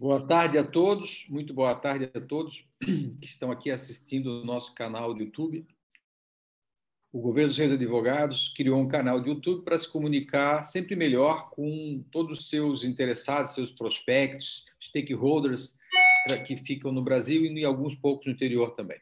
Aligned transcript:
Boa 0.00 0.26
tarde 0.26 0.56
a 0.56 0.64
todos, 0.64 1.26
muito 1.28 1.52
boa 1.52 1.74
tarde 1.74 2.10
a 2.14 2.20
todos 2.22 2.64
que 2.80 3.26
estão 3.26 3.50
aqui 3.50 3.70
assistindo 3.70 4.40
o 4.40 4.44
nosso 4.46 4.74
canal 4.74 5.12
do 5.12 5.20
YouTube. 5.20 5.66
O 7.12 7.20
governo 7.20 7.50
dos 7.50 7.58
Reis 7.58 7.70
Advogados 7.70 8.48
criou 8.56 8.80
um 8.80 8.88
canal 8.88 9.20
de 9.20 9.28
YouTube 9.28 9.62
para 9.62 9.78
se 9.78 9.86
comunicar 9.86 10.62
sempre 10.62 10.96
melhor 10.96 11.50
com 11.50 12.02
todos 12.10 12.38
os 12.38 12.48
seus 12.48 12.82
interessados, 12.82 13.52
seus 13.52 13.72
prospectos, 13.72 14.64
stakeholders 14.82 15.78
que 16.46 16.56
ficam 16.56 16.90
no 16.92 17.02
Brasil 17.02 17.44
e 17.44 17.48
em 17.48 17.64
alguns 17.66 17.94
poucos 17.94 18.24
no 18.24 18.32
interior 18.32 18.70
também, 18.70 18.98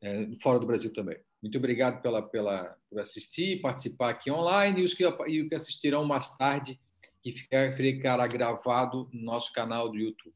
é, 0.00 0.26
fora 0.40 0.58
do 0.58 0.66
Brasil 0.66 0.90
também. 0.94 1.18
Muito 1.42 1.58
obrigado 1.58 2.00
pela, 2.00 2.22
pela, 2.22 2.78
por 2.88 2.98
assistir, 2.98 3.60
participar 3.60 4.08
aqui 4.08 4.30
online 4.30 4.80
e 4.80 4.84
os 4.86 4.94
que, 4.94 5.04
e 5.04 5.42
os 5.42 5.48
que 5.50 5.54
assistirão 5.54 6.02
mais 6.06 6.34
tarde 6.38 6.80
que 7.22 7.32
ficará 7.32 8.26
gravado 8.26 9.08
no 9.12 9.22
nosso 9.22 9.52
canal 9.52 9.90
do 9.90 9.98
YouTube. 9.98 10.34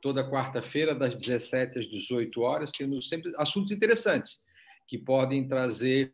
Toda 0.00 0.28
quarta-feira, 0.28 0.94
das 0.94 1.14
17 1.14 1.78
às 1.78 1.86
18 1.86 2.40
horas, 2.40 2.72
temos 2.72 3.08
sempre 3.08 3.32
assuntos 3.36 3.70
interessantes 3.70 4.42
que 4.86 4.98
podem 4.98 5.46
trazer 5.46 6.12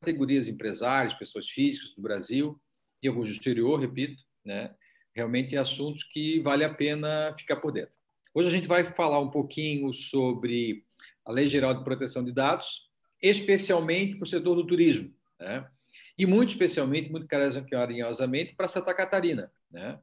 categorias 0.00 0.48
empresários, 0.48 1.14
pessoas 1.14 1.48
físicas 1.48 1.94
do 1.94 2.02
Brasil 2.02 2.60
e 3.02 3.08
alguns 3.08 3.28
do 3.28 3.34
exterior, 3.34 3.80
repito, 3.80 4.22
né? 4.44 4.74
realmente 5.14 5.56
assuntos 5.56 6.04
que 6.04 6.40
vale 6.40 6.64
a 6.64 6.72
pena 6.72 7.34
ficar 7.36 7.56
por 7.56 7.72
dentro. 7.72 7.92
Hoje 8.32 8.48
a 8.48 8.50
gente 8.52 8.68
vai 8.68 8.84
falar 8.84 9.18
um 9.18 9.30
pouquinho 9.30 9.92
sobre 9.92 10.84
a 11.24 11.32
Lei 11.32 11.48
Geral 11.48 11.74
de 11.74 11.84
Proteção 11.84 12.24
de 12.24 12.32
Dados, 12.32 12.88
especialmente 13.20 14.16
para 14.16 14.24
o 14.24 14.28
setor 14.28 14.54
do 14.54 14.66
turismo. 14.66 15.12
Né? 15.38 15.68
E 16.18 16.26
muito 16.26 16.50
especialmente, 16.50 17.10
muito 17.10 17.28
carinhosamente, 17.28 18.54
para 18.56 18.66
Santa 18.66 18.92
Catarina. 18.92 19.52
Né? 19.70 19.98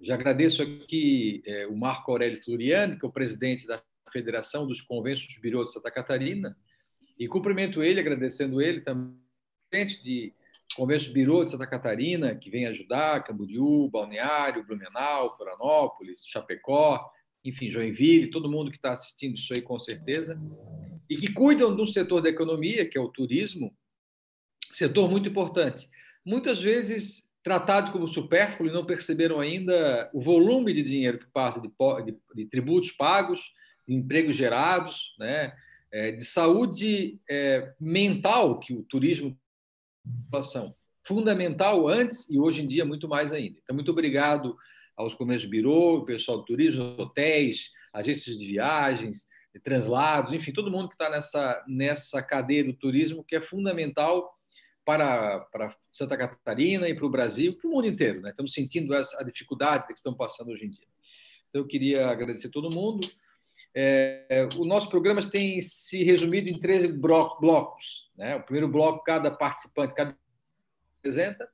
Já 0.00 0.14
agradeço 0.14 0.62
aqui 0.62 1.42
é, 1.44 1.66
o 1.66 1.76
Marco 1.76 2.10
Aurélio 2.10 2.42
Floriani, 2.42 2.98
que 2.98 3.04
é 3.04 3.08
o 3.08 3.12
presidente 3.12 3.66
da 3.66 3.82
Federação 4.10 4.66
dos 4.66 4.80
Convenços 4.80 5.38
Birô 5.38 5.62
de 5.64 5.72
Santa 5.72 5.90
Catarina, 5.90 6.56
e 7.18 7.28
cumprimento 7.28 7.82
ele, 7.82 8.00
agradecendo 8.00 8.62
ele 8.62 8.80
também, 8.80 9.14
de 10.02 10.32
Convenços 10.74 11.08
Birô 11.08 11.44
de 11.44 11.50
Santa 11.50 11.66
Catarina, 11.66 12.34
que 12.34 12.50
vem 12.50 12.66
ajudar, 12.66 13.22
Camboriú, 13.22 13.90
Balneário, 13.90 14.64
Blumenau, 14.64 15.36
Florianópolis, 15.36 16.24
Chapecó, 16.26 17.10
enfim, 17.44 17.70
Joinville, 17.70 18.30
todo 18.30 18.50
mundo 18.50 18.70
que 18.70 18.76
está 18.76 18.90
assistindo 18.90 19.36
isso 19.36 19.52
aí 19.54 19.60
com 19.60 19.78
certeza, 19.78 20.38
e 21.08 21.16
que 21.16 21.32
cuidam 21.32 21.76
do 21.76 21.86
setor 21.86 22.20
da 22.22 22.28
economia, 22.28 22.88
que 22.88 22.96
é 22.96 23.00
o 23.00 23.08
turismo, 23.08 23.74
setor 24.76 25.10
muito 25.10 25.28
importante. 25.28 25.88
Muitas 26.24 26.60
vezes 26.60 27.32
tratado 27.42 27.92
como 27.92 28.08
supérfluo 28.08 28.68
e 28.68 28.72
não 28.72 28.84
perceberam 28.84 29.40
ainda 29.40 30.10
o 30.12 30.20
volume 30.20 30.74
de 30.74 30.82
dinheiro 30.82 31.18
que 31.18 31.26
passa 31.32 31.60
de, 31.60 31.72
de, 32.04 32.18
de 32.34 32.46
tributos 32.46 32.90
pagos, 32.90 33.54
de 33.86 33.94
empregos 33.94 34.36
gerados, 34.36 35.14
né? 35.18 35.54
É, 35.92 36.10
de 36.10 36.24
saúde 36.24 37.20
é, 37.30 37.72
mental 37.80 38.58
que 38.58 38.74
o 38.74 38.82
turismo 38.82 39.38
são 40.42 40.74
fundamental 41.06 41.88
antes 41.88 42.28
e 42.28 42.38
hoje 42.38 42.62
em 42.62 42.68
dia 42.68 42.84
muito 42.84 43.08
mais 43.08 43.32
ainda. 43.32 43.58
Então, 43.62 43.74
muito 43.74 43.92
obrigado 43.92 44.56
aos 44.96 45.14
comércios 45.14 45.48
birô, 45.48 46.04
pessoal 46.04 46.38
do 46.38 46.44
turismo, 46.44 46.96
hotéis, 46.98 47.70
agências 47.94 48.36
de 48.36 48.44
viagens, 48.44 49.26
translados, 49.62 50.34
enfim, 50.34 50.52
todo 50.52 50.70
mundo 50.70 50.88
que 50.88 50.96
está 50.96 51.08
nessa, 51.08 51.64
nessa 51.66 52.22
cadeia 52.22 52.64
do 52.64 52.74
turismo 52.74 53.24
que 53.24 53.36
é 53.36 53.40
fundamental 53.40 54.35
para, 54.86 55.40
para 55.52 55.76
Santa 55.90 56.16
Catarina 56.16 56.88
e 56.88 56.94
para 56.94 57.04
o 57.04 57.10
Brasil, 57.10 57.58
para 57.58 57.68
o 57.68 57.72
mundo 57.72 57.88
inteiro. 57.88 58.20
Né? 58.22 58.30
Estamos 58.30 58.52
sentindo 58.52 58.94
essa, 58.94 59.20
a 59.20 59.24
dificuldade 59.24 59.88
que 59.88 59.94
estão 59.94 60.14
passando 60.14 60.52
hoje 60.52 60.64
em 60.64 60.70
dia. 60.70 60.86
Então, 61.50 61.62
eu 61.62 61.66
queria 61.66 62.08
agradecer 62.08 62.50
todo 62.50 62.70
mundo. 62.70 63.06
É, 63.74 64.48
o 64.56 64.64
nosso 64.64 64.88
programa 64.88 65.28
tem 65.28 65.60
se 65.60 66.04
resumido 66.04 66.48
em 66.48 66.58
13 66.58 66.92
blocos. 66.92 68.10
Né? 68.16 68.36
O 68.36 68.42
primeiro 68.44 68.68
bloco, 68.68 69.02
cada 69.02 69.30
participante 69.30 69.92
cada 69.92 70.16
apresenta. 71.00 71.48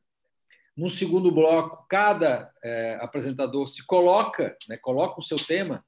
No 0.76 0.90
segundo 0.90 1.32
bloco, 1.32 1.86
cada 1.88 2.52
é, 2.62 2.98
apresentador 3.00 3.66
se 3.66 3.84
coloca, 3.84 4.56
né, 4.68 4.76
coloca 4.76 5.20
o 5.20 5.22
seu 5.22 5.36
tema 5.36 5.84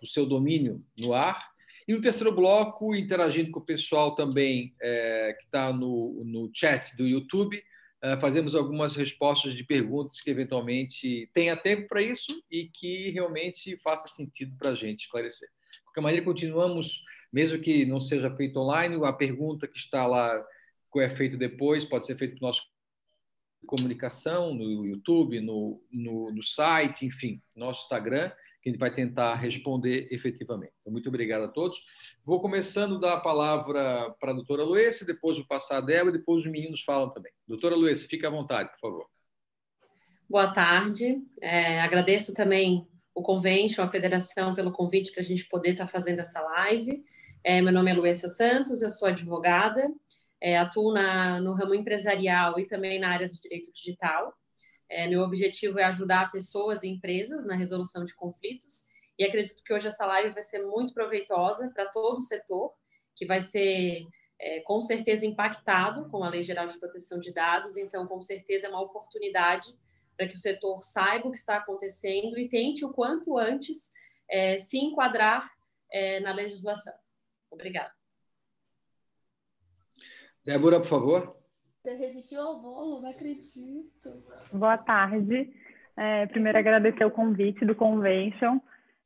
do 0.00 0.06
seu 0.06 0.24
domínio 0.24 0.82
no 0.96 1.12
ar. 1.12 1.53
E 1.86 1.92
no 1.92 2.00
terceiro 2.00 2.34
bloco, 2.34 2.94
interagindo 2.94 3.50
com 3.50 3.60
o 3.60 3.64
pessoal 3.64 4.14
também 4.14 4.74
é, 4.80 5.36
que 5.38 5.44
está 5.44 5.72
no, 5.72 6.22
no 6.24 6.50
chat 6.52 6.96
do 6.96 7.06
YouTube, 7.06 7.62
é, 8.02 8.18
fazemos 8.18 8.54
algumas 8.54 8.96
respostas 8.96 9.54
de 9.54 9.64
perguntas 9.64 10.20
que 10.20 10.30
eventualmente 10.30 11.28
tenha 11.32 11.56
tempo 11.56 11.88
para 11.88 12.00
isso 12.00 12.42
e 12.50 12.68
que 12.68 13.10
realmente 13.10 13.76
faça 13.76 14.08
sentido 14.08 14.56
para 14.56 14.70
a 14.70 14.74
gente 14.74 15.00
esclarecer. 15.00 15.48
De 15.48 15.84
qualquer 15.84 16.00
maneira, 16.00 16.24
continuamos, 16.24 17.02
mesmo 17.30 17.58
que 17.58 17.84
não 17.84 18.00
seja 18.00 18.34
feito 18.34 18.58
online, 18.58 18.98
a 19.04 19.12
pergunta 19.12 19.68
que 19.68 19.78
está 19.78 20.06
lá, 20.06 20.42
que 20.90 21.00
é 21.00 21.10
feito 21.10 21.36
depois, 21.36 21.84
pode 21.84 22.06
ser 22.06 22.16
feito 22.16 22.38
para 22.38 22.46
o 22.46 22.48
nosso 22.48 22.62
comunicação 23.66 24.54
no 24.54 24.86
YouTube, 24.86 25.40
no, 25.40 25.82
no, 25.90 26.30
no 26.30 26.42
site, 26.42 27.06
enfim, 27.06 27.42
nosso 27.54 27.84
Instagram 27.84 28.30
que 28.64 28.70
a 28.70 28.72
gente 28.72 28.80
vai 28.80 28.90
tentar 28.90 29.34
responder 29.34 30.08
efetivamente. 30.10 30.72
Então, 30.80 30.90
muito 30.90 31.08
obrigado 31.10 31.42
a 31.42 31.48
todos. 31.48 31.78
Vou 32.24 32.40
começando 32.40 32.96
a 32.96 33.00
dar 33.00 33.12
a 33.14 33.20
palavra 33.20 34.10
para 34.18 34.30
a 34.30 34.34
doutora 34.34 34.64
Luísa, 34.64 35.04
depois 35.04 35.36
vou 35.36 35.46
passar 35.46 35.76
a 35.76 35.80
Débora, 35.82 36.16
depois 36.16 36.46
os 36.46 36.50
meninos 36.50 36.80
falam 36.82 37.10
também. 37.10 37.30
Doutora 37.46 37.76
Luísa, 37.76 38.06
fique 38.08 38.24
à 38.24 38.30
vontade, 38.30 38.70
por 38.70 38.78
favor. 38.78 39.06
Boa 40.28 40.50
tarde. 40.50 41.22
É, 41.42 41.82
agradeço 41.82 42.32
também 42.32 42.88
o 43.14 43.22
Convention, 43.22 43.84
a 43.84 43.88
Federação, 43.88 44.54
pelo 44.54 44.72
convite 44.72 45.12
para 45.12 45.20
a 45.20 45.24
gente 45.24 45.46
poder 45.46 45.72
estar 45.72 45.86
fazendo 45.86 46.20
essa 46.20 46.40
live. 46.40 47.04
É, 47.44 47.60
meu 47.60 47.72
nome 47.72 47.90
é 47.90 47.94
Luísa 47.94 48.28
Santos, 48.28 48.80
eu 48.80 48.88
sou 48.88 49.08
advogada, 49.08 49.92
é, 50.40 50.56
atuo 50.56 50.90
na, 50.94 51.38
no 51.38 51.52
ramo 51.52 51.74
empresarial 51.74 52.58
e 52.58 52.66
também 52.66 52.98
na 52.98 53.10
área 53.10 53.28
do 53.28 53.34
direito 53.34 53.70
digital. 53.70 54.32
É, 54.94 55.08
meu 55.08 55.22
objetivo 55.22 55.80
é 55.80 55.84
ajudar 55.84 56.30
pessoas 56.30 56.84
e 56.84 56.88
empresas 56.88 57.44
na 57.44 57.56
resolução 57.56 58.04
de 58.04 58.14
conflitos 58.14 58.86
e 59.18 59.24
acredito 59.24 59.64
que 59.64 59.74
hoje 59.74 59.88
essa 59.88 60.06
live 60.06 60.32
vai 60.32 60.42
ser 60.42 60.64
muito 60.64 60.94
proveitosa 60.94 61.68
para 61.74 61.86
todo 61.86 62.18
o 62.18 62.22
setor, 62.22 62.72
que 63.12 63.26
vai 63.26 63.40
ser 63.40 64.06
é, 64.38 64.60
com 64.60 64.80
certeza 64.80 65.26
impactado 65.26 66.08
com 66.10 66.22
a 66.22 66.28
Lei 66.28 66.44
Geral 66.44 66.66
de 66.66 66.78
Proteção 66.78 67.18
de 67.18 67.32
Dados, 67.32 67.76
então 67.76 68.06
com 68.06 68.22
certeza 68.22 68.68
é 68.68 68.70
uma 68.70 68.82
oportunidade 68.82 69.76
para 70.16 70.28
que 70.28 70.36
o 70.36 70.38
setor 70.38 70.80
saiba 70.84 71.26
o 71.26 71.32
que 71.32 71.38
está 71.38 71.56
acontecendo 71.56 72.38
e 72.38 72.48
tente 72.48 72.84
o 72.84 72.92
quanto 72.92 73.36
antes 73.36 73.92
é, 74.30 74.58
se 74.58 74.78
enquadrar 74.78 75.50
é, 75.90 76.20
na 76.20 76.32
legislação. 76.32 76.94
Obrigada. 77.50 77.92
Débora, 80.44 80.78
por 80.78 80.88
favor. 80.88 81.43
Você 81.84 81.96
resistiu 81.96 82.40
ao 82.40 82.62
bolo, 82.62 83.02
não 83.02 83.10
acredito. 83.10 84.24
Boa 84.50 84.78
tarde. 84.78 85.52
É, 85.94 86.24
primeiro, 86.28 86.56
agradecer 86.56 87.04
o 87.04 87.10
convite 87.10 87.62
do 87.62 87.74
Convention. 87.74 88.58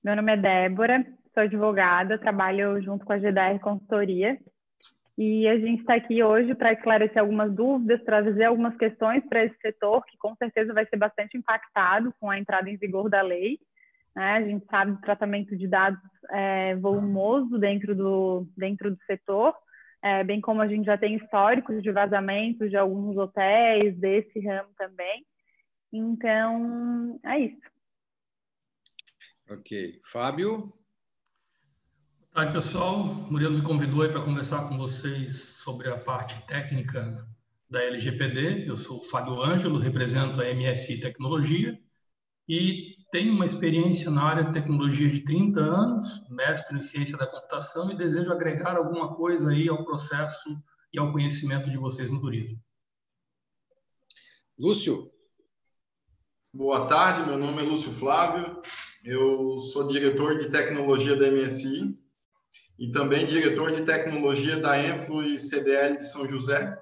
Meu 0.03 0.15
nome 0.15 0.33
é 0.33 0.37
Débora, 0.37 1.05
sou 1.35 1.43
advogada, 1.43 2.21
trabalho 2.21 2.81
junto 2.81 3.05
com 3.05 3.13
a 3.13 3.19
GDR 3.19 3.59
Consultoria. 3.61 4.39
E 5.19 5.49
a 5.49 5.59
gente 5.59 5.81
está 5.81 5.97
aqui 5.97 6.23
hoje 6.23 6.55
para 6.55 6.73
esclarecer 6.73 7.19
algumas 7.19 7.53
dúvidas, 7.53 8.05
trazer 8.05 8.45
algumas 8.45 8.77
questões 8.77 9.27
para 9.29 9.45
esse 9.45 9.59
setor, 9.59 10.05
que 10.07 10.17
com 10.17 10.37
certeza 10.37 10.73
vai 10.73 10.87
ser 10.87 10.99
bastante 10.99 11.37
impactado 11.37 12.15
com 12.21 12.31
a 12.31 12.39
entrada 12.39 12.71
em 12.71 12.77
vigor 12.77 13.11
da 13.11 13.23
lei. 13.23 13.59
Né? 14.15 14.35
A 14.35 14.43
gente 14.43 14.65
sabe 14.67 14.93
que 14.93 14.99
o 14.99 15.05
tratamento 15.05 15.57
de 15.57 15.67
dados 15.67 15.99
é 16.31 16.77
volumoso 16.77 17.59
dentro 17.59 17.93
do, 17.93 18.47
dentro 18.57 18.93
do 18.93 18.99
setor 19.05 19.53
é, 20.03 20.23
bem 20.23 20.41
como 20.41 20.61
a 20.61 20.69
gente 20.69 20.87
já 20.87 20.97
tem 20.97 21.17
históricos 21.17 21.83
de 21.83 21.91
vazamentos 21.91 22.71
de 22.71 22.77
alguns 22.77 23.17
hotéis 23.17 23.97
desse 23.97 24.39
ramo 24.41 24.71
também. 24.77 25.27
Então, 25.93 27.19
é 27.25 27.39
isso. 27.41 27.61
Ok. 29.51 30.01
Fábio? 30.13 30.73
Tarde, 32.33 32.53
pessoal. 32.53 33.01
O 33.01 33.33
Murilo 33.33 33.55
me 33.55 33.63
convidou 33.63 34.09
para 34.09 34.23
conversar 34.23 34.69
com 34.69 34.77
vocês 34.77 35.37
sobre 35.37 35.89
a 35.89 35.97
parte 35.97 36.41
técnica 36.47 37.27
da 37.69 37.83
LGPD. 37.83 38.69
Eu 38.69 38.77
sou 38.77 38.99
o 38.99 39.03
Fábio 39.03 39.43
Ângelo, 39.43 39.79
represento 39.79 40.41
a 40.41 40.55
MSI 40.55 41.01
Tecnologia 41.01 41.79
e 42.47 42.98
tenho 43.11 43.33
uma 43.33 43.45
experiência 43.45 44.11
na 44.11 44.23
área 44.23 44.45
de 44.45 44.53
tecnologia 44.53 45.09
de 45.09 45.21
30 45.21 45.61
anos, 45.61 46.29
mestre 46.29 46.77
em 46.77 46.83
ciência 46.83 47.17
da 47.17 47.27
computação 47.27 47.91
e 47.91 47.97
desejo 47.97 48.33
agregar 48.33 48.77
alguma 48.77 49.15
coisa 49.15 49.51
aí 49.51 49.69
ao 49.69 49.85
processo 49.85 50.57
e 50.93 50.99
ao 50.99 51.11
conhecimento 51.11 51.71
de 51.71 51.79
vocês 51.79 52.11
no 52.11 52.21
turismo. 52.21 52.61
Lúcio. 54.59 55.11
Boa 56.53 56.87
tarde, 56.87 57.27
meu 57.29 57.39
nome 57.39 57.63
é 57.63 57.67
Lúcio 57.67 57.93
Flávio, 57.93 58.61
eu 59.05 59.59
sou 59.59 59.87
diretor 59.87 60.39
de 60.39 60.51
tecnologia 60.51 61.15
da 61.15 61.31
MSI 61.31 61.97
e 62.79 62.91
também 62.91 63.27
diretor 63.27 63.71
de 63.71 63.85
tecnologia 63.85 64.59
da 64.59 64.83
Enflu 64.83 65.25
e 65.25 65.39
CDL 65.39 65.97
de 65.97 66.05
São 66.05 66.27
José. 66.27 66.79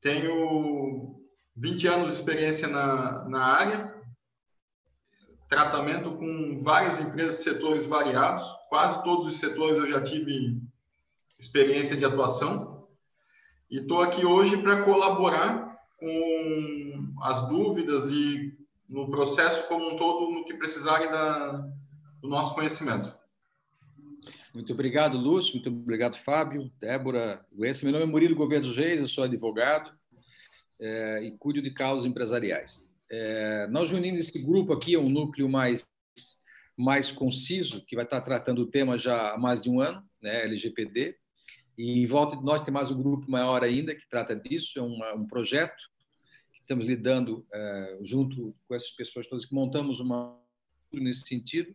Tenho 0.00 1.20
20 1.56 1.86
anos 1.86 2.12
de 2.12 2.18
experiência 2.18 2.68
na, 2.68 3.28
na 3.28 3.42
área, 3.42 3.97
tratamento 5.48 6.12
com 6.12 6.60
várias 6.60 7.00
empresas 7.00 7.42
setores 7.42 7.86
variados. 7.86 8.44
Quase 8.68 9.02
todos 9.02 9.26
os 9.26 9.38
setores 9.38 9.78
eu 9.78 9.86
já 9.86 10.02
tive 10.02 10.60
experiência 11.38 11.96
de 11.96 12.04
atuação. 12.04 12.86
E 13.70 13.78
estou 13.78 14.02
aqui 14.02 14.24
hoje 14.24 14.56
para 14.58 14.82
colaborar 14.82 15.78
com 15.98 17.12
as 17.22 17.48
dúvidas 17.48 18.08
e 18.10 18.56
no 18.88 19.10
processo 19.10 19.66
como 19.68 19.94
um 19.94 19.96
todo, 19.96 20.30
no 20.30 20.44
que 20.44 20.54
precisarem 20.54 21.10
da, 21.10 21.66
do 22.20 22.28
nosso 22.28 22.54
conhecimento. 22.54 23.16
Muito 24.54 24.72
obrigado, 24.72 25.18
Lúcio. 25.18 25.54
Muito 25.54 25.68
obrigado, 25.68 26.16
Fábio, 26.16 26.70
Débora. 26.80 27.44
Meu 27.52 27.92
nome 27.92 28.04
é 28.04 28.06
Murilo 28.06 28.34
Gouveia 28.34 28.60
dos 28.60 28.76
Reis, 28.76 29.00
eu 29.00 29.08
sou 29.08 29.24
advogado 29.24 29.92
é, 30.80 31.24
e 31.24 31.36
cuido 31.36 31.60
de 31.60 31.70
causas 31.70 32.08
empresariais. 32.08 32.87
É, 33.10 33.66
nós 33.68 33.92
unimos 33.92 34.28
esse 34.28 34.42
grupo 34.42 34.72
aqui, 34.72 34.94
é 34.94 34.98
um 34.98 35.08
núcleo 35.08 35.48
mais, 35.48 35.86
mais 36.76 37.10
conciso, 37.10 37.84
que 37.86 37.96
vai 37.96 38.04
estar 38.04 38.20
tratando 38.20 38.62
o 38.62 38.70
tema 38.70 38.98
já 38.98 39.32
há 39.32 39.38
mais 39.38 39.62
de 39.62 39.70
um 39.70 39.80
ano, 39.80 40.02
né, 40.20 40.44
LGPD, 40.44 41.16
e 41.76 42.02
em 42.02 42.06
volta 42.06 42.36
de 42.36 42.44
nós 42.44 42.62
tem 42.64 42.74
mais 42.74 42.90
um 42.90 43.00
grupo 43.00 43.30
maior 43.30 43.62
ainda 43.62 43.94
que 43.94 44.08
trata 44.08 44.34
disso, 44.34 44.78
é 44.78 44.82
um 44.82 45.26
projeto 45.26 45.80
que 46.52 46.60
estamos 46.60 46.86
lidando 46.86 47.46
é, 47.52 47.98
junto 48.02 48.54
com 48.66 48.74
essas 48.74 48.90
pessoas 48.90 49.26
todas, 49.26 49.46
que 49.46 49.54
montamos 49.54 50.00
uma 50.00 50.38
nesse 50.92 51.26
sentido, 51.26 51.74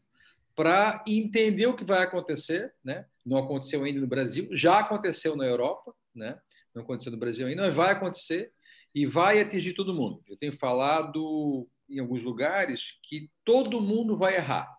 para 0.56 1.04
entender 1.08 1.68
o 1.68 1.76
que 1.76 1.84
vai 1.84 2.04
acontecer, 2.04 2.74
né? 2.84 3.06
Não 3.26 3.38
aconteceu 3.38 3.84
ainda 3.84 4.00
no 4.00 4.08
Brasil, 4.08 4.48
já 4.52 4.80
aconteceu 4.80 5.36
na 5.36 5.46
Europa, 5.46 5.94
né? 6.14 6.40
Não 6.74 6.84
aconteceu 6.84 7.12
no 7.12 7.18
Brasil 7.18 7.48
ainda, 7.48 7.64
mas 7.64 7.76
vai 7.76 7.92
acontecer 7.92 8.52
e 8.94 9.06
vai 9.06 9.40
atingir 9.40 9.74
todo 9.74 9.94
mundo. 9.94 10.24
Eu 10.28 10.38
tenho 10.38 10.54
falado 10.54 11.68
em 11.90 12.00
alguns 12.00 12.24
lugares 12.24 13.00
que 13.04 13.30
todo 13.44 13.82
mundo 13.82 14.18
vai 14.18 14.36
errar, 14.36 14.78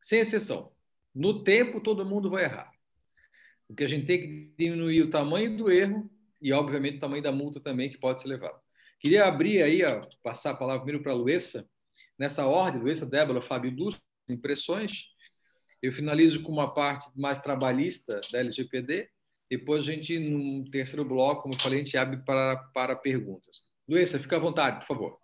sem 0.00 0.20
exceção. 0.20 0.72
No 1.14 1.44
tempo, 1.44 1.80
todo 1.80 2.04
mundo 2.04 2.30
vai 2.30 2.44
errar. 2.44 2.72
Porque 3.66 3.84
a 3.84 3.88
gente 3.88 4.06
tem 4.06 4.20
que 4.20 4.54
diminuir 4.58 5.02
o 5.02 5.10
tamanho 5.10 5.56
do 5.56 5.70
erro 5.70 6.10
e, 6.40 6.52
obviamente, 6.52 6.96
o 6.96 7.00
tamanho 7.00 7.22
da 7.22 7.32
multa 7.32 7.60
também 7.60 7.90
que 7.90 7.98
pode 7.98 8.20
ser 8.20 8.28
levado. 8.28 8.60
Queria 8.98 9.26
abrir 9.26 9.62
aí, 9.62 9.84
ó, 9.84 10.06
passar 10.22 10.50
a 10.52 10.56
palavra 10.56 10.82
primeiro 10.82 11.02
para 11.02 11.12
a 11.12 11.16
Luessa, 11.16 11.68
nessa 12.18 12.46
ordem, 12.46 12.80
Luessa, 12.80 13.06
Débora, 13.06 13.42
Fábio 13.42 13.74
Lúcio, 13.74 14.00
impressões. 14.28 15.06
Eu 15.80 15.92
finalizo 15.92 16.42
com 16.42 16.52
uma 16.52 16.72
parte 16.72 17.10
mais 17.18 17.40
trabalhista 17.40 18.20
da 18.30 18.38
LGPD 18.38 19.08
depois 19.56 19.86
a 19.86 19.92
gente, 19.92 20.18
no 20.18 20.64
terceiro 20.70 21.04
bloco, 21.04 21.42
como 21.42 21.52
eu 21.52 21.60
falei, 21.60 21.80
a 21.80 21.84
gente 21.84 21.98
abre 21.98 22.16
para, 22.24 22.56
para 22.72 22.96
perguntas. 22.96 23.70
Luísa, 23.86 24.18
fica 24.18 24.36
à 24.36 24.38
vontade, 24.38 24.78
por 24.78 24.86
favor. 24.86 25.18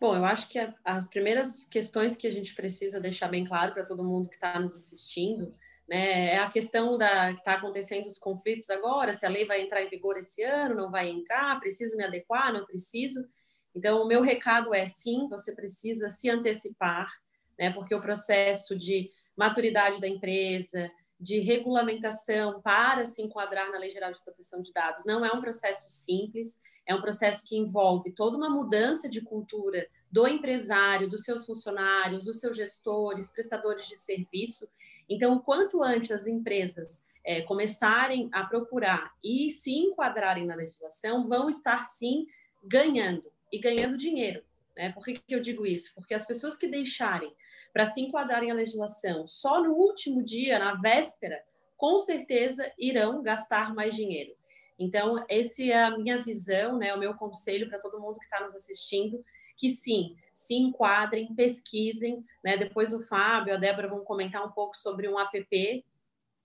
Bom, 0.00 0.14
eu 0.14 0.24
acho 0.24 0.48
que 0.48 0.56
as 0.84 1.08
primeiras 1.08 1.64
questões 1.64 2.16
que 2.16 2.28
a 2.28 2.30
gente 2.30 2.54
precisa 2.54 3.00
deixar 3.00 3.26
bem 3.26 3.44
claro 3.44 3.74
para 3.74 3.84
todo 3.84 4.04
mundo 4.04 4.28
que 4.28 4.36
está 4.36 4.56
nos 4.60 4.76
assistindo 4.76 5.52
né, 5.88 6.34
é 6.34 6.38
a 6.38 6.48
questão 6.48 6.96
da 6.96 7.32
que 7.32 7.40
está 7.40 7.54
acontecendo 7.54 8.06
os 8.06 8.20
conflitos 8.20 8.70
agora, 8.70 9.12
se 9.12 9.26
a 9.26 9.28
lei 9.28 9.46
vai 9.46 9.62
entrar 9.62 9.82
em 9.82 9.90
vigor 9.90 10.16
esse 10.16 10.44
ano, 10.44 10.76
não 10.76 10.88
vai 10.88 11.10
entrar, 11.10 11.58
preciso 11.58 11.96
me 11.96 12.04
adequar, 12.04 12.52
não 12.52 12.64
preciso. 12.64 13.28
Então, 13.74 14.00
o 14.00 14.06
meu 14.06 14.22
recado 14.22 14.72
é 14.72 14.86
sim, 14.86 15.28
você 15.28 15.52
precisa 15.52 16.08
se 16.08 16.30
antecipar, 16.30 17.10
né, 17.58 17.70
porque 17.72 17.96
o 17.96 18.00
processo 18.00 18.78
de 18.78 19.10
maturidade 19.36 20.00
da 20.00 20.06
empresa, 20.06 20.88
de 21.22 21.38
regulamentação 21.38 22.60
para 22.60 23.06
se 23.06 23.22
enquadrar 23.22 23.70
na 23.70 23.78
Lei 23.78 23.90
Geral 23.90 24.10
de 24.10 24.20
Proteção 24.20 24.60
de 24.60 24.72
Dados 24.72 25.04
não 25.06 25.24
é 25.24 25.32
um 25.32 25.40
processo 25.40 25.88
simples, 25.88 26.60
é 26.84 26.92
um 26.92 27.00
processo 27.00 27.46
que 27.46 27.56
envolve 27.56 28.10
toda 28.10 28.36
uma 28.36 28.50
mudança 28.50 29.08
de 29.08 29.20
cultura 29.20 29.86
do 30.10 30.26
empresário, 30.26 31.08
dos 31.08 31.22
seus 31.22 31.46
funcionários, 31.46 32.24
dos 32.24 32.40
seus 32.40 32.56
gestores, 32.56 33.30
prestadores 33.30 33.86
de 33.86 33.96
serviço. 33.96 34.68
Então, 35.08 35.38
quanto 35.38 35.80
antes 35.80 36.10
as 36.10 36.26
empresas 36.26 37.06
é, 37.24 37.40
começarem 37.42 38.28
a 38.32 38.42
procurar 38.42 39.12
e 39.22 39.48
se 39.48 39.72
enquadrarem 39.72 40.44
na 40.44 40.56
legislação, 40.56 41.28
vão 41.28 41.48
estar 41.48 41.86
sim 41.86 42.26
ganhando 42.64 43.30
e 43.52 43.60
ganhando 43.60 43.96
dinheiro. 43.96 44.42
Né? 44.76 44.90
Por 44.90 45.04
que, 45.04 45.14
que 45.14 45.34
eu 45.34 45.40
digo 45.40 45.64
isso? 45.64 45.94
Porque 45.94 46.14
as 46.14 46.26
pessoas 46.26 46.58
que 46.58 46.66
deixarem 46.66 47.32
para 47.72 47.86
se 47.86 48.00
enquadrarem 48.00 48.50
à 48.50 48.54
legislação 48.54 49.26
só 49.26 49.62
no 49.62 49.72
último 49.72 50.22
dia, 50.22 50.58
na 50.58 50.74
véspera, 50.74 51.42
com 51.76 51.98
certeza 51.98 52.70
irão 52.78 53.22
gastar 53.22 53.74
mais 53.74 53.94
dinheiro. 53.94 54.32
Então, 54.78 55.24
essa 55.28 55.64
é 55.64 55.74
a 55.74 55.96
minha 55.96 56.18
visão, 56.18 56.78
né, 56.78 56.94
o 56.94 56.98
meu 56.98 57.14
conselho 57.14 57.68
para 57.68 57.78
todo 57.78 58.00
mundo 58.00 58.18
que 58.18 58.24
está 58.24 58.40
nos 58.40 58.54
assistindo, 58.54 59.24
que 59.56 59.68
sim, 59.68 60.16
se 60.32 60.54
enquadrem, 60.54 61.34
pesquisem, 61.34 62.24
né? 62.42 62.56
Depois 62.56 62.92
o 62.92 63.02
Fábio, 63.02 63.54
a 63.54 63.58
Débora 63.58 63.88
vão 63.88 64.04
comentar 64.04 64.44
um 64.44 64.50
pouco 64.50 64.76
sobre 64.76 65.08
um 65.08 65.20
app 65.20 65.84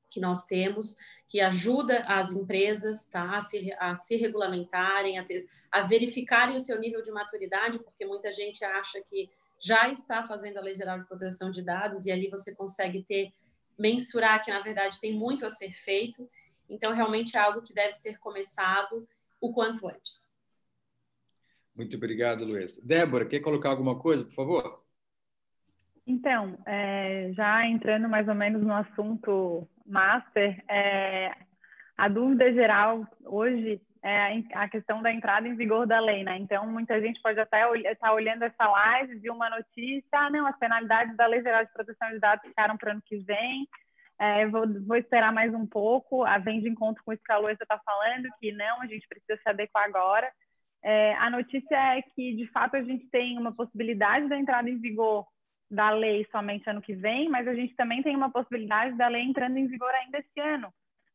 que 0.10 0.20
nós 0.20 0.46
temos, 0.46 0.96
que 1.28 1.42
ajuda 1.42 2.04
as 2.08 2.32
empresas 2.32 3.08
tá, 3.08 3.38
a, 3.38 3.42
se, 3.42 3.74
a 3.80 3.96
se 3.96 4.16
regulamentarem, 4.16 5.18
a, 5.18 5.24
ter, 5.24 5.48
a 5.72 5.82
verificarem 5.82 6.56
o 6.56 6.60
seu 6.60 6.80
nível 6.80 7.02
de 7.02 7.12
maturidade, 7.12 7.80
porque 7.80 8.06
muita 8.06 8.32
gente 8.32 8.64
acha 8.64 9.02
que 9.02 9.30
já 9.60 9.90
está 9.90 10.24
fazendo 10.24 10.58
a 10.58 10.62
Lei 10.62 10.76
Geral 10.76 11.00
de 11.00 11.08
Proteção 11.08 11.52
de 11.52 11.64
Dados 11.64 12.06
e 12.06 12.12
ali 12.12 12.30
você 12.30 12.54
consegue 12.54 13.04
ter 13.04 13.32
mensurar 13.78 14.44
que 14.44 14.52
na 14.52 14.62
verdade 14.62 15.00
tem 15.00 15.14
muito 15.14 15.46
a 15.46 15.50
ser 15.50 15.74
feito. 15.74 16.30
Então 16.70 16.94
realmente 16.94 17.38
é 17.38 17.40
algo 17.40 17.62
que 17.62 17.74
deve 17.74 17.94
ser 17.94 18.18
começado 18.20 19.08
o 19.40 19.54
quanto 19.54 19.88
antes. 19.88 20.36
Muito 21.76 21.96
obrigado, 21.96 22.44
Luiz. 22.44 22.80
Débora, 22.80 23.26
quer 23.26 23.40
colocar 23.40 23.70
alguma 23.70 24.00
coisa, 24.00 24.26
por 24.26 24.34
favor? 24.34 24.84
Então, 26.08 26.58
é, 26.66 27.32
já 27.34 27.68
entrando 27.68 28.10
mais 28.10 28.28
ou 28.28 28.34
menos 28.34 28.64
no 28.64 28.74
assunto 28.74 29.68
master, 29.86 30.64
é, 30.68 31.36
a 31.98 32.08
dúvida 32.08 32.52
geral 32.54 33.06
hoje 33.26 33.82
é 34.08 34.44
a 34.54 34.70
questão 34.70 35.02
da 35.02 35.12
entrada 35.12 35.48
em 35.48 35.56
vigor 35.56 35.86
da 35.86 36.00
lei, 36.00 36.24
né? 36.24 36.38
Então, 36.38 36.66
muita 36.66 37.00
gente 37.02 37.22
pode 37.22 37.38
até 37.40 37.70
estar 37.92 38.14
olhando 38.14 38.44
essa 38.44 38.66
live, 38.66 39.20
viu 39.20 39.34
uma 39.34 39.50
notícia, 39.50 40.08
ah, 40.14 40.30
não, 40.30 40.48
as 40.48 40.58
penalidades 40.58 41.16
da 41.18 41.28
Lei 41.28 41.42
Geral 41.42 41.66
de 41.66 41.74
Proteção 41.74 42.10
de 42.12 42.20
Dados 42.20 42.48
ficaram 42.48 42.78
para 42.78 42.90
o 42.90 42.92
ano 42.94 43.02
que 43.06 43.18
vem, 43.18 43.68
é, 44.18 44.48
vou, 44.48 44.64
vou, 44.86 44.96
esperar 44.96 45.34
mais 45.34 45.54
um 45.54 45.66
pouco, 45.66 46.24
a 46.24 46.38
vem 46.38 46.62
de 46.62 46.70
encontro 46.70 47.04
com 47.04 47.12
isso 47.12 47.22
que 47.24 47.32
a 47.34 47.38
Luísa 47.38 47.64
está 47.64 47.78
falando, 47.80 48.30
que 48.40 48.52
não, 48.54 48.82
a 48.82 48.88
gente 48.88 49.06
precisa 49.08 49.38
se 49.42 49.50
adequar 49.50 49.84
agora. 49.84 50.32
É, 50.82 51.14
a 51.16 51.30
notícia 51.30 51.76
é 51.76 52.02
que, 52.02 52.34
de 52.36 52.48
fato, 52.48 52.78
a 52.78 52.82
gente 52.82 53.06
tem 53.10 53.38
uma 53.38 53.54
possibilidade 53.54 54.30
da 54.30 54.38
entrada 54.38 54.70
em 54.70 54.80
vigor 54.80 55.28
da 55.70 55.90
lei 55.90 56.26
somente 56.32 56.70
ano 56.70 56.82
que 56.82 56.96
vem, 56.96 57.28
mas 57.28 57.46
a 57.46 57.54
gente 57.54 57.76
também 57.76 58.02
tem 58.02 58.16
uma 58.16 58.32
possibilidade 58.32 58.96
da 58.96 59.10
lei 59.10 59.24
entrando 59.24 59.58
em 59.58 59.68
vigor 59.68 59.90
ainda 59.90 60.20
esse 60.20 60.40
ano 60.40 60.72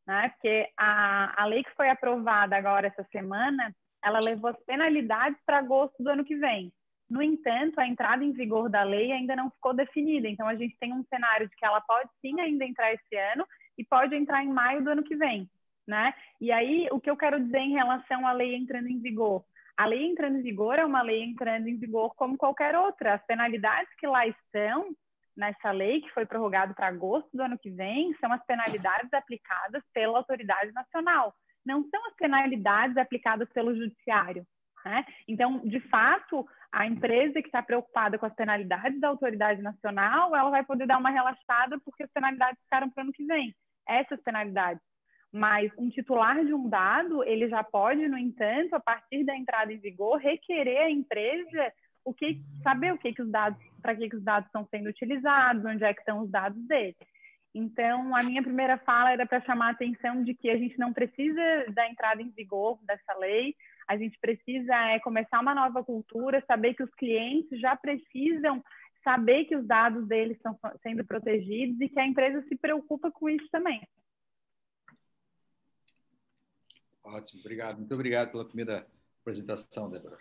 né? 0.07 0.29
Porque 0.31 0.69
a, 0.77 1.43
a 1.43 1.47
lei 1.47 1.63
que 1.63 1.75
foi 1.75 1.89
aprovada 1.89 2.57
agora 2.57 2.89
essa 2.89 3.05
semana, 3.11 3.75
ela 4.05 4.21
levou 4.21 4.51
as 4.51 4.65
penalidades 4.65 5.39
para 5.47 5.59
agosto 5.59 6.03
do 6.03 6.11
ano 6.11 6.25
que 6.25 6.37
vem. 6.37 6.73
No 7.09 7.23
entanto, 7.23 7.79
a 7.79 7.87
entrada 7.87 8.25
em 8.25 8.33
vigor 8.33 8.71
da 8.71 8.83
lei 8.83 9.13
ainda 9.13 9.37
não 9.37 9.51
ficou 9.51 9.75
definida. 9.75 10.29
Então, 10.29 10.49
a 10.49 10.55
gente 10.55 10.77
tem 10.79 10.93
um 10.93 11.05
cenário 11.05 11.49
de 11.49 11.55
que 11.55 11.65
ela 11.65 11.81
pode 11.81 12.09
sim 12.21 12.41
ainda 12.41 12.65
entrar 12.65 12.93
esse 12.93 13.17
ano 13.33 13.47
e 13.77 13.85
pode 13.85 14.15
entrar 14.15 14.43
em 14.43 14.49
maio 14.49 14.83
do 14.83 14.91
ano 14.91 15.03
que 15.03 15.15
vem, 15.15 15.49
né? 15.87 16.15
E 16.41 16.51
aí, 16.51 16.89
o 16.91 16.99
que 16.99 17.11
eu 17.11 17.17
quero 17.17 17.39
dizer 17.39 17.59
em 17.59 17.73
relação 17.73 18.27
à 18.27 18.33
lei 18.33 18.55
entrando 18.55 18.89
em 18.89 18.99
vigor? 18.99 19.45
A 19.77 19.87
lei 19.87 20.07
entrando 20.07 20.39
em 20.39 20.43
vigor 20.43 20.79
é 20.79 20.85
uma 20.85 21.03
lei 21.03 21.23
entrando 21.23 21.69
em 21.69 21.77
vigor 21.77 22.15
como 22.15 22.37
qualquer 22.37 22.75
outra. 22.77 23.15
As 23.15 23.27
penalidades 23.27 23.93
que 23.99 24.07
lá 24.07 24.27
estão, 24.27 24.95
nessa 25.37 25.71
lei, 25.71 26.01
que 26.01 26.11
foi 26.11 26.27
prorrogado 26.27 26.75
para 26.75 26.89
agosto 26.89 27.29
do 27.33 27.43
ano 27.43 27.59
que 27.59 27.71
vem, 27.71 28.15
são 28.21 28.33
as 28.33 28.45
penalidades 28.45 29.13
aplicadas 29.13 29.83
pela 29.93 30.19
autoridade 30.19 30.73
nacional, 30.73 31.35
não 31.65 31.85
são 31.89 32.07
as 32.07 32.15
penalidades 32.17 32.97
aplicadas 32.97 33.49
pelo 33.53 33.75
judiciário. 33.75 34.47
Né? 34.85 35.05
Então, 35.29 35.61
de 35.61 35.81
fato, 35.89 36.47
a 36.73 36.87
empresa 36.87 37.41
que 37.41 37.49
está 37.49 37.63
preocupada 37.63 38.19
com 38.19 38.27
as 38.27 38.35
penalidades 38.35 39.01
da 39.01 39.09
autoridade 39.09 39.63
nacional, 39.63 40.35
ela 40.35 40.51
vai 40.51 40.65
poder 40.65 40.87
dar 40.87 40.99
uma 40.99 41.11
relaxada 41.11 41.79
porque 41.85 42.03
as 42.03 42.11
penalidades 42.11 42.61
ficaram 42.65 42.91
para 42.91 43.03
o 43.03 43.05
ano 43.05 43.13
que 43.13 43.25
vem. 43.25 43.55
Essas 43.87 44.21
penalidades. 44.23 44.83
Mas 45.33 45.73
um 45.79 45.89
titular 45.89 46.45
de 46.45 46.53
um 46.53 46.69
dado, 46.69 47.25
ele 47.25 47.49
já 47.49 47.65
pode, 47.65 48.07
no 48.07 48.19
entanto, 48.19 48.75
a 48.75 48.81
partir 48.81 49.25
da 49.25 49.37
entrada 49.37 49.73
em 49.73 49.79
vigor, 49.79 50.19
requerer 50.19 50.83
a 50.83 50.91
empresa 50.91 51.73
o 52.05 52.13
que 52.13 52.43
saber 52.63 52.93
o 52.93 52.99
que, 52.99 53.13
que 53.13 53.23
os 53.23 53.31
dados, 53.31 53.59
para 53.83 53.97
que, 53.97 54.09
que 54.09 54.17
os 54.17 54.23
dados 54.23 54.47
estão 54.47 54.67
sendo 54.71 54.89
utilizados, 54.89 55.65
onde 55.65 55.85
é 55.85 55.93
que 55.93 56.01
estão 56.01 56.21
os 56.21 56.31
dados 56.31 56.63
dele. 56.67 56.97
Então, 57.55 58.17
a 58.17 58.21
minha 58.21 58.43
primeira 58.43 58.79
fala 58.79 59.13
era 59.13 59.27
para 59.27 59.43
chamar 59.43 59.69
a 59.69 59.71
atenção 59.73 60.25
de 60.25 60.35
que 60.35 60.49
a 60.49 60.57
gente 60.57 60.79
não 60.79 60.93
precisa 60.93 61.43
da 61.75 61.87
entrada 61.89 62.23
em 62.23 62.31
vigor 62.31 62.79
dessa 62.85 63.15
lei, 63.19 63.55
a 63.87 63.97
gente 63.97 64.19
precisa 64.21 64.75
é, 64.75 65.01
começar 65.01 65.41
uma 65.41 65.55
nova 65.55 65.85
cultura, 65.85 66.43
saber 66.47 66.75
que 66.75 66.83
os 66.83 66.95
clientes 66.95 67.61
já 67.61 67.77
precisam 67.77 68.63
saber 69.05 69.45
que 69.47 69.57
os 69.57 69.67
dados 69.67 70.07
deles 70.07 70.37
estão 70.37 70.59
sendo 70.83 71.05
protegidos 71.05 71.81
e 71.81 71.89
que 71.89 71.99
a 71.99 72.07
empresa 72.07 72.43
se 72.49 72.57
preocupa 72.57 73.11
com 73.11 73.29
isso 73.29 73.49
também. 73.51 73.87
Ótimo, 77.03 77.41
obrigado. 77.41 77.79
Muito 77.79 77.95
obrigado 77.95 78.31
pela 78.31 78.45
primeira 78.45 78.87
apresentação, 79.21 79.91
Débora. 79.91 80.19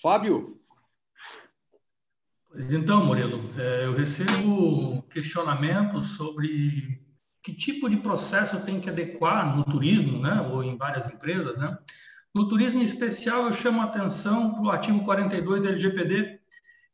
Fábio, 0.00 0.60
Pois 2.52 2.70
então, 2.70 3.02
Murilo, 3.02 3.50
é, 3.58 3.86
eu 3.86 3.94
recebo 3.94 5.02
questionamentos 5.10 6.08
sobre 6.08 7.00
que 7.42 7.54
tipo 7.54 7.88
de 7.88 7.96
processo 7.96 8.60
tem 8.60 8.78
que 8.78 8.90
adequar 8.90 9.56
no 9.56 9.64
turismo, 9.64 10.20
né, 10.20 10.38
ou 10.52 10.62
em 10.62 10.76
várias 10.76 11.06
empresas, 11.06 11.56
né? 11.56 11.76
No 12.34 12.48
turismo 12.48 12.80
em 12.80 12.84
especial, 12.84 13.46
eu 13.46 13.52
chamo 13.52 13.80
a 13.80 13.84
atenção 13.84 14.54
para 14.54 14.62
o 14.62 14.70
artigo 14.70 15.02
42 15.02 15.62
do 15.62 15.68
LGPD. 15.68 16.40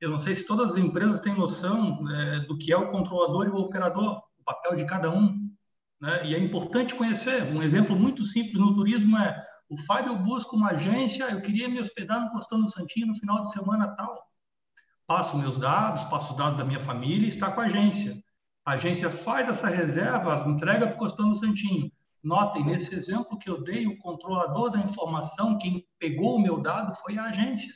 Eu 0.00 0.10
não 0.10 0.20
sei 0.20 0.34
se 0.34 0.46
todas 0.46 0.72
as 0.72 0.76
empresas 0.78 1.20
têm 1.20 1.34
noção 1.34 2.08
é, 2.08 2.40
do 2.40 2.56
que 2.56 2.72
é 2.72 2.76
o 2.76 2.88
controlador 2.88 3.46
e 3.46 3.50
o 3.50 3.56
operador, 3.56 4.22
o 4.38 4.44
papel 4.44 4.76
de 4.76 4.84
cada 4.86 5.10
um. 5.10 5.48
Né? 6.00 6.26
E 6.26 6.34
é 6.34 6.38
importante 6.38 6.94
conhecer. 6.94 7.42
Um 7.52 7.62
exemplo 7.62 7.96
muito 7.96 8.24
simples 8.24 8.58
no 8.58 8.74
turismo 8.74 9.16
é 9.18 9.36
o 9.68 9.76
Fábio 9.76 10.16
busca 10.16 10.56
uma 10.56 10.70
agência, 10.70 11.24
eu 11.24 11.42
queria 11.42 11.68
me 11.68 11.80
hospedar 11.80 12.20
no 12.20 12.30
Costão 12.30 12.60
do 12.60 12.70
Santinho 12.70 13.08
no 13.08 13.14
final 13.14 13.42
de 13.42 13.52
semana 13.52 13.88
tal. 13.96 14.27
Passo 15.08 15.38
meus 15.38 15.56
dados, 15.56 16.04
passo 16.04 16.32
os 16.32 16.36
dados 16.36 16.58
da 16.58 16.66
minha 16.66 16.78
família 16.78 17.24
e 17.24 17.28
está 17.28 17.50
com 17.50 17.62
a 17.62 17.64
agência. 17.64 18.22
A 18.62 18.72
agência 18.72 19.08
faz 19.08 19.48
essa 19.48 19.66
reserva, 19.66 20.44
entrega 20.46 20.86
para 20.86 20.94
o 20.94 20.98
Costão 20.98 21.30
do 21.30 21.34
Santinho. 21.34 21.90
Notem, 22.22 22.62
nesse 22.62 22.94
exemplo 22.94 23.38
que 23.38 23.48
eu 23.48 23.64
dei, 23.64 23.86
o 23.86 23.96
controlador 23.96 24.70
da 24.70 24.78
informação, 24.78 25.56
quem 25.56 25.88
pegou 25.98 26.36
o 26.36 26.38
meu 26.38 26.60
dado 26.60 26.94
foi 26.94 27.16
a 27.16 27.24
agência. 27.24 27.72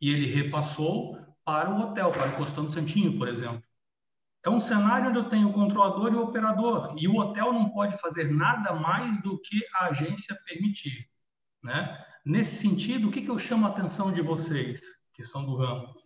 E 0.00 0.08
ele 0.08 0.24
repassou 0.24 1.18
para 1.44 1.68
o 1.68 1.80
hotel, 1.80 2.12
para 2.12 2.28
o 2.28 2.36
Costão 2.36 2.64
do 2.64 2.72
Santinho, 2.72 3.18
por 3.18 3.26
exemplo. 3.26 3.60
É 4.44 4.48
um 4.48 4.60
cenário 4.60 5.08
onde 5.08 5.18
eu 5.18 5.28
tenho 5.28 5.48
o 5.48 5.52
controlador 5.52 6.12
e 6.12 6.16
o 6.16 6.22
operador, 6.22 6.94
e 6.96 7.08
o 7.08 7.16
hotel 7.16 7.52
não 7.52 7.70
pode 7.70 7.98
fazer 7.98 8.32
nada 8.32 8.72
mais 8.72 9.20
do 9.20 9.36
que 9.40 9.66
a 9.74 9.86
agência 9.86 10.38
permitir. 10.46 11.10
Né? 11.60 12.00
Nesse 12.24 12.54
sentido, 12.58 13.08
o 13.08 13.10
que, 13.10 13.22
que 13.22 13.30
eu 13.32 13.36
chamo 13.36 13.66
a 13.66 13.70
atenção 13.70 14.12
de 14.12 14.22
vocês, 14.22 14.80
que 15.12 15.24
são 15.24 15.44
do 15.44 15.56
ramo? 15.56 16.05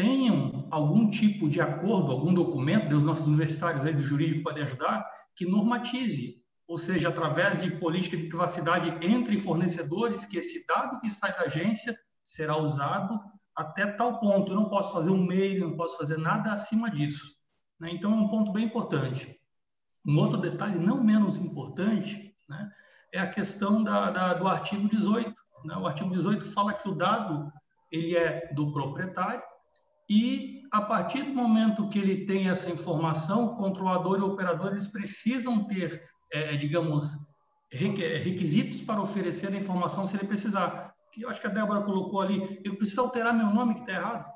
Tenham 0.00 0.66
algum 0.70 1.10
tipo 1.10 1.48
de 1.48 1.60
acordo, 1.60 2.10
algum 2.10 2.32
documento, 2.32 2.96
os 2.96 3.04
nossos 3.04 3.26
universitários 3.26 3.84
aí 3.84 3.92
do 3.92 4.00
jurídico 4.00 4.44
podem 4.44 4.62
ajudar, 4.62 5.06
que 5.36 5.44
normatize 5.44 6.40
ou 6.70 6.78
seja, 6.78 7.08
através 7.08 7.60
de 7.60 7.68
política 7.68 8.16
de 8.16 8.28
privacidade 8.28 9.04
entre 9.04 9.36
fornecedores, 9.36 10.24
que 10.24 10.38
esse 10.38 10.64
dado 10.68 11.00
que 11.00 11.10
sai 11.10 11.32
da 11.32 11.42
agência 11.42 11.98
será 12.22 12.56
usado 12.56 13.18
até 13.56 13.88
tal 13.88 14.20
ponto. 14.20 14.52
Eu 14.52 14.56
não 14.56 14.68
posso 14.68 14.92
fazer 14.92 15.10
um 15.10 15.26
mail, 15.26 15.68
não 15.68 15.76
posso 15.76 15.98
fazer 15.98 16.16
nada 16.16 16.52
acima 16.52 16.88
disso. 16.88 17.26
Né? 17.80 17.90
Então, 17.90 18.12
é 18.12 18.14
um 18.14 18.28
ponto 18.28 18.52
bem 18.52 18.66
importante. 18.66 19.36
Um 20.06 20.16
outro 20.16 20.40
detalhe 20.40 20.78
não 20.78 21.02
menos 21.02 21.38
importante 21.38 22.32
né, 22.48 22.70
é 23.12 23.18
a 23.18 23.28
questão 23.28 23.82
da, 23.82 24.08
da, 24.12 24.34
do 24.34 24.46
artigo 24.46 24.88
18. 24.88 25.34
Né? 25.64 25.76
O 25.76 25.88
artigo 25.88 26.10
18 26.10 26.46
fala 26.52 26.72
que 26.72 26.88
o 26.88 26.94
dado 26.94 27.52
ele 27.90 28.16
é 28.16 28.54
do 28.54 28.72
proprietário 28.72 29.42
e, 30.10 30.62
a 30.72 30.82
partir 30.82 31.22
do 31.22 31.32
momento 31.32 31.88
que 31.88 31.98
ele 31.98 32.26
tem 32.26 32.48
essa 32.48 32.68
informação, 32.68 33.46
o 33.46 33.56
controlador 33.56 34.18
e 34.18 34.22
o 34.22 34.32
operador 34.32 34.72
eles 34.72 34.88
precisam 34.88 35.64
ter 35.64 36.02
é, 36.32 36.56
digamos, 36.56 37.16
requisitos 37.70 38.82
para 38.82 39.00
oferecer 39.00 39.52
a 39.52 39.56
informação 39.56 40.06
se 40.06 40.16
ele 40.16 40.26
precisar. 40.26 40.92
Que 41.12 41.22
eu 41.22 41.28
acho 41.28 41.40
que 41.40 41.46
a 41.46 41.50
Débora 41.50 41.82
colocou 41.82 42.20
ali, 42.20 42.60
eu 42.64 42.76
preciso 42.76 43.00
alterar 43.00 43.34
meu 43.34 43.50
nome 43.50 43.74
que 43.74 43.80
está 43.80 43.92
errado. 43.92 44.32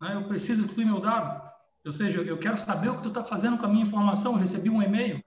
Né? 0.00 0.14
Eu 0.14 0.26
preciso 0.26 0.64
incluir 0.64 0.84
meu 0.84 1.00
dado. 1.00 1.48
Ou 1.84 1.92
seja, 1.92 2.20
eu 2.20 2.38
quero 2.38 2.58
saber 2.58 2.88
o 2.88 2.96
que 2.96 3.04
tu 3.04 3.08
está 3.08 3.24
fazendo 3.24 3.56
com 3.56 3.66
a 3.66 3.68
minha 3.68 3.84
informação. 3.84 4.32
Eu 4.32 4.38
recebi 4.38 4.68
um 4.68 4.82
e-mail. 4.82 5.22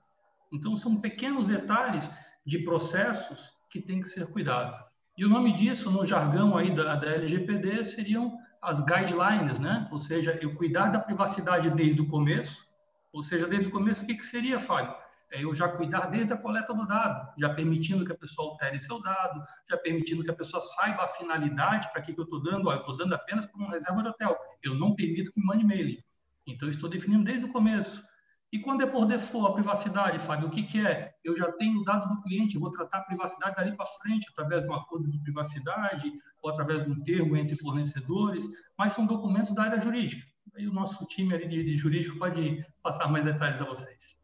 Então, 0.52 0.76
são 0.76 1.00
pequenos 1.00 1.46
detalhes 1.46 2.12
de 2.46 2.60
processos 2.60 3.52
que 3.70 3.82
tem 3.82 4.02
que 4.02 4.10
ser 4.10 4.28
cuidado. 4.28 4.76
E 5.18 5.24
o 5.24 5.30
nome 5.30 5.54
disso, 5.56 5.90
no 5.90 6.06
jargão 6.06 6.58
aí 6.58 6.74
da, 6.74 6.96
da 6.96 7.12
LGPD, 7.12 7.84
seriam 7.86 8.38
as 8.62 8.82
guidelines, 8.84 9.60
né? 9.60 9.88
Ou 9.92 10.00
seja, 10.00 10.38
eu 10.42 10.54
cuidar 10.54 10.90
da 10.90 11.00
privacidade 11.00 11.70
desde 11.72 12.02
o 12.02 12.08
começo. 12.08 12.70
Ou 13.12 13.22
seja, 13.22 13.48
desde 13.48 13.68
o 13.70 13.72
começo, 13.72 14.04
o 14.04 14.08
que, 14.08 14.16
que 14.16 14.26
seria, 14.26 14.60
Fábio? 14.60 14.96
é 15.32 15.44
eu 15.44 15.56
já 15.56 15.68
cuidar 15.70 16.08
desde 16.08 16.34
a 16.34 16.38
coleta 16.38 16.74
do 16.74 16.86
dado, 16.86 17.34
já 17.40 17.50
permitindo 17.54 18.06
que 18.06 18.12
a 18.12 18.18
pessoa 18.18 18.52
altere 18.52 18.80
seu 18.80 19.02
dado, 19.02 19.42
já 19.70 19.78
permitindo 19.78 20.24
que 20.24 20.30
a 20.30 20.36
pessoa 20.36 20.62
saiba 20.62 21.04
a 21.04 21.08
finalidade 21.08 21.90
para 21.92 22.02
que, 22.02 22.14
que 22.14 22.20
eu 22.20 22.26
estou 22.26 22.44
dando. 22.44 22.68
Ó, 22.68 22.74
eu 22.74 22.80
estou 22.80 22.98
dando 22.98 23.16
apenas 23.16 23.46
para 23.46 23.58
uma 23.58 23.72
reserva 23.72 24.04
de 24.04 24.10
hotel. 24.10 24.38
Eu 24.62 24.76
não 24.76 24.94
permito 24.94 25.32
que 25.32 25.40
me 25.40 25.46
mande 25.46 25.64
e-mail. 25.64 26.04
Então, 26.46 26.68
eu 26.68 26.72
estou 26.72 26.90
definindo 26.90 27.24
desde 27.24 27.46
o 27.46 27.52
começo. 27.52 28.04
E 28.52 28.60
quando 28.60 28.82
é 28.82 28.86
por 28.86 29.06
default 29.06 29.50
a 29.50 29.54
privacidade, 29.54 30.20
Fábio, 30.20 30.50
o 30.50 30.52
que, 30.52 30.64
que 30.64 30.86
é? 30.86 31.14
Eu 31.24 31.38
já 31.38 31.50
tenho 31.54 31.80
o 31.80 31.84
dado 31.86 32.14
do 32.14 32.22
cliente, 32.22 32.58
vou 32.58 32.70
tratar 32.70 32.98
a 32.98 33.04
privacidade 33.04 33.56
dali 33.56 33.76
para 33.78 33.86
frente, 33.86 34.28
através 34.30 34.64
de 34.64 34.70
um 34.70 34.74
acordo 34.74 35.10
de 35.10 35.18
privacidade 35.20 36.12
ou 36.42 36.50
através 36.50 36.84
de 36.84 36.92
um 36.92 37.02
termo 37.02 37.38
entre 37.38 37.56
fornecedores, 37.56 38.46
mas 38.78 38.94
são 38.94 39.06
documentos 39.06 39.56
da 39.56 39.64
área 39.64 39.80
jurídica. 39.80 40.22
Aí 40.54 40.68
o 40.68 40.74
nosso 40.74 41.06
time 41.06 41.34
ali 41.34 41.48
de, 41.48 41.64
de 41.64 41.76
jurídico 41.76 42.20
pode 42.20 42.66
passar 42.84 43.08
mais 43.08 43.24
detalhes 43.24 43.62
a 43.62 43.66
vocês. 43.66 44.20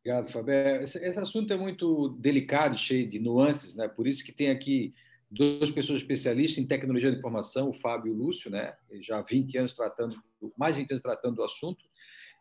Obrigado, 0.00 0.30
Fábio. 0.30 0.52
É, 0.52 0.82
esse, 0.84 0.98
esse, 1.04 1.18
assunto 1.18 1.52
é 1.52 1.56
muito 1.56 2.10
delicado, 2.20 2.78
cheio 2.78 3.08
de 3.08 3.18
nuances, 3.18 3.74
né? 3.74 3.88
Por 3.88 4.06
isso 4.06 4.22
que 4.22 4.30
tem 4.30 4.50
aqui 4.50 4.94
duas 5.28 5.70
pessoas 5.70 5.98
especialistas 5.98 6.62
em 6.62 6.66
tecnologia 6.66 7.10
da 7.10 7.18
informação, 7.18 7.70
o 7.70 7.74
Fábio 7.74 8.12
e 8.12 8.14
o 8.14 8.18
Lúcio, 8.18 8.50
né? 8.50 8.74
Já 9.00 9.18
há 9.18 9.22
20 9.22 9.58
anos 9.58 9.72
tratando, 9.72 10.14
mais 10.56 10.76
de 10.76 10.82
20 10.82 10.92
anos 10.92 11.02
tratando 11.02 11.36
do 11.36 11.42
assunto, 11.42 11.84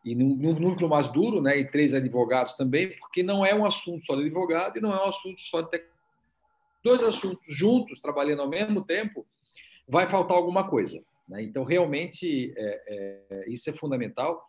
e 0.04 0.14
num 0.14 0.60
núcleo 0.60 0.90
mais 0.90 1.08
duro, 1.08 1.42
né? 1.42 1.58
E 1.58 1.66
três 1.66 1.94
advogados 1.94 2.56
também, 2.56 2.90
porque 2.98 3.24
não 3.24 3.46
é 3.46 3.56
um 3.56 3.66
assunto 3.66 4.06
só 4.06 4.16
de 4.16 4.24
advogado 4.24 4.78
e 4.78 4.82
não 4.82 4.94
é 4.94 5.02
um 5.02 5.10
assunto 5.10 5.40
só 5.42 5.62
de 5.62 5.70
tecnologia. 5.70 5.94
Dois 6.84 7.02
assuntos 7.04 7.56
juntos, 7.56 8.02
trabalhando 8.02 8.42
ao 8.42 8.50
mesmo 8.50 8.84
tempo, 8.84 9.26
vai 9.88 10.06
faltar 10.06 10.36
alguma 10.36 10.70
coisa. 10.70 11.02
Né? 11.28 11.44
Então, 11.44 11.64
realmente, 11.64 12.54
é, 12.58 13.26
é, 13.30 13.50
isso 13.50 13.70
é 13.70 13.74
fundamental. 13.74 14.46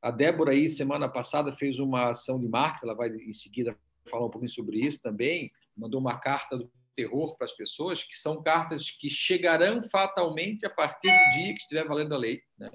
A 0.00 0.10
Débora 0.10 0.52
aí 0.52 0.68
semana 0.68 1.08
passada 1.08 1.52
fez 1.52 1.78
uma 1.78 2.10
ação 2.10 2.38
de 2.38 2.48
marketing, 2.48 2.86
ela 2.86 2.94
vai 2.94 3.08
em 3.08 3.32
seguida 3.32 3.76
falar 4.08 4.26
um 4.26 4.30
pouquinho 4.30 4.50
sobre 4.50 4.78
isso 4.78 5.00
também, 5.00 5.50
mandou 5.76 6.00
uma 6.00 6.18
carta 6.18 6.56
do 6.56 6.70
terror 6.94 7.36
para 7.36 7.46
as 7.46 7.52
pessoas, 7.52 8.02
que 8.02 8.16
são 8.16 8.42
cartas 8.42 8.90
que 8.90 9.08
chegarão 9.08 9.82
fatalmente 9.88 10.66
a 10.66 10.70
partir 10.70 11.08
do 11.08 11.30
dia 11.36 11.54
que 11.54 11.60
estiver 11.60 11.86
valendo 11.86 12.14
a 12.14 12.18
lei, 12.18 12.42
né? 12.58 12.70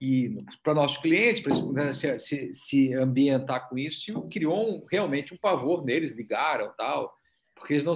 E 0.00 0.44
para 0.62 0.74
nossos 0.74 0.98
clientes, 0.98 1.42
para 1.42 1.84
eles 1.84 1.96
se, 1.96 2.18
se, 2.18 2.52
se, 2.52 2.94
ambientar 2.94 3.68
com 3.68 3.78
isso, 3.78 4.28
criou 4.28 4.76
um, 4.76 4.84
realmente 4.90 5.32
um 5.32 5.38
pavor 5.38 5.84
neles, 5.84 6.12
ligaram 6.12 6.72
tal, 6.76 7.14
porque 7.54 7.72
eles 7.72 7.84
não 7.84 7.94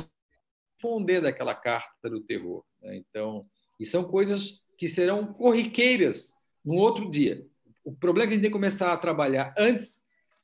responder 0.75 1.21
daquela 1.21 1.55
carta 1.55 2.09
do 2.09 2.21
terror. 2.23 2.65
Né? 2.81 2.97
Então, 2.97 3.47
e 3.79 3.85
são 3.85 4.05
coisas 4.05 4.61
que 4.79 4.89
serão 4.89 5.27
corriqueiras 5.27 6.35
no 6.65 6.75
outro 6.75 7.11
dia. 7.11 7.47
O 7.85 7.95
problema 7.95 8.25
é 8.25 8.29
que 8.29 8.33
a 8.33 8.37
gente 8.37 8.43
tem 8.43 8.51
que 8.51 8.57
começar 8.57 8.93
a 8.93 8.97
trabalhar 8.97 9.55
antes, 9.59 10.01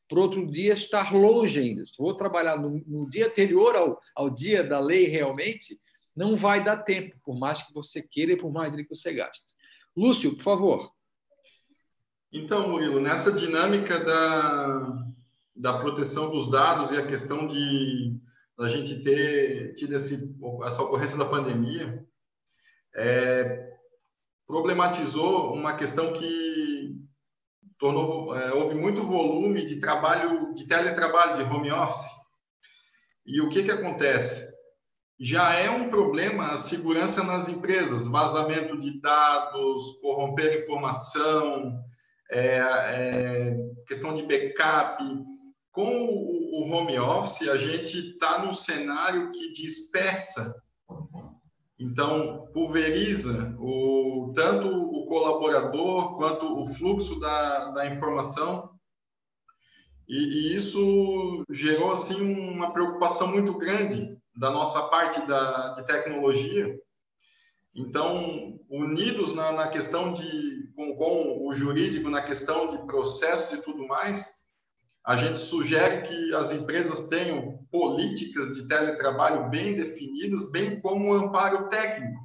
para 0.08 0.20
outro 0.20 0.46
dia 0.46 0.74
estar 0.74 1.12
longe 1.12 1.58
ainda. 1.58 1.84
Se 1.84 1.96
for 1.96 2.14
trabalhar 2.14 2.56
no, 2.56 2.82
no 2.86 3.10
dia 3.10 3.26
anterior 3.26 3.74
ao, 3.74 4.00
ao 4.14 4.30
dia 4.30 4.62
da 4.62 4.78
lei 4.78 5.06
realmente, 5.08 5.80
não 6.14 6.36
vai 6.36 6.62
dar 6.62 6.78
tempo, 6.78 7.16
por 7.24 7.36
mais 7.36 7.62
que 7.62 7.72
você 7.74 8.00
queira 8.02 8.32
e 8.32 8.36
por 8.36 8.52
mais 8.52 8.74
que 8.74 8.88
você 8.88 9.12
gaste. 9.12 9.44
Lúcio, 9.96 10.36
por 10.36 10.42
favor. 10.42 10.95
Então, 12.38 12.68
Murilo, 12.68 13.00
nessa 13.00 13.32
dinâmica 13.32 13.98
da, 13.98 15.02
da 15.56 15.78
proteção 15.78 16.30
dos 16.30 16.50
dados 16.50 16.90
e 16.90 16.98
a 16.98 17.06
questão 17.06 17.48
de 17.48 18.20
a 18.60 18.68
gente 18.68 19.02
ter 19.02 19.72
tido 19.72 19.94
esse, 19.94 20.36
essa 20.64 20.82
ocorrência 20.82 21.16
da 21.16 21.24
pandemia, 21.24 22.06
é, 22.94 23.72
problematizou 24.46 25.54
uma 25.54 25.76
questão 25.76 26.12
que 26.12 27.00
tornou, 27.78 28.36
é, 28.36 28.52
houve 28.52 28.74
muito 28.74 29.02
volume 29.02 29.64
de 29.64 29.80
trabalho, 29.80 30.52
de 30.52 30.66
teletrabalho, 30.66 31.38
de 31.38 31.50
home 31.50 31.72
office. 31.72 32.06
E 33.24 33.40
o 33.40 33.48
que, 33.48 33.62
que 33.62 33.70
acontece? 33.70 34.46
Já 35.18 35.54
é 35.54 35.70
um 35.70 35.88
problema 35.88 36.52
a 36.52 36.58
segurança 36.58 37.24
nas 37.24 37.48
empresas, 37.48 38.06
vazamento 38.06 38.78
de 38.78 39.00
dados, 39.00 39.98
corromper 40.02 40.60
informação, 40.60 41.82
é, 42.30 42.58
é, 42.58 43.56
questão 43.86 44.14
de 44.14 44.22
backup. 44.22 45.02
Com 45.70 46.06
o 46.06 46.70
home 46.72 46.98
office, 46.98 47.48
a 47.48 47.56
gente 47.56 48.12
está 48.12 48.38
num 48.38 48.52
cenário 48.52 49.30
que 49.30 49.52
dispersa 49.52 50.54
então, 51.78 52.48
pulveriza 52.54 53.54
o, 53.58 54.32
tanto 54.34 54.66
o 54.68 55.06
colaborador 55.06 56.16
quanto 56.16 56.60
o 56.60 56.66
fluxo 56.66 57.20
da, 57.20 57.70
da 57.72 57.86
informação. 57.86 58.70
E, 60.08 60.16
e, 60.16 60.56
isso 60.56 61.44
gerou 61.50 61.92
assim 61.92 62.34
uma 62.34 62.72
preocupação 62.72 63.28
muito 63.28 63.58
grande 63.58 64.16
da 64.34 64.50
nossa 64.50 64.88
parte 64.88 65.20
da, 65.26 65.72
de 65.72 65.84
tecnologia. 65.84 66.78
Então, 67.76 68.58
unidos 68.70 69.34
na, 69.34 69.52
na 69.52 69.68
questão 69.68 70.12
de 70.12 70.72
com, 70.74 70.96
com 70.96 71.46
o 71.46 71.52
jurídico, 71.52 72.08
na 72.08 72.22
questão 72.22 72.70
de 72.70 72.78
processos 72.86 73.58
e 73.58 73.62
tudo 73.62 73.86
mais, 73.86 74.34
a 75.04 75.16
gente 75.16 75.40
sugere 75.40 76.02
que 76.02 76.34
as 76.34 76.50
empresas 76.50 77.08
tenham 77.08 77.58
políticas 77.70 78.56
de 78.56 78.66
teletrabalho 78.66 79.48
bem 79.50 79.76
definidas, 79.76 80.50
bem 80.50 80.80
como 80.80 81.10
um 81.10 81.14
amparo 81.14 81.68
técnico, 81.68 82.18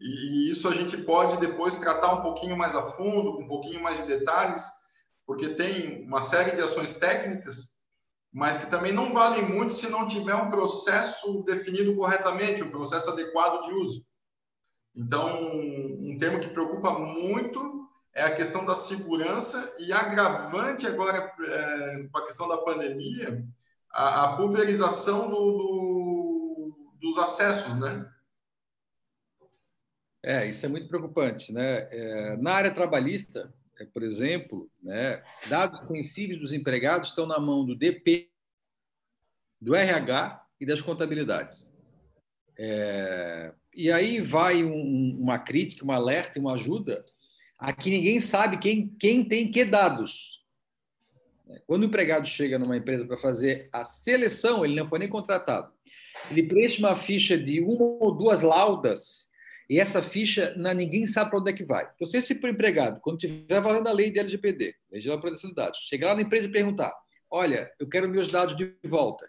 E, 0.00 0.48
isso 0.48 0.68
a 0.68 0.74
gente 0.74 0.96
pode 0.96 1.38
depois 1.38 1.74
tratar 1.76 2.14
um 2.14 2.22
pouquinho 2.22 2.56
mais 2.56 2.74
a 2.74 2.82
fundo, 2.92 3.38
um 3.38 3.48
pouquinho 3.48 3.82
mais 3.82 4.00
de 4.00 4.06
detalhes, 4.06 4.64
porque 5.26 5.50
tem 5.50 6.04
uma 6.06 6.20
série 6.20 6.52
de 6.52 6.62
ações 6.62 6.94
técnicas, 6.94 7.68
mas 8.32 8.56
que 8.56 8.70
também 8.70 8.92
não 8.92 9.12
valem 9.12 9.44
muito 9.44 9.74
se 9.74 9.90
não 9.90 10.06
tiver 10.06 10.34
um 10.34 10.48
processo 10.48 11.42
definido 11.42 11.96
corretamente, 11.96 12.62
um 12.62 12.70
processo 12.70 13.10
adequado 13.10 13.66
de 13.66 13.72
uso. 13.74 14.08
Então, 14.98 15.56
um 15.56 16.18
termo 16.18 16.40
que 16.40 16.48
preocupa 16.48 16.90
muito 16.98 17.88
é 18.12 18.24
a 18.24 18.34
questão 18.34 18.64
da 18.66 18.74
segurança 18.74 19.76
e 19.78 19.92
agravante 19.92 20.88
agora 20.88 21.32
é, 21.40 22.08
com 22.10 22.18
a 22.18 22.26
questão 22.26 22.48
da 22.48 22.58
pandemia, 22.58 23.46
a, 23.92 24.24
a 24.24 24.36
pulverização 24.36 25.30
do, 25.30 25.52
do, 25.52 26.96
dos 27.00 27.16
acessos, 27.16 27.78
né? 27.78 28.12
É, 30.20 30.48
isso 30.48 30.66
é 30.66 30.68
muito 30.68 30.88
preocupante, 30.88 31.52
né? 31.52 31.88
É, 31.92 32.36
na 32.38 32.54
área 32.54 32.74
trabalhista, 32.74 33.54
é, 33.78 33.84
por 33.84 34.02
exemplo, 34.02 34.68
né, 34.82 35.22
dados 35.48 35.86
sensíveis 35.86 36.40
dos 36.40 36.52
empregados 36.52 37.10
estão 37.10 37.24
na 37.24 37.38
mão 37.38 37.64
do 37.64 37.76
DP, 37.76 38.32
do 39.60 39.76
RH 39.76 40.44
e 40.60 40.66
das 40.66 40.80
contabilidades. 40.80 41.72
É, 42.58 43.54
e 43.78 43.90
aí 43.90 44.20
vai 44.20 44.62
um, 44.62 45.16
uma 45.18 45.38
crítica, 45.38 45.86
um 45.86 45.92
alerta, 45.92 46.38
uma 46.38 46.54
ajuda 46.54 47.04
Aqui 47.58 47.90
ninguém 47.90 48.20
sabe 48.20 48.58
quem, 48.58 48.88
quem 49.00 49.24
tem 49.24 49.50
que 49.50 49.64
dados. 49.64 50.38
Quando 51.66 51.82
o 51.82 51.86
empregado 51.86 52.28
chega 52.28 52.58
numa 52.58 52.76
empresa 52.76 53.04
para 53.04 53.16
fazer 53.16 53.68
a 53.72 53.82
seleção, 53.82 54.64
ele 54.64 54.76
não 54.76 54.86
foi 54.86 55.00
nem 55.00 55.08
contratado. 55.08 55.72
Ele 56.30 56.44
preenche 56.44 56.78
uma 56.78 56.94
ficha 56.94 57.36
de 57.36 57.60
uma 57.60 57.82
ou 57.82 58.14
duas 58.14 58.42
laudas 58.42 59.28
e 59.68 59.80
essa 59.80 60.00
ficha 60.00 60.54
não, 60.56 60.72
ninguém 60.72 61.04
sabe 61.04 61.30
para 61.30 61.40
onde 61.40 61.50
é 61.50 61.54
que 61.54 61.64
vai. 61.64 61.90
Então, 61.94 62.06
se 62.06 62.16
esse 62.16 62.32
empregado, 62.32 63.00
quando 63.00 63.24
estiver 63.24 63.60
valendo 63.60 63.88
a 63.88 63.92
lei 63.92 64.10
de 64.10 64.20
LGPD, 64.20 64.74
Lei 64.92 65.02
de 65.02 65.08
Proteção 65.18 65.50
de 65.50 65.56
Dados, 65.56 65.80
chegar 65.80 66.08
lá 66.08 66.14
na 66.14 66.22
empresa 66.22 66.46
e 66.46 66.52
perguntar: 66.52 66.94
Olha, 67.28 67.70
eu 67.80 67.88
quero 67.88 68.08
meus 68.08 68.28
dados 68.28 68.56
de 68.56 68.72
volta. 68.84 69.28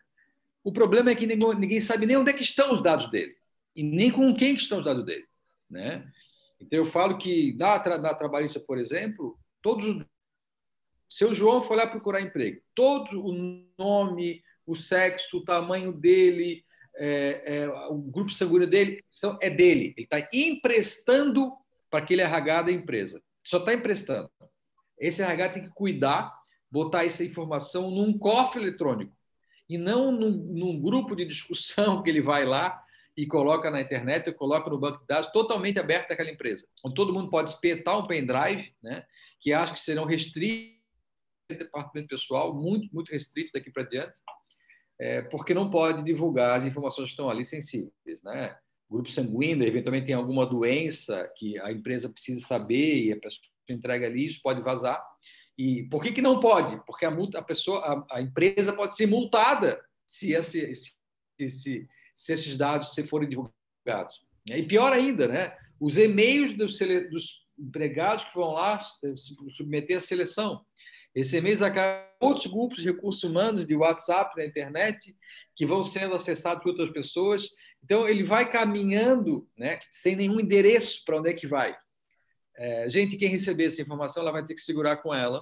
O 0.64 0.72
problema 0.72 1.10
é 1.10 1.16
que 1.16 1.26
ninguém, 1.26 1.56
ninguém 1.56 1.82
sabe 1.82 2.06
nem 2.06 2.16
onde 2.16 2.30
é 2.30 2.34
que 2.34 2.44
estão 2.44 2.72
os 2.72 2.84
dados 2.84 3.10
dele 3.10 3.39
e 3.76 3.84
nem 3.84 4.12
com 4.12 4.34
quem 4.36 4.54
estão 4.54 4.80
os 4.80 4.86
dados 4.86 5.06
dele. 5.06 5.26
Né? 5.70 6.10
Então, 6.60 6.80
eu 6.80 6.86
falo 6.86 7.18
que 7.18 7.54
na, 7.58 7.82
na 7.98 8.14
trabalhista, 8.14 8.60
por 8.60 8.78
exemplo, 8.78 9.40
todos. 9.62 10.04
Seu 11.10 11.34
João 11.34 11.64
foi 11.64 11.78
lá 11.78 11.88
procurar 11.88 12.22
emprego. 12.22 12.62
Todos, 12.76 13.14
o 13.14 13.66
nome, 13.78 14.44
o 14.66 14.76
sexo, 14.76 15.38
o 15.38 15.44
tamanho 15.44 15.92
dele, 15.92 16.64
é, 16.96 17.62
é, 17.64 17.70
o 17.90 17.98
grupo 17.98 18.32
sanguíneo 18.32 18.70
dele, 18.70 19.04
são, 19.10 19.38
é 19.42 19.50
dele. 19.50 19.94
Ele 19.98 20.04
está 20.06 20.30
emprestando 20.32 21.52
para 21.90 22.04
aquele 22.04 22.22
RH 22.22 22.62
da 22.64 22.72
empresa. 22.72 23.24
Só 23.44 23.58
está 23.58 23.74
emprestando. 23.74 24.30
Esse 25.00 25.24
RH 25.24 25.50
tem 25.50 25.64
que 25.64 25.70
cuidar, 25.70 26.38
botar 26.70 27.06
essa 27.06 27.24
informação 27.24 27.90
num 27.90 28.16
cofre 28.18 28.62
eletrônico 28.62 29.16
e 29.68 29.78
não 29.78 30.12
num, 30.12 30.32
num 30.32 30.82
grupo 30.82 31.16
de 31.16 31.26
discussão 31.26 32.02
que 32.04 32.10
ele 32.10 32.22
vai 32.22 32.46
lá 32.46 32.84
e 33.20 33.28
coloca 33.28 33.70
na 33.70 33.82
internet, 33.82 34.32
coloca 34.32 34.70
no 34.70 34.80
banco 34.80 35.02
de 35.02 35.08
dados 35.08 35.30
totalmente 35.32 35.78
aberto 35.78 36.08
daquela 36.08 36.32
empresa. 36.32 36.66
Onde 36.86 36.96
todo 36.96 37.14
mundo 37.14 37.30
pode 37.30 37.50
espetar 37.50 38.00
um 38.00 38.08
pendrive, 38.08 38.74
né, 38.82 39.06
que 39.42 39.52
acho 39.52 39.74
que 39.74 39.82
serão 39.82 40.06
restritos 40.06 40.80
departamento 41.50 42.08
pessoal, 42.08 42.54
muito, 42.54 42.88
muito 42.94 43.12
restritos 43.12 43.52
daqui 43.52 43.72
para 43.72 43.84
diante, 43.84 44.18
é, 44.98 45.22
porque 45.24 45.54
não 45.54 45.70
pode 45.70 46.02
divulgar 46.06 46.58
as 46.58 46.64
informações 46.64 47.08
que 47.08 47.12
estão 47.12 47.30
ali 47.30 47.44
sensíveis. 47.44 48.24
Né? 48.24 48.58
Grupo 48.90 49.12
sanguíneo, 49.12 49.68
eventualmente 49.68 50.06
tem 50.06 50.16
alguma 50.16 50.46
doença 50.46 51.30
que 51.36 51.60
a 51.60 51.74
empresa 51.74 52.08
precisa 52.08 52.46
saber 52.46 53.04
e 53.04 53.12
a 53.12 53.20
pessoa 53.20 53.42
entrega 53.68 54.06
ali, 54.06 54.28
isso 54.28 54.40
pode 54.42 54.62
vazar. 54.62 55.04
E 55.58 55.84
por 55.90 56.02
que, 56.02 56.14
que 56.14 56.22
não 56.22 56.40
pode? 56.40 56.82
Porque 56.86 57.04
a, 57.04 57.12
multa, 57.12 57.40
a, 57.40 57.44
pessoa, 57.44 57.80
a, 58.10 58.18
a 58.18 58.22
empresa 58.22 58.72
pode 58.72 58.96
ser 58.96 59.08
multada 59.08 59.84
se, 60.06 60.32
esse, 60.32 60.74
se, 60.74 61.50
se, 61.50 61.88
se 62.20 62.34
esses 62.34 62.58
dados 62.58 62.94
se 62.94 63.02
forem 63.06 63.30
divulgados. 63.30 64.22
E 64.46 64.62
pior 64.64 64.92
ainda, 64.92 65.26
né? 65.26 65.58
os 65.80 65.98
e-mails 65.98 66.54
dos, 66.54 66.78
dos 67.10 67.46
empregados 67.58 68.26
que 68.26 68.36
vão 68.36 68.52
lá 68.52 68.78
eh, 69.06 69.16
se 69.16 69.36
submeter 69.52 69.96
à 69.96 70.02
seleção. 70.02 70.66
Esse 71.16 71.38
e-mail 71.38 71.64
acaba 71.64 72.06
outros 72.20 72.48
grupos 72.48 72.80
de 72.80 72.92
recursos 72.92 73.24
humanos, 73.24 73.66
de 73.66 73.74
WhatsApp, 73.74 74.36
da 74.36 74.46
internet, 74.46 75.16
que 75.56 75.66
vão 75.66 75.84
sendo 75.86 76.14
acessados 76.14 76.62
por 76.62 76.72
outras 76.72 76.92
pessoas. 76.92 77.50
Então, 77.82 78.08
ele 78.08 78.24
vai 78.24 78.52
caminhando 78.52 79.48
né, 79.58 79.80
sem 79.90 80.16
nenhum 80.16 80.42
endereço 80.42 81.04
para 81.06 81.20
onde 81.20 81.30
é 81.30 81.34
que 81.34 81.48
vai. 81.48 81.76
É, 82.58 82.90
gente, 82.90 83.18
quem 83.18 83.30
receber 83.30 83.66
essa 83.66 83.82
informação, 83.82 84.24
ela 84.24 84.34
vai 84.34 84.46
ter 84.46 84.54
que 84.54 84.62
segurar 84.62 84.98
com 84.98 85.14
ela 85.14 85.42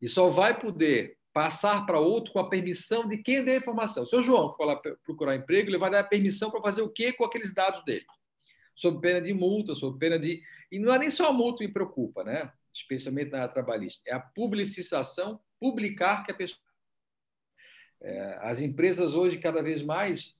e 0.00 0.08
só 0.08 0.28
vai 0.28 0.58
poder 0.58 1.16
passar 1.38 1.86
para 1.86 2.00
outro 2.00 2.32
com 2.32 2.40
a 2.40 2.48
permissão 2.48 3.06
de 3.06 3.18
quem 3.18 3.44
deu 3.44 3.54
a 3.54 3.58
informação. 3.58 4.04
Se 4.04 4.16
o 4.16 4.20
João 4.20 4.56
for 4.56 4.64
lá 4.64 4.74
procurar 5.04 5.36
emprego, 5.36 5.70
ele 5.70 5.78
vai 5.78 5.88
dar 5.88 6.00
a 6.00 6.04
permissão 6.04 6.50
para 6.50 6.60
fazer 6.60 6.82
o 6.82 6.90
quê 6.90 7.12
com 7.12 7.24
aqueles 7.24 7.54
dados 7.54 7.84
dele? 7.84 8.04
Sob 8.74 9.00
pena 9.00 9.22
de 9.22 9.32
multa, 9.32 9.72
sob 9.76 9.96
pena 10.00 10.18
de. 10.18 10.42
E 10.72 10.80
não 10.80 10.92
é 10.92 10.98
nem 10.98 11.12
só 11.12 11.28
a 11.28 11.32
multa 11.32 11.58
que 11.58 11.68
me 11.68 11.72
preocupa, 11.72 12.24
né? 12.24 12.52
especialmente 12.74 13.30
na 13.30 13.46
trabalhista, 13.46 14.02
é 14.04 14.14
a 14.14 14.20
publicização, 14.20 15.40
publicar 15.60 16.24
que 16.24 16.32
a 16.32 16.34
pessoa. 16.34 16.60
É, 18.02 18.38
as 18.42 18.60
empresas 18.60 19.14
hoje, 19.14 19.38
cada 19.38 19.62
vez 19.62 19.80
mais, 19.80 20.36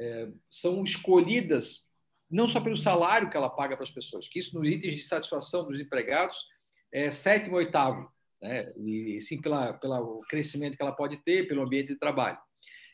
é, 0.00 0.30
são 0.50 0.82
escolhidas 0.82 1.86
não 2.28 2.48
só 2.48 2.60
pelo 2.60 2.76
salário 2.76 3.30
que 3.30 3.36
ela 3.36 3.50
paga 3.50 3.76
para 3.76 3.84
as 3.84 3.90
pessoas, 3.92 4.28
que 4.28 4.40
isso 4.40 4.58
nos 4.58 4.68
itens 4.68 4.94
de 4.94 5.02
satisfação 5.02 5.68
dos 5.68 5.78
empregados 5.78 6.44
é 6.90 7.12
sétimo, 7.12 7.54
oitavo 7.54 8.10
né? 8.40 8.72
e 8.76 9.20
sim 9.20 9.40
pela, 9.40 9.72
pelo 9.74 10.20
crescimento 10.28 10.76
que 10.76 10.82
ela 10.82 10.92
pode 10.92 11.16
ter, 11.18 11.48
pelo 11.48 11.62
ambiente 11.62 11.88
de 11.88 11.98
trabalho. 11.98 12.38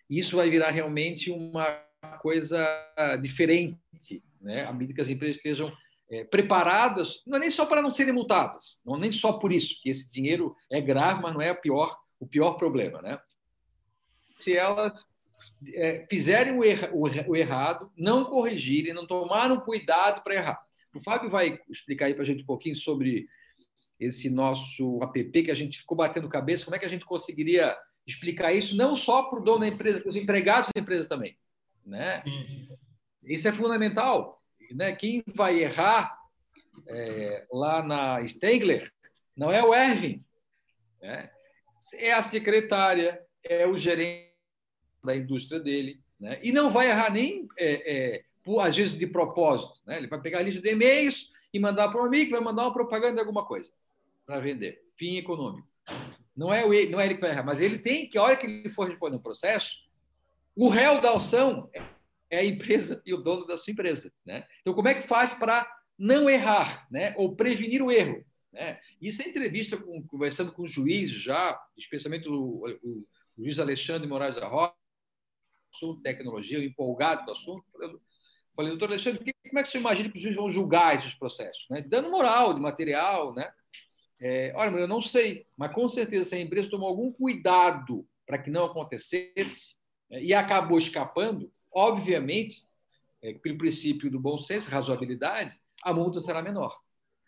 Isso 0.08 0.36
vai 0.36 0.48
virar 0.48 0.70
realmente 0.70 1.30
uma 1.30 1.82
coisa 2.20 2.58
diferente, 3.20 4.22
né? 4.40 4.64
à 4.64 4.72
medida 4.72 4.94
que 4.94 5.00
as 5.00 5.08
empresas 5.08 5.36
estejam 5.36 5.72
é, 6.10 6.24
preparadas, 6.24 7.22
não 7.26 7.36
é 7.36 7.40
nem 7.40 7.50
só 7.50 7.66
para 7.66 7.82
não 7.82 7.90
serem 7.90 8.14
multadas, 8.14 8.80
não 8.84 8.96
é 8.96 9.00
nem 9.00 9.12
só 9.12 9.32
por 9.32 9.52
isso, 9.52 9.80
que 9.82 9.90
esse 9.90 10.10
dinheiro 10.10 10.54
é 10.70 10.80
grave, 10.80 11.20
mas 11.20 11.34
não 11.34 11.40
é 11.40 11.52
pior, 11.52 11.98
o 12.20 12.26
pior 12.26 12.54
problema. 12.54 13.02
Né? 13.02 13.18
Se 14.38 14.56
elas 14.56 15.04
é, 15.74 16.06
fizerem 16.08 16.56
o, 16.56 16.64
erra, 16.64 16.90
o, 16.92 17.02
o, 17.30 17.36
errado, 17.36 17.90
não 17.96 18.24
corrigirem, 18.24 18.94
não 18.94 19.06
tomaram 19.06 19.60
cuidado 19.60 20.22
para 20.22 20.34
errar. 20.34 20.66
O 20.94 21.00
Fábio 21.00 21.28
vai 21.28 21.58
explicar 21.68 22.06
aí 22.06 22.14
para 22.14 22.22
a 22.22 22.26
gente 22.26 22.42
um 22.42 22.46
pouquinho 22.46 22.76
sobre 22.76 23.28
esse 23.98 24.30
nosso 24.30 25.02
app 25.02 25.42
que 25.42 25.50
a 25.50 25.54
gente 25.54 25.78
ficou 25.78 25.96
batendo 25.96 26.28
cabeça, 26.28 26.64
como 26.64 26.76
é 26.76 26.78
que 26.78 26.84
a 26.84 26.90
gente 26.90 27.04
conseguiria 27.04 27.76
explicar 28.06 28.52
isso 28.52 28.76
não 28.76 28.96
só 28.96 29.24
para 29.24 29.40
o 29.40 29.42
dono 29.42 29.60
da 29.60 29.68
empresa, 29.68 30.00
para 30.00 30.08
os 30.08 30.16
empregados 30.16 30.70
da 30.74 30.80
empresa 30.80 31.08
também, 31.08 31.36
né? 31.84 32.22
Isso 33.22 33.48
é 33.48 33.52
fundamental, 33.52 34.40
né? 34.72 34.94
Quem 34.94 35.24
vai 35.34 35.60
errar 35.60 36.16
é, 36.86 37.46
lá 37.50 37.82
na 37.82 38.26
Stengler 38.26 38.92
não 39.36 39.50
é 39.50 39.62
o 39.62 39.74
Erwin, 39.74 40.24
né? 41.02 41.30
é 41.94 42.12
a 42.12 42.22
secretária, 42.22 43.20
é 43.42 43.66
o 43.66 43.76
gerente 43.76 44.32
da 45.02 45.16
indústria 45.16 45.58
dele, 45.58 46.00
né? 46.20 46.38
E 46.42 46.52
não 46.52 46.70
vai 46.70 46.88
errar 46.88 47.10
nem 47.10 47.48
é, 47.58 48.14
é, 48.16 48.24
por, 48.44 48.60
às 48.60 48.76
vezes 48.76 48.96
de 48.96 49.06
propósito, 49.06 49.80
né? 49.86 49.96
Ele 49.96 50.08
vai 50.08 50.20
pegar 50.20 50.38
a 50.38 50.42
lista 50.42 50.60
de 50.60 50.70
e-mails 50.70 51.32
e 51.52 51.58
mandar 51.58 51.88
para 51.88 52.02
um 52.02 52.04
amigo, 52.04 52.32
vai 52.32 52.40
mandar 52.40 52.64
uma 52.64 52.72
propaganda 52.72 53.14
de 53.14 53.20
alguma 53.20 53.44
coisa 53.44 53.70
para 54.26 54.40
vender. 54.40 54.82
Fim 54.96 55.16
econômico. 55.16 55.68
Não 56.36 56.52
é, 56.52 56.64
o, 56.64 56.90
não 56.90 57.00
é 57.00 57.06
ele 57.06 57.14
que 57.14 57.20
vai 57.20 57.30
errar, 57.30 57.44
mas 57.44 57.60
ele 57.60 57.78
tem 57.78 58.10
que, 58.10 58.18
a 58.18 58.22
hora 58.22 58.36
que 58.36 58.46
ele 58.46 58.68
for 58.68 58.88
responder 58.88 59.16
um 59.16 59.22
processo, 59.22 59.76
o 60.54 60.68
réu 60.68 61.00
da 61.00 61.14
ação 61.14 61.70
é 62.30 62.38
a 62.38 62.44
empresa 62.44 63.02
e 63.06 63.14
o 63.14 63.18
dono 63.22 63.46
da 63.46 63.56
sua 63.56 63.72
empresa. 63.72 64.12
Né? 64.24 64.46
Então, 64.60 64.74
como 64.74 64.88
é 64.88 64.94
que 64.94 65.06
faz 65.06 65.32
para 65.32 65.66
não 65.98 66.28
errar, 66.28 66.86
né? 66.90 67.14
ou 67.16 67.34
prevenir 67.34 67.82
o 67.82 67.90
erro? 67.90 68.22
Né? 68.52 68.78
Isso 69.00 69.22
é 69.22 69.28
entrevista 69.28 69.76
com, 69.76 70.02
conversando 70.06 70.52
com 70.52 70.66
juízes 70.66 71.14
já, 71.14 71.58
especialmente 71.76 72.28
o, 72.28 72.66
o, 72.82 73.06
o 73.38 73.44
juiz 73.44 73.58
Alexandre 73.58 74.08
Moraes 74.08 74.36
da 74.36 74.48
Rocha, 74.48 74.74
assunto 75.74 76.02
tecnologia, 76.02 76.62
empolgado 76.62 77.24
do 77.26 77.32
assunto. 77.32 77.64
Falei, 78.54 78.70
doutor 78.70 78.88
Alexandre, 78.88 79.20
como 79.20 79.58
é 79.58 79.62
que 79.62 79.68
você 79.68 79.78
imagina 79.78 80.10
que 80.10 80.16
os 80.16 80.22
juízes 80.22 80.40
vão 80.40 80.50
julgar 80.50 80.96
esses 80.96 81.14
processos? 81.14 81.66
Né? 81.70 81.82
De 81.82 81.88
dano 81.88 82.10
moral, 82.10 82.54
de 82.54 82.60
material, 82.60 83.34
né? 83.34 83.50
É, 84.20 84.52
olha, 84.54 84.70
eu 84.78 84.88
não 84.88 85.02
sei, 85.02 85.46
mas 85.56 85.72
com 85.72 85.88
certeza 85.88 86.30
se 86.30 86.36
a 86.36 86.40
empresa 86.40 86.70
tomou 86.70 86.88
algum 86.88 87.12
cuidado 87.12 88.06
para 88.26 88.38
que 88.38 88.50
não 88.50 88.64
acontecesse 88.64 89.76
é, 90.10 90.22
e 90.22 90.32
acabou 90.32 90.78
escapando, 90.78 91.52
obviamente, 91.72 92.66
é, 93.22 93.34
pelo 93.34 93.58
princípio 93.58 94.10
do 94.10 94.18
bom 94.18 94.38
senso, 94.38 94.70
razoabilidade, 94.70 95.54
a 95.82 95.92
multa 95.92 96.20
será 96.20 96.40
menor. 96.40 96.80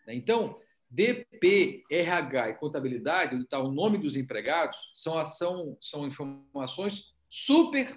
Né? 0.07 0.15
Então, 0.15 0.59
DP, 0.89 1.83
RH 1.89 2.49
e 2.49 2.55
contabilidade, 2.55 3.35
onde 3.35 3.43
está 3.43 3.59
o 3.59 3.71
nome 3.71 3.97
dos 3.99 4.15
empregados, 4.15 4.77
são, 4.93 5.23
são, 5.25 5.77
são 5.79 6.07
informações 6.07 7.13
super, 7.29 7.95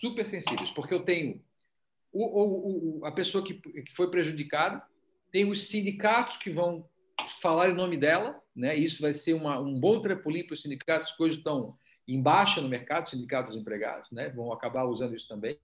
super 0.00 0.26
sensíveis, 0.26 0.70
porque 0.72 0.92
eu 0.92 1.04
tenho 1.04 1.40
o, 2.12 2.98
o, 3.00 3.06
a 3.06 3.12
pessoa 3.12 3.44
que, 3.44 3.54
que 3.54 3.94
foi 3.94 4.10
prejudicada, 4.10 4.84
tem 5.30 5.48
os 5.48 5.68
sindicatos 5.68 6.36
que 6.36 6.50
vão 6.50 6.86
falar 7.40 7.70
em 7.70 7.74
nome 7.74 7.96
dela, 7.96 8.40
né? 8.54 8.74
Isso 8.76 9.00
vai 9.00 9.12
ser 9.12 9.34
uma, 9.34 9.58
um 9.58 9.78
bom 9.78 10.00
trampolim 10.00 10.44
para 10.46 10.54
os 10.54 10.62
sindicatos 10.62 11.12
que 11.12 11.22
hoje 11.22 11.38
estão 11.38 11.76
em 12.06 12.20
baixa 12.20 12.60
no 12.60 12.68
mercado, 12.68 13.10
sindicatos 13.10 13.56
empregados, 13.56 14.10
né? 14.10 14.30
Vão 14.30 14.52
acabar 14.52 14.84
usando 14.84 15.14
isso 15.16 15.28
também, 15.28 15.58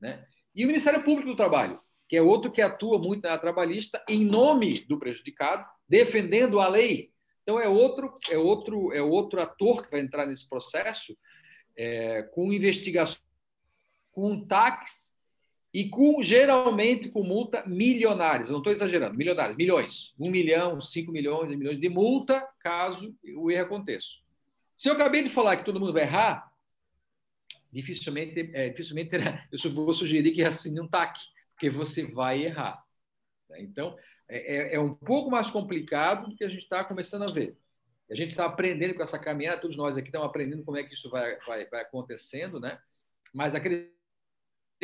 né? 0.00 0.26
E 0.54 0.64
o 0.64 0.66
Ministério 0.66 1.02
Público 1.02 1.30
do 1.30 1.36
Trabalho, 1.36 1.80
que 2.08 2.16
é 2.16 2.22
outro 2.22 2.50
que 2.50 2.60
atua 2.60 2.98
muito 2.98 3.22
na 3.22 3.38
trabalhista 3.38 4.04
em 4.08 4.24
nome 4.24 4.80
do 4.80 4.98
prejudicado, 4.98 5.66
defendendo 5.88 6.60
a 6.60 6.68
lei. 6.68 7.10
Então 7.42 7.58
é 7.58 7.68
outro 7.68 8.14
é 8.30 8.38
outro 8.38 8.92
é 8.92 9.02
outro 9.02 9.40
ator 9.40 9.82
que 9.82 9.90
vai 9.90 10.00
entrar 10.00 10.26
nesse 10.26 10.48
processo 10.48 11.16
é, 11.76 12.22
com 12.34 12.52
investigação, 12.52 13.20
com 14.12 14.44
tax 14.46 15.11
e 15.72 15.88
com 15.88 16.22
geralmente 16.22 17.08
com 17.08 17.22
multa 17.22 17.64
milionárias. 17.66 18.50
Não 18.50 18.58
estou 18.58 18.72
exagerando, 18.72 19.16
milionárias, 19.16 19.56
milhões, 19.56 20.14
um 20.18 20.30
milhão, 20.30 20.80
cinco 20.80 21.10
milhões, 21.10 21.56
milhões 21.56 21.78
de 21.78 21.88
multa 21.88 22.46
caso 22.60 23.16
o 23.36 23.50
erro 23.50 23.64
aconteça. 23.64 24.08
Se 24.76 24.88
eu 24.88 24.94
acabei 24.94 25.22
de 25.22 25.30
falar 25.30 25.56
que 25.56 25.64
todo 25.64 25.80
mundo 25.80 25.92
vai 25.92 26.02
errar, 26.02 26.50
dificilmente, 27.72 28.50
é, 28.52 28.68
dificilmente 28.68 29.10
terá, 29.10 29.46
eu 29.50 29.72
vou 29.72 29.94
sugerir 29.94 30.32
que 30.32 30.42
assine 30.42 30.80
um 30.80 30.88
TAC, 30.88 31.18
porque 31.54 31.70
você 31.70 32.04
vai 32.04 32.44
errar. 32.44 32.82
Então, 33.58 33.96
é, 34.28 34.74
é, 34.74 34.74
é 34.74 34.80
um 34.80 34.94
pouco 34.94 35.30
mais 35.30 35.50
complicado 35.50 36.28
do 36.28 36.36
que 36.36 36.44
a 36.44 36.48
gente 36.48 36.62
está 36.62 36.84
começando 36.84 37.22
a 37.22 37.32
ver. 37.32 37.56
A 38.10 38.14
gente 38.14 38.30
está 38.30 38.44
aprendendo 38.44 38.94
com 38.94 39.02
essa 39.02 39.18
caminhada, 39.18 39.60
todos 39.60 39.76
nós 39.76 39.96
aqui 39.96 40.08
estamos 40.08 40.26
aprendendo 40.26 40.64
como 40.64 40.76
é 40.76 40.84
que 40.84 40.94
isso 40.94 41.08
vai, 41.08 41.38
vai, 41.46 41.66
vai 41.66 41.82
acontecendo, 41.82 42.60
né? 42.60 42.78
Mas 43.32 43.54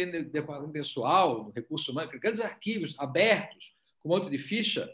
aquele 0.02 0.22
departamento 0.22 0.72
pessoal, 0.72 1.44
no 1.44 1.50
recurso 1.50 1.90
humano, 1.90 2.10
grandes 2.20 2.40
arquivos 2.40 2.94
abertos, 2.98 3.74
com 4.00 4.08
um 4.08 4.16
monte 4.16 4.30
de 4.30 4.38
ficha, 4.38 4.88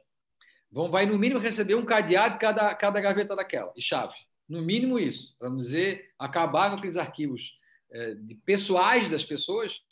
vão, 0.71 0.91
vai 0.91 1.05
no 1.05 1.19
mínimo 1.19 1.41
receber 1.41 1.75
um 1.75 1.85
cadeado 1.85 2.39
cada, 2.39 2.75
cada 2.75 3.01
gaveta 3.01 3.37
daquela, 3.37 3.73
e 3.77 3.83
chave. 3.83 4.15
No 4.49 4.63
mínimo 4.63 4.99
isso. 4.99 5.37
Vamos 5.39 5.67
dizer, 5.67 6.13
acabar 6.19 6.71
com 6.71 6.77
aqueles 6.77 6.97
arquivos 6.97 7.59
é, 7.91 8.15
de 8.15 8.35
pessoais 8.35 9.09
das 9.09 9.25
pessoas, 9.25 9.83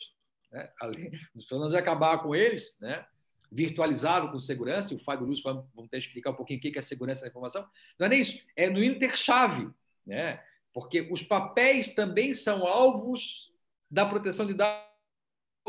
né? 0.51 0.71
pelo 1.47 1.61
menos 1.61 1.73
acabar 1.75 2.17
com 2.19 2.35
eles, 2.35 2.77
né? 2.79 3.05
virtualizado 3.51 4.31
com 4.31 4.39
segurança, 4.39 4.93
e 4.93 4.95
o 4.95 4.99
Fábio 4.99 5.27
Lúcio 5.27 5.43
vai, 5.43 5.53
vamos 5.75 5.89
ter 5.91 5.99
explicar 5.99 6.31
um 6.31 6.35
pouquinho 6.35 6.57
o 6.57 6.61
que 6.61 6.79
é 6.79 6.81
segurança 6.81 7.21
da 7.21 7.27
informação. 7.27 7.69
Não 7.99 8.07
é 8.07 8.09
nem 8.09 8.21
isso, 8.21 8.39
é 8.55 8.67
no 8.67 8.79
mínimo 8.79 8.99
ter 8.99 9.15
chave, 9.15 9.69
né? 10.03 10.43
porque 10.73 11.07
os 11.11 11.21
papéis 11.21 11.93
também 11.93 12.33
são 12.33 12.65
alvos 12.65 13.53
da 13.91 14.07
proteção 14.07 14.47
de 14.47 14.55
dados 14.55 14.92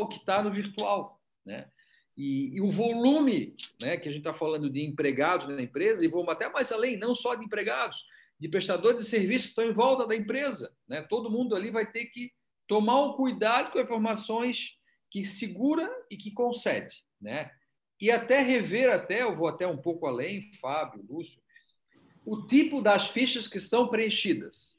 que 0.07 0.17
está 0.17 0.41
no 0.41 0.51
virtual. 0.51 1.21
Né? 1.45 1.69
E, 2.17 2.55
e, 2.55 2.61
o 2.61 2.71
volume 2.71 3.55
né, 3.79 3.97
que 3.97 4.07
a 4.07 4.11
gente 4.11 4.21
está 4.21 4.33
falando 4.33 4.69
de 4.69 4.83
empregados 4.85 5.47
na 5.47 5.61
empresa, 5.61 6.03
e 6.03 6.07
vamos 6.07 6.29
até 6.29 6.49
mais 6.49 6.71
além, 6.71 6.97
não 6.97 7.15
só 7.15 7.35
de 7.35 7.45
empregados, 7.45 8.05
de 8.39 8.49
prestadores 8.49 8.99
de 8.99 9.05
serviços 9.05 9.45
que 9.45 9.49
estão 9.51 9.65
em 9.65 9.73
volta 9.73 10.07
da 10.07 10.15
empresa. 10.15 10.73
Né? 10.87 11.01
Todo 11.03 11.31
mundo 11.31 11.55
ali 11.55 11.71
vai 11.71 11.89
ter 11.89 12.05
que 12.05 12.31
tomar 12.67 13.01
um 13.03 13.13
cuidado 13.13 13.71
com 13.71 13.79
informações 13.79 14.77
que 15.09 15.23
segura 15.23 15.89
e 16.09 16.17
que 16.17 16.31
concede. 16.31 17.03
Né? 17.21 17.51
E 17.99 18.11
até 18.11 18.41
rever, 18.41 18.91
até, 18.91 19.23
eu 19.23 19.35
vou 19.35 19.47
até 19.47 19.65
um 19.67 19.77
pouco 19.77 20.05
além, 20.05 20.51
Fábio, 20.59 21.05
Lúcio, 21.07 21.39
o 22.25 22.41
tipo 22.47 22.81
das 22.81 23.09
fichas 23.09 23.47
que 23.47 23.59
são 23.59 23.87
preenchidas. 23.87 24.77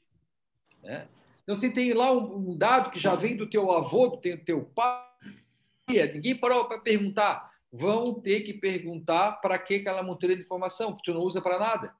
Né? 0.83 1.07
Então, 1.43 1.55
você 1.55 1.71
tem 1.71 1.93
lá 1.93 2.11
um, 2.11 2.55
dado 2.57 2.91
que 2.91 2.99
já 2.99 3.15
vem 3.15 3.37
do 3.37 3.49
teu 3.49 3.71
avô, 3.71 4.07
do 4.07 4.17
teu 4.17 4.65
pai, 4.75 5.06
ninguém 5.87 6.35
parou 6.35 6.65
para 6.65 6.79
perguntar. 6.79 7.49
Vão 7.71 8.19
ter 8.21 8.41
que 8.41 8.53
perguntar 8.53 9.33
para 9.33 9.57
que 9.57 9.75
aquela 9.75 10.03
monteira 10.03 10.35
de 10.35 10.41
informação, 10.41 10.95
que 10.95 11.03
tu 11.03 11.13
não 11.13 11.21
usa 11.21 11.41
para 11.41 11.59
nada. 11.59 11.95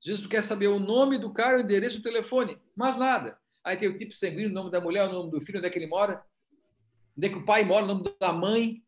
Às 0.00 0.06
vezes 0.06 0.20
tu 0.22 0.28
quer 0.28 0.42
saber 0.42 0.68
o 0.68 0.78
nome 0.78 1.18
do 1.18 1.32
cara, 1.32 1.58
o 1.58 1.60
endereço, 1.60 1.98
o 1.98 2.02
telefone, 2.02 2.58
mas 2.74 2.96
nada. 2.96 3.38
Aí 3.64 3.76
tem 3.76 3.88
o 3.88 3.98
tipo 3.98 4.14
sanguíneo, 4.14 4.50
o 4.50 4.52
nome 4.52 4.70
da 4.70 4.80
mulher, 4.80 5.08
o 5.08 5.12
nome 5.12 5.30
do 5.30 5.40
filho, 5.40 5.58
onde 5.58 5.66
é 5.66 5.70
que 5.70 5.78
ele 5.78 5.86
mora, 5.86 6.24
onde 7.16 7.26
é 7.26 7.30
que 7.30 7.36
o 7.36 7.44
pai 7.44 7.64
mora, 7.64 7.84
o 7.84 7.88
nome 7.88 8.04
da 8.18 8.32
mãe. 8.32 8.82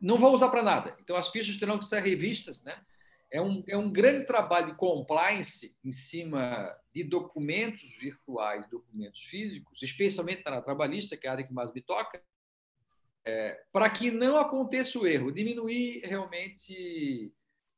Não 0.00 0.18
vão 0.18 0.32
usar 0.32 0.48
para 0.48 0.62
nada. 0.62 0.96
Então 1.00 1.16
as 1.16 1.28
fichas 1.28 1.56
terão 1.56 1.78
que 1.78 1.84
ser 1.84 2.02
revistas, 2.02 2.62
né? 2.62 2.80
É 3.30 3.40
um, 3.40 3.62
é 3.68 3.76
um 3.76 3.92
grande 3.92 4.26
trabalho 4.26 4.72
de 4.72 4.74
compliance 4.74 5.76
em 5.84 5.92
cima 5.92 6.68
de 6.92 7.04
documentos 7.04 7.82
virtuais, 7.96 8.68
documentos 8.68 9.22
físicos, 9.22 9.80
especialmente 9.80 10.42
na 10.44 10.60
trabalhista, 10.60 11.16
que 11.16 11.26
é 11.26 11.30
a 11.30 11.34
área 11.34 11.46
que 11.46 11.52
mais 11.52 11.72
me 11.72 11.80
toca, 11.80 12.20
é, 13.24 13.60
para 13.72 13.88
que 13.90 14.10
não 14.10 14.36
aconteça 14.36 14.98
o 14.98 15.06
erro, 15.06 15.32
diminuir 15.32 16.00
realmente 16.04 17.32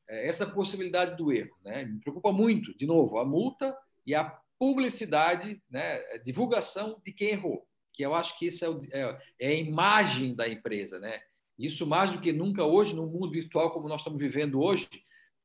é, 0.08 0.28
essa 0.28 0.46
possibilidade 0.46 1.16
do 1.16 1.32
erro. 1.32 1.56
Né? 1.64 1.84
Me 1.84 2.00
preocupa 2.00 2.32
muito, 2.32 2.76
de 2.76 2.86
novo, 2.86 3.18
a 3.18 3.24
multa 3.24 3.76
e 4.06 4.14
a 4.14 4.38
publicidade, 4.58 5.60
né, 5.68 5.96
a 6.14 6.18
divulgação 6.18 7.00
de 7.04 7.12
quem 7.12 7.30
errou, 7.30 7.66
que 7.92 8.04
eu 8.04 8.14
acho 8.14 8.38
que 8.38 8.46
isso 8.46 8.64
é, 8.64 8.68
o, 8.68 8.80
é, 8.92 9.18
é, 9.40 9.48
a 9.48 9.54
imagem 9.54 10.34
da 10.34 10.48
empresa. 10.48 11.00
Né? 11.00 11.20
Isso 11.58 11.86
mais 11.86 12.12
do 12.12 12.20
que 12.20 12.32
nunca 12.32 12.64
hoje, 12.64 12.94
no 12.94 13.06
mundo 13.06 13.30
virtual 13.30 13.72
como 13.72 13.88
nós 13.88 14.00
estamos 14.00 14.18
vivendo 14.18 14.60
hoje, 14.60 14.88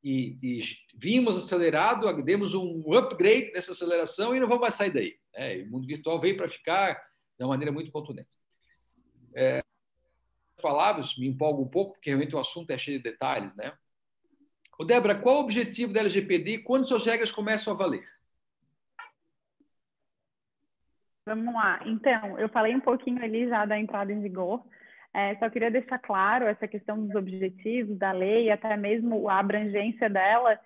e, 0.03 0.37
e 0.41 0.61
vimos 0.95 1.35
acelerado, 1.35 2.23
demos 2.23 2.53
um 2.53 2.93
upgrade 2.93 3.51
nessa 3.51 3.71
aceleração 3.71 4.35
e 4.35 4.39
não 4.39 4.47
vamos 4.47 4.61
mais 4.61 4.75
sair 4.75 4.91
daí. 4.91 5.15
Né? 5.33 5.63
O 5.63 5.71
mundo 5.71 5.87
virtual 5.87 6.21
veio 6.21 6.37
para 6.37 6.47
ficar 6.47 6.93
de 7.37 7.43
uma 7.43 7.49
maneira 7.49 7.71
muito 7.71 7.91
contundente. 7.91 8.29
É, 9.35 9.63
palavras 10.57 11.17
me 11.17 11.27
empolga 11.27 11.61
um 11.61 11.67
pouco, 11.67 11.93
porque 11.93 12.09
realmente 12.09 12.35
o 12.35 12.39
assunto 12.39 12.71
é 12.71 12.77
cheio 12.77 12.97
de 12.97 13.03
detalhes, 13.03 13.55
né? 13.55 13.73
O 14.79 14.85
Débora, 14.85 15.15
qual 15.15 15.37
o 15.37 15.39
objetivo 15.41 15.93
da 15.93 16.01
LGPD 16.01 16.51
e 16.51 16.63
quando 16.63 16.87
suas 16.87 17.05
regras 17.05 17.31
começam 17.31 17.73
a 17.73 17.77
valer? 17.77 18.05
Vamos 21.25 21.53
lá. 21.53 21.81
Então, 21.85 22.39
eu 22.39 22.47
falei 22.49 22.75
um 22.75 22.79
pouquinho 22.79 23.21
ali 23.23 23.49
já 23.49 23.65
da 23.65 23.77
entrada 23.77 24.13
em 24.13 24.21
vigor. 24.21 24.63
É, 25.13 25.35
só 25.37 25.49
queria 25.49 25.71
deixar 25.71 25.97
claro 25.99 26.45
essa 26.45 26.67
questão 26.67 27.05
dos 27.05 27.15
objetivos 27.15 27.97
da 27.97 28.11
lei, 28.11 28.51
até 28.51 28.77
mesmo 28.77 29.27
a 29.27 29.39
abrangência 29.39 30.09
dela, 30.09 30.59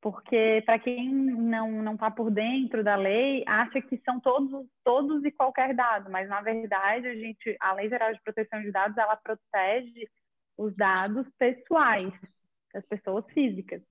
porque 0.00 0.62
para 0.64 0.78
quem 0.78 1.12
não 1.12 1.94
está 1.94 2.10
por 2.10 2.30
dentro 2.30 2.82
da 2.82 2.96
lei 2.96 3.44
acha 3.46 3.82
que 3.82 3.98
são 3.98 4.18
todos 4.18 4.66
todos 4.82 5.24
e 5.24 5.30
qualquer 5.30 5.74
dado, 5.74 6.10
mas 6.10 6.28
na 6.28 6.40
verdade 6.40 7.06
a 7.06 7.14
gente 7.14 7.56
a 7.60 7.72
Lei 7.74 7.88
Geral 7.88 8.12
de 8.12 8.20
Proteção 8.22 8.62
de 8.62 8.72
Dados 8.72 8.96
ela 8.96 9.16
protege 9.16 10.08
os 10.56 10.74
dados 10.74 11.26
pessoais 11.38 12.12
das 12.72 12.84
pessoas 12.86 13.24
físicas. 13.32 13.82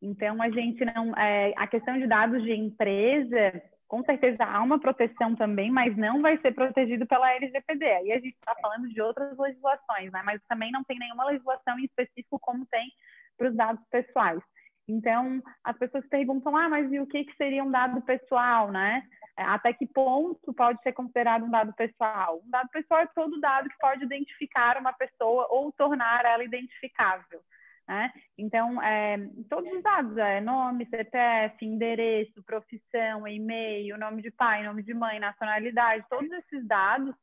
Então 0.00 0.40
a 0.40 0.48
gente 0.48 0.84
não 0.84 1.16
é, 1.16 1.52
a 1.56 1.66
questão 1.66 1.98
de 1.98 2.06
dados 2.06 2.42
de 2.42 2.52
empresa 2.52 3.62
com 3.88 4.04
certeza 4.04 4.44
há 4.44 4.62
uma 4.62 4.78
proteção 4.78 5.34
também, 5.34 5.70
mas 5.70 5.96
não 5.96 6.20
vai 6.20 6.38
ser 6.38 6.52
protegido 6.52 7.06
pela 7.06 7.32
LGPD. 7.32 7.84
Aí 7.84 8.12
a 8.12 8.20
gente 8.20 8.34
está 8.34 8.54
falando 8.60 8.86
de 8.88 9.00
outras 9.00 9.36
legislações, 9.38 10.12
né? 10.12 10.22
mas 10.24 10.40
também 10.46 10.70
não 10.70 10.84
tem 10.84 10.98
nenhuma 10.98 11.24
legislação 11.24 11.78
em 11.78 11.86
específico 11.86 12.38
como 12.38 12.66
tem 12.66 12.92
para 13.36 13.48
os 13.48 13.56
dados 13.56 13.82
pessoais. 13.90 14.42
Então, 14.88 15.42
as 15.62 15.76
pessoas 15.76 16.06
perguntam, 16.08 16.56
ah, 16.56 16.68
mas 16.68 16.90
e 16.90 16.98
o 16.98 17.06
que, 17.06 17.24
que 17.24 17.36
seria 17.36 17.62
um 17.62 17.70
dado 17.70 18.00
pessoal, 18.02 18.70
né? 18.72 19.02
É, 19.36 19.42
até 19.42 19.72
que 19.72 19.86
ponto 19.86 20.52
pode 20.52 20.82
ser 20.82 20.92
considerado 20.92 21.44
um 21.44 21.50
dado 21.50 21.72
pessoal? 21.74 22.42
Um 22.44 22.50
dado 22.50 22.68
pessoal 22.70 23.00
é 23.00 23.06
todo 23.14 23.40
dado 23.40 23.68
que 23.68 23.78
pode 23.78 24.04
identificar 24.04 24.78
uma 24.78 24.92
pessoa 24.92 25.46
ou 25.50 25.70
tornar 25.70 26.24
ela 26.24 26.42
identificável. 26.42 27.40
Né? 27.86 28.12
Então, 28.36 28.82
é, 28.82 29.16
todos 29.48 29.70
os 29.70 29.82
dados, 29.82 30.16
é, 30.18 30.40
nome, 30.40 30.86
CPF, 30.86 31.64
endereço, 31.64 32.42
profissão, 32.42 33.26
e-mail, 33.28 33.96
nome 33.96 34.22
de 34.22 34.30
pai, 34.30 34.64
nome 34.64 34.82
de 34.82 34.92
mãe, 34.92 35.20
nacionalidade, 35.20 36.04
todos 36.10 36.30
esses 36.32 36.66
dados 36.66 37.14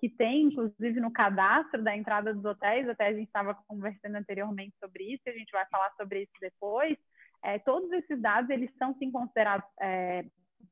que 0.00 0.08
tem, 0.08 0.44
inclusive, 0.44 0.98
no 0.98 1.12
cadastro 1.12 1.82
da 1.82 1.94
entrada 1.94 2.32
dos 2.32 2.44
hotéis, 2.44 2.88
até 2.88 3.08
a 3.08 3.12
gente 3.12 3.26
estava 3.26 3.54
conversando 3.68 4.16
anteriormente 4.16 4.74
sobre 4.82 5.04
isso, 5.04 5.22
a 5.26 5.32
gente 5.32 5.52
vai 5.52 5.66
falar 5.66 5.92
sobre 5.94 6.22
isso 6.22 6.32
depois, 6.40 6.96
é, 7.44 7.58
todos 7.58 7.92
esses 7.92 8.20
dados, 8.20 8.48
eles 8.48 8.70
são, 8.78 8.96
sim, 8.98 9.10
considerados 9.10 9.68
é, 9.78 10.24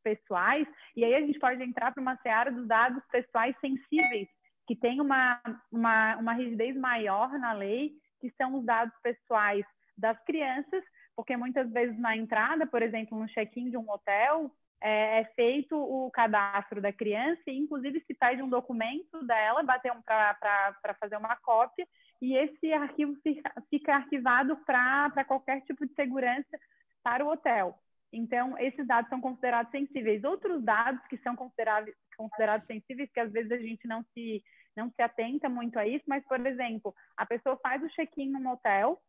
pessoais, 0.03 0.67
e 0.97 1.05
aí 1.05 1.15
a 1.15 1.21
gente 1.21 1.39
pode 1.39 1.63
entrar 1.63 1.93
para 1.93 2.01
uma 2.01 2.17
seara 2.23 2.51
dos 2.51 2.67
dados 2.67 3.03
pessoais 3.13 3.55
sensíveis, 3.61 4.29
que 4.67 4.75
tem 4.75 4.99
uma, 4.99 5.41
uma, 5.71 6.17
uma 6.17 6.33
rigidez 6.33 6.75
maior 6.75 7.31
na 7.39 7.53
lei, 7.53 7.93
que 8.21 8.31
são 8.31 8.55
os 8.55 8.65
dados 8.65 8.95
pessoais 9.03 9.65
das 9.97 10.19
crianças, 10.25 10.83
porque 11.15 11.37
muitas 11.37 11.71
vezes 11.71 11.99
na 11.99 12.17
entrada, 12.17 12.67
por 12.67 12.81
exemplo, 12.83 13.19
no 13.19 13.29
check-in 13.29 13.69
de 13.69 13.77
um 13.77 13.91
hotel, 13.91 14.51
é, 14.81 15.21
é, 15.21 15.25
feito 15.35 15.77
o 15.77 16.11
cadastro 16.11 16.81
da 16.81 16.93
criança 16.93 17.43
e, 17.47 17.57
inclusive, 17.57 18.03
se 18.07 18.15
pede 18.15 18.43
um 18.43 18.49
documento 18.49 19.25
dela, 19.27 19.63
bater 19.63 19.93
um 19.93 20.01
para 20.03 20.95
fazer 21.01 21.17
uma 21.17 21.37
cópia, 21.37 21.87
e 22.21 22.37
esse 22.37 22.73
arquivo 22.73 23.17
fica, 23.23 23.53
fica 23.71 23.95
arquivado 23.95 24.57
para 24.65 25.25
qualquer 25.25 25.63
tipo 25.63 25.87
de 25.87 25.95
segurança 25.95 26.59
para 27.03 27.25
o 27.25 27.31
hotel. 27.31 27.79
Então, 28.13 28.57
esses 28.59 28.87
dados 28.87 29.09
são 29.11 29.21
considerados 29.21 29.71
sensíveis. 29.71 30.25
Outros 30.25 30.63
dados 30.65 31.05
que 31.09 31.19
são 31.19 31.37
considerados, 31.37 31.93
considerados 32.17 32.67
sensíveis, 32.67 33.11
que 33.13 33.21
às 33.21 33.31
vezes 33.31 33.53
a 33.53 33.59
gente 33.59 33.87
não 33.87 34.03
se, 34.15 34.43
não 34.77 34.91
se 34.91 35.03
atenta 35.03 35.49
muito 35.49 35.79
a 35.79 35.87
isso, 35.87 36.05
mas, 36.07 36.25
por 36.25 36.45
exemplo, 36.47 36.95
a 37.17 37.27
pessoa 37.27 37.59
faz 37.63 37.83
o 37.83 37.89
check-in 37.91 38.31
no 38.31 38.41
motel 38.41 39.01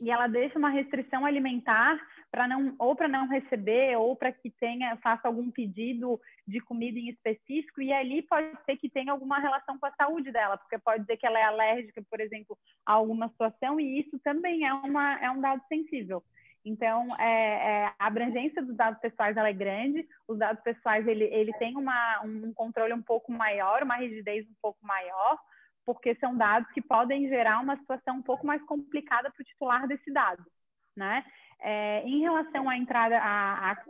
e 0.00 0.10
ela 0.10 0.26
deixa 0.26 0.58
uma 0.58 0.68
restrição 0.68 1.24
alimentar 1.24 1.98
para 2.30 2.46
não 2.46 2.74
ou 2.78 2.94
para 2.94 3.08
não 3.08 3.26
receber 3.26 3.96
ou 3.96 4.14
para 4.14 4.30
que 4.30 4.50
tenha 4.50 4.96
faça 4.98 5.26
algum 5.26 5.50
pedido 5.50 6.20
de 6.46 6.60
comida 6.60 6.98
em 6.98 7.08
específico 7.08 7.80
e 7.80 7.92
ali 7.92 8.22
pode 8.22 8.50
ser 8.64 8.76
que 8.76 8.90
tenha 8.90 9.12
alguma 9.12 9.38
relação 9.38 9.78
com 9.78 9.86
a 9.86 9.92
saúde 9.92 10.30
dela 10.30 10.58
porque 10.58 10.78
pode 10.78 11.02
dizer 11.02 11.16
que 11.16 11.26
ela 11.26 11.38
é 11.38 11.44
alérgica 11.44 12.02
por 12.10 12.20
exemplo 12.20 12.56
a 12.84 12.92
alguma 12.92 13.28
situação 13.28 13.80
e 13.80 14.00
isso 14.00 14.18
também 14.20 14.66
é 14.66 14.72
uma 14.72 15.18
é 15.20 15.30
um 15.30 15.40
dado 15.40 15.62
sensível. 15.68 16.22
Então 16.64 17.06
é, 17.18 17.24
é, 17.24 17.94
a 17.98 18.06
abrangência 18.06 18.62
dos 18.62 18.76
dados 18.76 19.00
pessoais 19.00 19.36
ela 19.36 19.48
é 19.48 19.54
grande 19.54 20.06
os 20.28 20.38
dados 20.38 20.62
pessoais 20.62 21.06
ele 21.08 21.24
ele 21.24 21.52
tem 21.54 21.76
uma 21.76 22.20
um 22.24 22.52
controle 22.52 22.92
um 22.92 23.02
pouco 23.02 23.32
maior 23.32 23.82
uma 23.82 23.96
rigidez 23.96 24.46
um 24.46 24.54
pouco 24.60 24.84
maior 24.84 25.38
porque 25.88 26.14
são 26.16 26.36
dados 26.36 26.70
que 26.72 26.82
podem 26.82 27.26
gerar 27.30 27.60
uma 27.60 27.74
situação 27.78 28.16
um 28.16 28.22
pouco 28.22 28.46
mais 28.46 28.62
complicada 28.64 29.30
para 29.30 29.40
o 29.40 29.44
titular 29.44 29.88
desse 29.88 30.12
dado, 30.12 30.44
né? 30.94 31.24
É, 31.62 32.02
em 32.02 32.20
relação 32.20 32.68
à 32.68 32.76
entrada, 32.76 33.18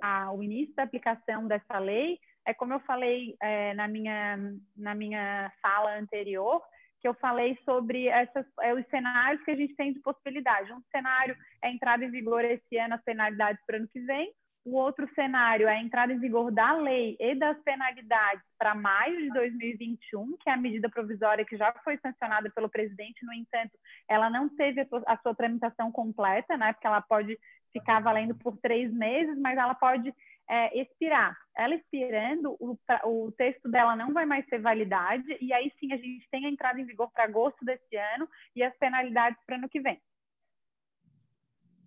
ao 0.00 0.40
início 0.40 0.72
da 0.76 0.84
aplicação 0.84 1.48
dessa 1.48 1.76
lei, 1.80 2.20
é 2.46 2.54
como 2.54 2.72
eu 2.72 2.78
falei 2.80 3.34
é, 3.42 3.74
na, 3.74 3.88
minha, 3.88 4.38
na 4.76 4.94
minha 4.94 5.52
fala 5.61 5.98
anterior, 5.98 6.62
que 7.00 7.08
eu 7.08 7.14
falei 7.14 7.58
sobre 7.64 8.06
essas, 8.06 8.46
é, 8.61 8.72
os 8.72 8.87
cenários 8.87 9.42
que 9.42 9.50
a 9.50 9.56
gente 9.56 9.74
tem 9.74 9.92
de 9.92 9.98
possibilidade. 9.98 10.72
Um 10.72 10.82
cenário 10.92 11.37
é 11.61 11.66
a 11.66 11.72
entrada 11.72 12.04
em 12.04 12.12
vigor 12.12 12.44
esse 12.44 12.78
ano, 12.78 12.94
as 12.94 13.02
penalidades 13.02 13.61
para 13.66 13.74
o 13.74 13.78
ano 13.80 13.88
que 13.88 13.98
vem. 14.02 14.32
O 14.68 14.74
outro 14.74 15.09
cenário 15.14 15.66
é 15.66 15.76
a 15.76 15.83
entrada 15.83 16.12
em 16.12 16.18
vigor 16.18 16.52
da 16.52 16.72
lei 16.72 17.16
e 17.18 17.35
das 17.35 17.59
penalidades 17.62 18.44
para 18.59 18.74
maio 18.74 19.16
de 19.16 19.31
2021, 19.31 20.37
que 20.37 20.50
é 20.50 20.52
a 20.52 20.59
medida 20.59 20.90
provisória 20.90 21.42
que 21.42 21.57
já 21.57 21.72
foi 21.83 21.96
sancionada 21.96 22.50
pelo 22.50 22.68
presidente. 22.68 23.24
No 23.24 23.33
entanto, 23.33 23.78
ela 24.07 24.28
não 24.28 24.46
teve 24.46 24.87
a 25.07 25.16
sua 25.22 25.35
tramitação 25.35 25.90
completa, 25.90 26.54
né? 26.59 26.74
Porque 26.74 26.87
ela 26.87 27.00
pode 27.00 27.38
ficar 27.72 28.00
valendo 28.00 28.35
por 28.35 28.59
três 28.59 28.92
meses, 28.92 29.38
mas 29.38 29.57
ela 29.57 29.74
pode 29.74 30.14
é, 30.46 30.78
expirar. 30.78 31.35
Ela 31.57 31.74
expirando, 31.74 32.54
o, 32.61 32.76
o 33.07 33.33
texto 33.33 33.70
dela 33.70 33.96
não 33.96 34.12
vai 34.12 34.26
mais 34.26 34.44
ter 34.48 34.61
validade, 34.61 35.38
e 35.40 35.50
aí 35.50 35.72
sim 35.81 35.94
a 35.94 35.96
gente 35.96 36.28
tem 36.31 36.44
a 36.44 36.50
entrada 36.50 36.78
em 36.78 36.85
vigor 36.85 37.11
para 37.11 37.24
agosto 37.24 37.64
desse 37.64 37.96
ano 37.96 38.28
e 38.54 38.62
as 38.62 38.76
penalidades 38.76 39.42
para 39.46 39.57
ano 39.57 39.68
que 39.68 39.81
vem. 39.81 39.98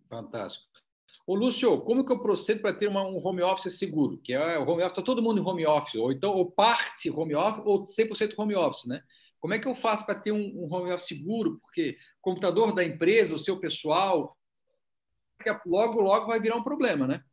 Fantástico. 0.10 0.81
Ô, 1.26 1.36
Lúcio, 1.36 1.80
como 1.82 2.06
que 2.06 2.12
eu 2.12 2.22
procedo 2.22 2.62
para 2.62 2.74
ter 2.74 2.88
uma, 2.88 3.04
um 3.06 3.26
home 3.26 3.42
office 3.42 3.78
seguro? 3.78 4.18
Que 4.24 4.34
é 4.34 4.58
o 4.58 4.64
home 4.64 4.82
office, 4.82 4.92
está 4.92 5.02
todo 5.02 5.22
mundo 5.22 5.42
em 5.42 5.46
home 5.46 5.66
office, 5.66 5.96
ou 5.96 6.12
então 6.12 6.32
ou 6.34 6.52
parte 6.52 7.10
home 7.10 7.36
office, 7.36 7.62
ou 7.66 7.84
100% 7.84 8.34
home 8.38 8.56
office, 8.56 8.88
né? 8.88 9.02
Como 9.40 9.54
é 9.54 9.60
que 9.60 9.68
eu 9.68 9.76
faço 9.76 10.06
para 10.06 10.20
ter 10.20 10.32
um, 10.32 10.40
um 10.40 10.74
home 10.74 10.92
office 10.92 11.08
seguro? 11.08 11.60
Porque 11.62 11.98
o 12.20 12.22
computador 12.22 12.74
da 12.74 12.84
empresa, 12.84 13.34
o 13.34 13.40
seu 13.40 13.60
pessoal, 13.60 14.38
logo, 15.66 16.02
logo 16.02 16.28
vai 16.28 16.40
virar 16.40 16.56
um 16.56 16.64
problema, 16.64 17.08
né? 17.08 17.24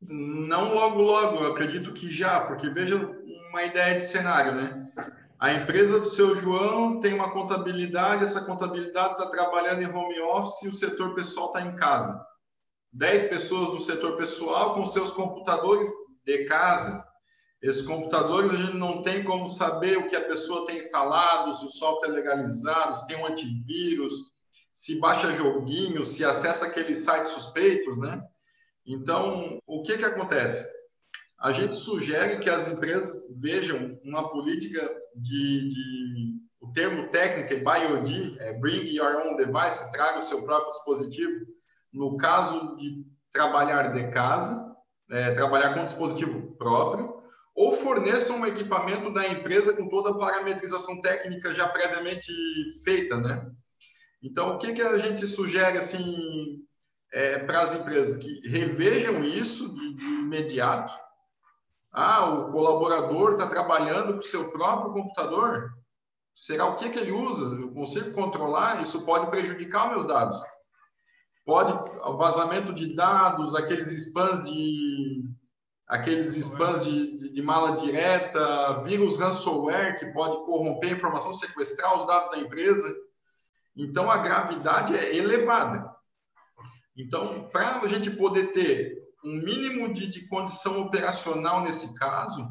Não 0.00 0.72
logo, 0.72 1.00
logo, 1.00 1.44
eu 1.44 1.52
acredito 1.52 1.92
que 1.92 2.10
já, 2.10 2.40
porque 2.40 2.70
veja 2.70 2.96
uma 3.50 3.62
ideia 3.64 3.98
de 3.98 4.04
cenário, 4.04 4.54
né? 4.54 4.86
A 5.38 5.52
empresa 5.52 5.98
do 6.00 6.08
seu 6.08 6.34
João 6.34 7.00
tem 7.00 7.14
uma 7.14 7.30
contabilidade, 7.30 8.24
essa 8.24 8.44
contabilidade 8.44 9.12
está 9.12 9.26
trabalhando 9.26 9.82
em 9.82 9.86
home 9.86 10.20
office 10.20 10.62
e 10.62 10.68
o 10.68 10.72
setor 10.72 11.14
pessoal 11.14 11.46
está 11.46 11.62
em 11.62 11.74
casa. 11.76 12.29
10 12.92 13.24
pessoas 13.24 13.70
do 13.70 13.80
setor 13.80 14.16
pessoal 14.16 14.74
com 14.74 14.84
seus 14.84 15.12
computadores 15.12 15.88
de 16.24 16.44
casa. 16.46 17.04
Esses 17.62 17.82
computadores 17.82 18.52
a 18.52 18.56
gente 18.56 18.76
não 18.76 19.02
tem 19.02 19.22
como 19.22 19.48
saber 19.48 19.98
o 19.98 20.08
que 20.08 20.16
a 20.16 20.24
pessoa 20.24 20.66
tem 20.66 20.78
instalado, 20.78 21.54
se 21.54 21.66
o 21.66 21.70
software 21.70 22.08
é 22.08 22.12
legalizado, 22.12 22.96
se 22.96 23.06
tem 23.06 23.16
um 23.16 23.26
antivírus, 23.26 24.14
se 24.72 24.98
baixa 24.98 25.32
joguinho, 25.32 26.04
se 26.04 26.24
acessa 26.24 26.66
aqueles 26.66 27.00
sites 27.00 27.30
suspeitos, 27.32 27.98
né? 27.98 28.22
Então, 28.86 29.60
o 29.66 29.82
que 29.82 29.98
que 29.98 30.04
acontece? 30.04 30.66
A 31.38 31.52
gente 31.52 31.76
sugere 31.76 32.38
que 32.38 32.50
as 32.50 32.68
empresas 32.68 33.24
vejam 33.30 33.98
uma 34.02 34.30
política 34.30 34.90
de, 35.14 35.68
de 35.68 36.40
o 36.60 36.72
termo 36.72 37.08
técnico 37.08 37.54
é 37.54 37.56
BioD, 37.56 38.38
é 38.40 38.52
Bring 38.52 38.84
Your 38.90 39.22
Own 39.24 39.36
Device, 39.36 39.90
traga 39.92 40.18
o 40.18 40.22
seu 40.22 40.42
próprio 40.44 40.70
dispositivo, 40.70 41.46
no 41.92 42.16
caso 42.16 42.76
de 42.76 43.04
trabalhar 43.32 43.92
de 43.92 44.10
casa, 44.10 44.74
é, 45.10 45.32
trabalhar 45.34 45.74
com 45.74 45.84
dispositivo 45.84 46.56
próprio, 46.56 47.20
ou 47.54 47.72
forneçam 47.72 48.38
um 48.38 48.46
equipamento 48.46 49.12
da 49.12 49.26
empresa 49.26 49.72
com 49.72 49.88
toda 49.88 50.10
a 50.10 50.18
parametrização 50.18 51.00
técnica 51.02 51.54
já 51.54 51.68
previamente 51.68 52.32
feita, 52.84 53.16
né? 53.18 53.50
Então, 54.22 54.54
o 54.54 54.58
que, 54.58 54.72
que 54.72 54.82
a 54.82 54.98
gente 54.98 55.26
sugere, 55.26 55.78
assim, 55.78 56.62
é, 57.12 57.38
para 57.38 57.62
as 57.62 57.74
empresas? 57.74 58.22
Que 58.22 58.48
revejam 58.48 59.24
isso 59.24 59.74
de, 59.74 59.94
de 59.94 60.04
imediato. 60.04 60.92
Ah, 61.92 62.30
o 62.30 62.52
colaborador 62.52 63.32
está 63.32 63.48
trabalhando 63.48 64.12
com 64.12 64.20
o 64.20 64.22
seu 64.22 64.50
próprio 64.52 64.92
computador? 64.92 65.72
Será 66.34 66.66
o 66.66 66.76
que, 66.76 66.88
que 66.88 66.98
ele 66.98 67.10
usa? 67.10 67.46
Eu 67.56 67.72
consigo 67.72 68.12
controlar? 68.12 68.80
Isso 68.80 69.04
pode 69.04 69.28
prejudicar 69.28 69.90
meus 69.90 70.06
dados 70.06 70.40
pode 71.50 71.72
vazamento 72.16 72.72
de 72.72 72.94
dados, 72.94 73.56
aqueles 73.56 73.88
spams 73.88 74.44
de 74.44 75.24
aqueles 75.88 76.36
spams 76.36 76.84
de, 76.84 77.18
de, 77.18 77.28
de, 77.30 77.42
mala 77.42 77.74
direta, 77.74 78.80
vírus 78.84 79.18
ransomware 79.18 79.98
que 79.98 80.06
pode 80.12 80.36
corromper 80.44 80.90
a 80.90 80.92
informação, 80.92 81.34
sequestrar 81.34 81.96
os 81.96 82.06
dados 82.06 82.30
da 82.30 82.38
empresa. 82.38 82.94
Então 83.76 84.08
a 84.08 84.18
gravidade 84.18 84.96
é 84.96 85.16
elevada. 85.16 85.92
Então, 86.96 87.48
para 87.50 87.80
a 87.80 87.88
gente 87.88 88.12
poder 88.12 88.52
ter 88.52 89.02
um 89.24 89.32
mínimo 89.32 89.92
de, 89.92 90.06
de 90.06 90.28
condição 90.28 90.80
operacional 90.82 91.62
nesse 91.62 91.98
caso, 91.98 92.48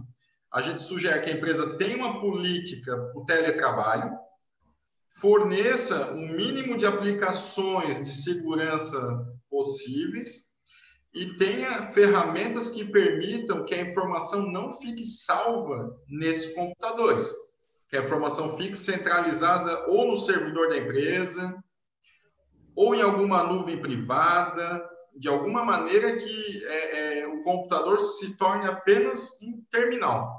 a 0.52 0.62
gente 0.62 0.84
sugere 0.84 1.22
que 1.22 1.30
a 1.30 1.34
empresa 1.34 1.78
tenha 1.78 1.96
uma 1.96 2.20
política 2.20 2.98
para 2.98 3.22
o 3.22 3.26
teletrabalho, 3.26 4.12
forneça 5.10 6.12
um 6.14 6.28
mínimo 6.34 6.78
de 6.78 6.86
aplicações 6.86 8.04
de 8.04 8.12
segurança 8.12 9.26
possíveis 9.50 10.50
e 11.14 11.36
tenha 11.38 11.92
ferramentas 11.92 12.70
que 12.70 12.86
permitam 12.86 13.66
que 13.66 13.74
a 13.74 13.82
informação 13.82 14.52
não 14.52 14.72
fique 14.74 15.04
salva 15.04 15.98
nesses 16.08 16.54
computadores, 16.54 17.34
que 17.90 17.98
a 17.98 18.04
informação 18.04 18.56
fique 18.56 18.78
centralizada 18.78 19.88
ou 19.88 20.08
no 20.08 20.16
servidor 20.16 20.70
da 20.70 20.78
empresa, 20.78 21.58
ou 22.76 22.94
em 22.94 23.02
alguma 23.02 23.44
nuvem 23.44 23.82
privada, 23.82 24.88
de 25.16 25.28
alguma 25.28 25.66
maneira 25.66 26.16
que 26.16 26.66
é, 26.66 27.20
é, 27.20 27.28
o 27.28 27.42
computador 27.42 28.00
se 28.00 28.38
torne 28.38 28.68
apenas 28.68 29.32
um 29.42 29.62
terminal. 29.72 30.39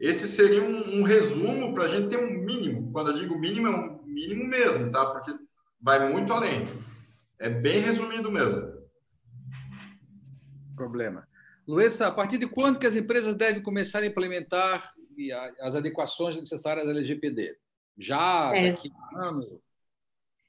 Esse 0.00 0.26
seria 0.26 0.62
um, 0.62 1.00
um 1.00 1.02
resumo 1.02 1.74
para 1.74 1.84
a 1.84 1.88
gente 1.88 2.08
ter 2.08 2.18
um 2.18 2.30
mínimo. 2.30 2.90
Quando 2.90 3.10
eu 3.10 3.18
digo 3.18 3.38
mínimo, 3.38 3.66
é 3.66 3.70
um 3.70 4.02
mínimo 4.02 4.46
mesmo, 4.46 4.90
tá? 4.90 5.04
Porque 5.04 5.30
vai 5.78 6.10
muito 6.10 6.32
além. 6.32 6.66
É 7.38 7.50
bem 7.50 7.80
resumido 7.80 8.32
mesmo. 8.32 8.80
Problema. 10.74 11.28
Luessa, 11.68 12.06
a 12.06 12.10
partir 12.10 12.38
de 12.38 12.48
quando 12.48 12.78
que 12.78 12.86
as 12.86 12.96
empresas 12.96 13.34
devem 13.34 13.62
começar 13.62 13.98
a 13.98 14.06
implementar 14.06 14.90
as 15.60 15.76
adequações 15.76 16.34
necessárias 16.34 16.88
à 16.88 16.90
LGPD? 16.90 17.58
Já? 17.98 18.56
É. 18.56 18.72
Daqui 18.72 18.90
a 19.12 19.26
anos? 19.26 19.60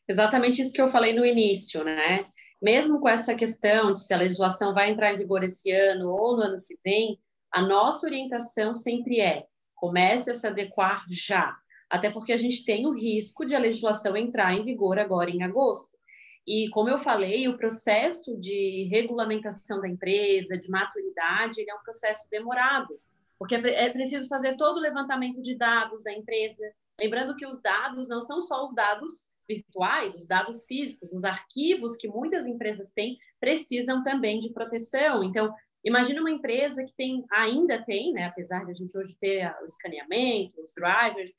Exatamente 0.07 0.61
isso 0.61 0.73
que 0.73 0.81
eu 0.81 0.89
falei 0.89 1.13
no 1.13 1.25
início, 1.25 1.83
né? 1.83 2.25
Mesmo 2.61 3.01
com 3.01 3.09
essa 3.09 3.35
questão 3.35 3.91
de 3.91 3.99
se 3.99 4.13
a 4.13 4.17
legislação 4.17 4.73
vai 4.73 4.89
entrar 4.89 5.13
em 5.13 5.17
vigor 5.17 5.43
esse 5.43 5.71
ano 5.71 6.09
ou 6.09 6.37
no 6.37 6.43
ano 6.43 6.61
que 6.61 6.77
vem, 6.83 7.19
a 7.51 7.61
nossa 7.61 8.05
orientação 8.05 8.73
sempre 8.73 9.19
é 9.19 9.45
comece 9.75 10.29
a 10.29 10.35
se 10.35 10.45
adequar 10.45 11.03
já, 11.09 11.57
até 11.89 12.09
porque 12.11 12.31
a 12.31 12.37
gente 12.37 12.63
tem 12.63 12.85
o 12.85 12.93
risco 12.93 13.43
de 13.43 13.55
a 13.55 13.59
legislação 13.59 14.15
entrar 14.15 14.53
em 14.53 14.63
vigor 14.63 14.99
agora 14.99 15.31
em 15.31 15.41
agosto. 15.41 15.97
E 16.45 16.69
como 16.69 16.89
eu 16.89 16.99
falei, 16.99 17.47
o 17.47 17.57
processo 17.57 18.39
de 18.39 18.87
regulamentação 18.91 19.81
da 19.81 19.87
empresa, 19.87 20.57
de 20.57 20.69
maturidade, 20.69 21.67
é 21.67 21.73
um 21.73 21.83
processo 21.83 22.27
demorado, 22.29 22.99
porque 23.39 23.55
é 23.55 23.89
preciso 23.89 24.27
fazer 24.27 24.55
todo 24.55 24.77
o 24.77 24.81
levantamento 24.81 25.41
de 25.41 25.57
dados 25.57 26.03
da 26.03 26.13
empresa. 26.13 26.63
Lembrando 26.99 27.35
que 27.35 27.45
os 27.45 27.59
dados 27.59 28.07
não 28.07 28.21
são 28.21 28.41
só 28.41 28.63
os 28.63 28.73
dados 28.73 29.27
virtuais, 29.47 30.15
os 30.15 30.27
dados 30.27 30.65
físicos, 30.65 31.11
os 31.11 31.23
arquivos 31.23 31.97
que 31.97 32.07
muitas 32.07 32.45
empresas 32.45 32.91
têm 32.91 33.17
precisam 33.39 34.03
também 34.03 34.39
de 34.39 34.51
proteção. 34.51 35.23
Então, 35.23 35.53
Imagina 35.83 36.21
uma 36.21 36.31
empresa 36.31 36.83
que 36.83 36.93
tem, 36.93 37.25
ainda 37.31 37.83
tem, 37.83 38.13
né, 38.13 38.25
apesar 38.25 38.63
de 38.65 38.71
a 38.71 38.73
gente 38.73 38.95
hoje 38.97 39.17
ter 39.17 39.51
o 39.61 39.65
escaneamento, 39.65 40.61
os 40.61 40.73
drivers, 40.73 41.33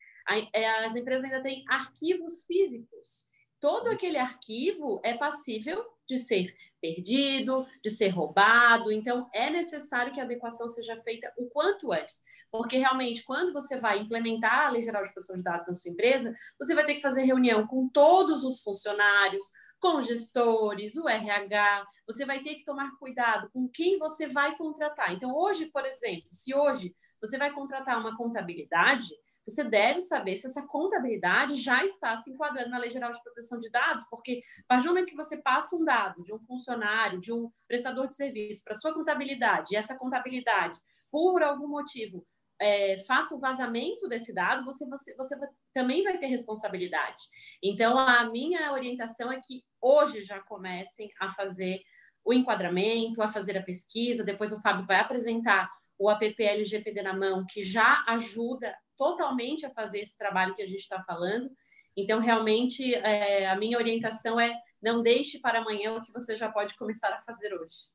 é, 0.52 0.68
as 0.84 0.96
empresas 0.96 1.24
ainda 1.24 1.42
têm 1.42 1.64
arquivos 1.68 2.44
físicos. 2.44 3.28
Todo 3.60 3.88
aquele 3.88 4.18
arquivo 4.18 5.00
é 5.04 5.14
passível 5.16 5.84
de 6.08 6.18
ser 6.18 6.52
perdido, 6.80 7.64
de 7.80 7.90
ser 7.90 8.08
roubado. 8.08 8.90
Então, 8.90 9.30
é 9.32 9.48
necessário 9.50 10.12
que 10.12 10.20
a 10.20 10.24
adequação 10.24 10.68
seja 10.68 11.00
feita 11.02 11.32
o 11.38 11.46
quanto 11.46 11.92
antes. 11.92 12.24
Porque 12.50 12.76
realmente, 12.76 13.24
quando 13.24 13.52
você 13.52 13.78
vai 13.78 14.00
implementar 14.00 14.66
a 14.66 14.70
Lei 14.70 14.82
Geral 14.82 15.02
de 15.02 15.12
Proteção 15.12 15.36
de 15.36 15.42
Dados 15.42 15.68
na 15.68 15.74
sua 15.74 15.92
empresa, 15.92 16.36
você 16.58 16.74
vai 16.74 16.84
ter 16.84 16.96
que 16.96 17.00
fazer 17.00 17.22
reunião 17.22 17.66
com 17.66 17.88
todos 17.88 18.44
os 18.44 18.60
funcionários, 18.60 19.44
com 19.82 20.00
gestores, 20.00 20.96
o 20.96 21.08
RH, 21.08 21.84
você 22.06 22.24
vai 22.24 22.40
ter 22.40 22.54
que 22.54 22.64
tomar 22.64 22.96
cuidado 22.98 23.50
com 23.52 23.68
quem 23.68 23.98
você 23.98 24.28
vai 24.28 24.56
contratar. 24.56 25.12
Então, 25.12 25.34
hoje, 25.34 25.66
por 25.66 25.84
exemplo, 25.84 26.28
se 26.30 26.54
hoje 26.54 26.94
você 27.20 27.36
vai 27.36 27.50
contratar 27.50 27.98
uma 27.98 28.16
contabilidade, 28.16 29.08
você 29.44 29.64
deve 29.64 29.98
saber 29.98 30.36
se 30.36 30.46
essa 30.46 30.62
contabilidade 30.62 31.56
já 31.56 31.84
está 31.84 32.16
se 32.16 32.30
enquadrando 32.30 32.70
na 32.70 32.78
Lei 32.78 32.90
Geral 32.90 33.10
de 33.10 33.20
Proteção 33.24 33.58
de 33.58 33.68
Dados, 33.70 34.06
porque 34.08 34.40
a 34.60 34.68
partir 34.68 34.84
do 34.84 34.90
momento 34.90 35.08
que 35.08 35.16
você 35.16 35.36
passa 35.36 35.74
um 35.74 35.84
dado 35.84 36.22
de 36.22 36.32
um 36.32 36.38
funcionário, 36.38 37.18
de 37.18 37.32
um 37.32 37.50
prestador 37.66 38.06
de 38.06 38.14
serviço 38.14 38.62
para 38.62 38.74
sua 38.74 38.94
contabilidade, 38.94 39.74
e 39.74 39.76
essa 39.76 39.98
contabilidade, 39.98 40.78
por 41.10 41.42
algum 41.42 41.66
motivo, 41.66 42.24
é, 42.62 42.98
faça 43.06 43.34
o 43.34 43.40
vazamento 43.40 44.08
desse 44.08 44.32
dado, 44.32 44.64
você, 44.64 44.88
você, 44.88 45.14
você 45.16 45.36
também 45.74 46.04
vai 46.04 46.16
ter 46.16 46.26
responsabilidade. 46.26 47.22
Então, 47.60 47.98
a 47.98 48.24
minha 48.30 48.72
orientação 48.72 49.32
é 49.32 49.40
que 49.40 49.64
hoje 49.80 50.22
já 50.22 50.40
comecem 50.40 51.10
a 51.20 51.28
fazer 51.28 51.82
o 52.24 52.32
enquadramento, 52.32 53.20
a 53.20 53.28
fazer 53.28 53.58
a 53.58 53.62
pesquisa. 53.62 54.24
Depois 54.24 54.52
o 54.52 54.60
Fábio 54.60 54.86
vai 54.86 55.00
apresentar 55.00 55.68
o 55.98 56.08
app 56.08 56.34
LGPD 56.38 57.02
na 57.02 57.12
mão, 57.12 57.44
que 57.48 57.64
já 57.64 58.04
ajuda 58.06 58.74
totalmente 58.96 59.66
a 59.66 59.70
fazer 59.70 60.00
esse 60.00 60.16
trabalho 60.16 60.54
que 60.54 60.62
a 60.62 60.66
gente 60.66 60.80
está 60.80 61.02
falando. 61.02 61.50
Então, 61.96 62.20
realmente, 62.20 62.94
é, 62.94 63.50
a 63.50 63.56
minha 63.56 63.76
orientação 63.76 64.38
é 64.38 64.56
não 64.80 65.02
deixe 65.02 65.40
para 65.40 65.60
amanhã 65.60 65.94
o 65.94 66.02
que 66.02 66.12
você 66.12 66.34
já 66.36 66.50
pode 66.50 66.76
começar 66.76 67.12
a 67.12 67.20
fazer 67.20 67.52
hoje. 67.54 67.92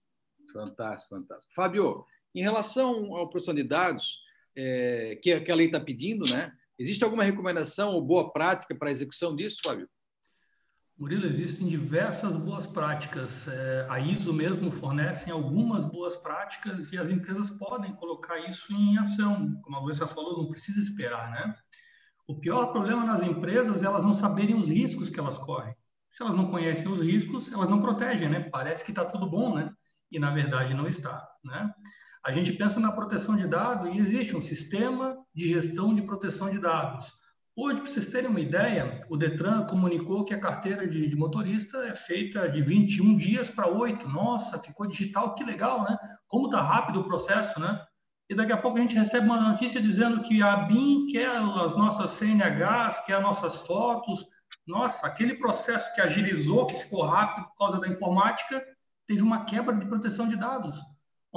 Fantástico, 0.54 1.16
fantástico. 1.16 1.54
Fábio, 1.54 2.06
em 2.36 2.42
relação 2.42 3.18
à 3.18 3.28
produção 3.30 3.54
de 3.54 3.64
dados, 3.64 4.20
é, 4.58 5.20
que, 5.22 5.40
que 5.42 5.52
a 5.52 5.56
lei 5.56 5.68
está 5.68 5.80
pedindo, 5.80 6.26
né? 6.26 6.52
Existe 6.80 7.04
alguma 7.04 7.24
recomendação 7.24 7.92
ou 7.92 8.02
boa 8.02 8.32
prática 8.32 8.76
para 8.76 8.90
a 8.90 8.92
execução 8.92 9.36
disso, 9.36 9.60
Fábio? 9.64 9.88
Murilo, 10.98 11.28
existem 11.28 11.68
diversas 11.68 12.36
boas 12.36 12.66
práticas. 12.66 13.48
É, 13.48 13.86
a 13.88 14.00
ISO 14.00 14.34
mesmo 14.34 14.72
fornece 14.72 15.30
algumas 15.30 15.86
boas 15.86 16.16
práticas 16.16 16.92
e 16.92 16.98
as 16.98 17.10
empresas 17.10 17.52
podem 17.52 17.94
colocar 17.96 18.40
isso 18.50 18.74
em 18.74 18.98
ação. 18.98 19.60
Como 19.62 19.76
a 19.76 19.80
Luísa 19.80 20.08
falou, 20.08 20.42
não 20.42 20.50
precisa 20.50 20.82
esperar, 20.82 21.30
né? 21.30 21.56
O 22.28 22.40
pior 22.40 22.72
problema 22.72 23.06
nas 23.06 23.22
empresas 23.22 23.84
é 23.84 23.86
elas 23.86 24.04
não 24.04 24.14
saberem 24.14 24.56
os 24.56 24.70
riscos 24.70 25.10
que 25.10 25.20
elas 25.20 25.38
correm. 25.38 25.76
Se 26.10 26.24
elas 26.24 26.36
não 26.36 26.50
conhecem 26.50 26.92
os 26.92 27.04
riscos, 27.04 27.52
elas 27.52 27.70
não 27.70 27.80
protegem, 27.80 28.28
né? 28.28 28.50
Parece 28.50 28.84
que 28.84 28.92
está 28.92 29.06
tudo 29.06 29.30
bom, 29.30 29.56
né? 29.56 29.72
E 30.12 30.18
na 30.18 30.32
verdade 30.32 30.74
não 30.74 30.88
está, 30.88 31.28
né? 31.44 31.72
A 32.28 32.32
gente 32.32 32.52
pensa 32.54 32.80
na 32.80 32.92
proteção 32.92 33.38
de 33.38 33.48
dados 33.48 33.96
e 33.96 33.98
existe 33.98 34.36
um 34.36 34.42
sistema 34.42 35.18
de 35.34 35.48
gestão 35.48 35.96
de 35.96 36.02
proteção 36.02 36.52
de 36.52 36.60
dados 36.60 37.12
Hoje, 37.60 37.82
para 37.82 37.90
vocês 37.90 38.06
terem 38.06 38.30
uma 38.30 38.40
ideia, 38.40 39.04
o 39.10 39.18
Detran 39.18 39.66
comunicou 39.66 40.24
que 40.24 40.32
a 40.32 40.40
carteira 40.40 40.88
de, 40.88 41.08
de 41.08 41.16
motorista 41.16 41.80
é 41.88 41.96
feita 41.96 42.48
de 42.48 42.62
21 42.62 43.18
dias 43.18 43.50
para 43.50 43.68
8. 43.68 44.08
Nossa, 44.08 44.60
ficou 44.60 44.86
digital, 44.86 45.34
que 45.34 45.44
legal, 45.44 45.82
né? 45.82 45.98
Como 46.28 46.46
está 46.46 46.62
rápido 46.62 47.00
o 47.00 47.04
processo, 47.06 47.60
né? 47.60 47.84
E 48.30 48.36
daqui 48.36 48.52
a 48.52 48.58
pouco 48.58 48.78
a 48.78 48.82
gente 48.82 48.96
recebe 48.96 49.26
uma 49.26 49.42
notícia 49.42 49.82
dizendo 49.82 50.22
que 50.22 50.40
a 50.44 50.56
BIM 50.56 51.08
quer 51.08 51.36
as 51.36 51.76
nossas 51.76 52.12
CNHs, 52.12 53.04
quer 53.08 53.16
as 53.16 53.24
nossas 53.24 53.66
fotos. 53.66 54.24
Nossa, 54.68 55.08
aquele 55.08 55.34
processo 55.34 55.92
que 55.96 56.02
agilizou, 56.02 56.68
que 56.68 56.76
ficou 56.76 57.08
rápido 57.08 57.48
por 57.48 57.56
causa 57.56 57.80
da 57.80 57.88
informática, 57.88 58.64
teve 59.08 59.24
uma 59.24 59.46
quebra 59.46 59.76
de 59.76 59.88
proteção 59.88 60.28
de 60.28 60.36
dados. 60.36 60.78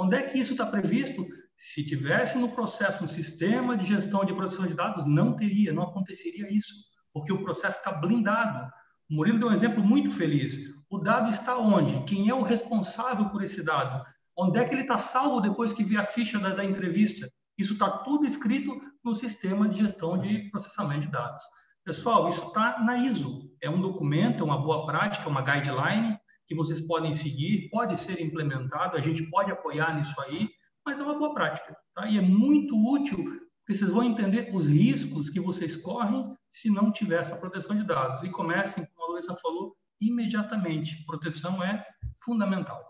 Onde 0.01 0.15
é 0.15 0.23
que 0.23 0.39
isso 0.39 0.53
está 0.53 0.65
previsto? 0.65 1.23
Se 1.55 1.85
tivesse 1.85 2.35
no 2.35 2.49
processo 2.49 3.03
um 3.03 3.07
sistema 3.07 3.77
de 3.77 3.85
gestão 3.85 4.25
de 4.25 4.33
proteção 4.33 4.65
de 4.65 4.73
dados, 4.73 5.05
não 5.05 5.35
teria, 5.35 5.71
não 5.71 5.83
aconteceria 5.83 6.51
isso, 6.51 6.73
porque 7.13 7.31
o 7.31 7.43
processo 7.43 7.77
está 7.77 7.91
blindado. 7.91 8.67
O 9.07 9.13
Murilo 9.13 9.37
deu 9.37 9.49
um 9.49 9.53
exemplo 9.53 9.83
muito 9.83 10.09
feliz. 10.09 10.57
O 10.89 10.97
dado 10.97 11.29
está 11.29 11.55
onde? 11.55 12.03
Quem 12.05 12.29
é 12.29 12.33
o 12.33 12.41
responsável 12.41 13.29
por 13.29 13.43
esse 13.43 13.63
dado? 13.63 14.03
Onde 14.35 14.57
é 14.57 14.65
que 14.65 14.73
ele 14.73 14.81
está 14.81 14.97
salvo 14.97 15.39
depois 15.39 15.71
que 15.71 15.83
vê 15.83 15.97
a 15.97 16.03
ficha 16.03 16.39
da, 16.39 16.49
da 16.49 16.65
entrevista? 16.65 17.31
Isso 17.55 17.73
está 17.73 17.87
tudo 17.99 18.25
escrito 18.25 18.81
no 19.03 19.13
sistema 19.13 19.69
de 19.69 19.81
gestão 19.81 20.17
de 20.17 20.49
processamento 20.49 21.01
de 21.01 21.11
dados. 21.11 21.43
Pessoal, 21.85 22.27
isso 22.27 22.47
está 22.47 22.79
na 22.79 22.97
ISO. 23.05 23.51
É 23.61 23.69
um 23.69 23.79
documento, 23.79 24.41
é 24.41 24.43
uma 24.43 24.57
boa 24.57 24.83
prática, 24.87 25.29
uma 25.29 25.43
guideline 25.43 26.17
que 26.47 26.55
vocês 26.55 26.81
podem 26.81 27.13
seguir, 27.13 27.69
pode 27.69 27.97
ser 27.97 28.21
implementado, 28.21 28.97
a 28.97 29.01
gente 29.01 29.23
pode 29.29 29.51
apoiar 29.51 29.95
nisso 29.95 30.19
aí 30.21 30.49
mas 30.85 30.99
é 30.99 31.03
uma 31.03 31.17
boa 31.17 31.33
prática. 31.33 31.75
Tá? 31.93 32.07
E 32.07 32.17
é 32.17 32.21
muito 32.21 32.75
útil, 32.75 33.17
porque 33.59 33.75
vocês 33.75 33.91
vão 33.91 34.03
entender 34.03 34.49
os 34.53 34.67
riscos 34.67 35.29
que 35.29 35.39
vocês 35.39 35.77
correm 35.77 36.35
se 36.49 36.69
não 36.69 36.91
tiver 36.91 37.21
essa 37.21 37.35
proteção 37.35 37.77
de 37.77 37.83
dados. 37.83 38.23
E 38.23 38.29
comecem, 38.29 38.85
como 38.85 39.11
a 39.11 39.13
Luísa 39.13 39.33
falou, 39.35 39.75
imediatamente. 39.99 41.03
Proteção 41.05 41.63
é 41.63 41.85
fundamental. 42.23 42.83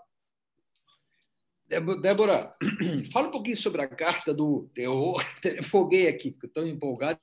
Débora, 1.67 2.53
fala 3.13 3.29
um 3.29 3.31
pouquinho 3.31 3.55
sobre 3.55 3.81
a 3.81 3.87
carta 3.87 4.33
do 4.33 4.69
terror. 4.73 5.23
Foguei 5.63 6.07
aqui, 6.07 6.31
porque 6.31 6.47
estou 6.47 6.65
empolgado. 6.65 7.19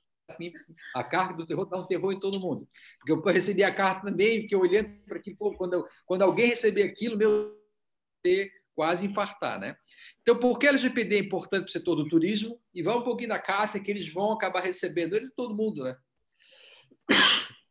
A 0.95 1.03
carta 1.03 1.33
do 1.33 1.45
terror 1.45 1.65
dá 1.65 1.77
um 1.77 1.87
terror 1.87 2.11
em 2.11 2.19
todo 2.19 2.39
mundo. 2.39 2.67
Porque 2.99 3.11
eu 3.11 3.33
recebi 3.33 3.63
a 3.63 3.73
carta 3.73 4.07
também, 4.07 4.41
fiquei 4.41 4.57
olhando 4.57 4.89
para 5.05 5.17
aquilo, 5.17 5.37
quando, 5.55 5.87
quando 6.05 6.21
alguém 6.21 6.47
receber 6.47 6.83
aquilo, 6.83 7.17
meu 7.17 7.57
quase 8.75 9.05
infartar, 9.05 9.59
né? 9.59 9.75
Então, 10.21 10.37
por 10.37 10.57
que 10.57 10.65
a 10.65 10.69
LGPD 10.69 11.15
é 11.15 11.19
importante 11.19 11.63
para 11.63 11.67
o 11.67 11.71
setor 11.71 11.95
do 11.95 12.07
turismo? 12.07 12.57
E 12.73 12.81
vai 12.81 12.95
um 12.95 13.01
pouquinho 13.01 13.29
da 13.29 13.39
carta 13.39 13.79
que 13.79 13.91
eles 13.91 14.11
vão 14.13 14.31
acabar 14.31 14.61
recebendo, 14.61 15.15
eles 15.15 15.33
todo 15.35 15.55
mundo, 15.55 15.83
né? 15.83 15.97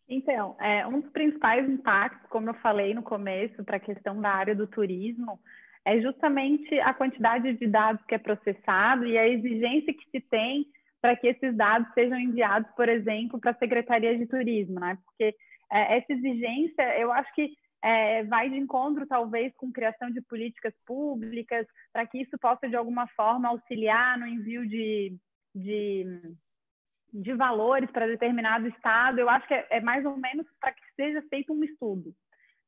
Então, 0.07 0.57
é, 0.61 0.87
um 0.87 1.01
dos 1.01 1.11
principais 1.11 1.69
impactos, 1.69 2.29
como 2.31 2.51
eu 2.51 2.55
falei 2.55 2.95
no 2.95 3.03
começo, 3.03 3.63
para 3.65 3.77
a 3.77 3.81
questão 3.81 4.21
da 4.21 4.31
área 4.31 4.55
do 4.55 4.67
turismo, 4.67 5.39
é 5.85 6.01
justamente 6.01 6.79
a 6.81 6.93
quantidade 6.93 7.53
de 7.55 7.67
dados 7.67 8.05
que 8.07 8.15
é 8.15 8.19
processado 8.19 9.07
e 9.07 9.17
a 9.17 9.29
exigência 9.29 9.95
que 9.95 10.11
se 10.11 10.21
tem 10.21 10.67
para 11.01 11.17
que 11.17 11.29
esses 11.29 11.57
dados 11.57 11.93
sejam 11.95 12.19
enviados, 12.19 12.71
por 12.77 12.89
exemplo, 12.89 13.41
para 13.41 13.53
a 13.53 13.59
Secretaria 13.59 14.17
de 14.17 14.27
Turismo, 14.27 14.81
né? 14.81 14.99
Porque 15.05 15.35
é, 15.71 15.99
essa 15.99 16.13
exigência, 16.13 16.99
eu 16.99 17.13
acho 17.13 17.33
que 17.35 17.51
é, 17.83 18.25
vai 18.25 18.51
de 18.51 18.57
encontro, 18.57 19.07
talvez, 19.07 19.55
com 19.57 19.73
criação 19.73 20.11
de 20.11 20.21
políticas 20.23 20.75
públicas, 20.85 21.67
para 21.93 22.07
que 22.07 22.19
isso 22.19 22.37
possa, 22.39 22.69
de 22.69 22.77
alguma 22.77 23.07
forma, 23.09 23.49
auxiliar 23.49 24.19
no 24.19 24.27
envio 24.27 24.67
de, 24.67 25.17
de, 25.55 26.05
de 27.13 27.35
valores 27.35 27.91
para 27.91 28.07
determinado 28.07 28.67
estado. 28.67 29.21
Eu 29.21 29.29
acho 29.29 29.47
que 29.47 29.55
é, 29.55 29.67
é 29.71 29.81
mais 29.81 30.05
ou 30.05 30.17
menos 30.17 30.47
para 30.61 30.73
que 30.73 30.83
seja 30.97 31.23
feito 31.31 31.53
um 31.53 31.63
estudo. 31.63 32.13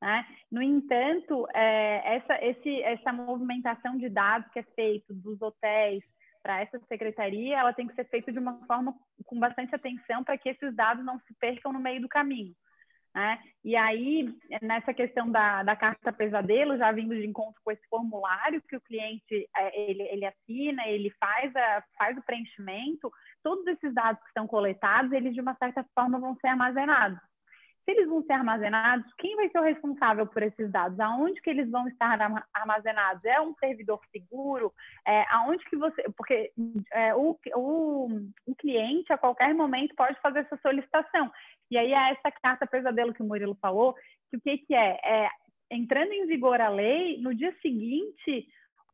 Né? 0.01 0.25
No 0.51 0.63
entanto, 0.63 1.47
é, 1.53 2.17
essa, 2.17 2.45
esse, 2.45 2.83
essa 2.83 3.13
movimentação 3.13 3.99
de 3.99 4.09
dados 4.09 4.51
que 4.53 4.61
é 4.61 4.63
feito 4.63 5.13
dos 5.13 5.41
hotéis 5.43 6.05
para 6.43 6.61
essa 6.61 6.79
secretaria, 6.89 7.59
ela 7.59 7.73
tem 7.73 7.87
que 7.87 7.95
ser 7.95 8.05
feita 8.05 8.33
de 8.33 8.39
uma 8.39 8.59
forma 8.67 8.95
com 9.27 9.39
bastante 9.39 9.75
atenção 9.75 10.25
para 10.25 10.39
que 10.39 10.49
esses 10.49 10.75
dados 10.75 11.05
não 11.05 11.19
se 11.21 11.35
percam 11.39 11.73
no 11.73 11.81
meio 11.81 12.01
do 12.01 12.09
caminho. 12.09 12.55
Né? 13.15 13.41
E 13.65 13.75
aí, 13.75 14.33
nessa 14.63 14.95
questão 14.95 15.29
da, 15.31 15.65
da 15.65 15.75
carta 15.75 16.13
pesadelo, 16.13 16.79
já 16.79 16.93
vindo 16.93 17.15
de 17.15 17.27
encontro 17.27 17.61
com 17.65 17.73
esse 17.73 17.87
formulário 17.89 18.63
que 18.69 18.77
o 18.77 18.81
cliente 18.81 19.49
é, 19.57 19.91
ele, 19.91 20.03
ele 20.03 20.25
assina, 20.25 20.87
ele 20.87 21.11
faz, 21.19 21.55
a, 21.57 21.85
faz 21.99 22.17
o 22.17 22.23
preenchimento, 22.23 23.11
todos 23.43 23.67
esses 23.67 23.93
dados 23.93 24.23
que 24.23 24.29
estão 24.29 24.47
coletados, 24.47 25.13
eles 25.13 25.35
de 25.35 25.41
uma 25.41 25.57
certa 25.57 25.85
forma 25.93 26.21
vão 26.21 26.37
ser 26.37 26.49
armazenados. 26.49 27.19
Se 27.85 27.93
eles 27.93 28.09
vão 28.09 28.23
ser 28.23 28.35
armazenados, 28.35 29.13
quem 29.19 29.35
vai 29.37 29.49
ser 29.49 29.59
o 29.59 29.65
responsável 29.65 30.27
por 30.27 30.43
esses 30.43 30.71
dados? 30.71 30.99
Aonde 31.01 31.41
que 31.41 31.51
eles 31.51 31.71
vão 31.71 31.89
estar 31.89 32.19
armazenados? 32.53 33.25
É 33.25 33.41
um 33.41 33.55
servidor 33.55 34.01
seguro? 34.13 34.73
É, 35.07 35.25
aonde 35.31 35.65
que 35.65 35.77
você... 35.77 36.03
Porque 36.17 36.53
é, 36.93 37.15
o, 37.15 37.39
o, 37.57 38.09
o 38.47 38.55
cliente, 38.57 39.13
a 39.13 39.19
qualquer 39.19 39.55
momento, 39.55 39.95
pode 39.97 40.21
fazer 40.21 40.41
essa 40.41 40.59
solicitação. 40.59 41.31
E 41.71 41.79
aí 41.79 41.93
é 41.93 42.11
essa 42.13 42.31
carta 42.43 42.67
pesadelo 42.67 43.15
que 43.15 43.23
o 43.23 43.27
Murilo 43.27 43.57
falou, 43.61 43.95
que 44.31 44.37
o 44.37 44.41
que, 44.41 44.59
que 44.59 44.75
é? 44.75 44.99
é? 45.05 45.31
Entrando 45.71 46.13
em 46.13 46.27
vigor 46.27 46.61
a 46.61 46.69
lei, 46.69 47.19
no 47.21 47.35
dia 47.35 47.55
seguinte, 47.63 48.47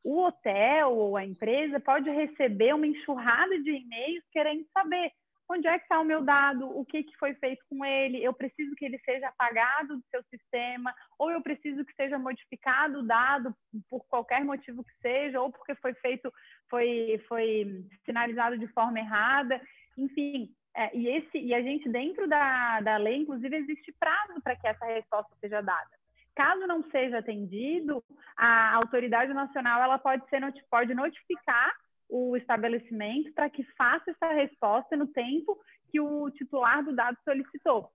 o 0.05 0.21
hotel 0.21 0.93
ou 0.93 1.17
a 1.17 1.25
empresa 1.25 1.81
pode 1.81 2.09
receber 2.11 2.75
uma 2.75 2.87
enxurrada 2.87 3.59
de 3.59 3.71
e-mails 3.71 4.25
querendo 4.31 4.65
saber 4.73 5.11
onde 5.49 5.67
é 5.69 5.79
que 5.79 5.85
está 5.85 6.01
o 6.01 6.05
meu 6.05 6.23
dado, 6.23 6.67
o 6.77 6.85
que, 6.85 7.03
que 7.03 7.17
foi 7.17 7.35
feito 7.35 7.65
com 7.69 7.85
ele, 7.85 8.23
eu 8.23 8.33
preciso 8.33 8.75
que 8.75 8.85
ele 8.85 8.99
seja 9.05 9.29
apagado 9.29 9.97
do 9.97 10.05
seu 10.11 10.23
sistema, 10.25 10.95
ou 11.19 11.31
eu 11.31 11.41
preciso 11.41 11.85
que 11.85 11.95
seja 11.95 12.19
modificado 12.19 12.99
o 12.99 13.07
dado 13.07 13.55
por 13.89 14.05
qualquer 14.07 14.45
motivo 14.45 14.85
que 14.85 14.95
seja, 15.01 15.41
ou 15.41 15.51
porque 15.51 15.75
foi 15.77 15.95
feito, 15.95 16.33
foi, 16.69 17.23
foi 17.29 17.85
sinalizado 18.05 18.59
de 18.59 18.67
forma 18.69 18.99
errada, 18.99 19.61
enfim, 19.97 20.53
é, 20.77 20.95
e, 20.95 21.09
esse, 21.09 21.39
e 21.39 21.55
a 21.55 21.63
gente, 21.63 21.89
dentro 21.89 22.29
da, 22.29 22.81
da 22.81 22.97
lei, 22.99 23.17
inclusive, 23.17 23.57
existe 23.57 23.93
prazo 23.99 24.41
para 24.43 24.55
que 24.57 24.67
essa 24.67 24.85
resposta 24.85 25.35
seja 25.41 25.63
dada. 25.63 25.91
Caso 26.35 26.67
não 26.67 26.83
seja 26.91 27.19
atendido, 27.19 28.05
a 28.37 28.75
autoridade 28.75 29.33
nacional 29.33 29.83
ela 29.83 29.99
pode, 29.99 30.29
ser, 30.29 30.43
pode 30.71 30.93
notificar 30.95 31.75
o 32.09 32.37
estabelecimento 32.37 33.33
para 33.33 33.51
que 33.51 33.65
faça 33.77 34.11
essa 34.11 34.33
resposta 34.33 34.97
no 34.97 35.07
tempo 35.09 35.59
que 35.91 36.01
o 36.01 36.31
titular 36.31 36.85
do 36.85 36.95
dado 36.95 37.17
solicitou. 37.25 37.91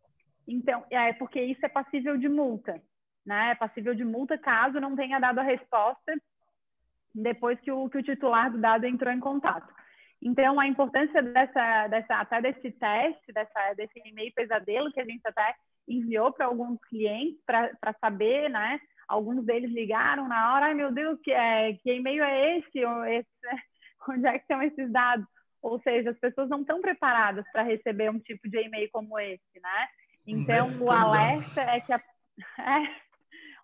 Então, 0.47 0.83
é 0.89 1.13
porque 1.13 1.41
isso 1.41 1.65
é 1.65 1.69
passível 1.69 2.17
de 2.17 2.27
multa, 2.27 2.81
né? 3.25 3.51
É 3.51 3.55
passível 3.55 3.93
de 3.93 4.03
multa 4.03 4.37
caso 4.37 4.79
não 4.79 4.95
tenha 4.95 5.19
dado 5.19 5.39
a 5.39 5.43
resposta 5.43 6.13
depois 7.13 7.59
que 7.59 7.71
o, 7.71 7.89
que 7.89 7.97
o 7.97 8.03
titular 8.03 8.51
do 8.51 8.57
dado 8.57 8.85
entrou 8.85 9.13
em 9.13 9.19
contato. 9.19 9.71
Então, 10.21 10.59
a 10.59 10.67
importância 10.67 11.21
dessa, 11.21 11.87
dessa 11.87 12.15
até 12.15 12.41
desse 12.41 12.71
teste, 12.71 13.33
dessa, 13.33 13.73
desse 13.73 13.99
e-mail 14.05 14.31
pesadelo 14.33 14.91
que 14.91 14.99
a 14.99 15.05
gente 15.05 15.21
até 15.25 15.55
enviou 15.87 16.31
para 16.31 16.45
alguns 16.45 16.79
clientes 16.85 17.41
para 17.45 17.93
saber, 17.99 18.49
né? 18.49 18.79
Alguns 19.07 19.43
deles 19.45 19.71
ligaram 19.71 20.27
na 20.27 20.53
hora, 20.53 20.67
ai 20.67 20.73
meu 20.73 20.91
Deus, 20.91 21.19
que, 21.21 21.31
é, 21.31 21.73
que 21.73 21.91
e-mail 21.91 22.23
é 22.23 22.57
esse? 22.57 22.79
Esse 22.79 23.70
onde 24.09 24.27
é 24.27 24.33
que 24.33 24.39
estão 24.39 24.61
esses 24.61 24.91
dados? 24.91 25.25
Ou 25.61 25.79
seja, 25.81 26.09
as 26.09 26.19
pessoas 26.19 26.49
não 26.49 26.61
estão 26.61 26.81
preparadas 26.81 27.45
para 27.51 27.61
receber 27.61 28.09
um 28.09 28.19
tipo 28.19 28.49
de 28.49 28.57
e-mail 28.57 28.89
como 28.91 29.19
esse, 29.19 29.59
né? 29.61 29.87
Então, 30.25 30.71
o 30.79 30.91
alerta 30.91 31.61
é 31.61 31.79
que 31.81 31.93
a, 31.93 32.01
é, 32.59 32.95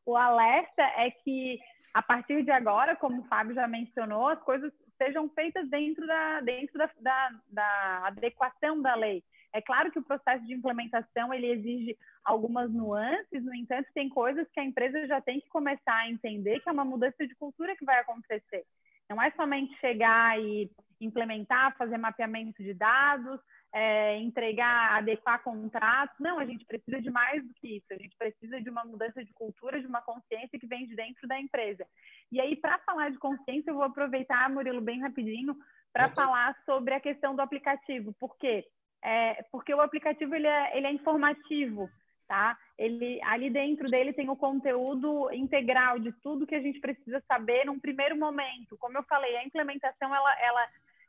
o 0.06 0.16
alerta 0.16 0.84
é 0.84 1.12
que 1.12 1.60
a 1.94 2.02
partir 2.02 2.44
de 2.44 2.52
agora, 2.52 2.96
como 2.96 3.22
o 3.22 3.26
Fábio 3.26 3.56
já 3.56 3.68
mencionou, 3.68 4.28
as 4.28 4.40
coisas 4.44 4.72
sejam 4.98 5.30
feitas 5.30 5.68
dentro 5.70 6.06
da 6.06 6.42
dentro 6.42 6.78
da, 6.78 6.90
da, 7.00 7.32
da 7.50 8.08
adequação 8.08 8.82
da 8.82 8.96
lei. 8.96 9.24
É 9.54 9.62
claro 9.62 9.92
que 9.92 10.00
o 10.00 10.04
processo 10.04 10.46
de 10.46 10.54
implementação 10.54 11.34
ele 11.34 11.48
exige 11.48 11.98
algumas 12.24 12.72
nuances, 12.72 13.44
no 13.44 13.56
entanto, 13.56 13.88
tem 13.94 14.10
coisas 14.10 14.48
que 14.52 14.60
a 14.60 14.64
empresa 14.64 15.08
já 15.08 15.22
tem 15.22 15.40
que 15.40 15.48
começar 15.50 15.96
a 15.96 16.10
entender 16.10 16.60
que 16.60 16.70
é 16.70 16.72
uma 16.72 16.86
mudança 16.86 17.26
de 17.26 17.34
cultura 17.36 17.76
que 17.76 17.86
vai 17.86 18.00
acontecer. 18.00 18.66
Não 19.10 19.22
é 19.22 19.32
somente 19.32 19.74
chegar 19.80 20.40
e 20.40 20.70
implementar, 21.00 21.76
fazer 21.78 21.98
mapeamento 21.98 22.62
de 22.62 22.74
dados, 22.74 23.40
é, 23.74 24.18
entregar, 24.18 24.98
adequar 24.98 25.44
contratos. 25.44 26.16
Não, 26.20 26.40
a 26.40 26.46
gente 26.46 26.66
precisa 26.66 27.02
de 27.02 27.10
mais 27.10 27.46
do 27.46 27.54
que 27.56 27.78
isso. 27.78 27.86
A 27.92 27.96
gente 27.96 28.16
precisa 28.18 28.60
de 28.62 28.70
uma 28.70 28.84
mudança 28.84 29.24
de 29.24 29.34
cultura, 29.34 29.80
de 29.80 29.88
uma 29.88 30.02
consciência 30.02 30.60
que 30.60 30.68
vem 30.68 30.88
de 30.88 30.96
dentro 30.96 31.28
da 31.28 31.40
empresa. 31.40 31.86
E 32.32 32.42
aí, 32.42 32.56
para 32.56 32.80
falar 32.80 33.12
de 33.12 33.20
consciência, 33.20 33.70
eu 33.70 33.76
vou 33.76 33.84
aproveitar, 33.84 34.50
Murilo, 34.50 34.82
bem 34.82 35.02
rapidinho, 35.02 35.56
para 35.94 36.10
falar 36.10 36.56
sobre 36.66 36.94
a 36.94 37.00
questão 37.00 37.36
do 37.36 37.42
aplicativo. 37.42 38.14
Por 38.20 38.38
quê? 38.38 38.66
É, 39.04 39.44
porque 39.52 39.74
o 39.74 39.82
aplicativo 39.82 40.34
ele 40.36 40.48
é, 40.48 40.78
ele 40.78 40.88
é 40.88 40.92
informativo 40.92 41.90
tá? 42.28 42.58
Ele 42.78 43.20
ali 43.24 43.50
dentro 43.50 43.88
dele 43.88 44.14
tem 44.14 44.30
o 44.30 44.36
conteúdo 44.36 45.32
integral 45.34 45.98
de 46.00 46.12
tudo 46.12 46.46
que 46.46 46.56
a 46.56 46.62
gente 46.62 46.80
precisa 46.80 47.24
saber 47.28 47.66
num 47.66 47.80
primeiro 47.80 48.18
momento. 48.18 48.78
Como 48.78 48.98
eu 48.98 49.04
falei, 49.04 49.36
a 49.38 49.46
implementação 49.46 50.14
ela, 50.14 50.42
ela 50.42 50.68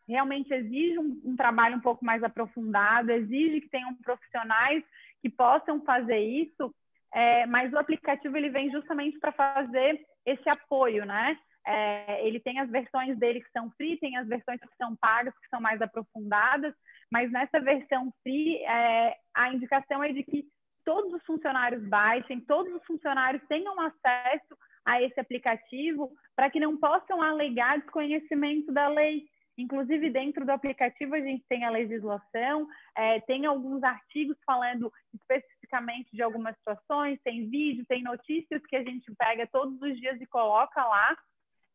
realmente 0.08 0.52
exige 0.52 0.98
um, 0.98 1.20
um 1.24 1.36
trabalho 1.36 1.76
um 1.76 1.80
pouco 1.80 2.04
mais 2.04 2.22
aprofundado, 2.22 3.12
exige 3.12 3.60
que 3.60 3.68
tenham 3.68 3.94
profissionais 3.96 4.82
que 5.20 5.28
possam 5.28 5.82
fazer 5.84 6.18
isso, 6.18 6.74
é, 7.12 7.46
mas 7.46 7.72
o 7.72 7.78
aplicativo 7.78 8.36
ele 8.36 8.50
vem 8.50 8.70
justamente 8.70 9.18
para 9.18 9.32
fazer 9.32 10.00
esse 10.24 10.48
apoio, 10.48 11.04
né? 11.04 11.38
É, 11.66 12.26
ele 12.26 12.40
tem 12.40 12.60
as 12.60 12.70
versões 12.70 13.18
dele 13.18 13.42
que 13.42 13.50
são 13.50 13.70
free, 13.72 13.98
tem 13.98 14.16
as 14.16 14.26
versões 14.26 14.58
que 14.60 14.76
são 14.78 14.96
pagas, 14.96 15.34
que 15.38 15.48
são 15.48 15.60
mais 15.60 15.82
aprofundadas, 15.82 16.74
mas 17.10 17.30
nessa 17.30 17.60
versão 17.60 18.10
free, 18.22 18.56
é, 18.64 19.14
a 19.34 19.52
indicação 19.52 20.02
é 20.02 20.12
de 20.12 20.22
que 20.22 20.46
todos 20.88 21.12
os 21.12 21.22
funcionários 21.26 21.86
baixem, 21.86 22.40
todos 22.40 22.72
os 22.72 22.82
funcionários 22.86 23.42
tenham 23.46 23.78
acesso 23.78 24.56
a 24.86 25.02
esse 25.02 25.20
aplicativo 25.20 26.10
para 26.34 26.48
que 26.48 26.58
não 26.58 26.78
possam 26.78 27.20
alegar 27.20 27.78
desconhecimento 27.78 28.72
da 28.72 28.88
lei. 28.88 29.26
Inclusive, 29.58 30.08
dentro 30.08 30.46
do 30.46 30.50
aplicativo, 30.50 31.14
a 31.14 31.20
gente 31.20 31.44
tem 31.46 31.62
a 31.62 31.70
legislação, 31.70 32.66
é, 32.96 33.20
tem 33.20 33.44
alguns 33.44 33.82
artigos 33.82 34.38
falando 34.46 34.90
especificamente 35.12 36.08
de 36.10 36.22
algumas 36.22 36.56
situações, 36.56 37.20
tem 37.22 37.50
vídeo, 37.50 37.84
tem 37.86 38.02
notícias 38.02 38.64
que 38.64 38.76
a 38.76 38.82
gente 38.82 39.12
pega 39.18 39.46
todos 39.46 39.78
os 39.82 39.94
dias 40.00 40.18
e 40.22 40.26
coloca 40.26 40.82
lá. 40.86 41.14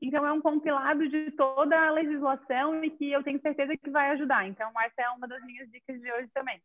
Então, 0.01 0.25
é 0.25 0.31
um 0.31 0.41
compilado 0.41 1.07
de 1.07 1.29
toda 1.33 1.79
a 1.79 1.91
legislação 1.91 2.83
e 2.83 2.89
que 2.89 3.11
eu 3.11 3.21
tenho 3.21 3.39
certeza 3.41 3.77
que 3.77 3.91
vai 3.91 4.09
ajudar. 4.09 4.47
Então, 4.47 4.71
essa 4.81 5.03
é 5.03 5.09
uma 5.11 5.27
das 5.27 5.43
minhas 5.45 5.69
dicas 5.69 6.01
de 6.01 6.11
hoje 6.11 6.31
também. 6.33 6.59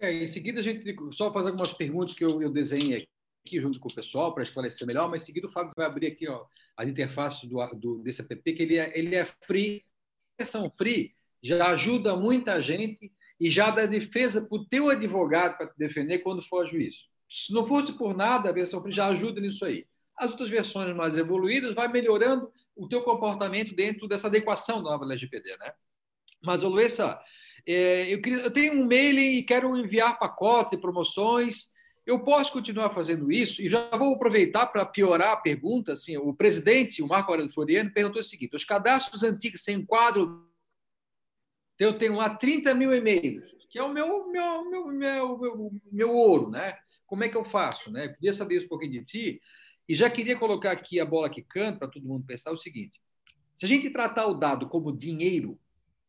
É, 0.00 0.12
em 0.12 0.26
seguida, 0.26 0.60
a 0.60 0.62
gente 0.62 0.96
só 1.12 1.30
fazer 1.30 1.48
algumas 1.48 1.74
perguntas 1.74 2.14
que 2.14 2.24
eu, 2.24 2.40
eu 2.40 2.50
desenhei 2.50 3.06
aqui 3.44 3.60
junto 3.60 3.78
com 3.78 3.88
o 3.88 3.94
pessoal 3.94 4.32
para 4.32 4.42
esclarecer 4.42 4.86
melhor, 4.86 5.10
mas 5.10 5.22
em 5.22 5.26
seguida 5.26 5.46
o 5.46 5.50
Fábio 5.50 5.72
vai 5.76 5.86
abrir 5.86 6.06
aqui 6.06 6.26
ó, 6.26 6.44
as 6.74 6.88
interfaces 6.88 7.48
do, 7.48 7.58
do, 7.74 7.98
desse 7.98 8.22
app, 8.22 8.52
que 8.52 8.62
ele 8.62 8.78
é, 8.78 8.98
ele 8.98 9.14
é 9.14 9.26
free. 9.42 9.84
A 10.38 10.42
versão 10.42 10.70
free 10.70 11.14
já 11.42 11.68
ajuda 11.68 12.16
muita 12.16 12.62
gente 12.62 13.12
e 13.38 13.50
já 13.50 13.70
dá 13.70 13.84
defesa 13.84 14.46
para 14.46 14.56
o 14.56 14.64
teu 14.64 14.88
advogado 14.88 15.58
para 15.58 15.66
te 15.66 15.76
defender 15.76 16.20
quando 16.20 16.42
for 16.42 16.64
a 16.64 16.66
juízo. 16.66 17.04
Se 17.30 17.52
não 17.52 17.66
fosse 17.66 17.92
por 17.92 18.16
nada, 18.16 18.48
a 18.48 18.52
versão 18.52 18.82
free 18.82 18.92
já 18.92 19.06
ajuda 19.08 19.38
nisso 19.38 19.66
aí. 19.66 19.86
As 20.16 20.30
outras 20.30 20.48
versões 20.48 20.94
mais 20.96 21.18
evoluídas 21.18 21.74
vai 21.74 21.88
melhorando 21.88 22.50
o 22.74 22.88
teu 22.88 23.02
comportamento 23.02 23.74
dentro 23.74 24.08
dessa 24.08 24.28
adequação 24.28 24.82
da 24.82 24.90
nova 24.90 25.04
LGPD, 25.04 25.56
né? 25.58 25.72
Mas, 26.42 26.62
Luísa, 26.62 27.20
é, 27.72 28.12
eu, 28.12 28.20
queria, 28.20 28.42
eu 28.42 28.50
tenho 28.50 28.74
um 28.74 28.86
mailing 28.86 29.38
e 29.38 29.42
quero 29.42 29.76
enviar 29.76 30.18
pacotes 30.18 30.78
e 30.78 30.80
promoções. 30.80 31.70
Eu 32.06 32.24
posso 32.24 32.52
continuar 32.52 32.90
fazendo 32.90 33.30
isso? 33.30 33.62
E 33.62 33.68
já 33.68 33.88
vou 33.90 34.14
aproveitar 34.14 34.66
para 34.66 34.84
piorar 34.86 35.32
a 35.32 35.36
pergunta. 35.36 35.92
Assim, 35.92 36.16
o 36.16 36.34
presidente, 36.34 37.02
o 37.02 37.06
Marco 37.06 37.30
Aurélio 37.30 37.52
Floriano, 37.52 37.92
perguntou 37.92 38.20
o 38.20 38.24
seguinte: 38.24 38.56
os 38.56 38.64
cadastros 38.64 39.22
antigos 39.22 39.62
sem 39.62 39.84
quadro. 39.84 40.48
Eu 41.78 41.96
tenho 41.96 42.16
lá 42.16 42.34
30 42.34 42.74
mil 42.74 42.94
e-mails, 42.94 43.54
que 43.70 43.78
é 43.78 43.82
o 43.82 43.92
meu, 43.92 44.28
meu, 44.28 44.70
meu, 44.70 44.86
meu, 44.88 45.38
meu, 45.38 45.72
meu 45.90 46.14
ouro, 46.14 46.50
né? 46.50 46.76
Como 47.06 47.24
é 47.24 47.28
que 47.28 47.36
eu 47.36 47.44
faço? 47.44 47.90
Né? 47.90 48.06
Eu 48.06 48.14
queria 48.14 48.32
saber 48.32 48.56
isso 48.56 48.66
um 48.66 48.70
pouquinho 48.70 48.92
de 48.92 49.04
ti. 49.04 49.42
E 49.88 49.94
já 49.94 50.08
queria 50.08 50.38
colocar 50.38 50.70
aqui 50.70 51.00
a 51.00 51.04
bola 51.04 51.30
que 51.30 51.42
canta 51.42 51.80
para 51.80 51.88
todo 51.88 52.06
mundo 52.06 52.24
pensar 52.26 52.52
o 52.52 52.56
seguinte: 52.56 53.00
se 53.54 53.64
a 53.64 53.68
gente 53.68 53.90
tratar 53.90 54.26
o 54.26 54.34
dado 54.34 54.68
como 54.68 54.96
dinheiro, 54.96 55.58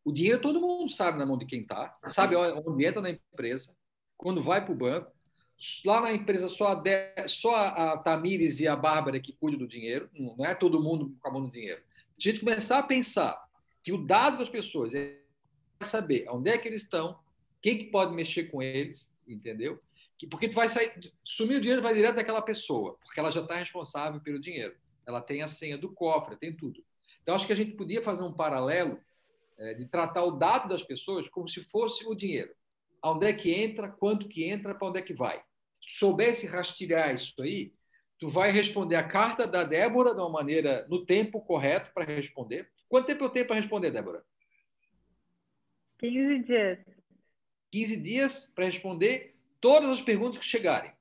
o 0.03 0.11
dinheiro 0.11 0.41
todo 0.41 0.59
mundo 0.59 0.91
sabe 0.91 1.17
na 1.17 1.25
mão 1.25 1.37
de 1.37 1.45
quem 1.45 1.61
está, 1.61 1.97
sabe 2.05 2.35
onde 2.35 2.85
entra 2.85 3.01
na 3.01 3.11
empresa, 3.11 3.75
quando 4.17 4.41
vai 4.41 4.63
para 4.63 4.73
o 4.73 4.77
banco. 4.77 5.11
Lá 5.85 6.01
na 6.01 6.11
empresa 6.11 6.49
só 6.49 6.69
a, 6.69 6.75
de, 6.75 7.27
só 7.27 7.55
a 7.55 7.97
Tamires 7.97 8.59
e 8.59 8.67
a 8.67 8.75
Bárbara 8.75 9.19
que 9.19 9.33
cuidam 9.33 9.59
do 9.59 9.67
dinheiro, 9.67 10.09
não 10.13 10.43
é 10.43 10.55
todo 10.55 10.81
mundo 10.81 11.15
com 11.19 11.27
a 11.27 11.31
mão 11.31 11.43
do 11.43 11.51
dinheiro. 11.51 11.81
A 12.17 12.21
gente 12.21 12.39
começar 12.39 12.79
a 12.79 12.83
pensar 12.83 13.39
que 13.83 13.91
o 13.91 14.03
dado 14.03 14.39
das 14.39 14.49
pessoas 14.49 14.91
é 14.93 15.19
saber 15.81 16.27
onde 16.29 16.49
é 16.49 16.57
que 16.57 16.67
eles 16.67 16.83
estão, 16.83 17.19
quem 17.61 17.77
que 17.77 17.85
pode 17.85 18.13
mexer 18.15 18.45
com 18.45 18.61
eles, 18.61 19.13
entendeu? 19.27 19.79
Porque 20.29 20.49
tu 20.49 20.55
vai 20.55 20.69
sair, 20.69 20.93
sumir 21.23 21.57
o 21.57 21.61
dinheiro 21.61 21.81
vai 21.81 21.93
direto 21.93 22.15
daquela 22.15 22.41
pessoa, 22.41 22.97
porque 23.03 23.19
ela 23.19 23.31
já 23.31 23.41
está 23.41 23.55
responsável 23.55 24.19
pelo 24.19 24.39
dinheiro. 24.39 24.75
Ela 25.05 25.21
tem 25.21 25.41
a 25.41 25.47
senha 25.47 25.77
do 25.77 25.89
cofre, 25.89 26.35
tem 26.35 26.55
tudo. 26.55 26.83
Então 27.21 27.35
acho 27.35 27.47
que 27.47 27.53
a 27.53 27.55
gente 27.55 27.71
podia 27.71 28.01
fazer 28.01 28.23
um 28.23 28.33
paralelo 28.33 28.99
é, 29.61 29.75
de 29.75 29.85
tratar 29.85 30.23
o 30.23 30.31
dado 30.31 30.67
das 30.69 30.81
pessoas 30.81 31.29
como 31.29 31.47
se 31.47 31.63
fosse 31.65 32.07
o 32.07 32.15
dinheiro. 32.15 32.51
Onde 33.03 33.27
é 33.27 33.33
que 33.33 33.51
entra, 33.51 33.89
quanto 33.89 34.27
que 34.27 34.43
entra, 34.43 34.73
para 34.73 34.87
onde 34.87 34.97
é 34.99 35.03
que 35.03 35.13
vai. 35.13 35.39
Se 35.87 35.99
soubesse 35.99 36.47
rastrear 36.47 37.13
isso 37.13 37.39
aí, 37.41 37.71
tu 38.17 38.27
vai 38.27 38.51
responder 38.51 38.95
a 38.95 39.07
carta 39.07 39.45
da 39.45 39.63
Débora 39.63 40.15
de 40.15 40.19
uma 40.19 40.29
maneira 40.29 40.87
no 40.89 41.05
tempo 41.05 41.41
correto 41.41 41.91
para 41.93 42.05
responder. 42.05 42.69
Quanto 42.89 43.05
tempo 43.05 43.23
eu 43.23 43.29
tenho 43.29 43.45
para 43.45 43.55
responder, 43.55 43.91
Débora? 43.91 44.23
15 45.99 46.39
dias. 46.43 46.79
15 47.71 47.97
dias 47.97 48.51
para 48.53 48.65
responder 48.65 49.35
todas 49.59 49.91
as 49.91 50.01
perguntas 50.01 50.39
que 50.39 50.45
chegarem. 50.45 50.91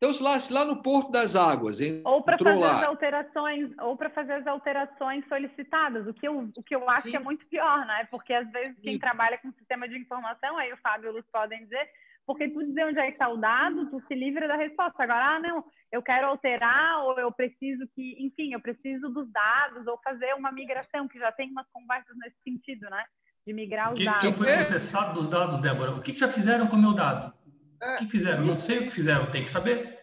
Então, 0.00 0.14
se 0.14 0.22
lá, 0.22 0.40
se 0.40 0.50
lá 0.50 0.64
no 0.64 0.82
Porto 0.82 1.12
das 1.12 1.36
Águas. 1.36 1.78
Ou 2.06 2.22
para 2.22 2.38
fazer 2.38 2.58
lá... 2.58 2.78
as 2.78 2.84
alterações, 2.84 3.70
ou 3.80 3.94
para 3.98 4.08
fazer 4.08 4.32
as 4.32 4.46
alterações 4.46 5.28
solicitadas, 5.28 6.06
o 6.06 6.14
que 6.14 6.26
eu, 6.26 6.50
o 6.56 6.62
que 6.62 6.74
eu 6.74 6.88
acho 6.88 7.02
Sim. 7.02 7.10
que 7.10 7.16
é 7.18 7.20
muito 7.20 7.46
pior, 7.48 7.84
né? 7.84 8.08
Porque 8.10 8.32
às 8.32 8.50
vezes 8.50 8.74
quem 8.80 8.94
Sim. 8.94 8.98
trabalha 8.98 9.36
com 9.36 9.52
sistema 9.52 9.86
de 9.86 9.98
informação, 9.98 10.56
aí 10.56 10.72
o 10.72 10.78
Fábio 10.78 11.08
e 11.08 11.10
o 11.10 11.12
Luz 11.16 11.26
podem 11.30 11.64
dizer, 11.64 11.86
porque 12.26 12.48
tu 12.48 12.64
dizer 12.64 12.86
onde 12.86 12.98
é 12.98 13.06
que 13.08 13.12
está 13.12 13.28
o 13.28 13.36
dado, 13.36 13.90
tu 13.90 14.02
se 14.08 14.14
livra 14.14 14.48
da 14.48 14.56
resposta. 14.56 15.02
Agora, 15.02 15.36
ah, 15.36 15.38
não, 15.38 15.64
eu 15.92 16.02
quero 16.02 16.28
alterar, 16.28 17.04
ou 17.04 17.18
eu 17.18 17.30
preciso 17.30 17.86
que, 17.94 18.16
enfim, 18.24 18.54
eu 18.54 18.60
preciso 18.60 19.10
dos 19.10 19.30
dados, 19.30 19.86
ou 19.86 20.00
fazer 20.02 20.32
uma 20.32 20.50
migração, 20.50 21.08
que 21.08 21.18
já 21.18 21.30
tem 21.30 21.50
umas 21.50 21.66
conversas 21.70 22.16
nesse 22.16 22.36
sentido, 22.42 22.88
né? 22.88 23.04
De 23.46 23.52
migrar 23.52 23.92
os 23.92 23.98
que, 23.98 24.06
dados. 24.06 24.20
Que 24.22 24.32
foi 24.32 24.46
processado 24.46 25.12
dos 25.12 25.28
dados, 25.28 25.58
Débora? 25.58 25.90
O 25.90 26.00
que, 26.00 26.14
que 26.14 26.20
já 26.20 26.28
fizeram 26.28 26.66
com 26.68 26.76
o 26.76 26.80
meu 26.80 26.94
dado? 26.94 27.34
É. 27.80 27.94
O 27.96 27.98
que 27.98 28.10
fizeram? 28.10 28.44
Não 28.44 28.56
sei 28.56 28.78
o 28.78 28.82
que 28.82 28.90
fizeram, 28.90 29.30
tem 29.30 29.42
que 29.42 29.48
saber. 29.48 29.98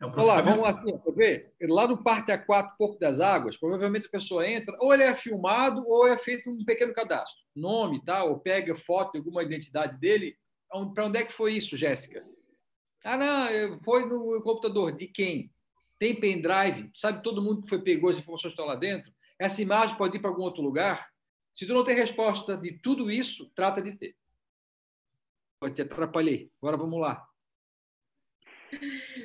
É 0.00 0.06
Olha 0.06 0.22
lá, 0.22 0.40
vamos 0.40 0.68
assim, 0.68 0.92
ver. 1.14 1.52
Lá 1.62 1.86
no 1.86 2.02
Parte 2.02 2.32
A4, 2.32 2.72
Porto 2.76 2.98
das 2.98 3.20
Águas, 3.20 3.56
provavelmente 3.56 4.06
a 4.06 4.10
pessoa 4.10 4.46
entra, 4.46 4.76
ou 4.80 4.92
ele 4.92 5.04
é 5.04 5.14
filmado, 5.14 5.84
ou 5.86 6.06
é 6.06 6.16
feito 6.16 6.50
um 6.50 6.64
pequeno 6.64 6.92
cadastro. 6.92 7.40
Nome 7.54 8.04
tal, 8.04 8.30
ou 8.30 8.40
pega 8.40 8.74
foto 8.74 9.12
de 9.12 9.18
alguma 9.18 9.42
identidade 9.42 9.98
dele. 9.98 10.36
Para 10.92 11.06
onde 11.06 11.18
é 11.18 11.24
que 11.24 11.32
foi 11.32 11.54
isso, 11.54 11.76
Jéssica? 11.76 12.24
Ah, 13.04 13.16
não, 13.16 13.80
foi 13.82 14.04
no 14.06 14.42
computador. 14.42 14.92
De 14.92 15.06
quem? 15.06 15.54
tem 15.98 16.14
pendrive, 16.14 16.90
sabe 16.94 17.22
todo 17.22 17.42
mundo 17.42 17.62
que 17.62 17.68
foi 17.68 17.80
pegou 17.80 18.10
as 18.10 18.18
informações 18.18 18.52
que 18.52 18.60
estão 18.60 18.66
lá 18.66 18.76
dentro? 18.76 19.12
Essa 19.38 19.62
imagem 19.62 19.96
pode 19.96 20.16
ir 20.16 20.20
para 20.20 20.30
algum 20.30 20.42
outro 20.42 20.62
lugar? 20.62 21.08
Se 21.52 21.66
tu 21.66 21.72
não 21.72 21.84
tem 21.84 21.94
resposta 21.94 22.56
de 22.56 22.72
tudo 22.78 23.10
isso, 23.10 23.50
trata 23.54 23.80
de 23.80 23.92
ter. 23.92 24.14
Pode 25.60 25.74
te 25.74 25.82
atrapalhei. 25.82 26.50
Agora 26.60 26.76
vamos 26.76 27.00
lá. 27.00 27.28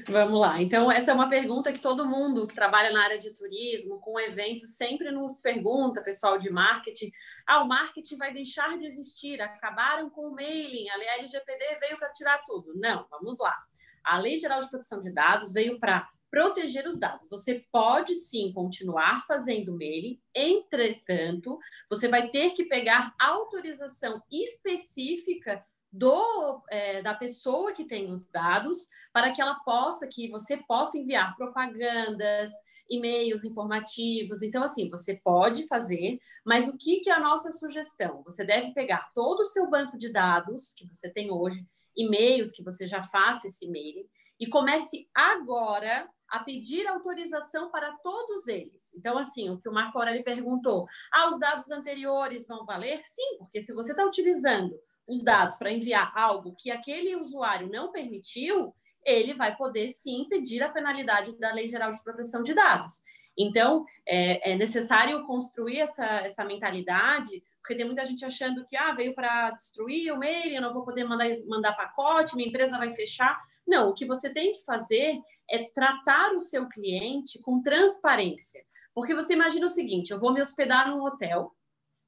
Vamos 0.07 0.39
lá. 0.39 0.61
Então, 0.61 0.91
essa 0.91 1.11
é 1.11 1.13
uma 1.13 1.29
pergunta 1.29 1.71
que 1.71 1.79
todo 1.79 2.05
mundo 2.05 2.47
que 2.47 2.55
trabalha 2.55 2.91
na 2.91 3.03
área 3.03 3.17
de 3.17 3.33
turismo, 3.33 3.99
com 3.99 4.19
eventos, 4.19 4.75
sempre 4.75 5.11
nos 5.11 5.39
pergunta, 5.39 6.03
pessoal 6.03 6.37
de 6.37 6.49
marketing. 6.49 7.11
Ah, 7.47 7.63
o 7.63 7.67
marketing 7.67 8.17
vai 8.17 8.33
deixar 8.33 8.77
de 8.77 8.85
existir, 8.85 9.41
acabaram 9.41 10.09
com 10.09 10.27
o 10.27 10.35
mailing, 10.35 10.89
a 10.89 11.15
LGPD 11.19 11.79
veio 11.79 11.97
para 11.97 12.11
tirar 12.11 12.43
tudo. 12.45 12.73
Não, 12.75 13.07
vamos 13.09 13.39
lá. 13.39 13.55
A 14.03 14.17
Lei 14.17 14.37
Geral 14.37 14.61
de 14.61 14.69
Proteção 14.69 15.01
de 15.01 15.11
Dados 15.11 15.53
veio 15.53 15.79
para 15.79 16.07
proteger 16.31 16.87
os 16.87 16.99
dados. 16.99 17.27
Você 17.29 17.65
pode 17.71 18.13
sim 18.13 18.53
continuar 18.53 19.25
fazendo 19.27 19.75
mailing, 19.75 20.21
entretanto, 20.33 21.57
você 21.89 22.07
vai 22.07 22.29
ter 22.29 22.51
que 22.51 22.65
pegar 22.65 23.13
autorização 23.19 24.21
específica 24.31 25.65
do 25.91 26.63
é, 26.69 27.01
da 27.01 27.13
pessoa 27.13 27.73
que 27.73 27.85
tem 27.85 28.11
os 28.11 28.23
dados 28.25 28.89
para 29.11 29.31
que 29.31 29.41
ela 29.41 29.55
possa 29.55 30.07
que 30.07 30.29
você 30.29 30.57
possa 30.57 30.97
enviar 30.97 31.35
propagandas 31.35 32.51
e-mails 32.89 33.43
informativos 33.43 34.43
então 34.43 34.63
assim 34.63 34.89
você 34.89 35.15
pode 35.15 35.67
fazer 35.67 36.19
mas 36.45 36.67
o 36.67 36.77
que 36.77 36.99
que 36.99 37.09
é 37.09 37.13
a 37.13 37.19
nossa 37.19 37.51
sugestão 37.51 38.21
você 38.23 38.43
deve 38.43 38.71
pegar 38.73 39.11
todo 39.15 39.41
o 39.41 39.45
seu 39.45 39.69
banco 39.69 39.97
de 39.97 40.09
dados 40.11 40.73
que 40.75 40.87
você 40.87 41.09
tem 41.09 41.31
hoje 41.31 41.65
e-mails 41.97 42.51
que 42.51 42.63
você 42.63 42.87
já 42.87 43.03
faça 43.03 43.47
esse 43.47 43.65
e-mail 43.65 44.07
e 44.39 44.47
comece 44.47 45.09
agora 45.13 46.07
a 46.29 46.39
pedir 46.39 46.87
autorização 46.87 47.71
para 47.71 47.91
todos 48.03 48.47
eles. 48.47 48.93
Então, 48.95 49.17
assim, 49.17 49.49
o 49.49 49.59
que 49.59 49.67
o 49.67 49.73
Marco 49.73 49.97
Aurélio 49.97 50.23
perguntou, 50.23 50.87
ah, 51.11 51.27
os 51.27 51.39
dados 51.39 51.71
anteriores 51.71 52.47
vão 52.47 52.65
valer? 52.65 53.01
Sim, 53.03 53.37
porque 53.39 53.59
se 53.59 53.73
você 53.73 53.91
está 53.91 54.05
utilizando 54.05 54.79
os 55.09 55.23
dados 55.23 55.57
para 55.57 55.71
enviar 55.71 56.13
algo 56.15 56.55
que 56.57 56.69
aquele 56.69 57.15
usuário 57.15 57.69
não 57.69 57.91
permitiu, 57.91 58.73
ele 59.03 59.33
vai 59.33 59.55
poder 59.55 59.87
sim 59.87 60.27
pedir 60.29 60.61
a 60.61 60.69
penalidade 60.69 61.37
da 61.39 61.51
Lei 61.51 61.67
Geral 61.67 61.89
de 61.89 62.03
Proteção 62.03 62.43
de 62.43 62.53
Dados. 62.53 63.01
Então, 63.37 63.85
é, 64.05 64.51
é 64.51 64.55
necessário 64.55 65.25
construir 65.25 65.79
essa, 65.79 66.05
essa 66.05 66.43
mentalidade, 66.43 67.41
porque 67.61 67.75
tem 67.75 67.85
muita 67.85 68.05
gente 68.05 68.25
achando 68.25 68.65
que 68.65 68.75
ah, 68.75 68.93
veio 68.93 69.15
para 69.15 69.51
destruir 69.51 70.11
o 70.11 70.17
mail, 70.17 70.53
eu 70.53 70.61
não 70.61 70.73
vou 70.73 70.83
poder 70.83 71.05
mandar, 71.05 71.27
mandar 71.47 71.73
pacote, 71.73 72.35
minha 72.35 72.49
empresa 72.49 72.77
vai 72.77 72.91
fechar. 72.91 73.39
Não, 73.65 73.89
o 73.89 73.93
que 73.93 74.05
você 74.05 74.29
tem 74.29 74.51
que 74.51 74.63
fazer 74.63 75.17
é 75.49 75.63
tratar 75.63 76.33
o 76.33 76.41
seu 76.41 76.67
cliente 76.67 77.41
com 77.41 77.61
transparência. 77.61 78.63
Porque 78.93 79.15
você 79.15 79.33
imagina 79.33 79.65
o 79.65 79.69
seguinte: 79.69 80.11
eu 80.11 80.19
vou 80.19 80.33
me 80.33 80.41
hospedar 80.41 80.89
num 80.89 81.03
hotel, 81.03 81.55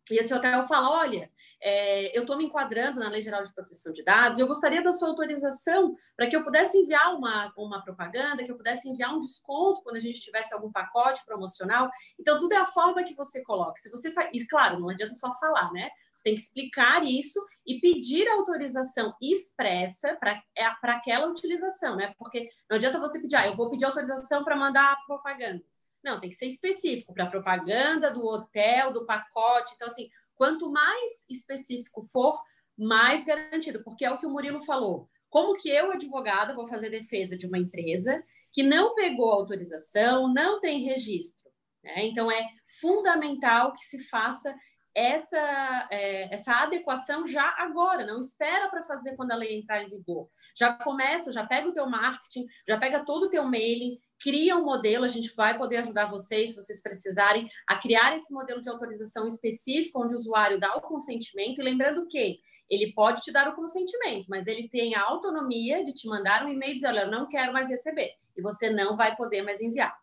e 0.09 0.15
esse 0.15 0.33
hotel 0.33 0.67
fala: 0.67 0.89
olha, 0.89 1.30
é, 1.61 2.17
eu 2.17 2.21
estou 2.21 2.37
me 2.37 2.45
enquadrando 2.45 2.99
na 2.99 3.09
Lei 3.09 3.21
Geral 3.21 3.43
de 3.43 3.53
Proteção 3.53 3.93
de 3.93 4.03
Dados 4.03 4.39
eu 4.39 4.47
gostaria 4.47 4.83
da 4.83 4.91
sua 4.91 5.09
autorização 5.09 5.95
para 6.15 6.27
que 6.27 6.35
eu 6.35 6.43
pudesse 6.43 6.77
enviar 6.77 7.15
uma, 7.15 7.53
uma 7.57 7.83
propaganda, 7.83 8.43
que 8.43 8.51
eu 8.51 8.57
pudesse 8.57 8.89
enviar 8.89 9.15
um 9.15 9.19
desconto 9.19 9.81
quando 9.83 9.95
a 9.95 9.99
gente 9.99 10.19
tivesse 10.19 10.53
algum 10.53 10.71
pacote 10.71 11.25
promocional. 11.25 11.89
Então, 12.19 12.37
tudo 12.37 12.53
é 12.53 12.57
a 12.57 12.65
forma 12.65 13.03
que 13.03 13.15
você 13.15 13.43
coloca. 13.43 13.79
Se 13.79 13.89
você. 13.89 14.13
E, 14.33 14.45
claro, 14.47 14.79
não 14.79 14.89
adianta 14.89 15.13
só 15.13 15.33
falar, 15.35 15.71
né? 15.71 15.89
Você 16.13 16.23
tem 16.25 16.35
que 16.35 16.41
explicar 16.41 17.03
isso 17.03 17.43
e 17.65 17.79
pedir 17.79 18.27
autorização 18.27 19.15
expressa 19.21 20.15
para 20.15 20.41
é, 20.55 20.65
aquela 20.65 21.27
utilização, 21.27 21.95
né? 21.95 22.13
Porque 22.17 22.49
não 22.69 22.77
adianta 22.77 22.99
você 22.99 23.19
pedir, 23.19 23.35
ah, 23.35 23.47
eu 23.47 23.55
vou 23.55 23.69
pedir 23.69 23.85
autorização 23.85 24.43
para 24.43 24.55
mandar 24.55 24.97
propaganda. 25.05 25.63
Não, 26.03 26.19
tem 26.19 26.29
que 26.29 26.35
ser 26.35 26.47
específico 26.47 27.13
para 27.13 27.27
propaganda 27.27 28.09
do 28.09 28.25
hotel, 28.25 28.91
do 28.91 29.05
pacote. 29.05 29.73
Então, 29.75 29.87
assim, 29.87 30.09
Quanto 30.41 30.71
mais 30.71 31.23
específico 31.29 32.01
for, 32.11 32.35
mais 32.75 33.23
garantido, 33.23 33.83
porque 33.83 34.03
é 34.03 34.09
o 34.09 34.17
que 34.17 34.25
o 34.25 34.29
Murilo 34.31 34.63
falou. 34.63 35.07
Como 35.29 35.55
que 35.55 35.69
eu, 35.69 35.91
advogada, 35.91 36.55
vou 36.55 36.65
fazer 36.65 36.89
defesa 36.89 37.37
de 37.37 37.45
uma 37.45 37.59
empresa 37.59 38.23
que 38.51 38.63
não 38.63 38.95
pegou 38.95 39.31
autorização, 39.31 40.33
não 40.33 40.59
tem 40.59 40.81
registro? 40.81 41.47
Né? 41.83 42.05
Então, 42.05 42.31
é 42.31 42.43
fundamental 42.79 43.71
que 43.71 43.85
se 43.85 43.99
faça 44.09 44.51
essa, 44.95 45.87
é, 45.91 46.33
essa 46.33 46.53
adequação 46.63 47.27
já 47.27 47.53
agora, 47.59 48.03
não 48.03 48.19
espera 48.19 48.67
para 48.67 48.83
fazer 48.85 49.15
quando 49.15 49.33
a 49.33 49.35
lei 49.35 49.55
entrar 49.55 49.83
em 49.83 49.89
vigor. 49.91 50.27
Já 50.57 50.73
começa, 50.73 51.31
já 51.31 51.45
pega 51.45 51.69
o 51.69 51.73
teu 51.73 51.87
marketing, 51.87 52.47
já 52.67 52.79
pega 52.79 53.05
todo 53.05 53.25
o 53.25 53.29
teu 53.29 53.43
mailing, 53.43 53.99
cria 54.21 54.55
um 54.55 54.63
modelo, 54.63 55.03
a 55.03 55.07
gente 55.07 55.33
vai 55.35 55.57
poder 55.57 55.77
ajudar 55.77 56.09
vocês, 56.09 56.49
se 56.49 56.55
vocês 56.55 56.81
precisarem, 56.81 57.49
a 57.67 57.77
criar 57.77 58.15
esse 58.15 58.33
modelo 58.33 58.61
de 58.61 58.69
autorização 58.69 59.27
específico, 59.27 60.01
onde 60.03 60.13
o 60.13 60.17
usuário 60.17 60.59
dá 60.59 60.75
o 60.75 60.81
consentimento, 60.81 61.59
e 61.59 61.63
lembrando 61.63 62.07
que 62.07 62.39
ele 62.69 62.93
pode 62.93 63.21
te 63.21 63.31
dar 63.31 63.49
o 63.49 63.55
consentimento, 63.55 64.27
mas 64.29 64.47
ele 64.47 64.69
tem 64.69 64.95
a 64.95 65.01
autonomia 65.01 65.83
de 65.83 65.93
te 65.93 66.07
mandar 66.07 66.45
um 66.45 66.49
e-mail 66.49 66.71
e 66.71 66.75
dizer, 66.75 66.87
olha, 66.87 67.01
eu 67.01 67.11
não 67.11 67.27
quero 67.27 67.51
mais 67.51 67.67
receber, 67.67 68.13
e 68.37 68.41
você 68.41 68.69
não 68.69 68.95
vai 68.95 69.15
poder 69.15 69.41
mais 69.41 69.59
enviar. 69.59 69.93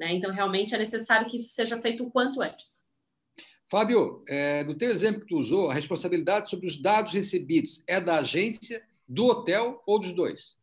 Né? 0.00 0.12
Então, 0.12 0.32
realmente 0.32 0.74
é 0.74 0.78
necessário 0.78 1.26
que 1.26 1.36
isso 1.36 1.54
seja 1.54 1.78
feito 1.80 2.04
o 2.04 2.10
quanto 2.10 2.40
antes. 2.40 2.84
Fábio, 3.68 4.22
é, 4.28 4.62
no 4.64 4.76
teu 4.76 4.90
exemplo 4.90 5.22
que 5.22 5.28
tu 5.28 5.38
usou, 5.38 5.70
a 5.70 5.74
responsabilidade 5.74 6.48
sobre 6.48 6.66
os 6.66 6.80
dados 6.80 7.12
recebidos 7.12 7.82
é 7.86 8.00
da 8.00 8.16
agência, 8.16 8.82
do 9.06 9.26
hotel 9.26 9.82
ou 9.86 9.98
dos 9.98 10.12
dois? 10.12 10.56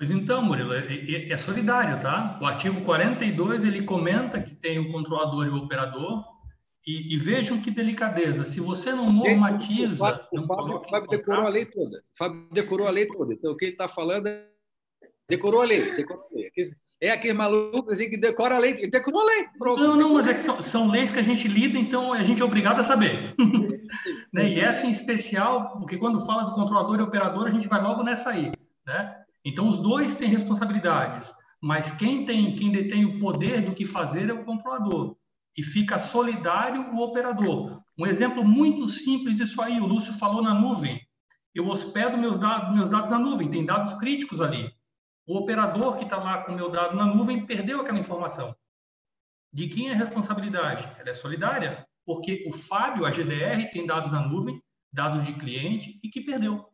Pois 0.00 0.10
então, 0.10 0.42
Murilo, 0.42 0.72
é, 0.72 0.78
é, 0.78 1.30
é, 1.30 1.36
solidário, 1.36 2.00
tá? 2.00 2.38
O 2.40 2.46
artigo 2.46 2.80
42, 2.80 3.66
ele 3.66 3.82
comenta 3.82 4.40
que 4.40 4.54
tem 4.54 4.78
o 4.78 4.90
controlador 4.90 5.44
e 5.44 5.50
o 5.50 5.58
operador, 5.58 6.24
e, 6.86 7.12
e 7.12 7.18
vejam 7.18 7.60
que 7.60 7.70
delicadeza, 7.70 8.42
se 8.42 8.60
você 8.60 8.92
não 8.92 9.12
normatiza... 9.12 9.92
O 9.92 9.98
Fábio, 9.98 10.26
não 10.32 10.44
o 10.44 10.46
Fábio, 10.46 10.76
o 10.76 10.88
Fábio 10.88 11.10
decorou 11.10 11.44
a 11.44 11.48
lei 11.50 11.66
toda, 11.66 11.98
o 11.98 12.16
Fábio 12.16 12.48
decorou 12.50 12.86
a 12.86 12.90
lei 12.90 13.06
toda, 13.06 13.34
então 13.34 13.52
o 13.52 13.56
que 13.58 13.66
ele 13.66 13.72
está 13.72 13.88
falando 13.88 14.26
é... 14.26 14.48
Decorou 15.28 15.60
a 15.60 15.66
lei, 15.66 15.94
decorou 15.94 16.24
a 16.24 16.34
lei. 16.34 16.50
É 16.98 17.10
aquele 17.10 17.34
maluco 17.34 17.92
assim, 17.92 18.08
que 18.08 18.16
decora 18.16 18.56
a 18.56 18.58
lei, 18.58 18.72
ele 18.72 18.90
decorou 18.90 19.20
a 19.20 19.24
lei. 19.26 19.48
Pronto, 19.58 19.82
não, 19.82 19.96
não, 19.96 20.14
mas 20.14 20.28
é 20.28 20.32
que 20.32 20.42
são, 20.42 20.62
são, 20.62 20.90
leis 20.90 21.10
que 21.10 21.18
a 21.18 21.22
gente 21.22 21.46
lida, 21.46 21.78
então 21.78 22.14
a 22.14 22.22
gente 22.22 22.40
é 22.40 22.44
obrigado 22.44 22.80
a 22.80 22.84
saber. 22.84 23.18
né? 24.32 24.48
E 24.48 24.60
essa 24.60 24.86
em 24.86 24.90
especial, 24.90 25.78
porque 25.78 25.98
quando 25.98 26.24
fala 26.24 26.44
do 26.44 26.54
controlador 26.54 26.98
e 26.98 27.02
operador, 27.02 27.46
a 27.46 27.50
gente 27.50 27.68
vai 27.68 27.82
logo 27.82 28.02
nessa 28.02 28.30
aí. 28.30 28.50
Né? 28.86 29.20
Então, 29.44 29.68
os 29.68 29.78
dois 29.78 30.16
têm 30.16 30.28
responsabilidades, 30.28 31.32
mas 31.60 31.90
quem 31.90 32.24
tem, 32.24 32.54
quem 32.54 32.70
detém 32.70 33.04
o 33.04 33.18
poder 33.18 33.62
do 33.62 33.74
que 33.74 33.84
fazer 33.84 34.28
é 34.28 34.32
o 34.32 34.44
controlador. 34.44 35.16
E 35.56 35.62
fica 35.62 35.98
solidário 35.98 36.92
o 36.92 37.02
operador. 37.02 37.82
Um 37.98 38.06
exemplo 38.06 38.44
muito 38.44 38.88
simples 38.88 39.36
disso 39.36 39.60
aí, 39.60 39.80
o 39.80 39.86
Lúcio 39.86 40.12
falou 40.14 40.42
na 40.42 40.54
nuvem. 40.54 41.00
Eu 41.54 41.66
hospedo 41.68 42.16
meus 42.16 42.38
dados, 42.38 42.74
meus 42.74 42.88
dados 42.88 43.10
na 43.10 43.18
nuvem, 43.18 43.50
tem 43.50 43.66
dados 43.66 43.94
críticos 43.94 44.40
ali. 44.40 44.72
O 45.26 45.36
operador 45.36 45.96
que 45.96 46.04
está 46.04 46.16
lá 46.16 46.44
com 46.44 46.52
o 46.52 46.56
meu 46.56 46.70
dado 46.70 46.96
na 46.96 47.06
nuvem 47.06 47.44
perdeu 47.44 47.80
aquela 47.80 47.98
informação. 47.98 48.54
De 49.52 49.68
quem 49.68 49.88
é 49.88 49.92
a 49.92 49.96
responsabilidade? 49.96 50.88
Ela 50.98 51.10
é 51.10 51.14
solidária, 51.14 51.86
porque 52.06 52.44
o 52.48 52.52
Fábio, 52.52 53.04
a 53.04 53.10
GDR, 53.10 53.70
tem 53.72 53.84
dados 53.84 54.12
na 54.12 54.26
nuvem, 54.26 54.62
dados 54.92 55.24
de 55.24 55.34
cliente, 55.34 55.98
e 56.02 56.08
que 56.08 56.20
perdeu. 56.20 56.69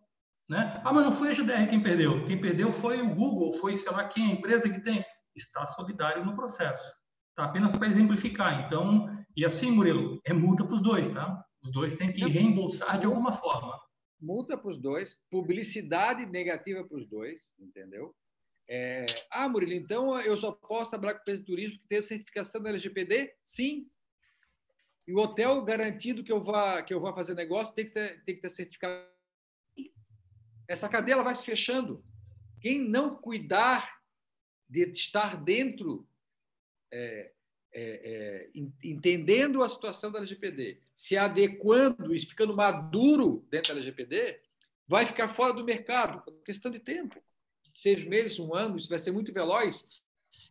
Né? 0.49 0.81
Ah, 0.85 0.93
mas 0.93 1.05
não 1.05 1.13
foi 1.13 1.31
a 1.31 1.35
GDR 1.35 1.69
quem 1.69 1.83
perdeu. 1.83 2.25
Quem 2.25 2.41
perdeu 2.41 2.71
foi 2.71 3.01
o 3.03 3.15
Google, 3.15 3.53
foi 3.53 3.77
sei 3.77 3.91
lá 3.93 4.07
quem, 4.07 4.31
a 4.31 4.35
empresa 4.35 4.69
que 4.69 4.81
tem. 4.81 5.05
Está 5.35 5.67
solidário 5.67 6.25
no 6.25 6.37
processo. 6.37 6.91
Tá? 7.35 7.45
Apenas 7.45 7.77
para 7.77 7.89
exemplificar. 7.89 8.65
Então, 8.65 9.07
e 9.37 9.45
assim, 9.45 9.71
Murilo, 9.71 10.21
é 10.25 10.33
multa 10.33 10.65
para 10.65 10.75
os 10.75 10.83
dois, 10.83 11.09
tá? 11.09 11.45
Os 11.63 11.71
dois 11.71 11.97
têm 11.97 12.13
que 12.13 12.27
reembolsar 12.27 12.99
de 12.99 13.07
alguma 13.07 13.33
forma. 13.33 13.79
Multa 14.21 14.57
para 14.57 14.71
os 14.71 14.81
dois, 14.81 15.19
publicidade 15.31 16.25
negativa 16.27 16.85
para 16.85 16.97
os 16.97 17.07
dois, 17.07 17.53
entendeu? 17.59 18.15
É... 18.69 19.05
Ah, 19.31 19.49
Murilo, 19.49 19.73
então 19.73 20.19
eu 20.21 20.39
só 20.39 20.53
posso 20.53 20.91
trabalhar 20.91 21.15
com 21.15 21.21
empresa 21.21 21.41
de 21.41 21.47
turismo 21.47 21.79
que 21.79 21.89
tem 21.89 22.01
certificação 22.01 22.63
da 22.63 22.71
LGPD? 22.71 23.35
Sim. 23.45 23.89
E 25.07 25.13
o 25.13 25.19
hotel 25.19 25.63
garantido 25.63 26.25
que 26.25 26.33
eu 26.33 26.43
vá 26.43 26.83
que 26.83 26.93
eu 26.93 27.01
vá 27.01 27.13
fazer 27.13 27.35
negócio 27.35 27.75
tem 27.75 27.85
que 27.85 27.93
ter, 27.93 28.25
tem 28.25 28.35
que 28.35 28.41
ter 28.41 28.51
certificado 28.51 29.07
essa 30.69 30.89
cadeia 30.89 31.23
vai 31.23 31.35
se 31.35 31.45
fechando. 31.45 32.05
Quem 32.61 32.81
não 32.81 33.15
cuidar 33.15 34.01
de 34.69 34.83
estar 34.91 35.43
dentro, 35.43 36.07
é, 36.93 37.33
é, 37.73 37.83
é, 37.83 38.51
entendendo 38.83 39.63
a 39.63 39.69
situação 39.69 40.11
da 40.11 40.19
LGPD, 40.19 40.81
se 40.97 41.17
adequando 41.17 42.15
e 42.15 42.21
ficando 42.21 42.57
maduro 42.57 43.47
dentro 43.51 43.75
da 43.75 43.81
LGPD, 43.81 44.41
vai 44.89 45.05
ficar 45.07 45.29
fora 45.29 45.53
do 45.53 45.65
mercado, 45.65 46.23
por 46.23 46.43
questão 46.43 46.71
de 46.71 46.79
tempo. 46.79 47.21
Seis 47.75 48.03
meses, 48.05 48.39
um 48.39 48.55
ano, 48.55 48.77
isso 48.77 48.89
vai 48.89 48.99
ser 48.99 49.11
muito 49.11 49.33
veloz. 49.33 49.87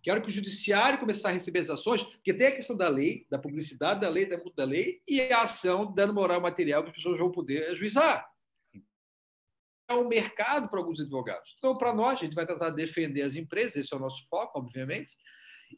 Quero 0.04 0.22
que 0.22 0.28
o 0.28 0.32
judiciário 0.32 1.00
começar 1.00 1.30
a 1.30 1.32
receber 1.32 1.60
as 1.60 1.70
ações, 1.70 2.04
porque 2.04 2.34
tem 2.34 2.48
a 2.48 2.56
questão 2.56 2.78
da 2.78 2.88
lei, 2.88 3.26
da 3.30 3.40
publicidade 3.40 4.02
da 4.02 4.10
lei, 4.10 4.28
da 4.28 4.38
multa 4.38 4.54
da 4.58 4.66
lei, 4.66 5.02
e 5.08 5.20
a 5.34 5.42
ação 5.42 5.92
dando 5.92 6.14
moral 6.14 6.40
material 6.40 6.84
que 6.84 6.90
as 6.90 6.96
pessoas 6.96 7.18
vão 7.18 7.32
poder 7.32 7.70
ajuizar. 7.72 8.30
Um 9.94 10.08
mercado 10.08 10.68
para 10.68 10.80
alguns 10.80 11.00
advogados. 11.00 11.56
Então, 11.58 11.78
para 11.78 11.94
nós, 11.94 12.20
a 12.20 12.24
gente 12.24 12.36
vai 12.36 12.46
tentar 12.46 12.72
defender 12.72 13.22
as 13.22 13.36
empresas, 13.36 13.76
esse 13.78 13.94
é 13.94 13.98
o 13.98 14.00
nosso 14.00 14.28
foco, 14.28 14.60
obviamente. 14.60 15.16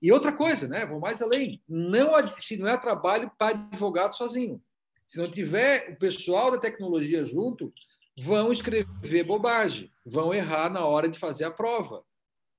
E 0.01 0.11
outra 0.11 0.31
coisa, 0.31 0.67
né? 0.67 0.85
Vou 0.85 0.99
mais 0.99 1.21
além. 1.21 1.61
Não, 1.67 2.13
se 2.37 2.57
não 2.57 2.67
é 2.67 2.77
trabalho 2.77 3.31
para 3.37 3.55
advogado 3.55 4.15
sozinho. 4.15 4.61
Se 5.05 5.17
não 5.17 5.29
tiver 5.29 5.91
o 5.91 5.95
pessoal 5.97 6.51
da 6.51 6.57
tecnologia 6.57 7.23
junto, 7.25 7.73
vão 8.19 8.51
escrever 8.51 9.23
bobagem, 9.23 9.91
vão 10.05 10.33
errar 10.33 10.69
na 10.69 10.85
hora 10.85 11.07
de 11.07 11.17
fazer 11.17 11.45
a 11.45 11.51
prova. 11.51 12.03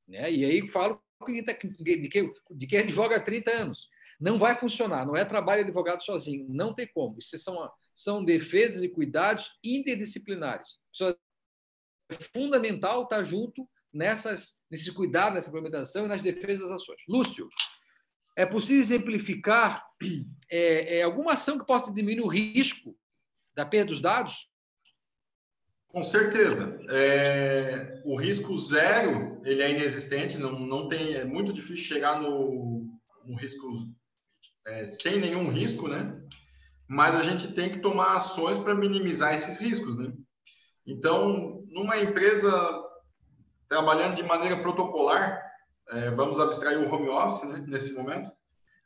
Né? 0.07 0.32
E 0.32 0.44
aí 0.44 0.66
falo 0.68 1.03
de 1.26 2.09
quem, 2.09 2.32
de 2.51 2.66
quem 2.66 2.78
advoga 2.78 3.16
há 3.16 3.20
30 3.20 3.51
anos. 3.51 3.88
Não 4.20 4.38
vai 4.38 4.57
funcionar, 4.57 5.07
não 5.07 5.16
é 5.16 5.24
trabalho 5.24 5.62
de 5.62 5.68
advogado 5.68 6.03
sozinho, 6.03 6.46
não 6.49 6.74
tem 6.74 6.88
como. 6.88 7.18
Isso 7.18 7.36
são, 7.38 7.70
são 7.94 8.24
defesas 8.24 8.82
e 8.82 8.88
cuidados 8.88 9.59
interdisciplinares. 9.62 10.68
É 11.01 11.14
fundamental 12.15 13.03
estar 13.03 13.23
junto 13.25 13.69
nessas, 13.93 14.63
nesses 14.71 14.91
cuidados, 14.91 15.35
nessa 15.35 15.49
implementação 15.49 16.05
e 16.05 16.09
nas 16.09 16.23
defesas 16.23 16.69
das 16.69 16.83
ações. 16.83 17.03
Lúcio, 17.09 17.49
é 18.37 18.47
possível 18.47 18.81
exemplificar 18.81 19.85
é, 20.51 20.99
é, 20.99 21.03
alguma 21.03 21.33
ação 21.33 21.59
que 21.59 21.67
possa 21.67 21.93
diminuir 21.93 22.25
o 22.25 22.29
risco 22.29 22.97
da 23.55 23.67
perda 23.67 23.91
dos 23.91 24.01
dados? 24.01 24.49
Com 25.89 26.05
certeza. 26.05 26.79
É, 26.91 28.01
o 28.05 28.15
risco 28.15 28.57
zero 28.57 29.41
ele 29.45 29.63
é 29.63 29.71
inexistente, 29.71 30.39
não, 30.39 30.59
não 30.59 30.87
tem, 30.87 31.15
é 31.15 31.25
muito 31.25 31.53
difícil 31.53 31.85
chegar 31.85 32.21
no, 32.21 32.87
no 33.25 33.37
risco 33.37 33.67
é, 34.67 34.85
sem 34.85 35.19
nenhum 35.19 35.51
risco, 35.51 35.89
né? 35.89 36.23
Mas 36.87 37.15
a 37.15 37.23
gente 37.23 37.53
tem 37.53 37.71
que 37.71 37.81
tomar 37.81 38.17
ações 38.17 38.59
para 38.59 38.75
minimizar 38.75 39.35
esses 39.35 39.59
riscos, 39.59 39.99
né? 39.99 40.13
Então, 40.87 41.58
numa 41.73 41.99
empresa 41.99 42.51
trabalhando 43.69 44.16
de 44.16 44.23
maneira 44.23 44.57
protocolar, 44.57 45.43
é, 45.91 46.11
vamos 46.11 46.39
abstrair 46.41 46.79
o 46.79 46.93
home 46.93 47.09
office 47.09 47.49
né, 47.49 47.64
nesse 47.66 47.95
momento, 47.95 48.31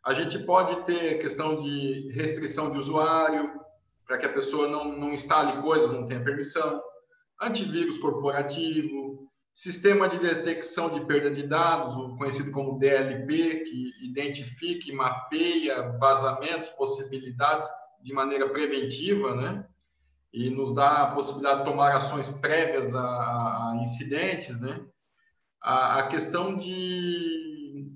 a 0.05 0.15
gente 0.15 0.39
pode 0.41 0.85
ter 0.85 1.21
questão 1.21 1.57
de 1.57 2.11
restrição 2.13 2.73
de 2.73 2.79
usuário, 2.79 3.61
para 4.07 4.19
que 4.19 4.27
a 4.27 4.33
pessoa 4.33 4.69
não, 4.69 4.97
não 4.97 5.13
instale 5.13 5.63
coisas, 5.63 5.93
não 5.93 6.07
tenha 6.07 6.25
permissão, 6.25 6.83
antivírus 7.41 7.99
corporativo, 7.99 9.31
sistema 9.55 10.09
de 10.09 10.19
detecção 10.19 10.91
de 10.91 11.05
perda 11.07 11.31
de 11.31 11.47
dados, 11.47 11.95
o 11.97 12.17
conhecido 12.17 12.51
como 12.53 12.79
DLP, 12.79 13.61
que 13.61 13.91
identifica 14.05 14.91
e 14.91 14.95
mapeia 14.95 15.97
vazamentos, 15.99 16.69
possibilidades 16.71 17.69
de 18.03 18.13
maneira 18.13 18.49
preventiva, 18.49 19.37
né? 19.37 19.67
E 20.33 20.49
nos 20.49 20.75
dá 20.75 21.03
a 21.03 21.11
possibilidade 21.13 21.61
de 21.61 21.65
tomar 21.67 21.95
ações 21.95 22.29
prévias 22.29 22.95
a, 22.95 23.03
a 23.03 23.79
incidentes, 23.83 24.59
né? 24.61 24.81
A, 25.61 26.01
a, 26.01 26.07
questão 26.09 26.57
de 26.57 27.93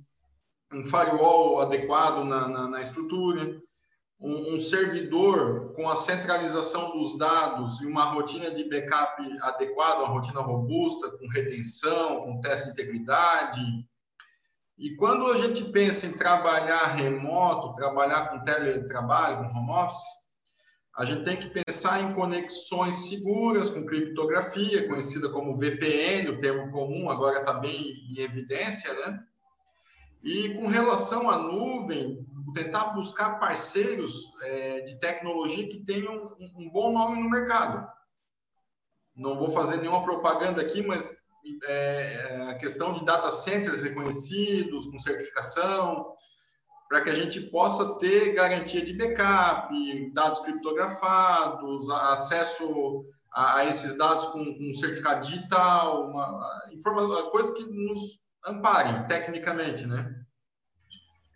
um 0.73 0.85
firewall 0.85 1.63
adequado 1.63 2.25
na, 2.25 2.47
na, 2.47 2.69
na 2.69 2.81
estrutura, 2.81 3.61
um, 4.21 4.55
um, 4.55 4.61
servidor 4.61 5.73
com 5.75 5.89
a 5.89 5.97
centralização 5.97 6.93
dos 6.93 7.19
dados 7.19 7.81
e 7.81 7.87
uma 7.87 8.05
rotina 8.05 8.51
de 8.51 8.69
backup 8.69 9.21
adequada, 9.41 10.01
uma 10.01 10.13
rotina 10.13 10.41
robusta, 10.41 11.11
com 11.11 11.27
retenção, 11.29 12.21
com 12.21 12.41
teste 12.41 12.67
de 12.67 12.73
integridade. 12.73 13.63
E 14.79 14.95
quando 14.97 15.27
a 15.27 15.39
gente 15.39 15.65
pensa 15.65 16.07
em 16.07 16.17
trabalhar 16.17 16.95
remoto, 16.95 17.75
trabalhar 17.75 18.29
com 18.29 18.45
teletrabalho, 18.45 19.39
com 19.39 19.59
home 19.59 19.71
office, 19.71 20.05
a 20.97 21.05
gente 21.05 21.25
tem 21.25 21.37
que 21.37 21.51
pensar 21.51 22.01
em 22.01 22.15
conexões 22.15 23.09
seguras 23.09 23.69
com 23.69 23.85
criptografia, 23.85 24.89
conhecida 24.89 25.29
como 25.29 25.57
VPN, 25.57 26.31
o 26.31 26.39
termo 26.39 26.73
comum 26.73 27.11
agora 27.11 27.41
está 27.41 27.53
bem 27.53 27.93
em 28.11 28.21
evidência, 28.21 28.91
né? 28.95 29.23
E 30.25 30.55
com 30.55 30.67
relação 30.67 31.31
à 31.31 31.37
nuvem, 31.37 32.27
tentar 32.55 32.95
buscar 32.95 33.39
parceiros 33.39 34.33
é, 34.41 34.81
de 34.81 34.99
tecnologia 34.99 35.69
que 35.69 35.85
tenham 35.85 36.35
um, 36.41 36.63
um, 36.63 36.71
bom 36.71 36.91
nome 36.91 37.23
no 37.23 37.29
mercado. 37.29 37.87
Não 39.15 39.39
vou 39.39 39.51
fazer 39.51 39.77
nenhuma 39.77 40.03
propaganda 40.03 40.63
aqui, 40.63 40.81
mas 40.81 41.15
é, 41.65 42.29
é 42.31 42.51
a 42.51 42.55
questão 42.55 42.95
de 42.95 43.05
data 43.05 43.31
centers 43.31 43.83
reconhecidos, 43.83 44.87
com 44.87 44.99
certificação, 44.99 46.15
para 46.89 47.01
que 47.01 47.11
a 47.11 47.15
gente 47.15 47.41
possa 47.41 47.99
ter 47.99 48.35
garantia 48.35 48.85
de 48.85 48.93
backup, 48.93 50.11
dados 50.13 50.41
criptografados, 50.41 51.91
acesso 51.91 53.05
a, 53.33 53.65
esses 53.65 53.97
dados 53.99 54.27
com, 54.27 54.45
com 54.45 54.75
certificado 54.75 55.27
digital, 55.27 56.09
uma, 56.09 56.69
informa, 56.73 57.31
coisas 57.31 57.57
que 57.57 57.65
nos 57.65 58.21
amparem 58.47 59.07
tecnicamente, 59.07 59.87
né? 59.87 60.15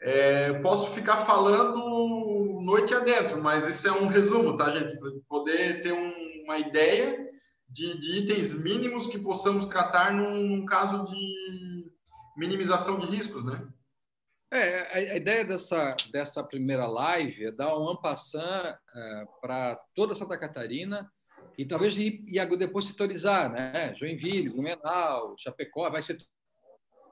É, 0.00 0.54
posso 0.60 0.90
ficar 0.92 1.18
falando 1.18 2.60
noite 2.62 2.94
adentro, 2.94 3.42
mas 3.42 3.68
isso 3.68 3.86
é 3.86 3.92
um 3.92 4.06
resumo, 4.06 4.56
tá, 4.56 4.70
gente? 4.70 4.98
Para 4.98 5.10
poder 5.28 5.82
ter 5.82 5.92
um, 5.92 6.44
uma 6.44 6.58
ideia 6.58 7.28
de, 7.68 8.00
de, 8.00 8.18
itens 8.18 8.54
mínimos 8.62 9.06
que 9.06 9.18
possamos 9.18 9.66
tratar 9.66 10.12
num, 10.12 10.42
num 10.42 10.64
caso 10.64 11.04
de 11.04 11.90
minimização 12.36 12.98
de 12.98 13.06
riscos, 13.06 13.44
né? 13.44 13.62
É, 14.52 15.12
a, 15.12 15.16
ideia 15.16 15.44
dessa, 15.44 15.96
dessa 16.10 16.42
primeira 16.42 16.86
live 16.86 17.46
é 17.46 17.52
dar 17.52 17.78
um 17.78 17.88
ampassant 17.88 18.76
é, 18.94 19.24
para 19.40 19.76
toda 19.94 20.16
Santa 20.16 20.36
Catarina 20.36 21.08
e 21.56 21.64
talvez 21.64 21.96
e, 21.96 22.24
e 22.26 22.56
depois 22.56 22.86
setorizar, 22.86 23.50
né? 23.50 23.94
Joinville, 23.94 24.48
Blumenau, 24.48 25.36
Chapecó, 25.38 25.88
vai 25.88 26.02
ser 26.02 26.18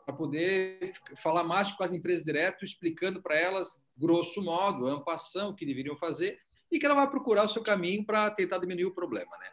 para 0.05 0.16
poder 0.16 0.95
falar 1.16 1.45
mais 1.45 1.70
com 1.70 1.84
as 1.84 1.93
empresas 1.93 2.24
direto, 2.24 2.64
explicando 2.64 3.22
para 3.22 3.36
elas, 3.36 3.84
grosso 3.95 4.43
modo, 4.43 4.89
a 4.89 4.95
ampação 4.95 5.55
que 5.55 5.66
deveriam 5.66 5.99
fazer 5.99 6.41
e 6.72 6.78
que 6.78 6.86
ela 6.86 6.95
vai 6.95 7.11
procurar 7.11 7.45
o 7.45 7.49
seu 7.49 7.62
caminho 7.62 8.05
para 8.05 8.30
tentar 8.30 8.59
diminuir 8.59 8.86
o 8.86 8.95
problema, 8.95 9.36
né? 9.36 9.47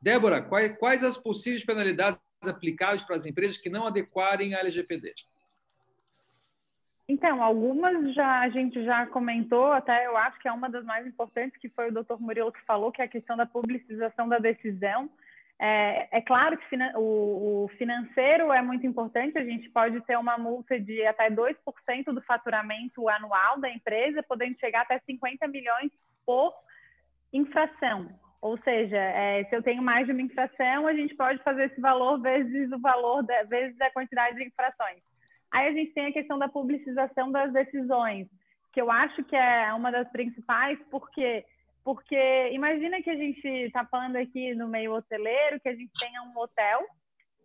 Débora, 0.00 0.42
quais, 0.42 0.76
quais 0.78 1.02
as 1.02 1.16
possíveis 1.16 1.64
penalidades 1.64 2.20
aplicáveis 2.44 3.02
para 3.02 3.16
as 3.16 3.26
empresas 3.26 3.56
que 3.56 3.70
não 3.70 3.86
adequarem 3.86 4.54
à 4.54 4.60
LGPD? 4.60 5.14
Então, 7.08 7.40
algumas 7.42 8.12
já 8.14 8.40
a 8.40 8.48
gente 8.48 8.84
já 8.84 9.06
comentou, 9.06 9.72
até 9.72 10.06
eu 10.06 10.16
acho 10.16 10.38
que 10.40 10.48
é 10.48 10.52
uma 10.52 10.68
das 10.68 10.84
mais 10.84 11.06
importantes, 11.06 11.56
que 11.60 11.68
foi 11.68 11.88
o 11.88 11.92
doutor 11.92 12.20
Murilo 12.20 12.50
que 12.50 12.64
falou, 12.64 12.90
que 12.90 13.00
é 13.00 13.04
a 13.04 13.08
questão 13.08 13.36
da 13.36 13.46
publicização 13.46 14.28
da 14.28 14.38
decisão. 14.38 15.08
É, 15.58 16.18
é 16.18 16.20
claro 16.20 16.58
que 16.58 16.76
o, 16.96 17.64
o, 17.64 17.68
financeiro 17.78 18.52
é 18.52 18.60
muito 18.60 18.86
importante, 18.86 19.38
a 19.38 19.44
gente 19.44 19.70
pode 19.70 20.00
ter 20.02 20.18
uma 20.18 20.36
multa 20.36 20.78
de 20.78 21.06
até 21.06 21.30
2% 21.30 21.54
do 22.06 22.20
faturamento 22.22 23.08
anual 23.08 23.58
da 23.60 23.70
empresa, 23.70 24.22
podendo 24.22 24.58
chegar 24.58 24.82
até 24.82 24.98
50 24.98 25.46
milhões 25.48 25.90
por 26.26 26.52
infração. 27.32 28.08
Ou 28.42 28.58
seja, 28.58 28.98
é, 28.98 29.44
se 29.44 29.56
eu 29.56 29.62
tenho 29.62 29.82
mais 29.82 30.06
de 30.06 30.12
uma 30.12 30.22
infração, 30.22 30.86
a 30.86 30.92
gente 30.92 31.14
pode 31.14 31.42
fazer 31.42 31.66
esse 31.66 31.80
valor 31.80 32.20
vezes 32.20 32.70
o 32.70 32.78
valor, 32.78 33.22
de, 33.22 33.44
vezes 33.44 33.80
a 33.80 33.90
quantidade 33.90 34.36
de 34.36 34.44
infrações. 34.44 35.00
Aí 35.52 35.68
a 35.68 35.72
gente 35.72 35.92
tem 35.92 36.06
a 36.06 36.12
questão 36.12 36.38
da 36.38 36.48
publicização 36.48 37.30
das 37.30 37.52
decisões, 37.52 38.28
que 38.72 38.80
eu 38.80 38.90
acho 38.90 39.24
que 39.24 39.36
é 39.36 39.72
uma 39.72 39.90
das 39.90 40.08
principais, 40.10 40.78
porque 40.90 41.44
porque 41.82 42.50
imagina 42.50 43.00
que 43.00 43.08
a 43.08 43.14
gente 43.14 43.46
está 43.46 43.84
falando 43.84 44.16
aqui 44.16 44.56
no 44.56 44.66
meio 44.66 44.92
hoteleiro, 44.92 45.60
que 45.60 45.68
a 45.68 45.74
gente 45.74 45.92
tenha 45.96 46.20
um 46.20 46.36
hotel 46.36 46.84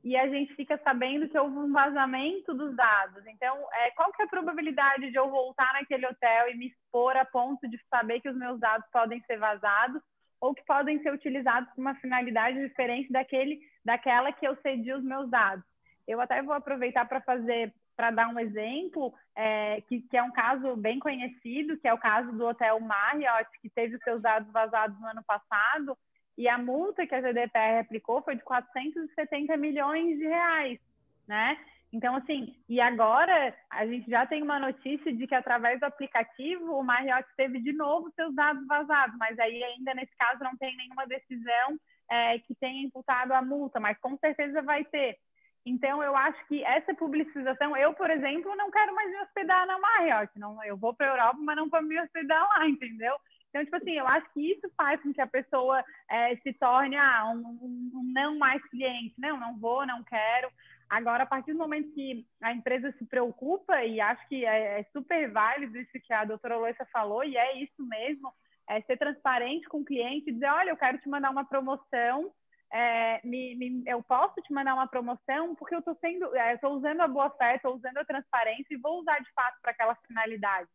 e 0.04 0.18
a 0.18 0.28
gente 0.28 0.56
fica 0.56 0.80
sabendo 0.84 1.30
que 1.30 1.38
houve 1.38 1.58
um 1.58 1.72
vazamento 1.72 2.54
dos 2.56 2.76
dados. 2.76 3.24
Então, 3.28 3.56
é, 3.72 3.92
qual 3.92 4.12
que 4.12 4.22
é 4.22 4.26
a 4.26 4.30
probabilidade 4.30 5.12
de 5.12 5.16
eu 5.16 5.30
voltar 5.30 5.72
naquele 5.74 6.08
hotel 6.08 6.50
e 6.50 6.58
me 6.58 6.68
expor 6.70 7.16
a 7.16 7.24
ponto 7.24 7.70
de 7.70 7.80
saber 7.88 8.20
que 8.20 8.30
os 8.30 8.36
meus 8.36 8.60
dados 8.60 8.88
podem 8.92 9.22
ser 9.28 9.38
vazados 9.38 10.02
ou 10.40 10.56
que 10.56 10.66
podem 10.66 11.00
ser 11.04 11.14
utilizados 11.14 11.72
com 11.74 11.82
uma 11.82 11.94
finalidade 11.96 12.60
diferente 12.68 13.12
daquele, 13.12 13.60
daquela 13.86 14.32
que 14.32 14.48
eu 14.48 14.58
cedi 14.64 14.92
os 14.92 15.04
meus 15.04 15.30
dados? 15.30 15.64
Eu 16.08 16.20
até 16.20 16.42
vou 16.42 16.56
aproveitar 16.56 17.08
para 17.08 17.22
fazer 17.22 17.72
para 18.02 18.10
dar 18.10 18.30
um 18.30 18.40
exemplo, 18.40 19.14
é, 19.36 19.80
que, 19.82 20.02
que, 20.02 20.18
é 20.18 20.24
um 20.24 20.32
caso 20.32 20.76
bem 20.76 20.98
conhecido, 20.98 21.78
que 21.78 21.88
é 21.88 21.94
o 21.94 22.00
caso 22.00 22.32
do 22.32 22.48
Hotel 22.48 22.80
Marriott, 22.80 23.48
que 23.62 23.70
teve 23.70 23.96
os 23.96 24.02
seus 24.02 24.20
dados 24.20 24.52
vazados 24.52 25.00
no 25.00 25.06
ano 25.06 25.24
passado, 25.24 25.96
e 26.36 26.48
a 26.48 26.58
multa 26.58 27.06
que 27.06 27.14
a 27.14 27.22
GDPR 27.22 27.82
aplicou 27.82 28.24
foi 28.24 28.36
de 28.36 28.42
470 28.42 29.56
milhões 29.56 30.18
de 30.18 30.26
reais, 30.26 30.80
né? 31.28 31.60
Então, 31.94 32.16
assim, 32.16 32.56
e 32.68 32.82
agora 32.82 33.56
a 33.70 33.86
gente 33.86 34.10
já 34.10 34.26
tem 34.26 34.42
uma 34.42 34.58
notícia 34.58 35.14
de 35.14 35.28
que 35.28 35.36
através 35.36 35.80
do 35.80 35.84
aplicativo 35.84 36.74
o 36.74 36.84
Marriott 36.84 37.30
teve 37.38 37.60
de 37.62 37.72
novo 37.72 38.12
seus 38.16 38.34
dados 38.34 38.66
vazados, 38.66 39.16
mas 39.20 39.38
aí 39.38 39.64
ainda 39.64 39.94
nesse 39.94 40.18
caso 40.18 40.44
não 40.44 40.58
tem 40.58 40.76
nenhuma 40.76 41.06
decisão 41.06 41.78
é, 42.10 42.40
que 42.40 42.56
tenha 42.56 42.84
imputado 42.84 43.32
a 43.32 43.44
multa, 43.44 43.80
mas 43.80 43.96
com 44.00 44.18
certeza 44.18 44.64
vai 44.64 44.84
ter. 44.86 45.20
Então, 45.66 46.02
eu 46.02 46.16
acho 46.16 46.48
que 46.48 46.64
essa 46.64 46.94
publicização, 46.94 47.78
eu, 47.78 47.94
por 47.94 48.10
exemplo, 48.10 48.56
não 48.56 48.72
quero 48.72 48.96
mais 48.96 49.12
me 49.12 49.22
hospedar 49.22 49.68
na 49.68 49.78
Marriott. 49.78 50.32
Não, 50.40 50.64
eu 50.64 50.76
vou 50.76 50.94
para 50.94 51.08
a 51.08 51.14
Europa, 51.14 51.40
mas 51.40 51.56
não 51.56 51.70
para 51.70 51.82
me 51.82 52.00
hospedar 52.00 52.48
lá, 52.50 52.68
entendeu? 52.68 53.16
Então, 53.50 53.64
tipo 53.64 53.76
assim, 53.76 53.92
eu 53.92 54.08
acho 54.08 54.32
que 54.34 54.54
isso 54.54 54.72
faz 54.76 55.02
com 55.02 55.14
que 55.14 55.22
a 55.22 55.28
pessoa 55.28 55.84
é, 56.10 56.36
se 56.38 56.54
torne 56.54 56.96
ah, 56.96 57.26
um, 57.28 57.40
um, 57.40 58.12
não 58.14 58.38
mais 58.38 58.64
cliente. 58.70 59.14
Não, 59.20 59.38
não 59.38 59.60
vou, 59.60 59.86
não 59.86 60.04
quero. 60.04 60.50
Agora, 60.90 61.24
a 61.24 61.28
partir 61.28 61.54
do 61.54 61.60
momento 61.60 61.94
que 61.94 62.26
a 62.42 62.54
empresa 62.54 62.92
se 62.98 63.06
preocupa, 63.06 63.84
e 63.84 64.02
acho 64.02 64.28
que 64.28 64.46
é, 64.46 64.80
é 64.80 64.84
super 64.92 65.32
válido 65.32 65.78
isso 65.78 65.92
que 66.04 66.14
a 66.14 66.26
doutora 66.26 66.58
Loissa 66.58 66.86
falou, 66.92 67.24
e 67.24 67.38
é 67.38 67.62
isso 67.62 67.86
mesmo, 67.88 68.34
é 68.70 68.82
ser 68.82 68.98
transparente 68.98 69.68
com 69.68 69.82
o 69.82 69.86
cliente 69.86 70.32
dizer, 70.32 70.50
olha, 70.50 70.70
eu 70.70 70.78
quero 70.78 70.98
te 70.98 71.10
mandar 71.10 71.30
uma 71.30 71.46
promoção, 71.46 72.32
é, 72.72 73.20
me, 73.26 73.56
me, 73.56 73.84
eu 73.86 74.02
posso 74.04 74.42
te 74.42 74.54
mandar 74.54 74.74
uma 74.74 74.88
promoção 74.88 75.56
porque 75.56 75.76
eu 75.76 75.80
estou 75.80 75.96
sendo, 75.96 76.34
é, 76.36 76.58
usando 76.64 77.02
a 77.02 77.08
boa 77.08 77.30
fé, 77.32 77.56
estou 77.56 77.76
usando 77.76 77.98
a 77.98 78.06
transparência 78.06 78.74
e 78.74 78.78
vou 78.78 79.02
usar 79.02 79.20
de 79.20 79.32
fato 79.34 79.58
para 79.62 79.72
aquela 79.72 79.96
finalidade. 80.08 80.70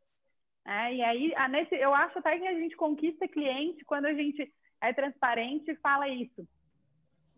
É, 0.67 0.95
e 0.95 1.03
aí, 1.03 1.35
a, 1.37 1.49
nesse, 1.49 1.75
eu 1.75 1.95
acho 1.95 2.19
até 2.19 2.39
que 2.39 2.47
a 2.47 2.55
gente 2.55 2.77
conquista 2.77 3.29
cliente 3.29 3.85
quando 3.85 4.07
a 4.07 4.15
gente 4.15 4.53
é 4.81 4.93
transparente 4.93 5.71
e 5.71 5.77
fala 5.77 6.09
isso. 6.09 6.47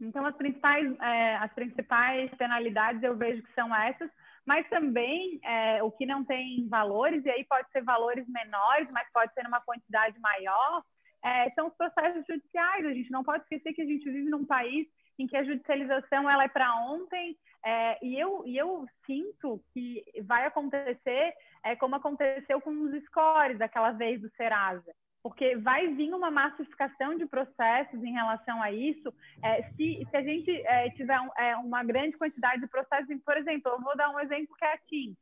Então, 0.00 0.24
as 0.24 0.34
principais, 0.36 0.98
é, 1.00 1.36
as 1.36 1.52
principais 1.52 2.30
penalidades 2.36 3.02
eu 3.02 3.16
vejo 3.16 3.42
que 3.42 3.52
são 3.54 3.74
essas, 3.74 4.10
mas 4.46 4.68
também 4.70 5.38
é, 5.44 5.82
o 5.82 5.90
que 5.90 6.06
não 6.06 6.24
tem 6.24 6.66
valores, 6.68 7.24
e 7.24 7.30
aí 7.30 7.44
pode 7.44 7.70
ser 7.70 7.82
valores 7.82 8.26
menores, 8.28 8.88
mas 8.90 9.06
pode 9.12 9.32
ser 9.34 9.46
uma 9.46 9.60
quantidade 9.60 10.18
maior, 10.20 10.82
é, 11.24 11.50
são 11.50 11.68
os 11.68 11.74
processos 11.74 12.24
judiciais. 12.26 12.86
A 12.86 12.92
gente 12.92 13.10
não 13.10 13.24
pode 13.24 13.42
esquecer 13.42 13.72
que 13.72 13.82
a 13.82 13.86
gente 13.86 14.10
vive 14.10 14.30
num 14.30 14.44
país 14.44 14.86
em 15.18 15.26
que 15.26 15.36
a 15.36 15.44
judicialização 15.44 16.30
ela 16.30 16.44
é 16.44 16.48
para 16.48 16.76
ontem, 16.86 17.36
é, 17.64 17.98
e, 18.04 18.18
eu, 18.18 18.44
e 18.46 18.56
eu 18.56 18.86
sinto 19.04 19.60
que 19.72 20.04
vai 20.22 20.46
acontecer 20.46 21.34
é, 21.64 21.74
como 21.74 21.96
aconteceu 21.96 22.60
com 22.60 22.70
os 22.70 23.02
scores 23.04 23.58
daquela 23.58 23.90
vez 23.90 24.20
do 24.20 24.30
Serasa 24.36 24.94
porque 25.22 25.56
vai 25.56 25.88
vir 25.88 26.14
uma 26.14 26.30
massificação 26.30 27.14
de 27.16 27.26
processos 27.26 28.02
em 28.02 28.12
relação 28.12 28.62
a 28.62 28.72
isso. 28.72 29.12
É, 29.42 29.62
se, 29.72 30.06
se 30.08 30.16
a 30.16 30.22
gente 30.22 30.50
é, 30.50 30.90
tiver 30.90 31.20
um, 31.20 31.28
é, 31.36 31.56
uma 31.56 31.82
grande 31.84 32.16
quantidade 32.16 32.62
de 32.62 32.68
processos, 32.68 33.14
por 33.24 33.36
exemplo, 33.36 33.72
eu 33.72 33.80
vou 33.80 33.96
dar 33.96 34.10
um 34.10 34.20
exemplo 34.20 34.56
que 34.56 34.64
é 34.64 34.72
a. 34.72 35.16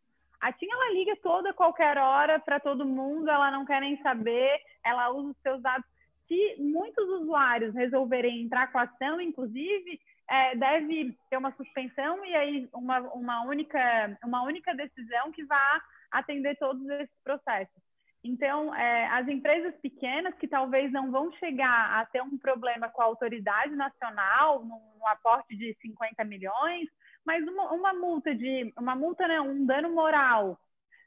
A 0.47 0.53
TIM 0.53 0.69
ela 0.71 0.93
liga 0.93 1.17
toda 1.17 1.53
qualquer 1.53 1.99
hora 1.99 2.39
para 2.39 2.61
todo 2.61 2.87
mundo, 2.87 3.29
ela 3.29 3.51
não 3.51 3.67
quer 3.67 3.81
nem 3.81 4.01
saber, 4.01 4.61
ela 4.85 5.11
usa 5.11 5.31
os 5.31 5.37
seus 5.43 5.61
dados. 5.61 5.85
Se 6.29 6.55
muitos 6.61 7.05
usuários 7.21 7.75
resolverem 7.75 8.43
entrar 8.43 8.71
com 8.71 8.79
a 8.79 8.83
ação, 8.83 9.21
inclusive, 9.21 10.01
é, 10.31 10.55
deve 10.55 11.19
ter 11.29 11.37
uma 11.37 11.51
suspensão 11.57 12.25
e 12.25 12.33
aí 12.37 12.69
uma, 12.73 13.01
uma, 13.13 13.43
única, 13.43 14.17
uma 14.25 14.45
única 14.45 14.73
decisão 14.73 15.33
que 15.33 15.45
vá 15.47 15.83
atender 16.13 16.57
todos 16.59 16.89
esses 16.91 17.23
processos. 17.25 17.83
Então, 18.23 18.73
é, 18.73 19.09
as 19.09 19.27
empresas 19.27 19.75
pequenas 19.81 20.33
que 20.37 20.47
talvez 20.47 20.93
não 20.93 21.11
vão 21.11 21.33
chegar 21.41 22.01
a 22.01 22.07
ter 22.07 22.23
um 22.23 22.39
problema 22.39 22.89
com 22.89 23.03
a 23.03 23.07
autoridade 23.07 23.75
nacional, 23.75 24.65
num, 24.65 24.81
num 24.97 25.09
aporte 25.09 25.57
de 25.57 25.77
50 25.83 26.23
milhões, 26.23 26.89
mas 27.27 27.47
uma, 27.47 27.73
uma, 27.73 27.93
multa 27.93 28.35
de 28.35 28.73
uma 28.79 28.95
multa 28.95 29.27
não, 29.27 29.51
um 29.51 29.67
dano 29.67 29.91
moral 29.91 30.59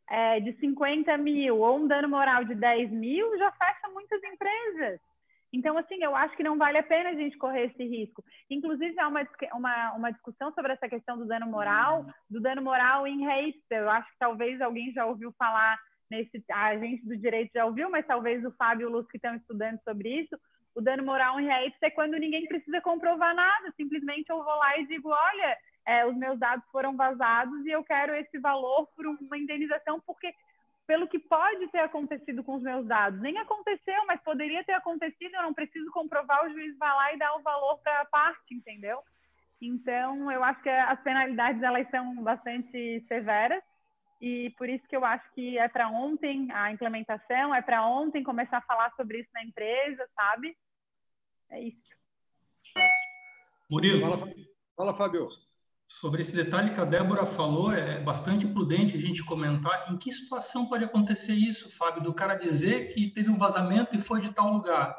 é, 0.09 0.39
de 0.39 0.53
50 0.59 1.17
mil 1.17 1.59
ou 1.59 1.77
um 1.77 1.87
dano 1.87 2.09
moral 2.09 2.43
de 2.43 2.55
10 2.55 2.91
mil 2.91 3.37
já 3.37 3.51
fecha 3.53 3.87
muitas 3.93 4.21
empresas. 4.23 4.99
Então, 5.51 5.77
assim, 5.77 6.03
eu 6.03 6.15
acho 6.15 6.35
que 6.37 6.43
não 6.43 6.57
vale 6.57 6.77
a 6.77 6.83
pena 6.83 7.09
a 7.09 7.15
gente 7.15 7.37
correr 7.37 7.65
esse 7.65 7.83
risco. 7.83 8.23
Inclusive, 8.51 8.99
há 8.99 9.07
uma, 9.07 9.27
uma, 9.53 9.93
uma 9.93 10.11
discussão 10.11 10.53
sobre 10.53 10.73
essa 10.73 10.87
questão 10.87 11.17
do 11.17 11.25
dano 11.25 11.47
moral, 11.47 12.05
do 12.29 12.39
dano 12.39 12.61
moral 12.61 13.07
em 13.07 13.25
rates. 13.25 13.63
Eu 13.71 13.89
acho 13.89 14.07
que 14.11 14.19
talvez 14.19 14.61
alguém 14.61 14.91
já 14.91 15.07
ouviu 15.07 15.33
falar 15.39 15.75
nesse 16.09 16.43
a 16.51 16.77
gente 16.77 17.05
do 17.05 17.17
direito 17.17 17.51
já 17.53 17.65
ouviu, 17.65 17.89
mas 17.89 18.05
talvez 18.05 18.43
o 18.43 18.51
Fábio 18.51 18.85
e 18.85 18.87
o 18.87 18.91
Luz 18.91 19.07
que 19.07 19.17
estão 19.17 19.35
estudando 19.35 19.79
sobre 19.83 20.21
isso, 20.21 20.35
o 20.75 20.81
dano 20.81 21.03
moral 21.03 21.39
em 21.39 21.45
reais 21.45 21.73
é 21.81 21.89
quando 21.89 22.17
ninguém 22.17 22.47
precisa 22.47 22.81
comprovar 22.81 23.35
nada, 23.35 23.71
simplesmente 23.75 24.29
eu 24.29 24.43
vou 24.43 24.55
lá 24.55 24.77
e 24.79 24.87
digo, 24.87 25.09
olha, 25.09 25.57
é, 25.89 26.05
os 26.05 26.15
meus 26.15 26.37
dados 26.37 26.63
foram 26.71 26.95
vazados 26.95 27.65
e 27.65 27.71
eu 27.71 27.83
quero 27.83 28.13
esse 28.13 28.37
valor 28.37 28.87
por 28.95 29.07
uma 29.07 29.37
indenização, 29.37 29.99
porque 30.05 30.31
pelo 30.85 31.07
que 31.07 31.17
pode 31.17 31.67
ter 31.69 31.79
acontecido 31.79 32.43
com 32.43 32.55
os 32.55 32.61
meus 32.61 32.85
dados. 32.85 33.19
Nem 33.21 33.37
aconteceu, 33.39 34.05
mas 34.05 34.21
poderia 34.21 34.63
ter 34.63 34.73
acontecido, 34.73 35.33
eu 35.33 35.41
não 35.41 35.53
preciso 35.53 35.89
comprovar, 35.91 36.45
o 36.45 36.51
juiz 36.51 36.77
vai 36.77 36.95
lá 36.95 37.13
e 37.13 37.17
dá 37.17 37.35
o 37.35 37.41
valor 37.41 37.79
para 37.79 38.01
a 38.01 38.05
parte, 38.05 38.53
entendeu? 38.53 38.99
Então, 39.59 40.31
eu 40.31 40.43
acho 40.43 40.61
que 40.61 40.69
as 40.69 41.01
penalidades 41.01 41.61
elas 41.63 41.89
são 41.89 42.21
bastante 42.21 43.03
severas 43.07 43.63
e 44.21 44.51
por 44.59 44.69
isso 44.69 44.87
que 44.87 44.95
eu 44.95 45.03
acho 45.03 45.27
que 45.33 45.57
é 45.57 45.67
para 45.67 45.89
ontem 45.89 46.51
a 46.51 46.71
implementação, 46.71 47.53
é 47.53 47.63
para 47.63 47.85
ontem 47.85 48.23
começar 48.23 48.57
a 48.57 48.61
falar 48.61 48.91
sobre 48.95 49.21
isso 49.21 49.29
na 49.33 49.43
empresa, 49.43 50.07
sabe? 50.15 50.55
É 51.49 51.61
isso. 51.61 51.97
Murilo. 53.69 54.01
Fala, 54.01 54.33
fala, 54.75 54.93
Fábio. 54.95 55.48
Sobre 55.91 56.21
esse 56.21 56.35
detalhe 56.35 56.71
que 56.71 56.79
a 56.79 56.85
Débora 56.85 57.25
falou, 57.25 57.73
é 57.73 57.99
bastante 57.99 58.47
prudente 58.47 58.95
a 58.95 58.99
gente 58.99 59.25
comentar 59.25 59.91
em 59.91 59.97
que 59.97 60.11
situação 60.11 60.67
pode 60.67 60.83
acontecer 60.83 61.33
isso, 61.33 61.67
Fábio, 61.75 62.03
do 62.03 62.13
cara 62.13 62.35
dizer 62.35 62.93
que 62.93 63.11
teve 63.11 63.31
um 63.31 63.39
vazamento 63.39 63.95
e 63.95 63.99
foi 63.99 64.21
de 64.21 64.29
tal 64.29 64.53
lugar. 64.53 64.95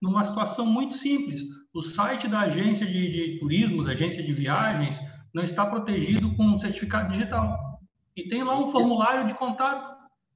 Numa 0.00 0.24
situação 0.24 0.66
muito 0.66 0.94
simples. 0.94 1.42
O 1.72 1.80
site 1.80 2.26
da 2.26 2.40
agência 2.40 2.84
de, 2.84 3.08
de 3.08 3.38
turismo, 3.38 3.84
da 3.84 3.92
agência 3.92 4.20
de 4.20 4.32
viagens, 4.32 5.00
não 5.32 5.44
está 5.44 5.64
protegido 5.64 6.34
com 6.34 6.44
um 6.44 6.58
certificado 6.58 7.12
digital 7.12 7.80
e 8.16 8.28
tem 8.28 8.42
lá 8.42 8.58
um 8.58 8.66
formulário 8.66 9.28
de 9.28 9.34
contato. 9.34 9.88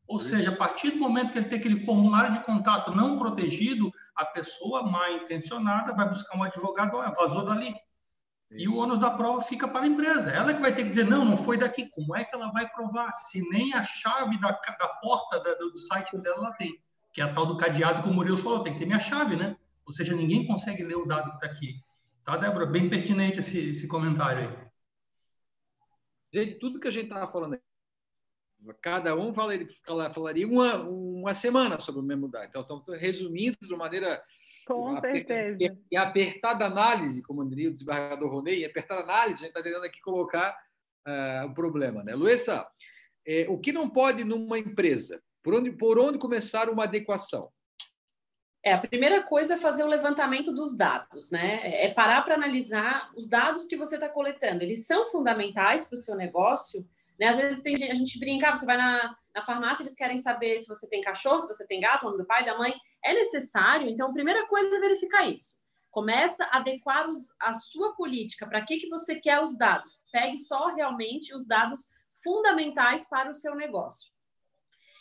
Ou 0.07 0.21
seja, 0.21 0.53
a 0.53 0.57
partir 0.57 0.93
do 0.93 0.99
momento 0.99 1.33
que 1.33 1.39
ele 1.39 1.49
tem 1.49 1.59
aquele 1.59 1.81
formulário 1.81 2.33
de 2.33 2.45
contato 2.45 2.95
não 2.95 3.19
protegido, 3.19 3.91
a 4.15 4.25
pessoa 4.25 4.89
mal 4.89 5.11
intencionada 5.17 5.93
vai 5.95 6.09
buscar 6.09 6.39
um 6.39 6.45
advogado, 6.45 6.97
vazou 7.17 7.45
dali. 7.45 7.75
E 8.51 8.69
o 8.69 8.77
ônus 8.77 8.99
da 8.99 9.11
prova 9.11 9.41
fica 9.41 9.67
para 9.67 9.83
a 9.83 9.87
empresa. 9.87 10.31
Ela 10.31 10.55
que 10.55 10.61
vai 10.61 10.75
ter 10.75 10.85
que 10.85 10.91
dizer, 10.91 11.05
não, 11.05 11.25
não 11.25 11.37
foi 11.37 11.59
daqui. 11.59 11.89
Como 11.91 12.17
é 12.17 12.25
que 12.25 12.35
ela 12.35 12.51
vai 12.53 12.69
provar? 12.69 13.13
Se 13.13 13.41
nem 13.51 13.75
a 13.75 13.83
chave 13.83 14.39
da, 14.41 14.51
da 14.51 14.89
porta 15.01 15.41
da, 15.41 15.55
do 15.55 15.77
site 15.79 16.17
dela 16.19 16.39
ela 16.39 16.53
tem. 16.53 16.81
Que 17.13 17.21
é 17.21 17.25
a 17.25 17.33
tal 17.33 17.47
do 17.47 17.57
cadeado 17.57 18.03
que 18.03 18.09
o 18.09 18.13
Murilo 18.13 18.39
falou, 18.39 18.63
tem 18.63 18.73
que 18.73 18.79
ter 18.79 18.87
minha 18.87 19.01
chave, 19.01 19.37
né? 19.37 19.57
Ou 19.85 19.93
seja, 19.93 20.15
ninguém 20.15 20.47
consegue 20.47 20.85
ler 20.85 20.97
o 20.97 21.07
dado 21.07 21.31
que 21.31 21.37
está 21.37 21.47
aqui. 21.47 21.81
Tá, 22.25 22.37
Débora? 22.37 22.67
Bem 22.67 22.89
pertinente 22.89 23.41
esse, 23.41 23.71
esse 23.71 23.89
comentário 23.89 24.49
aí. 24.49 24.67
Gente, 26.33 26.59
tudo 26.59 26.81
que 26.81 26.89
a 26.89 26.91
gente 26.91 27.05
estava 27.05 27.31
falando 27.31 27.59
cada 28.81 29.15
um 29.15 29.33
falaria, 29.33 29.67
falaria 30.13 30.47
uma, 30.47 30.77
uma 30.83 31.35
semana 31.35 31.81
sobre 31.81 32.01
o 32.01 32.05
mesmo 32.05 32.29
dado. 32.29 32.47
Então, 32.49 32.63
estamos 32.63 32.85
resumindo 33.01 33.57
de 33.61 33.77
maneira. 33.77 34.23
Com 34.67 35.01
certeza. 35.01 35.79
E 35.91 35.97
apertada 35.97 36.67
análise, 36.67 37.23
como 37.23 37.49
diria 37.49 37.71
o 37.71 37.73
desembargador 37.73 38.29
Ronei, 38.29 38.65
apertada 38.65 39.03
análise, 39.03 39.35
a 39.35 39.47
gente 39.47 39.49
está 39.49 39.63
tentando 39.63 39.85
aqui 39.85 40.01
colocar 40.01 40.57
uh, 41.07 41.47
o 41.47 41.55
problema. 41.55 42.03
Né? 42.03 42.15
Luísa, 42.17 42.67
é, 43.27 43.47
o 43.49 43.59
que 43.59 43.71
não 43.71 43.89
pode 43.89 44.25
numa 44.25 44.59
empresa? 44.59 45.23
Por 45.41 45.55
onde, 45.55 45.71
por 45.71 45.99
onde 46.01 46.19
começar 46.19 46.69
uma 46.69 46.83
adequação? 46.83 47.49
É, 48.65 48.73
a 48.73 48.79
primeira 48.79 49.23
coisa 49.23 49.55
é 49.55 49.57
fazer 49.57 49.85
o 49.85 49.89
levantamento 49.89 50.53
dos 50.53 50.77
dados, 50.77 51.31
né? 51.31 51.61
É 51.85 51.95
parar 51.95 52.23
para 52.23 52.35
analisar 52.35 53.13
os 53.17 53.29
dados 53.29 53.67
que 53.67 53.77
você 53.77 53.95
está 53.95 54.09
coletando. 54.09 54.65
Eles 54.65 54.87
são 54.87 55.07
fundamentais 55.07 55.87
para 55.87 55.95
o 55.95 56.01
seu 56.01 56.17
negócio, 56.17 56.85
né? 57.17 57.29
Às 57.29 57.37
vezes 57.37 57.63
tem, 57.63 57.77
a 57.89 57.95
gente 57.95 58.19
brinca, 58.19 58.53
você 58.53 58.67
vai 58.67 58.77
na, 58.77 59.17
na 59.33 59.45
farmácia, 59.45 59.85
eles 59.85 59.95
querem 59.95 60.19
saber 60.19 60.59
se 60.59 60.67
você 60.67 60.89
tem 60.89 61.01
cachorro, 61.01 61.41
se 61.41 61.55
você 61.55 61.65
tem 61.65 61.79
gato, 61.79 62.03
o 62.03 62.07
nome 62.07 62.19
do 62.19 62.27
pai, 62.27 62.45
da 62.45 62.59
mãe. 62.59 62.75
É 63.07 63.15
necessário, 63.15 63.89
então, 63.89 64.09
a 64.09 64.13
primeira 64.13 64.45
coisa 64.49 64.75
é 64.77 64.81
verificar 64.81 65.31
isso. 65.31 65.57
Começa 65.93 66.45
a 66.47 66.57
adequar 66.57 67.09
os, 67.09 67.33
a 67.41 67.55
sua 67.55 67.95
política, 67.95 68.47
para 68.49 68.65
que, 68.65 68.79
que 68.79 68.89
você 68.89 69.15
quer 69.15 69.41
os 69.41 69.57
dados. 69.57 70.03
Pegue 70.11 70.37
só 70.37 70.75
realmente 70.75 71.33
os 71.33 71.47
dados 71.47 71.89
fundamentais 72.23 73.09
para 73.09 73.31
o 73.31 73.35
seu 73.35 73.55
negócio. 73.55 74.11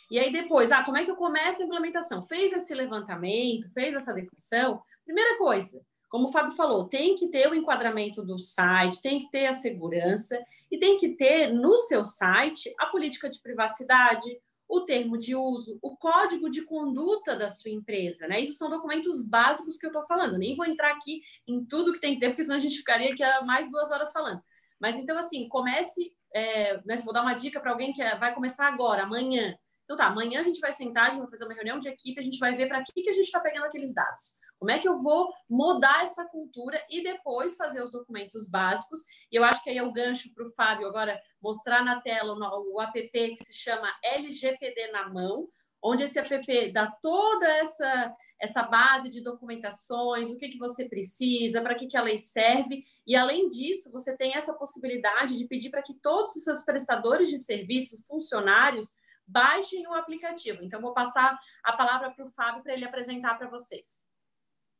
E 0.08 0.20
aí 0.20 0.32
depois, 0.32 0.70
ah, 0.70 0.84
como 0.84 0.96
é 0.96 1.04
que 1.04 1.10
eu 1.10 1.16
começo 1.16 1.60
a 1.60 1.64
implementação? 1.64 2.24
Fez 2.28 2.52
esse 2.52 2.72
levantamento, 2.72 3.68
fez 3.72 3.92
essa 3.92 4.12
adequação? 4.12 4.80
Primeira 5.04 5.36
coisa, 5.36 5.84
como 6.08 6.28
o 6.28 6.32
Fábio 6.32 6.52
falou, 6.52 6.88
tem 6.88 7.16
que 7.16 7.26
ter 7.26 7.48
o 7.50 7.54
enquadramento 7.56 8.22
do 8.22 8.38
site, 8.38 9.02
tem 9.02 9.18
que 9.18 9.30
ter 9.32 9.46
a 9.46 9.52
segurança 9.52 10.38
e 10.70 10.78
tem 10.78 10.96
que 10.96 11.16
ter 11.16 11.52
no 11.52 11.76
seu 11.78 12.04
site 12.04 12.72
a 12.78 12.86
política 12.86 13.28
de 13.28 13.42
privacidade, 13.42 14.40
o 14.68 14.80
termo 14.80 15.16
de 15.16 15.34
uso, 15.34 15.78
o 15.80 15.96
código 15.96 16.50
de 16.50 16.64
conduta 16.64 17.36
da 17.36 17.48
sua 17.48 17.70
empresa, 17.70 18.26
né? 18.26 18.40
Isso 18.40 18.54
são 18.54 18.68
documentos 18.68 19.26
básicos 19.26 19.76
que 19.76 19.86
eu 19.86 19.90
estou 19.90 20.04
falando. 20.06 20.38
Nem 20.38 20.56
vou 20.56 20.66
entrar 20.66 20.92
aqui 20.92 21.22
em 21.46 21.64
tudo 21.64 21.92
que 21.92 22.00
tem 22.00 22.14
que 22.14 22.20
ter, 22.20 22.28
porque 22.28 22.44
senão 22.44 22.56
a 22.56 22.60
gente 22.60 22.78
ficaria 22.78 23.12
aqui 23.12 23.22
há 23.22 23.42
mais 23.42 23.70
duas 23.70 23.90
horas 23.90 24.12
falando. 24.12 24.42
Mas 24.80 24.96
então, 24.96 25.18
assim, 25.18 25.48
comece. 25.48 26.14
É, 26.34 26.82
né, 26.84 26.96
vou 26.98 27.14
dar 27.14 27.22
uma 27.22 27.34
dica 27.34 27.60
para 27.60 27.70
alguém 27.70 27.92
que 27.92 28.02
é, 28.02 28.16
vai 28.16 28.34
começar 28.34 28.66
agora, 28.66 29.04
amanhã. 29.04 29.56
Então 29.84 29.96
tá, 29.96 30.06
amanhã 30.06 30.40
a 30.40 30.42
gente 30.42 30.60
vai 30.60 30.72
sentar, 30.72 31.06
a 31.06 31.10
gente 31.10 31.20
vai 31.20 31.30
fazer 31.30 31.44
uma 31.44 31.54
reunião 31.54 31.78
de 31.78 31.88
equipe, 31.88 32.20
a 32.20 32.22
gente 32.22 32.38
vai 32.38 32.56
ver 32.56 32.66
para 32.66 32.82
que, 32.82 33.02
que 33.02 33.08
a 33.08 33.12
gente 33.12 33.26
está 33.26 33.40
pegando 33.40 33.66
aqueles 33.66 33.94
dados. 33.94 34.38
Como 34.58 34.70
é 34.70 34.78
que 34.78 34.88
eu 34.88 35.02
vou 35.02 35.32
mudar 35.48 36.02
essa 36.02 36.24
cultura 36.24 36.82
e 36.90 37.02
depois 37.02 37.56
fazer 37.56 37.82
os 37.82 37.92
documentos 37.92 38.48
básicos? 38.48 39.00
E 39.30 39.36
eu 39.36 39.44
acho 39.44 39.62
que 39.62 39.70
aí 39.70 39.78
é 39.78 39.82
o 39.82 39.92
gancho 39.92 40.32
para 40.34 40.46
o 40.46 40.50
Fábio 40.50 40.86
agora 40.86 41.20
mostrar 41.40 41.84
na 41.84 42.00
tela 42.00 42.34
o, 42.34 42.80
app 42.80 43.08
que 43.10 43.44
se 43.44 43.54
chama 43.54 43.94
LGPD 44.02 44.90
na 44.92 45.08
mão, 45.08 45.48
onde 45.82 46.04
esse 46.04 46.18
app 46.18 46.72
dá 46.72 46.90
toda 47.02 47.46
essa 47.46 48.16
essa 48.38 48.62
base 48.62 49.08
de 49.08 49.22
documentações, 49.22 50.30
o 50.30 50.36
que, 50.36 50.50
que 50.50 50.58
você 50.58 50.86
precisa, 50.86 51.62
para 51.62 51.74
que, 51.74 51.86
que 51.86 51.96
a 51.96 52.02
lei 52.02 52.18
serve, 52.18 52.84
e 53.06 53.16
além 53.16 53.48
disso, 53.48 53.90
você 53.90 54.16
tem 54.16 54.34
essa 54.34 54.52
possibilidade 54.52 55.38
de 55.38 55.46
pedir 55.46 55.70
para 55.70 55.82
que 55.82 55.94
todos 55.94 56.36
os 56.36 56.44
seus 56.44 56.62
prestadores 56.62 57.30
de 57.30 57.38
serviços, 57.38 58.06
funcionários, 58.06 58.94
baixem 59.26 59.86
o 59.86 59.94
aplicativo. 59.94 60.62
Então, 60.62 60.80
vou 60.80 60.92
passar 60.92 61.38
a 61.64 61.72
palavra 61.72 62.10
para 62.10 62.26
o 62.26 62.30
Fábio 62.30 62.62
para 62.62 62.74
ele 62.74 62.84
apresentar 62.84 63.36
para 63.38 63.48
vocês. 63.48 64.05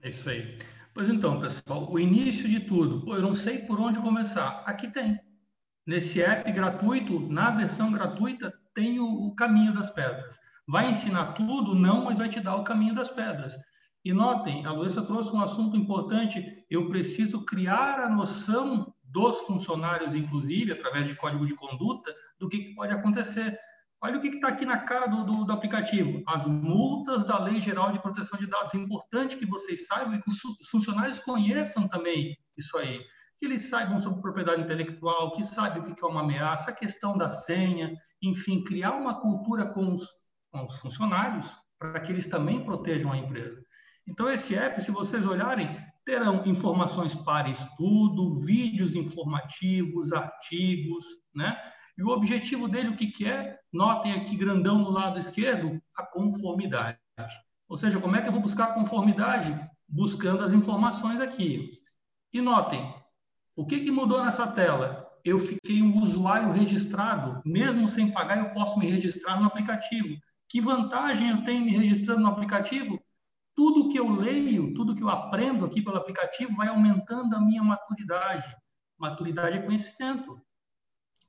É 0.03 0.11
isso 0.11 0.29
aí. 0.29 0.57
Pois 0.95 1.09
então, 1.09 1.41
pessoal, 1.41 1.91
o 1.91 1.99
início 1.99 2.49
de 2.49 2.61
tudo, 2.61 3.05
pô, 3.05 3.17
eu 3.17 3.23
não 3.23 3.35
sei 3.35 3.59
por 3.59 3.79
onde 3.81 3.99
começar. 3.99 4.63
Aqui 4.65 4.89
tem. 4.89 5.21
Nesse 5.87 6.23
app 6.23 6.51
gratuito, 6.53 7.21
na 7.29 7.51
versão 7.51 7.93
gratuita, 7.93 8.53
tem 8.75 8.99
o, 8.99 9.27
o 9.27 9.35
caminho 9.35 9.75
das 9.75 9.91
pedras. 9.91 10.39
Vai 10.67 10.91
ensinar 10.91 11.35
tudo? 11.35 11.75
Não, 11.75 12.05
mas 12.05 12.19
vai 12.19 12.29
te 12.29 12.41
dar 12.41 12.57
o 12.57 12.65
caminho 12.65 12.95
das 12.95 13.11
pedras. 13.11 13.57
E 14.05 14.13
notem, 14.13 14.65
a 14.65 14.73
Luísa 14.73 15.03
trouxe 15.03 15.35
um 15.35 15.41
assunto 15.41 15.77
importante. 15.77 16.65
Eu 16.71 16.89
preciso 16.89 17.45
criar 17.45 18.01
a 18.01 18.09
noção 18.09 18.95
dos 19.03 19.41
funcionários, 19.41 20.15
inclusive, 20.15 20.73
através 20.73 21.07
de 21.07 21.15
código 21.15 21.47
de 21.47 21.55
conduta, 21.55 22.15
do 22.39 22.49
que, 22.49 22.59
que 22.59 22.75
pode 22.75 22.93
acontecer. 22.93 23.59
Olha 24.07 24.19
o 24.19 24.21
que 24.21 24.29
está 24.29 24.47
aqui 24.47 24.65
na 24.65 24.79
cara 24.79 25.09
do, 25.09 25.25
do, 25.25 25.45
do, 25.45 25.53
aplicativo. 25.53 26.23
As 26.29 26.47
multas 26.47 27.25
da 27.25 27.41
Lei 27.41 27.61
Geral 27.61 27.91
de 27.91 28.01
Proteção 28.01 28.39
de 28.39 28.47
Dados. 28.47 28.73
É 28.73 28.77
importante 28.77 29.37
que 29.37 29.45
vocês 29.45 29.89
saibam 29.89 30.15
e 30.15 30.23
que 30.23 30.31
os 30.31 30.39
funcionários 30.71 31.19
conheçam 31.19 31.89
também 31.89 32.39
isso 32.57 32.79
aí. 32.79 33.05
Que 33.37 33.47
eles 33.47 33.69
saibam 33.69 33.99
sobre 33.99 34.23
propriedade 34.23 34.63
intelectual, 34.63 35.33
que 35.33 35.43
saibam 35.43 35.83
o 35.83 35.93
que 35.93 36.05
é 36.05 36.07
uma 36.07 36.21
ameaça, 36.21 36.71
a 36.71 36.73
questão 36.73 37.19
da 37.19 37.29
senha, 37.29 37.93
enfim, 38.23 38.63
criar 38.63 38.93
uma 38.93 39.21
cultura 39.21 39.67
com 39.75 39.93
os, 39.93 40.07
com 40.53 40.65
os 40.65 40.79
funcionários 40.79 41.51
para 41.77 41.99
que 41.99 42.13
eles 42.13 42.29
também 42.29 42.65
protejam 42.65 43.11
a 43.11 43.19
empresa. 43.19 43.61
Então, 44.07 44.31
esse 44.31 44.55
app, 44.55 44.81
se 44.85 44.93
vocês 44.93 45.27
olharem, 45.27 45.77
terão 46.05 46.47
informações 46.47 47.13
para 47.13 47.51
estudo, 47.51 48.37
vídeos 48.45 48.95
informativos, 48.95 50.13
artigos, 50.13 51.05
né? 51.35 51.61
E 51.97 52.03
o 52.03 52.09
objetivo 52.09 52.69
dele, 52.69 52.91
o 52.91 52.97
que, 52.97 53.07
que 53.07 53.27
é? 53.27 53.59
Notem 53.73 54.13
aqui 54.13 54.37
grandão 54.37 54.79
no 54.79 54.91
lado 54.91 55.19
esquerdo, 55.19 55.81
a 55.97 56.05
conformidade. 56.05 56.99
Ou 57.69 57.77
seja, 57.77 57.99
como 57.99 58.15
é 58.15 58.21
que 58.21 58.29
eu 58.29 58.33
vou 58.33 58.41
buscar 58.41 58.75
conformidade? 58.75 59.59
Buscando 59.89 60.45
as 60.45 60.53
informações 60.53 61.21
aqui. 61.21 61.71
E 62.33 62.41
notem, 62.41 62.95
o 63.55 63.65
que, 63.65 63.81
que 63.81 63.91
mudou 63.91 64.23
nessa 64.23 64.47
tela? 64.47 65.07
Eu 65.25 65.41
fiquei 65.41 65.83
um 65.83 66.01
usuário 66.03 66.53
registrado, 66.53 67.41
mesmo 67.45 67.89
sem 67.89 68.13
pagar, 68.13 68.39
eu 68.39 68.51
posso 68.51 68.79
me 68.79 68.87
registrar 68.87 69.41
no 69.41 69.47
aplicativo. 69.47 70.17
Que 70.49 70.61
vantagem 70.61 71.31
eu 71.31 71.43
tenho 71.43 71.65
me 71.65 71.73
registrando 71.73 72.21
no 72.21 72.29
aplicativo? 72.29 73.03
Tudo 73.55 73.89
que 73.89 73.99
eu 73.99 74.09
leio, 74.09 74.75
tudo 74.75 74.95
que 74.95 75.03
eu 75.03 75.09
aprendo 75.09 75.65
aqui 75.65 75.83
pelo 75.83 75.97
aplicativo 75.97 76.55
vai 76.55 76.69
aumentando 76.69 77.35
a 77.35 77.41
minha 77.41 77.63
maturidade. 77.63 78.55
Maturidade 78.99 79.57
é 79.57 79.63
conhecimento. 79.63 80.41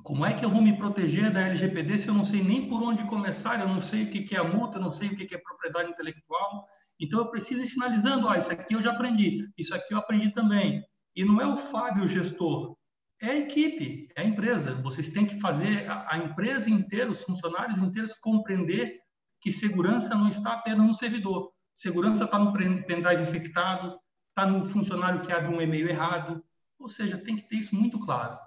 Como 0.03 0.25
é 0.25 0.33
que 0.33 0.45
eu 0.45 0.49
vou 0.49 0.61
me 0.61 0.77
proteger 0.77 1.31
da 1.31 1.41
LGPD 1.41 1.99
se 1.99 2.07
eu 2.07 2.13
não 2.13 2.23
sei 2.23 2.41
nem 2.41 2.69
por 2.69 2.81
onde 2.81 3.03
começar, 3.05 3.59
eu 3.59 3.67
não 3.67 3.81
sei 3.81 4.03
o 4.03 4.09
que 4.09 4.35
é 4.35 4.39
a 4.39 4.43
multa, 4.43 4.79
não 4.79 4.91
sei 4.91 5.09
o 5.09 5.15
que 5.15 5.33
é 5.33 5.37
propriedade 5.37 5.89
intelectual? 5.89 6.65
Então, 6.99 7.19
eu 7.19 7.29
preciso 7.29 7.61
ir 7.61 7.67
sinalizando, 7.67 8.27
ó, 8.27 8.35
isso 8.35 8.51
aqui 8.51 8.73
eu 8.73 8.81
já 8.81 8.91
aprendi, 8.91 9.47
isso 9.57 9.75
aqui 9.75 9.93
eu 9.93 9.97
aprendi 9.97 10.31
também. 10.31 10.83
E 11.15 11.25
não 11.25 11.41
é 11.41 11.47
o 11.47 11.57
Fábio 11.57 12.03
o 12.03 12.07
gestor, 12.07 12.75
é 13.21 13.31
a 13.31 13.37
equipe, 13.37 14.07
é 14.15 14.21
a 14.21 14.25
empresa. 14.25 14.75
Vocês 14.75 15.09
têm 15.09 15.25
que 15.25 15.39
fazer 15.39 15.89
a, 15.89 16.13
a 16.13 16.17
empresa 16.17 16.69
inteira, 16.69 17.11
os 17.11 17.23
funcionários 17.23 17.81
inteiros 17.81 18.13
compreender 18.13 18.99
que 19.41 19.51
segurança 19.51 20.15
não 20.15 20.27
está 20.27 20.53
apenas 20.53 20.85
no 20.85 20.93
servidor. 20.93 21.51
Segurança 21.73 22.25
está 22.25 22.39
no 22.39 22.53
pendrive 22.53 23.21
infectado, 23.21 23.99
está 24.29 24.45
no 24.45 24.63
funcionário 24.63 25.21
que 25.21 25.31
abre 25.31 25.53
um 25.53 25.61
e-mail 25.61 25.87
errado. 25.89 26.43
Ou 26.79 26.89
seja, 26.89 27.17
tem 27.17 27.35
que 27.35 27.47
ter 27.47 27.57
isso 27.57 27.75
muito 27.75 27.99
claro. 27.99 28.37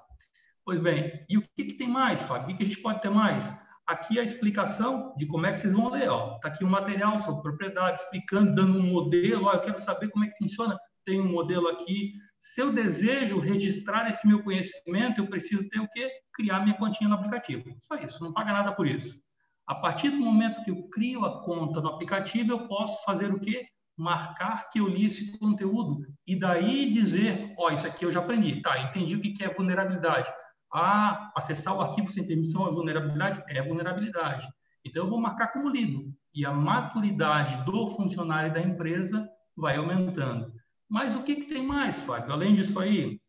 Pois 0.70 0.78
bem, 0.78 1.26
e 1.28 1.36
o 1.36 1.42
que, 1.42 1.64
que 1.64 1.74
tem 1.74 1.88
mais, 1.88 2.22
Fábio? 2.22 2.54
O 2.54 2.56
que, 2.56 2.62
a 2.62 2.64
gente 2.64 2.80
pode 2.80 3.02
ter 3.02 3.10
mais? 3.10 3.52
Aqui 3.84 4.20
a 4.20 4.22
explicação 4.22 5.12
de 5.16 5.26
como 5.26 5.44
é 5.44 5.50
que 5.50 5.58
vocês 5.58 5.72
vão 5.72 5.90
ler. 5.90 6.04
Está 6.04 6.46
aqui 6.46 6.64
um 6.64 6.70
material 6.70 7.18
sobre 7.18 7.42
propriedade, 7.42 7.98
explicando, 8.00 8.54
dando 8.54 8.78
um 8.78 8.82
modelo. 8.84 9.46
Ó, 9.46 9.52
eu 9.52 9.60
quero 9.60 9.80
saber 9.80 10.10
como 10.10 10.24
é 10.24 10.28
que 10.28 10.38
funciona. 10.38 10.78
Tem 11.04 11.20
um 11.20 11.28
modelo 11.28 11.66
aqui. 11.66 12.12
Se 12.38 12.62
eu 12.62 12.72
desejo 12.72 13.40
registrar 13.40 14.08
esse 14.08 14.28
meu 14.28 14.44
conhecimento, 14.44 15.20
eu 15.20 15.26
preciso 15.26 15.68
ter 15.68 15.80
o 15.80 15.88
quê? 15.88 16.08
Criar 16.32 16.60
minha 16.60 16.76
continha 16.76 17.08
no 17.08 17.16
aplicativo. 17.16 17.64
Só 17.82 17.96
isso, 17.96 18.22
não 18.22 18.32
paga 18.32 18.52
nada 18.52 18.70
por 18.70 18.86
isso. 18.86 19.20
A 19.66 19.74
partir 19.74 20.10
do 20.10 20.18
momento 20.18 20.62
que 20.62 20.70
eu 20.70 20.84
crio 20.84 21.24
a 21.24 21.42
conta 21.42 21.80
no 21.80 21.88
aplicativo, 21.88 22.52
eu 22.52 22.68
posso 22.68 23.04
fazer 23.04 23.32
o 23.32 23.40
quê? 23.40 23.66
Marcar 23.96 24.68
que 24.68 24.78
eu 24.78 24.86
li 24.86 25.06
esse 25.06 25.36
conteúdo 25.36 26.06
e 26.24 26.36
daí 26.36 26.92
dizer, 26.92 27.56
ó, 27.58 27.66
oh, 27.66 27.70
isso 27.72 27.88
aqui 27.88 28.04
eu 28.04 28.12
já 28.12 28.20
aprendi. 28.20 28.62
Tá, 28.62 28.78
entendi 28.82 29.16
o 29.16 29.20
que 29.20 29.42
é 29.42 29.52
vulnerabilidade 29.52 30.32
ah, 30.72 31.32
acessar 31.36 31.76
o 31.76 31.80
arquivo 31.80 32.08
sem 32.08 32.26
permissão 32.26 32.66
é 32.66 32.70
vulnerabilidade? 32.70 33.44
É 33.48 33.62
vulnerabilidade. 33.62 34.48
Então, 34.84 35.04
eu 35.04 35.08
vou 35.08 35.20
marcar 35.20 35.48
como 35.48 35.68
lido. 35.68 36.14
E 36.32 36.46
a 36.46 36.52
maturidade 36.52 37.64
do 37.64 37.88
funcionário 37.90 38.52
da 38.52 38.60
empresa 38.60 39.28
vai 39.56 39.76
aumentando. 39.76 40.52
Mas 40.88 41.14
o 41.14 41.22
que, 41.22 41.36
que 41.36 41.44
tem 41.44 41.66
mais, 41.66 42.02
Fábio? 42.02 42.32
Além 42.32 42.54
disso 42.54 42.78
aí, 42.78 43.20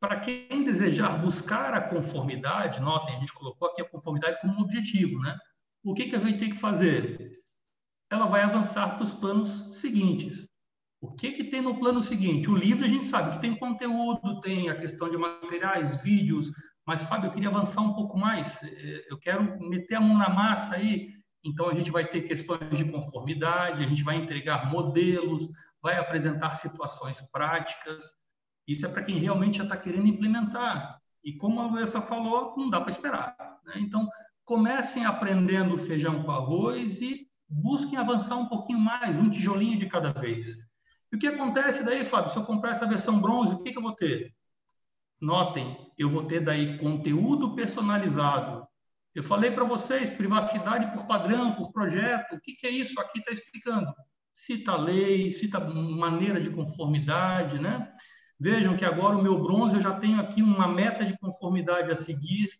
para 0.00 0.18
quem 0.18 0.64
desejar 0.64 1.20
buscar 1.20 1.74
a 1.74 1.80
conformidade, 1.80 2.80
notem, 2.80 3.16
a 3.16 3.20
gente 3.20 3.34
colocou 3.34 3.68
aqui 3.68 3.82
a 3.82 3.88
conformidade 3.88 4.40
como 4.40 4.62
objetivo, 4.62 5.20
né? 5.20 5.36
O 5.84 5.94
que, 5.94 6.06
que 6.06 6.16
a 6.16 6.18
gente 6.18 6.38
tem 6.38 6.50
que 6.50 6.58
fazer? 6.58 7.30
Ela 8.10 8.26
vai 8.26 8.42
avançar 8.42 8.94
para 8.94 9.04
os 9.04 9.12
planos 9.12 9.78
seguintes. 9.78 10.48
O 11.00 11.12
que, 11.12 11.32
que 11.32 11.44
tem 11.44 11.62
no 11.62 11.78
plano 11.78 12.02
seguinte? 12.02 12.50
O 12.50 12.56
livro 12.56 12.84
a 12.84 12.88
gente 12.88 13.06
sabe 13.06 13.32
que 13.32 13.40
tem 13.40 13.56
conteúdo, 13.56 14.40
tem 14.40 14.68
a 14.68 14.74
questão 14.74 15.10
de 15.10 15.16
materiais, 15.16 16.02
vídeos, 16.02 16.52
mas, 16.90 17.04
Fábio, 17.04 17.28
eu 17.28 17.32
queria 17.32 17.48
avançar 17.48 17.82
um 17.82 17.94
pouco 17.94 18.18
mais. 18.18 18.60
É, 18.62 19.06
eu 19.08 19.16
quero 19.16 19.60
meter 19.60 19.94
a 19.94 20.00
mão 20.00 20.18
na 20.18 20.28
massa 20.28 20.74
aí. 20.74 21.10
Então, 21.44 21.68
a 21.68 21.74
gente 21.74 21.90
vai 21.90 22.04
ter 22.04 22.22
questões 22.22 22.76
de 22.76 22.84
conformidade, 22.84 23.84
a 23.84 23.88
gente 23.88 24.02
vai 24.02 24.16
entregar 24.16 24.68
modelos, 24.68 25.48
vai 25.80 25.98
apresentar 25.98 26.54
situações 26.54 27.20
práticas. 27.30 28.04
Isso 28.66 28.84
é 28.84 28.88
para 28.88 29.04
quem 29.04 29.18
realmente 29.18 29.58
já 29.58 29.64
está 29.64 29.76
querendo 29.76 30.08
implementar. 30.08 31.00
E 31.24 31.36
como 31.36 31.60
a 31.60 31.66
Luísa 31.66 32.00
falou, 32.00 32.54
não 32.56 32.68
dá 32.68 32.80
para 32.80 32.90
esperar. 32.90 33.36
Né? 33.64 33.74
Então, 33.76 34.08
comecem 34.44 35.06
aprendendo 35.06 35.78
feijão 35.78 36.24
com 36.24 36.30
arroz 36.32 37.00
e 37.00 37.26
busquem 37.48 37.98
avançar 37.98 38.36
um 38.36 38.46
pouquinho 38.46 38.80
mais, 38.80 39.16
um 39.16 39.30
tijolinho 39.30 39.78
de 39.78 39.86
cada 39.86 40.12
vez. 40.12 40.56
E 41.12 41.16
o 41.16 41.18
que 41.18 41.26
acontece 41.26 41.84
daí, 41.84 42.04
Fábio? 42.04 42.30
Se 42.30 42.36
eu 42.36 42.44
comprar 42.44 42.72
essa 42.72 42.86
versão 42.86 43.20
bronze, 43.20 43.54
o 43.54 43.62
que, 43.62 43.72
que 43.72 43.78
eu 43.78 43.82
vou 43.82 43.94
ter? 43.94 44.32
Notem, 45.20 45.76
eu 45.98 46.08
vou 46.08 46.24
ter 46.24 46.40
daí 46.40 46.78
conteúdo 46.78 47.54
personalizado. 47.54 48.66
Eu 49.14 49.22
falei 49.22 49.50
para 49.50 49.64
vocês, 49.64 50.10
privacidade 50.10 50.92
por 50.92 51.06
padrão, 51.06 51.54
por 51.54 51.72
projeto. 51.72 52.36
O 52.36 52.40
que, 52.40 52.54
que 52.54 52.66
é 52.66 52.70
isso? 52.70 53.00
Aqui 53.00 53.18
está 53.18 53.32
explicando. 53.32 53.92
Cita 54.32 54.76
lei, 54.76 55.32
cita 55.32 55.58
maneira 55.58 56.40
de 56.40 56.50
conformidade, 56.50 57.58
né? 57.58 57.92
Vejam 58.38 58.76
que 58.76 58.84
agora 58.84 59.16
o 59.16 59.22
meu 59.22 59.42
bronze 59.42 59.76
eu 59.76 59.82
já 59.82 59.92
tenho 59.98 60.20
aqui 60.20 60.42
uma 60.42 60.66
meta 60.66 61.04
de 61.04 61.18
conformidade 61.18 61.90
a 61.90 61.96
seguir. 61.96 62.50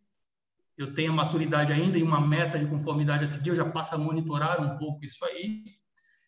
Eu 0.77 0.93
tenho 0.93 1.13
a 1.13 1.15
maturidade 1.15 1.73
ainda 1.73 1.97
e 1.97 2.03
uma 2.03 2.21
meta 2.21 2.59
de 2.59 2.67
conformidade 2.67 3.25
a 3.25 3.29
seguir. 3.29 3.51
Eu 3.51 3.57
já 3.57 3.71
passo 3.71 3.95
a 3.95 3.99
monitorar 3.99 4.61
um 4.61 4.77
pouco 4.77 5.05
isso 5.05 5.25
aí. 5.25 5.65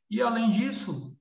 E 0.09 0.23
além 0.23 0.51
disso, 0.51 1.14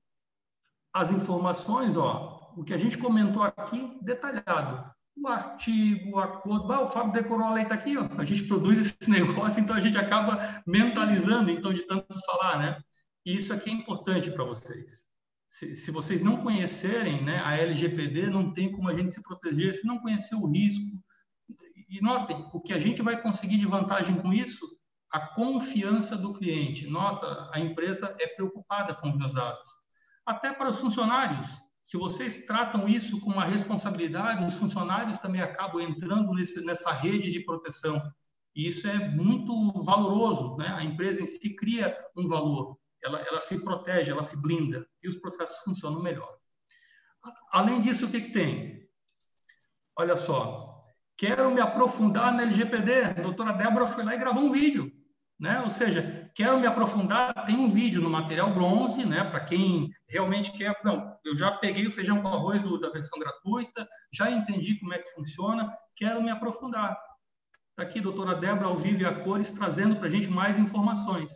as 0.92 1.10
informações, 1.10 1.96
ó, 1.96 2.52
o 2.56 2.62
que 2.62 2.74
a 2.74 2.78
gente 2.78 2.98
comentou 2.98 3.42
aqui, 3.42 3.98
detalhado. 4.02 4.90
O 5.16 5.28
artigo, 5.28 6.16
o 6.16 6.18
acordo. 6.18 6.72
Ah, 6.72 6.82
o 6.82 6.86
Fábio 6.86 7.12
decorou 7.12 7.46
a 7.46 7.54
lei, 7.54 7.62
está 7.62 7.74
aqui, 7.74 7.96
ó. 7.96 8.08
A 8.18 8.24
gente 8.24 8.44
produz 8.44 8.78
esse 8.78 8.96
negócio, 9.10 9.60
então 9.60 9.76
a 9.76 9.80
gente 9.80 9.96
acaba 9.96 10.62
mentalizando, 10.66 11.50
então, 11.50 11.72
de 11.72 11.86
tanto 11.86 12.14
falar, 12.26 12.58
né? 12.58 12.78
E 13.24 13.36
isso 13.36 13.52
aqui 13.52 13.70
é 13.70 13.72
importante 13.72 14.30
para 14.30 14.44
vocês. 14.44 15.02
Se, 15.48 15.74
se, 15.74 15.90
vocês 15.90 16.22
não 16.22 16.38
conhecerem 16.38 17.22
né, 17.22 17.42
a 17.44 17.56
LGPD, 17.56 18.30
não 18.30 18.54
tem 18.54 18.72
como 18.72 18.88
a 18.88 18.94
gente 18.94 19.12
se 19.12 19.22
proteger 19.22 19.74
se 19.74 19.86
não 19.86 19.98
conhecer 19.98 20.34
o 20.34 20.46
risco. 20.46 20.98
E 21.90 22.00
notem, 22.00 22.48
o 22.54 22.60
que 22.60 22.72
a 22.72 22.78
gente 22.78 23.02
vai 23.02 23.20
conseguir 23.20 23.58
de 23.58 23.66
vantagem 23.66 24.16
com 24.16 24.32
isso? 24.32 24.66
A 25.10 25.20
confiança 25.20 26.16
do 26.16 26.32
cliente. 26.32 26.86
Nota, 26.86 27.50
a 27.52 27.60
empresa 27.60 28.16
é 28.18 28.26
preocupada 28.26 28.94
com 28.94 29.10
os 29.10 29.16
meus 29.18 29.34
dados 29.34 29.81
até 30.26 30.52
para 30.52 30.70
os 30.70 30.80
funcionários. 30.80 31.46
Se 31.82 31.96
vocês 31.96 32.44
tratam 32.46 32.88
isso 32.88 33.20
com 33.20 33.30
uma 33.30 33.44
responsabilidade, 33.44 34.44
os 34.44 34.56
funcionários 34.56 35.18
também 35.18 35.40
acabam 35.40 35.80
entrando 35.80 36.32
nesse, 36.32 36.64
nessa 36.64 36.92
rede 36.92 37.30
de 37.30 37.40
proteção. 37.40 38.00
E 38.54 38.68
isso 38.68 38.86
é 38.86 39.08
muito 39.08 39.72
valoroso. 39.82 40.56
Né? 40.56 40.68
A 40.68 40.84
empresa 40.84 41.22
em 41.22 41.26
si 41.26 41.56
cria 41.56 41.96
um 42.16 42.28
valor, 42.28 42.78
ela, 43.02 43.20
ela 43.20 43.40
se 43.40 43.62
protege, 43.64 44.12
ela 44.12 44.22
se 44.22 44.40
blinda 44.40 44.86
e 45.02 45.08
os 45.08 45.16
processos 45.16 45.58
funcionam 45.64 46.00
melhor. 46.00 46.38
Além 47.50 47.80
disso, 47.80 48.06
o 48.06 48.10
que, 48.10 48.20
que 48.20 48.32
tem? 48.32 48.88
Olha 49.96 50.16
só, 50.16 50.80
quero 51.16 51.50
me 51.50 51.60
aprofundar 51.60 52.32
na 52.32 52.42
LGPD. 52.42 53.04
A 53.04 53.12
doutora 53.22 53.52
Débora 53.52 53.86
foi 53.86 54.04
lá 54.04 54.14
e 54.14 54.18
gravou 54.18 54.44
um 54.44 54.52
vídeo 54.52 54.90
né? 55.42 55.60
Ou 55.60 55.70
seja, 55.70 56.30
quero 56.36 56.60
me 56.60 56.68
aprofundar, 56.68 57.44
tem 57.44 57.56
um 57.56 57.68
vídeo 57.68 58.00
no 58.00 58.08
material 58.08 58.54
bronze, 58.54 59.04
né? 59.04 59.24
Para 59.24 59.40
quem 59.40 59.90
realmente 60.08 60.52
quer, 60.52 60.80
não, 60.84 61.18
eu 61.24 61.34
já 61.34 61.50
peguei 61.50 61.84
o 61.84 61.90
feijão 61.90 62.22
com 62.22 62.28
arroz 62.28 62.62
do, 62.62 62.78
da 62.78 62.90
versão 62.90 63.18
gratuita, 63.18 63.88
já 64.12 64.30
entendi 64.30 64.76
como 64.76 64.94
é 64.94 65.00
que 65.00 65.10
funciona, 65.10 65.68
quero 65.96 66.22
me 66.22 66.30
aprofundar. 66.30 66.96
Está 67.70 67.82
aqui, 67.82 68.00
doutora 68.00 68.36
Débora 68.36 68.68
ao 68.68 68.76
vivo 68.76 69.02
e 69.02 69.04
a 69.04 69.12
cores, 69.12 69.50
trazendo 69.50 69.96
para 69.96 70.06
a 70.06 70.10
gente 70.10 70.28
mais 70.28 70.60
informações. 70.60 71.32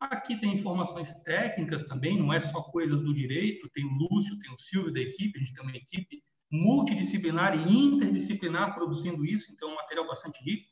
Aqui 0.00 0.40
tem 0.40 0.54
informações 0.54 1.12
técnicas 1.22 1.84
também, 1.84 2.18
não 2.18 2.32
é 2.32 2.40
só 2.40 2.62
coisas 2.62 2.98
do 2.98 3.12
direito, 3.12 3.68
tem 3.74 3.84
o 3.84 3.90
Lúcio, 3.90 4.38
tem 4.38 4.50
o 4.54 4.58
Silvio 4.58 4.90
da 4.90 5.00
equipe, 5.00 5.36
a 5.36 5.40
gente 5.40 5.52
tem 5.52 5.62
uma 5.62 5.76
equipe 5.76 6.22
multidisciplinar 6.50 7.54
e 7.54 7.76
interdisciplinar 7.76 8.74
produzindo 8.74 9.22
isso, 9.22 9.52
então 9.52 9.68
é 9.68 9.72
um 9.72 9.76
material 9.76 10.06
bastante 10.06 10.42
rico. 10.42 10.66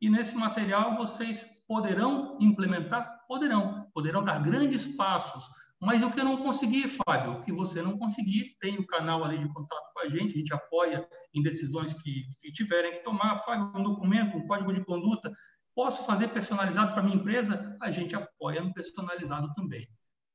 E 0.00 0.10
nesse 0.10 0.34
material 0.34 0.96
vocês 0.96 1.55
poderão 1.66 2.38
implementar? 2.40 3.24
Poderão. 3.26 3.88
Poderão 3.92 4.22
dar 4.22 4.42
grandes 4.42 4.86
passos. 4.96 5.48
Mas 5.80 6.02
o 6.02 6.10
que 6.10 6.18
eu 6.18 6.24
não 6.24 6.38
consegui, 6.38 6.88
Fábio, 6.88 7.32
o 7.32 7.42
que 7.42 7.52
você 7.52 7.82
não 7.82 7.98
conseguir, 7.98 8.56
tem 8.60 8.78
o 8.78 8.86
canal 8.86 9.22
ali 9.22 9.38
de 9.38 9.52
contato 9.52 9.92
com 9.92 10.00
a 10.00 10.08
gente, 10.08 10.34
a 10.34 10.38
gente 10.38 10.54
apoia 10.54 11.06
em 11.34 11.42
decisões 11.42 11.92
que, 11.92 12.24
que 12.40 12.50
tiverem 12.50 12.92
que 12.92 13.04
tomar. 13.04 13.36
Fábio, 13.38 13.70
um 13.74 13.82
documento, 13.82 14.38
um 14.38 14.46
código 14.46 14.72
de 14.72 14.84
conduta, 14.84 15.30
posso 15.74 16.06
fazer 16.06 16.28
personalizado 16.28 16.94
para 16.94 17.02
minha 17.02 17.16
empresa? 17.16 17.76
A 17.80 17.90
gente 17.90 18.16
apoia 18.16 18.62
no 18.62 18.72
personalizado 18.72 19.52
também. 19.52 19.86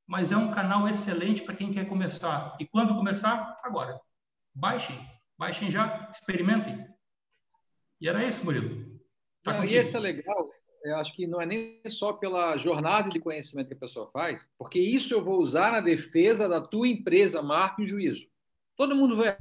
Mas 0.06 0.30
é 0.30 0.36
um 0.36 0.52
canal 0.52 0.86
excelente 0.88 1.42
para 1.42 1.56
quem 1.56 1.72
quer 1.72 1.88
começar. 1.88 2.56
E 2.60 2.66
quando 2.66 2.94
começar? 2.94 3.58
Agora. 3.64 3.98
Baixem. 4.54 4.98
Baixem 5.36 5.70
já, 5.70 6.08
experimentem. 6.12 6.86
E 8.00 8.08
era 8.08 8.24
isso, 8.24 8.44
Murilo. 8.44 9.00
Tá 9.42 9.54
não, 9.54 9.64
e 9.64 9.74
esse 9.74 9.96
é 9.96 9.98
legal, 9.98 10.50
eu 10.84 10.96
acho 10.96 11.14
que 11.14 11.26
não 11.26 11.40
é 11.40 11.46
nem 11.46 11.80
só 11.88 12.12
pela 12.12 12.56
jornada 12.56 13.08
de 13.08 13.20
conhecimento 13.20 13.68
que 13.68 13.74
a 13.74 13.78
pessoa 13.78 14.10
faz, 14.10 14.48
porque 14.58 14.78
isso 14.78 15.14
eu 15.14 15.22
vou 15.22 15.40
usar 15.40 15.72
na 15.72 15.80
defesa 15.80 16.48
da 16.48 16.60
tua 16.60 16.88
empresa, 16.88 17.42
marca 17.42 17.82
e 17.82 17.86
juízo. 17.86 18.26
Todo 18.76 18.96
mundo 18.96 19.16
vai 19.16 19.36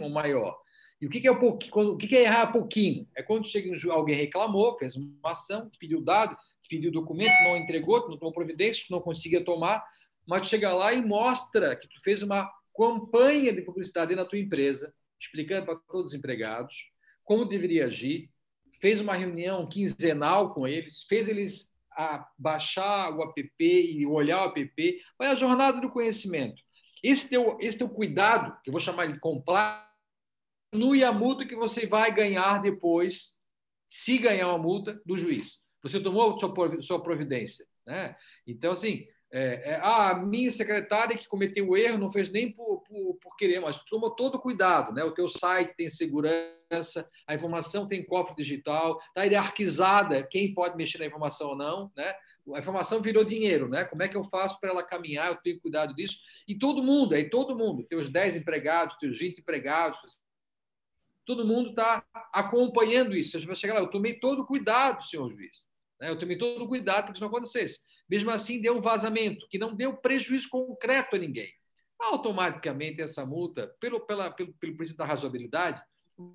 o 0.00 0.08
maior. 0.08 0.58
E 1.00 1.06
o 1.06 1.10
que 1.10 1.26
é, 1.26 1.30
o 1.30 1.38
pouquinho, 1.38 1.96
que 1.96 2.16
é 2.16 2.22
errar 2.22 2.52
pouquinho? 2.52 3.08
É 3.16 3.22
quando 3.22 3.46
chega 3.46 3.70
alguém 3.92 4.16
reclamou, 4.16 4.76
fez 4.78 4.96
uma 4.96 5.32
ação, 5.32 5.70
pediu 5.78 6.02
dado, 6.02 6.36
pediu 6.68 6.90
documento, 6.90 7.32
não 7.44 7.56
entregou, 7.56 8.08
não 8.08 8.18
tomou 8.18 8.32
providência, 8.32 8.84
não 8.90 9.00
conseguia 9.00 9.44
tomar, 9.44 9.84
mas 10.26 10.48
chega 10.48 10.72
lá 10.72 10.92
e 10.92 11.04
mostra 11.04 11.76
que 11.76 11.88
tu 11.88 12.02
fez 12.02 12.22
uma 12.22 12.50
campanha 12.76 13.52
de 13.52 13.62
publicidade 13.62 14.14
na 14.14 14.24
tua 14.24 14.38
empresa, 14.38 14.94
explicando 15.20 15.66
para 15.66 15.76
todos 15.76 16.12
os 16.12 16.18
empregados 16.18 16.90
como 17.28 17.44
deveria 17.44 17.84
agir, 17.84 18.30
fez 18.80 19.00
uma 19.00 19.14
reunião 19.14 19.68
quinzenal 19.68 20.54
com 20.54 20.66
eles, 20.66 21.04
fez 21.04 21.28
eles 21.28 21.72
baixar 22.38 23.12
o 23.16 23.22
app 23.22 23.44
e 23.60 24.06
olhar 24.06 24.46
o 24.46 24.58
app, 24.58 25.00
foi 25.16 25.26
a 25.26 25.34
jornada 25.34 25.80
do 25.80 25.90
conhecimento. 25.90 26.62
Esse 27.02 27.28
teu, 27.28 27.58
esse 27.60 27.78
teu 27.78 27.88
cuidado, 27.88 28.56
que 28.62 28.70
eu 28.70 28.72
vou 28.72 28.80
chamar 28.80 29.06
de 29.06 29.18
complexo, 29.18 29.84
diminui 30.72 31.02
a 31.02 31.12
multa 31.12 31.46
que 31.46 31.56
você 31.56 31.86
vai 31.86 32.14
ganhar 32.14 32.62
depois, 32.62 33.38
se 33.88 34.18
ganhar 34.18 34.48
uma 34.48 34.58
multa, 34.58 35.00
do 35.04 35.16
juiz. 35.16 35.64
Você 35.82 36.00
tomou 36.00 36.38
sua 36.82 37.02
providência. 37.02 37.64
Né? 37.86 38.14
Então, 38.46 38.72
assim, 38.72 39.06
é, 39.30 39.72
é, 39.72 39.80
ah, 39.82 40.10
a 40.10 40.14
minha 40.14 40.50
secretária 40.50 41.16
que 41.16 41.28
cometeu 41.28 41.68
o 41.68 41.76
erro 41.76 41.98
não 41.98 42.10
fez 42.10 42.30
nem 42.30 42.50
por, 42.50 42.80
por, 42.80 43.14
por, 43.16 43.36
querer, 43.36 43.60
mas 43.60 43.78
tomou 43.84 44.10
todo 44.10 44.38
cuidado. 44.38 44.92
Né? 44.92 45.04
O 45.04 45.12
teu 45.12 45.28
site 45.28 45.76
tem 45.76 45.90
segurança, 45.90 47.08
a 47.26 47.34
informação 47.34 47.86
tem 47.86 48.04
cofre 48.04 48.34
digital, 48.34 48.98
está 49.08 49.24
hierarquizada 49.24 50.26
quem 50.26 50.54
pode 50.54 50.76
mexer 50.76 50.98
na 50.98 51.06
informação 51.06 51.50
ou 51.50 51.56
não. 51.56 51.92
Né? 51.94 52.14
A 52.54 52.58
informação 52.58 53.02
virou 53.02 53.22
dinheiro. 53.22 53.68
Né? 53.68 53.84
Como 53.84 54.02
é 54.02 54.08
que 54.08 54.16
eu 54.16 54.24
faço 54.24 54.58
para 54.58 54.70
ela 54.70 54.82
caminhar? 54.82 55.28
Eu 55.28 55.36
tenho 55.36 55.60
cuidado 55.60 55.94
disso. 55.94 56.16
E 56.46 56.58
todo 56.58 56.82
mundo, 56.82 57.14
aí 57.14 57.28
todo 57.28 57.56
mundo, 57.56 57.84
teus 57.84 58.08
10 58.08 58.38
empregados, 58.38 58.96
teus 58.96 59.18
20 59.18 59.40
empregados, 59.40 59.98
todo 61.26 61.46
mundo 61.46 61.70
está 61.70 62.02
acompanhando 62.32 63.14
isso. 63.14 63.38
Você 63.38 63.46
vai 63.46 63.56
chegar 63.56 63.74
lá, 63.74 63.80
eu 63.80 63.90
tomei 63.90 64.18
todo 64.18 64.46
cuidado, 64.46 65.04
senhor 65.04 65.28
juiz. 65.28 65.68
Né? 66.00 66.08
Eu 66.08 66.18
tomei 66.18 66.38
todo 66.38 66.66
cuidado 66.66 67.04
para 67.04 67.12
que 67.12 67.18
isso 67.18 67.20
não 67.20 67.28
acontecesse. 67.28 67.80
Mesmo 68.08 68.30
assim, 68.30 68.60
deu 68.60 68.76
um 68.76 68.80
vazamento, 68.80 69.46
que 69.48 69.58
não 69.58 69.74
deu 69.74 69.96
prejuízo 69.96 70.48
concreto 70.48 71.16
a 71.16 71.18
ninguém. 71.18 71.52
Automaticamente, 72.00 73.02
essa 73.02 73.26
multa, 73.26 73.74
pelo, 73.80 74.00
pela, 74.00 74.30
pelo, 74.30 74.52
pelo 74.54 74.76
princípio 74.76 74.98
da 74.98 75.04
razoabilidade, 75.04 75.82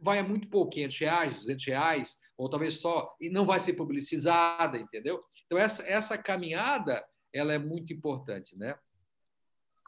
vai 0.01 0.19
a 0.19 0.23
muito 0.23 0.47
pouco, 0.49 0.71
500 0.71 0.99
reais, 0.99 1.37
200 1.39 1.65
reais, 1.65 2.17
ou 2.37 2.49
talvez 2.49 2.79
só, 2.79 3.15
e 3.19 3.29
não 3.29 3.45
vai 3.45 3.59
ser 3.59 3.73
publicizada, 3.73 4.77
entendeu? 4.77 5.23
Então, 5.45 5.57
essa, 5.57 5.87
essa 5.87 6.17
caminhada, 6.17 7.03
ela 7.33 7.53
é 7.53 7.57
muito 7.57 7.91
importante, 7.93 8.57
né? 8.57 8.77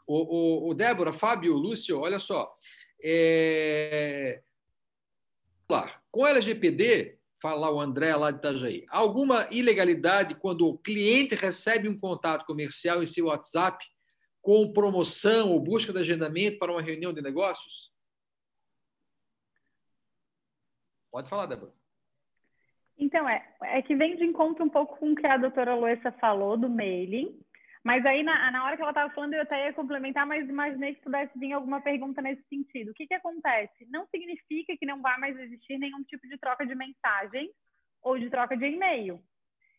O, 0.08 0.68
o, 0.68 0.70
o 0.70 0.74
Débora, 0.74 1.14
Fábio, 1.14 1.56
Lúcio, 1.56 2.00
olha 2.00 2.20
só, 2.20 2.56
é... 3.04 4.42
Com 6.12 6.24
a 6.24 6.30
LGPD, 6.30 7.18
fala 7.46 7.70
o 7.70 7.80
André 7.80 8.16
lá 8.16 8.32
de 8.32 8.40
Itajaí. 8.40 8.88
Alguma 8.90 9.48
ilegalidade 9.52 10.34
quando 10.34 10.68
o 10.68 10.80
cliente 10.80 11.36
recebe 11.36 11.88
um 11.88 11.96
contato 11.96 12.44
comercial 12.44 13.04
em 13.04 13.08
seu 13.08 13.28
WhatsApp 13.28 13.86
com 14.42 14.74
promoção 14.74 15.52
ou 15.52 15.60
busca 15.60 15.94
de 15.94 16.00
agendamento 16.00 16.58
para 16.58 16.72
uma 16.72 16.82
reunião 16.82 17.14
de 17.14 17.22
negócios? 17.22 17.94
Pode 21.12 21.30
falar, 21.30 21.46
Débora. 21.46 21.72
Então, 22.98 23.30
é, 23.30 23.48
é 23.62 23.82
que 23.84 23.96
vem 23.96 24.16
de 24.16 24.26
encontro 24.26 24.66
um 24.66 24.70
pouco 24.70 24.98
com 24.98 25.12
o 25.12 25.16
que 25.16 25.28
a 25.28 25.38
doutora 25.38 25.76
Loessa 25.76 26.12
falou 26.14 26.58
do 26.58 26.68
mailing, 26.68 27.40
mas 27.86 28.04
aí, 28.04 28.24
na, 28.24 28.50
na 28.50 28.66
hora 28.66 28.76
que 28.76 28.82
ela 28.82 28.90
estava 28.90 29.14
falando, 29.14 29.36
eu 29.36 29.44
até 29.44 29.68
ia 29.68 29.74
complementar, 29.74 30.26
mas 30.26 30.50
imaginei 30.50 30.96
que 30.96 31.04
pudesse 31.04 31.38
vir 31.38 31.54
alguma 31.54 31.80
pergunta 31.80 32.20
nesse 32.20 32.42
sentido. 32.50 32.90
O 32.90 32.94
que, 32.96 33.06
que 33.06 33.14
acontece? 33.14 33.86
Não 33.92 34.08
significa 34.08 34.76
que 34.76 34.88
não 34.88 35.04
vai 35.04 35.20
mais 35.20 35.38
existir 35.38 35.78
nenhum 35.78 36.04
tipo 36.04 36.28
de 36.28 36.36
troca 36.40 36.66
de 36.66 36.74
mensagem 36.74 37.52
ou 38.02 38.18
de 38.18 38.28
troca 38.28 38.58
de 38.58 38.66
e-mail. 38.66 39.22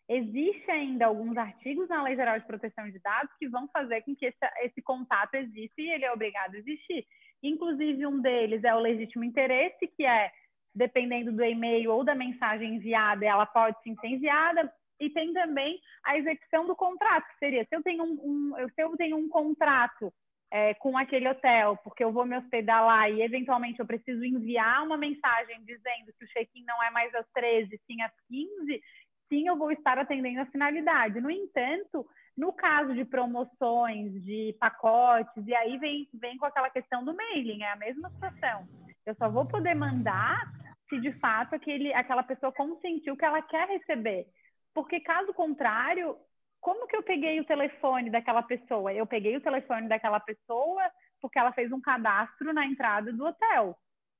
Existe 0.08 0.70
ainda 0.70 1.06
alguns 1.06 1.36
artigos 1.36 1.88
na 1.88 2.00
Lei 2.04 2.14
Geral 2.14 2.38
de 2.38 2.46
Proteção 2.46 2.88
de 2.88 3.00
Dados 3.00 3.34
que 3.40 3.48
vão 3.48 3.66
fazer 3.72 4.02
com 4.02 4.14
que 4.14 4.26
esse, 4.26 4.38
esse 4.60 4.80
contato 4.82 5.34
exista 5.34 5.82
e 5.82 5.90
ele 5.90 6.04
é 6.04 6.12
obrigado 6.12 6.54
a 6.54 6.58
existir. 6.58 7.04
Inclusive, 7.42 8.06
um 8.06 8.20
deles 8.20 8.62
é 8.62 8.72
o 8.72 8.78
legítimo 8.78 9.24
interesse, 9.24 9.84
que 9.96 10.06
é, 10.06 10.30
dependendo 10.72 11.32
do 11.32 11.42
e-mail 11.42 11.90
ou 11.90 12.04
da 12.04 12.14
mensagem 12.14 12.76
enviada, 12.76 13.26
ela 13.26 13.46
pode 13.46 13.82
sim 13.82 13.96
ser 13.96 14.06
enviada, 14.06 14.72
e 15.00 15.10
tem 15.10 15.32
também 15.32 15.78
a 16.04 16.16
execução 16.16 16.66
do 16.66 16.74
contrato, 16.74 17.26
que 17.28 17.38
seria, 17.38 17.64
se 17.64 17.74
eu 17.74 17.82
tenho 17.82 18.02
um, 18.02 18.52
um 18.52 18.68
se 18.68 18.82
eu 18.82 18.96
tenho 18.96 19.16
um 19.16 19.28
contrato 19.28 20.12
é, 20.50 20.74
com 20.74 20.96
aquele 20.96 21.28
hotel, 21.28 21.76
porque 21.82 22.04
eu 22.04 22.12
vou 22.12 22.24
me 22.24 22.36
hospedar 22.36 22.84
lá 22.84 23.08
e 23.08 23.20
eventualmente 23.20 23.80
eu 23.80 23.86
preciso 23.86 24.24
enviar 24.24 24.84
uma 24.84 24.96
mensagem 24.96 25.62
dizendo 25.64 26.12
que 26.18 26.24
o 26.24 26.28
check-in 26.28 26.64
não 26.64 26.82
é 26.82 26.90
mais 26.90 27.14
às 27.14 27.26
13, 27.34 27.80
sim 27.86 28.00
às 28.02 28.12
15, 28.28 28.82
sim 29.28 29.48
eu 29.48 29.56
vou 29.56 29.72
estar 29.72 29.98
atendendo 29.98 30.40
a 30.40 30.46
finalidade. 30.46 31.20
No 31.20 31.30
entanto, 31.30 32.06
no 32.36 32.52
caso 32.52 32.94
de 32.94 33.04
promoções, 33.04 34.12
de 34.22 34.54
pacotes, 34.60 35.46
e 35.46 35.54
aí 35.54 35.78
vem, 35.78 36.08
vem 36.14 36.36
com 36.36 36.46
aquela 36.46 36.70
questão 36.70 37.04
do 37.04 37.14
mailing, 37.14 37.62
é 37.62 37.72
a 37.72 37.76
mesma 37.76 38.10
situação. 38.10 38.68
Eu 39.04 39.14
só 39.14 39.28
vou 39.28 39.46
poder 39.46 39.74
mandar 39.74 40.40
se 40.88 41.00
de 41.00 41.12
fato 41.18 41.54
aquele, 41.54 41.92
aquela 41.92 42.22
pessoa 42.22 42.52
consentiu 42.52 43.16
que 43.16 43.24
ela 43.24 43.42
quer 43.42 43.68
receber. 43.68 44.26
Porque 44.76 45.00
caso 45.00 45.32
contrário, 45.32 46.18
como 46.60 46.86
que 46.86 46.94
eu 46.94 47.02
peguei 47.02 47.40
o 47.40 47.46
telefone 47.46 48.10
daquela 48.10 48.42
pessoa? 48.42 48.92
Eu 48.92 49.06
peguei 49.06 49.34
o 49.34 49.40
telefone 49.40 49.88
daquela 49.88 50.20
pessoa 50.20 50.82
porque 51.18 51.38
ela 51.38 51.50
fez 51.50 51.72
um 51.72 51.80
cadastro 51.80 52.52
na 52.52 52.66
entrada 52.66 53.10
do 53.10 53.24
hotel. 53.24 53.74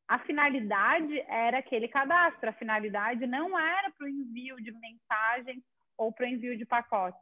A 0.09 0.19
finalidade 0.21 1.21
era 1.29 1.59
aquele 1.59 1.89
cadastro, 1.89 2.49
a 2.49 2.55
finalidade 2.55 3.27
não 3.27 3.59
era 3.59 3.91
para 3.91 4.07
o 4.07 4.09
envio 4.09 4.57
de 4.57 4.73
mensagens 4.73 5.63
ou 5.95 6.11
para 6.11 6.25
o 6.25 6.29
envio 6.29 6.57
de 6.57 6.65
pacotes. 6.65 7.21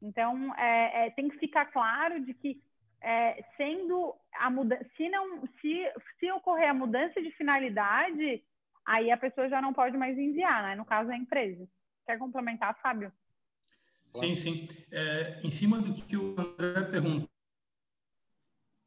Então, 0.00 0.54
é, 0.54 1.08
é, 1.08 1.10
tem 1.10 1.28
que 1.28 1.38
ficar 1.38 1.66
claro 1.66 2.24
de 2.24 2.32
que, 2.32 2.58
é, 3.02 3.44
sendo 3.58 4.14
a 4.32 4.48
mudança, 4.48 4.82
se, 4.96 5.10
não, 5.10 5.46
se, 5.60 5.92
se 6.18 6.32
ocorrer 6.32 6.70
a 6.70 6.74
mudança 6.74 7.20
de 7.20 7.30
finalidade, 7.32 8.42
aí 8.86 9.10
a 9.10 9.16
pessoa 9.18 9.46
já 9.46 9.60
não 9.60 9.74
pode 9.74 9.94
mais 9.98 10.16
enviar, 10.16 10.62
né? 10.62 10.74
no 10.74 10.86
caso, 10.86 11.10
a 11.10 11.16
empresa. 11.18 11.68
Quer 12.06 12.18
complementar, 12.18 12.78
Fábio? 12.80 13.12
Sim, 14.20 14.34
sim. 14.34 14.68
É, 14.90 15.40
em 15.42 15.50
cima 15.50 15.78
do 15.78 15.92
que 15.92 16.16
o 16.16 16.36
André 16.38 16.82
perguntou, 16.82 17.28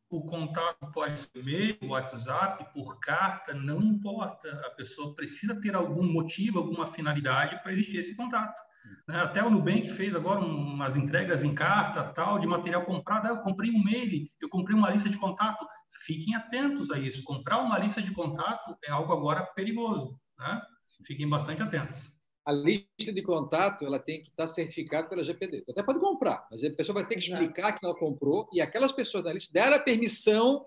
o 0.10 0.26
contato 0.26 0.92
pode 0.92 1.22
ser 1.22 1.30
e-mail, 1.36 1.78
WhatsApp, 1.84 2.74
por 2.74 3.00
carta, 3.00 3.54
não 3.54 3.80
importa. 3.82 4.50
A 4.66 4.72
pessoa 4.72 5.14
precisa 5.14 5.60
ter 5.62 5.76
algum 5.76 6.04
motivo, 6.04 6.58
alguma 6.58 6.88
finalidade 6.88 7.62
para 7.62 7.72
existir 7.72 7.98
esse 7.98 8.16
contato. 8.16 8.60
Né? 9.08 9.22
Até 9.22 9.44
o 9.44 9.52
Nubank 9.52 9.88
fez 9.90 10.16
agora 10.16 10.40
umas 10.40 10.98
entregas 10.98 11.44
em 11.44 11.54
carta, 11.54 12.04
tal, 12.14 12.40
de 12.40 12.48
material 12.48 12.84
comprado. 12.86 13.28
Ah, 13.28 13.30
eu 13.30 13.42
comprei 13.42 13.70
um 13.70 13.84
mail, 13.84 14.28
eu 14.42 14.50
comprei 14.50 14.76
uma 14.76 14.90
lista 14.90 15.10
de 15.10 15.18
contato. 15.18 15.68
Fiquem 16.04 16.34
atentos 16.34 16.90
a 16.90 16.98
isso. 16.98 17.24
Comprar 17.24 17.60
uma 17.60 17.78
lista 17.78 18.02
de 18.02 18.12
contato 18.12 18.76
é 18.84 18.90
algo 18.90 19.14
agora 19.14 19.46
perigoso. 19.54 20.20
Né? 20.40 20.62
Fiquem 21.06 21.30
bastante 21.30 21.62
atentos. 21.62 22.19
A 22.50 22.52
lista 22.52 23.14
de 23.14 23.22
contato 23.22 23.86
ela 23.86 24.00
tem 24.00 24.24
que 24.24 24.30
estar 24.30 24.48
certificada 24.48 25.08
pela 25.08 25.24
GPD. 25.24 25.64
Até 25.70 25.84
pode 25.84 26.00
comprar, 26.00 26.48
mas 26.50 26.64
a 26.64 26.72
pessoa 26.72 26.96
vai 26.96 27.08
ter 27.08 27.16
que 27.16 27.22
explicar 27.22 27.78
que 27.78 27.86
ela 27.86 27.96
comprou 27.96 28.50
e 28.52 28.60
aquelas 28.60 28.92
pessoas 28.92 29.24
na 29.24 29.34
lista 29.34 29.54
deram 29.54 29.76
a 29.76 29.80
permissão 29.80 30.66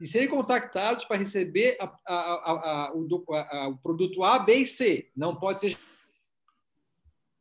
de 0.00 0.08
serem 0.08 0.28
contactados 0.28 1.04
para 1.04 1.16
receber 1.16 1.76
a, 1.80 1.96
a, 2.08 2.88
a, 2.88 2.92
o, 2.92 3.06
o, 3.06 3.78
produto 3.78 4.24
A, 4.24 4.40
B 4.40 4.56
e 4.56 4.66
C. 4.66 5.12
Não 5.16 5.36
pode 5.36 5.60
ser 5.60 5.78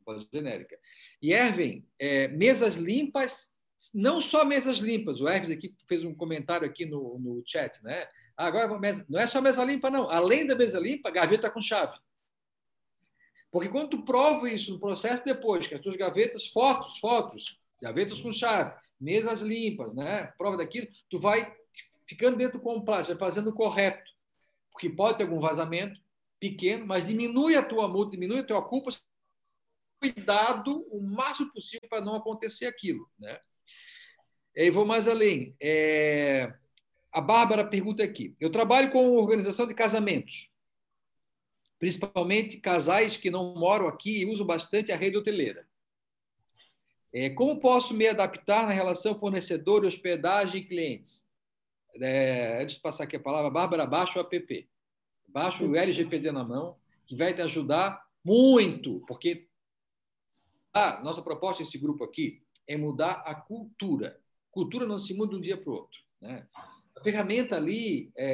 pode 0.05 0.25
ser 0.25 0.37
genérica. 0.37 0.77
E 1.19 1.33
Erwin, 1.33 1.83
é, 1.97 2.27
mesas 2.27 2.75
limpas, 2.75 3.55
não 3.95 4.21
só 4.21 4.45
mesas 4.45 4.77
limpas. 4.77 5.21
O 5.21 5.27
Erwin 5.27 5.53
aqui 5.53 5.75
fez 5.87 6.03
um 6.05 6.13
comentário 6.13 6.67
aqui 6.67 6.85
no, 6.85 7.17
no 7.17 7.41
chat, 7.47 7.83
né? 7.83 8.07
Agora 8.37 8.67
não 9.09 9.19
é 9.19 9.25
só 9.25 9.41
mesa 9.41 9.63
limpa, 9.63 9.89
não. 9.89 10.07
Além 10.07 10.45
da 10.45 10.55
mesa 10.55 10.79
limpa, 10.79 11.09
gaveta 11.09 11.49
com 11.49 11.59
chave. 11.59 11.97
Porque 13.51 13.67
quando 13.67 13.89
tu 13.89 14.03
prova 14.03 14.49
isso 14.49 14.71
no 14.71 14.79
processo 14.79 15.25
depois, 15.25 15.67
que 15.67 15.75
as 15.75 15.81
tuas 15.81 15.97
gavetas, 15.97 16.47
fotos, 16.47 16.97
fotos, 16.99 17.59
gavetas 17.81 18.21
com 18.21 18.31
chave, 18.31 18.73
mesas 18.99 19.41
limpas, 19.41 19.93
né? 19.93 20.27
Prova 20.37 20.55
daquilo, 20.55 20.87
tu 21.09 21.19
vai 21.19 21.53
ficando 22.07 22.37
dentro 22.37 22.59
do 22.59 22.63
complexo, 22.63 23.09
vai 23.09 23.19
fazendo 23.19 23.49
o 23.49 23.53
correto. 23.53 24.09
Porque 24.71 24.89
pode 24.89 25.17
ter 25.17 25.23
algum 25.23 25.39
vazamento 25.39 25.99
pequeno, 26.39 26.85
mas 26.85 27.05
diminui 27.05 27.55
a 27.55 27.63
tua 27.63 27.87
multa, 27.89 28.11
diminui 28.11 28.39
a 28.39 28.43
tua 28.43 28.61
culpa, 28.61 28.91
cuidado 29.99 30.87
o 30.89 31.01
máximo 31.01 31.51
possível 31.51 31.87
para 31.89 32.03
não 32.03 32.15
acontecer 32.15 32.67
aquilo, 32.67 33.09
né? 33.19 33.37
E 34.55 34.71
vou 34.71 34.85
mais 34.85 35.07
além. 35.07 35.55
É... 35.61 36.53
A 37.11 37.19
Bárbara 37.19 37.67
pergunta 37.67 38.01
aqui: 38.01 38.33
eu 38.39 38.49
trabalho 38.49 38.89
com 38.91 39.17
organização 39.17 39.67
de 39.67 39.73
casamentos 39.73 40.50
principalmente 41.81 42.57
casais 42.57 43.17
que 43.17 43.31
não 43.31 43.55
moram 43.55 43.87
aqui 43.87 44.19
e 44.19 44.25
usam 44.27 44.45
bastante 44.45 44.91
a 44.91 44.95
rede 44.95 45.17
hoteleira. 45.17 45.67
É, 47.11 47.31
como 47.31 47.59
posso 47.59 47.91
me 47.95 48.07
adaptar 48.07 48.67
na 48.67 48.71
relação 48.71 49.17
fornecedor, 49.17 49.83
hospedagem 49.83 50.61
e 50.61 50.63
clientes? 50.63 51.27
É, 51.95 52.61
antes 52.61 52.75
de 52.75 52.81
passar 52.81 53.05
aqui 53.05 53.15
a 53.15 53.19
palavra, 53.19 53.49
Bárbara, 53.49 53.87
baixa 53.87 54.19
o 54.19 54.21
app. 54.21 54.69
Baixa 55.27 55.65
o 55.65 55.75
LGPD 55.75 56.31
na 56.31 56.43
mão, 56.43 56.77
que 57.07 57.15
vai 57.15 57.33
te 57.33 57.41
ajudar 57.41 58.05
muito, 58.23 59.03
porque 59.07 59.47
a 60.71 61.01
nossa 61.01 61.23
proposta 61.23 61.63
esse 61.63 61.79
grupo 61.79 62.03
aqui 62.03 62.43
é 62.67 62.77
mudar 62.77 63.23
a 63.25 63.33
cultura. 63.33 64.21
Cultura 64.51 64.85
não 64.85 64.99
se 64.99 65.15
muda 65.15 65.31
de 65.31 65.37
um 65.37 65.41
dia 65.41 65.57
para 65.57 65.71
o 65.71 65.73
outro. 65.73 65.99
Né? 66.21 66.47
Ferramenta 67.03 67.55
ali, 67.55 68.11
é, 68.15 68.25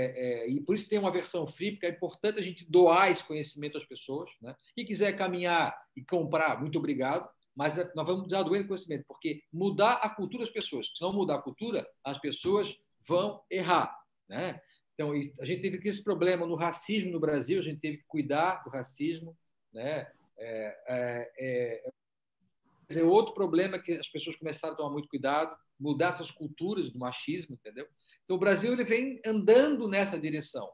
é, 0.45 0.49
e 0.49 0.61
por 0.61 0.75
isso 0.75 0.89
tem 0.89 0.99
uma 0.99 1.11
versão 1.11 1.47
free, 1.47 1.71
porque 1.71 1.85
é 1.85 1.89
importante 1.89 2.39
a 2.39 2.43
gente 2.43 2.69
doar 2.69 3.11
esse 3.11 3.23
conhecimento 3.23 3.77
às 3.77 3.85
pessoas. 3.85 4.29
Né? 4.41 4.55
Quem 4.75 4.85
quiser 4.85 5.17
caminhar 5.17 5.75
e 5.95 6.03
comprar, 6.03 6.59
muito 6.59 6.77
obrigado, 6.77 7.29
mas 7.55 7.77
é, 7.77 7.91
nós 7.95 8.05
vamos 8.05 8.27
dar 8.29 8.43
doendo 8.43 8.67
conhecimento, 8.67 9.05
porque 9.07 9.41
mudar 9.51 9.93
a 9.93 10.09
cultura 10.09 10.43
das 10.43 10.53
pessoas. 10.53 10.87
Se 10.95 11.01
não 11.01 11.13
mudar 11.13 11.35
a 11.35 11.41
cultura, 11.41 11.87
as 12.03 12.19
pessoas 12.19 12.77
vão 13.07 13.41
errar. 13.49 13.97
Né? 14.29 14.61
Então, 14.93 15.11
a 15.39 15.45
gente 15.45 15.61
teve 15.61 15.89
esse 15.89 16.03
problema 16.03 16.45
no 16.45 16.55
racismo 16.55 17.11
no 17.11 17.19
Brasil, 17.19 17.59
a 17.59 17.63
gente 17.63 17.79
teve 17.79 17.97
que 17.97 18.05
cuidar 18.07 18.63
do 18.63 18.69
racismo. 18.69 19.37
Né? 19.73 20.11
É, 20.37 20.77
é, 20.87 21.31
é, 21.39 22.99
é 22.99 23.03
outro 23.03 23.33
problema 23.33 23.79
que 23.79 23.93
as 23.93 24.07
pessoas 24.07 24.35
começaram 24.35 24.73
a 24.73 24.77
tomar 24.77 24.91
muito 24.91 25.09
cuidado, 25.09 25.55
mudar 25.79 26.09
essas 26.09 26.31
culturas 26.31 26.89
do 26.89 26.99
machismo, 26.99 27.55
entendeu? 27.55 27.87
Então, 28.27 28.35
o 28.35 28.39
Brasil 28.39 28.73
ele 28.73 28.83
vem 28.83 29.21
andando 29.25 29.87
nessa 29.87 30.19
direção. 30.19 30.69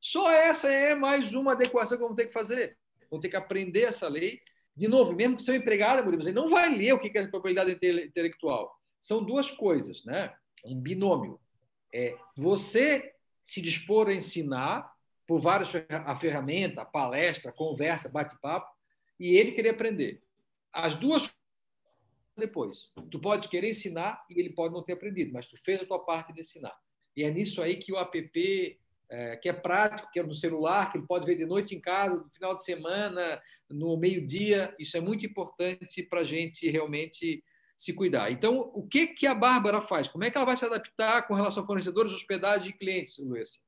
Só 0.00 0.30
essa 0.30 0.70
é 0.70 0.94
mais 0.94 1.34
uma 1.34 1.50
adequação 1.50 1.98
que 1.98 2.02
vamos 2.04 2.16
ter 2.16 2.26
que 2.26 2.32
fazer. 2.32 2.78
Vamos 3.10 3.22
ter 3.22 3.28
que 3.28 3.34
aprender 3.34 3.82
essa 3.82 4.06
lei. 4.06 4.40
De 4.76 4.86
novo, 4.86 5.12
mesmo 5.12 5.36
que 5.36 5.42
seu 5.42 5.56
empregado, 5.56 6.04
Murilo, 6.04 6.22
você 6.22 6.30
não 6.30 6.48
vai 6.48 6.72
ler 6.72 6.92
o 6.92 7.00
que 7.00 7.18
é 7.18 7.26
propriedade 7.26 7.72
intelectual. 7.72 8.72
São 9.00 9.20
duas 9.20 9.50
coisas, 9.50 10.04
né? 10.04 10.32
Um 10.64 10.80
binômio. 10.80 11.40
É 11.92 12.16
você 12.36 13.12
se 13.42 13.60
dispor 13.60 14.08
a 14.08 14.14
ensinar 14.14 14.88
por 15.26 15.40
várias 15.40 15.70
a 16.06 16.16
ferramenta, 16.16 16.84
palestra, 16.84 17.50
conversa, 17.50 18.08
bate-papo, 18.08 18.72
e 19.18 19.36
ele 19.36 19.50
querer 19.50 19.70
aprender. 19.70 20.22
As 20.72 20.94
duas 20.94 21.28
depois. 22.36 22.92
Tu 23.10 23.18
pode 23.18 23.48
querer 23.48 23.70
ensinar 23.70 24.24
e 24.30 24.38
ele 24.38 24.50
pode 24.50 24.72
não 24.72 24.84
ter 24.84 24.92
aprendido, 24.92 25.32
mas 25.32 25.46
tu 25.48 25.56
fez 25.56 25.80
a 25.80 25.84
tua 25.84 25.98
parte 25.98 26.32
de 26.32 26.40
ensinar. 26.40 26.80
E 27.16 27.22
é 27.24 27.30
nisso 27.30 27.62
aí 27.62 27.76
que 27.76 27.92
o 27.92 27.98
app, 27.98 28.78
é, 29.10 29.36
que 29.36 29.48
é 29.48 29.52
prático, 29.52 30.10
que 30.12 30.20
é 30.20 30.22
no 30.22 30.34
celular, 30.34 30.90
que 30.90 30.98
ele 30.98 31.06
pode 31.06 31.26
ver 31.26 31.36
de 31.36 31.46
noite 31.46 31.74
em 31.74 31.80
casa, 31.80 32.16
no 32.16 32.30
final 32.30 32.54
de 32.54 32.64
semana, 32.64 33.40
no 33.68 33.96
meio-dia, 33.96 34.74
isso 34.78 34.96
é 34.96 35.00
muito 35.00 35.26
importante 35.26 36.02
para 36.02 36.20
a 36.20 36.24
gente 36.24 36.68
realmente 36.70 37.42
se 37.76 37.92
cuidar. 37.92 38.30
Então, 38.30 38.70
o 38.74 38.86
que, 38.86 39.08
que 39.08 39.26
a 39.26 39.34
Bárbara 39.34 39.80
faz? 39.80 40.08
Como 40.08 40.22
é 40.22 40.30
que 40.30 40.36
ela 40.36 40.46
vai 40.46 40.56
se 40.56 40.64
adaptar 40.64 41.26
com 41.26 41.34
relação 41.34 41.64
a 41.64 41.66
fornecedores, 41.66 42.12
hospedagem 42.12 42.70
e 42.70 42.72
clientes, 42.72 43.18
Luísa? 43.18 43.58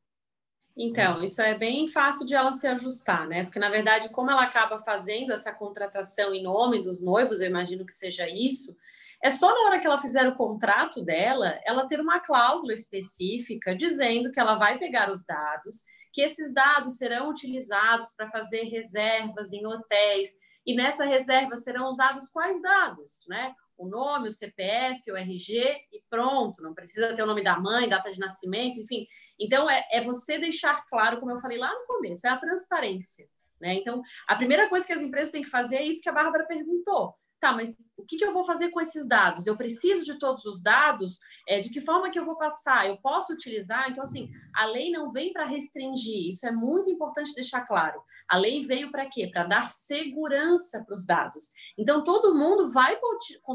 Então, 0.76 1.22
isso 1.22 1.40
é 1.40 1.56
bem 1.56 1.86
fácil 1.86 2.26
de 2.26 2.34
ela 2.34 2.52
se 2.52 2.66
ajustar, 2.66 3.28
né? 3.28 3.44
Porque, 3.44 3.58
na 3.60 3.68
verdade, 3.68 4.08
como 4.10 4.30
ela 4.30 4.42
acaba 4.42 4.80
fazendo 4.80 5.32
essa 5.32 5.52
contratação 5.52 6.34
em 6.34 6.42
nome 6.42 6.82
dos 6.82 7.00
noivos, 7.00 7.40
eu 7.40 7.48
imagino 7.48 7.86
que 7.86 7.92
seja 7.92 8.28
isso, 8.28 8.76
é 9.24 9.30
só 9.30 9.48
na 9.54 9.60
hora 9.62 9.80
que 9.80 9.86
ela 9.86 9.96
fizer 9.96 10.28
o 10.28 10.34
contrato 10.34 11.02
dela, 11.02 11.58
ela 11.64 11.88
ter 11.88 11.98
uma 11.98 12.20
cláusula 12.20 12.74
específica 12.74 13.74
dizendo 13.74 14.30
que 14.30 14.38
ela 14.38 14.56
vai 14.56 14.78
pegar 14.78 15.10
os 15.10 15.24
dados, 15.24 15.82
que 16.12 16.20
esses 16.20 16.52
dados 16.52 16.98
serão 16.98 17.30
utilizados 17.30 18.14
para 18.14 18.30
fazer 18.30 18.64
reservas 18.64 19.50
em 19.50 19.66
hotéis, 19.66 20.28
e 20.66 20.76
nessa 20.76 21.06
reserva 21.06 21.56
serão 21.56 21.88
usados 21.88 22.28
quais 22.28 22.60
dados, 22.60 23.24
né? 23.26 23.54
O 23.78 23.88
nome, 23.88 24.28
o 24.28 24.30
CPF, 24.30 25.10
o 25.10 25.16
RG 25.16 25.58
e 25.90 26.02
pronto, 26.10 26.62
não 26.62 26.74
precisa 26.74 27.14
ter 27.14 27.22
o 27.22 27.26
nome 27.26 27.42
da 27.42 27.58
mãe, 27.58 27.88
data 27.88 28.12
de 28.12 28.20
nascimento, 28.20 28.78
enfim. 28.78 29.06
Então, 29.40 29.70
é, 29.70 29.86
é 29.90 30.04
você 30.04 30.36
deixar 30.36 30.84
claro, 30.86 31.18
como 31.18 31.32
eu 31.32 31.40
falei 31.40 31.56
lá 31.56 31.72
no 31.72 31.86
começo, 31.86 32.26
é 32.26 32.30
a 32.30 32.36
transparência. 32.36 33.26
Né? 33.58 33.72
Então, 33.72 34.02
a 34.28 34.36
primeira 34.36 34.68
coisa 34.68 34.86
que 34.86 34.92
as 34.92 35.00
empresas 35.00 35.30
têm 35.30 35.42
que 35.42 35.48
fazer 35.48 35.76
é 35.76 35.82
isso 35.82 36.02
que 36.02 36.10
a 36.10 36.12
Bárbara 36.12 36.44
perguntou 36.44 37.16
tá, 37.44 37.52
mas 37.52 37.76
o 37.98 38.04
que, 38.06 38.16
que 38.16 38.24
eu 38.24 38.32
vou 38.32 38.42
fazer 38.44 38.70
com 38.70 38.80
esses 38.80 39.06
dados? 39.06 39.46
Eu 39.46 39.54
preciso 39.54 40.02
de 40.02 40.18
todos 40.18 40.46
os 40.46 40.62
dados? 40.62 41.18
É, 41.46 41.60
de 41.60 41.68
que 41.68 41.80
forma 41.82 42.10
que 42.10 42.18
eu 42.18 42.24
vou 42.24 42.36
passar? 42.36 42.88
Eu 42.88 42.96
posso 42.96 43.34
utilizar? 43.34 43.90
Então, 43.90 44.02
assim, 44.02 44.30
a 44.54 44.64
lei 44.64 44.90
não 44.90 45.12
vem 45.12 45.30
para 45.30 45.44
restringir, 45.44 46.28
isso 46.28 46.46
é 46.46 46.50
muito 46.50 46.88
importante 46.88 47.34
deixar 47.34 47.66
claro. 47.66 48.00
A 48.26 48.38
lei 48.38 48.64
veio 48.64 48.90
para 48.90 49.04
quê? 49.04 49.28
Para 49.30 49.44
dar 49.44 49.70
segurança 49.70 50.82
para 50.82 50.94
os 50.94 51.06
dados. 51.06 51.52
Então, 51.76 52.02
todo 52.02 52.34
mundo 52.34 52.70
vai 52.70 52.98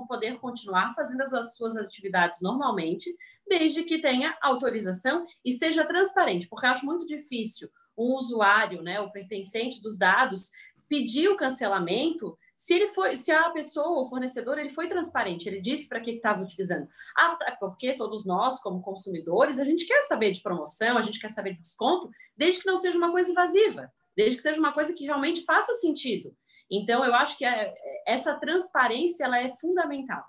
poder 0.08 0.38
continuar 0.38 0.94
fazendo 0.94 1.22
as 1.22 1.56
suas 1.56 1.76
atividades 1.76 2.40
normalmente, 2.42 3.12
desde 3.48 3.82
que 3.82 4.00
tenha 4.00 4.38
autorização 4.40 5.26
e 5.44 5.52
seja 5.52 5.84
transparente, 5.84 6.48
porque 6.48 6.68
eu 6.68 6.70
acho 6.70 6.86
muito 6.86 7.08
difícil 7.08 7.68
um 7.98 8.14
usuário, 8.14 8.84
né, 8.84 9.02
o 9.02 9.12
pertencente 9.12 9.82
dos 9.82 9.98
dados, 9.98 10.52
pedir 10.88 11.28
o 11.28 11.36
cancelamento 11.36 12.38
se 12.60 12.74
ele 12.74 12.90
foi, 12.90 13.16
se 13.16 13.32
a 13.32 13.50
pessoa, 13.52 14.04
o 14.04 14.10
fornecedor, 14.10 14.60
ele 14.60 14.72
foi 14.72 14.90
transparente, 14.90 15.48
ele 15.48 15.62
disse 15.62 15.88
para 15.88 16.02
que 16.02 16.12
estava 16.12 16.44
utilizando. 16.44 16.90
Até 17.16 17.52
porque 17.52 17.94
todos 17.94 18.26
nós, 18.26 18.62
como 18.62 18.82
consumidores, 18.82 19.60
a 19.60 19.64
gente 19.64 19.88
quer 19.88 20.02
saber 20.02 20.32
de 20.34 20.42
promoção, 20.42 20.98
a 20.98 21.02
gente 21.02 21.22
quer 21.22 21.30
saber 21.30 21.54
de 21.54 21.62
desconto, 21.62 22.10
desde 22.36 22.60
que 22.60 22.68
não 22.68 22.78
seja 22.78 22.98
uma 22.98 23.12
coisa 23.12 23.32
invasiva, 23.32 23.90
desde 24.14 24.36
que 24.36 24.42
seja 24.42 24.60
uma 24.60 24.74
coisa 24.74 24.94
que 24.94 25.06
realmente 25.06 25.46
faça 25.46 25.74
sentido. 25.76 26.36
Então, 26.70 27.06
eu 27.06 27.16
acho 27.16 27.38
que 27.38 27.46
é, 27.46 27.74
essa 28.06 28.38
transparência 28.38 29.24
ela 29.24 29.40
é 29.40 29.48
fundamental. 29.48 30.26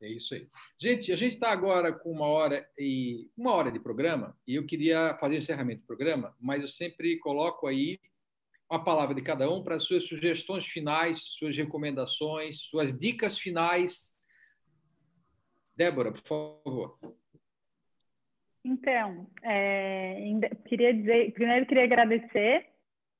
É 0.00 0.10
isso 0.10 0.32
aí. 0.32 0.46
Gente, 0.78 1.12
a 1.12 1.16
gente 1.16 1.34
está 1.34 1.50
agora 1.50 1.92
com 1.92 2.12
uma 2.12 2.28
hora 2.28 2.64
e 2.78 3.28
uma 3.36 3.52
hora 3.52 3.72
de 3.72 3.80
programa 3.80 4.38
e 4.46 4.54
eu 4.54 4.64
queria 4.64 5.16
fazer 5.18 5.34
o 5.34 5.38
encerramento 5.38 5.80
do 5.80 5.86
programa, 5.88 6.36
mas 6.40 6.62
eu 6.62 6.68
sempre 6.68 7.18
coloco 7.18 7.66
aí 7.66 7.98
uma 8.72 8.82
palavra 8.82 9.14
de 9.14 9.20
cada 9.20 9.50
um 9.50 9.62
para 9.62 9.78
suas 9.78 10.04
sugestões 10.04 10.66
finais, 10.66 11.34
suas 11.34 11.54
recomendações, 11.54 12.62
suas 12.62 12.90
dicas 12.98 13.38
finais. 13.38 14.16
Débora, 15.76 16.10
por 16.10 16.22
favor. 16.22 16.98
Então, 18.64 19.26
é, 19.42 20.16
queria 20.66 20.94
dizer, 20.94 21.32
primeiro 21.34 21.66
queria 21.66 21.84
agradecer, 21.84 22.66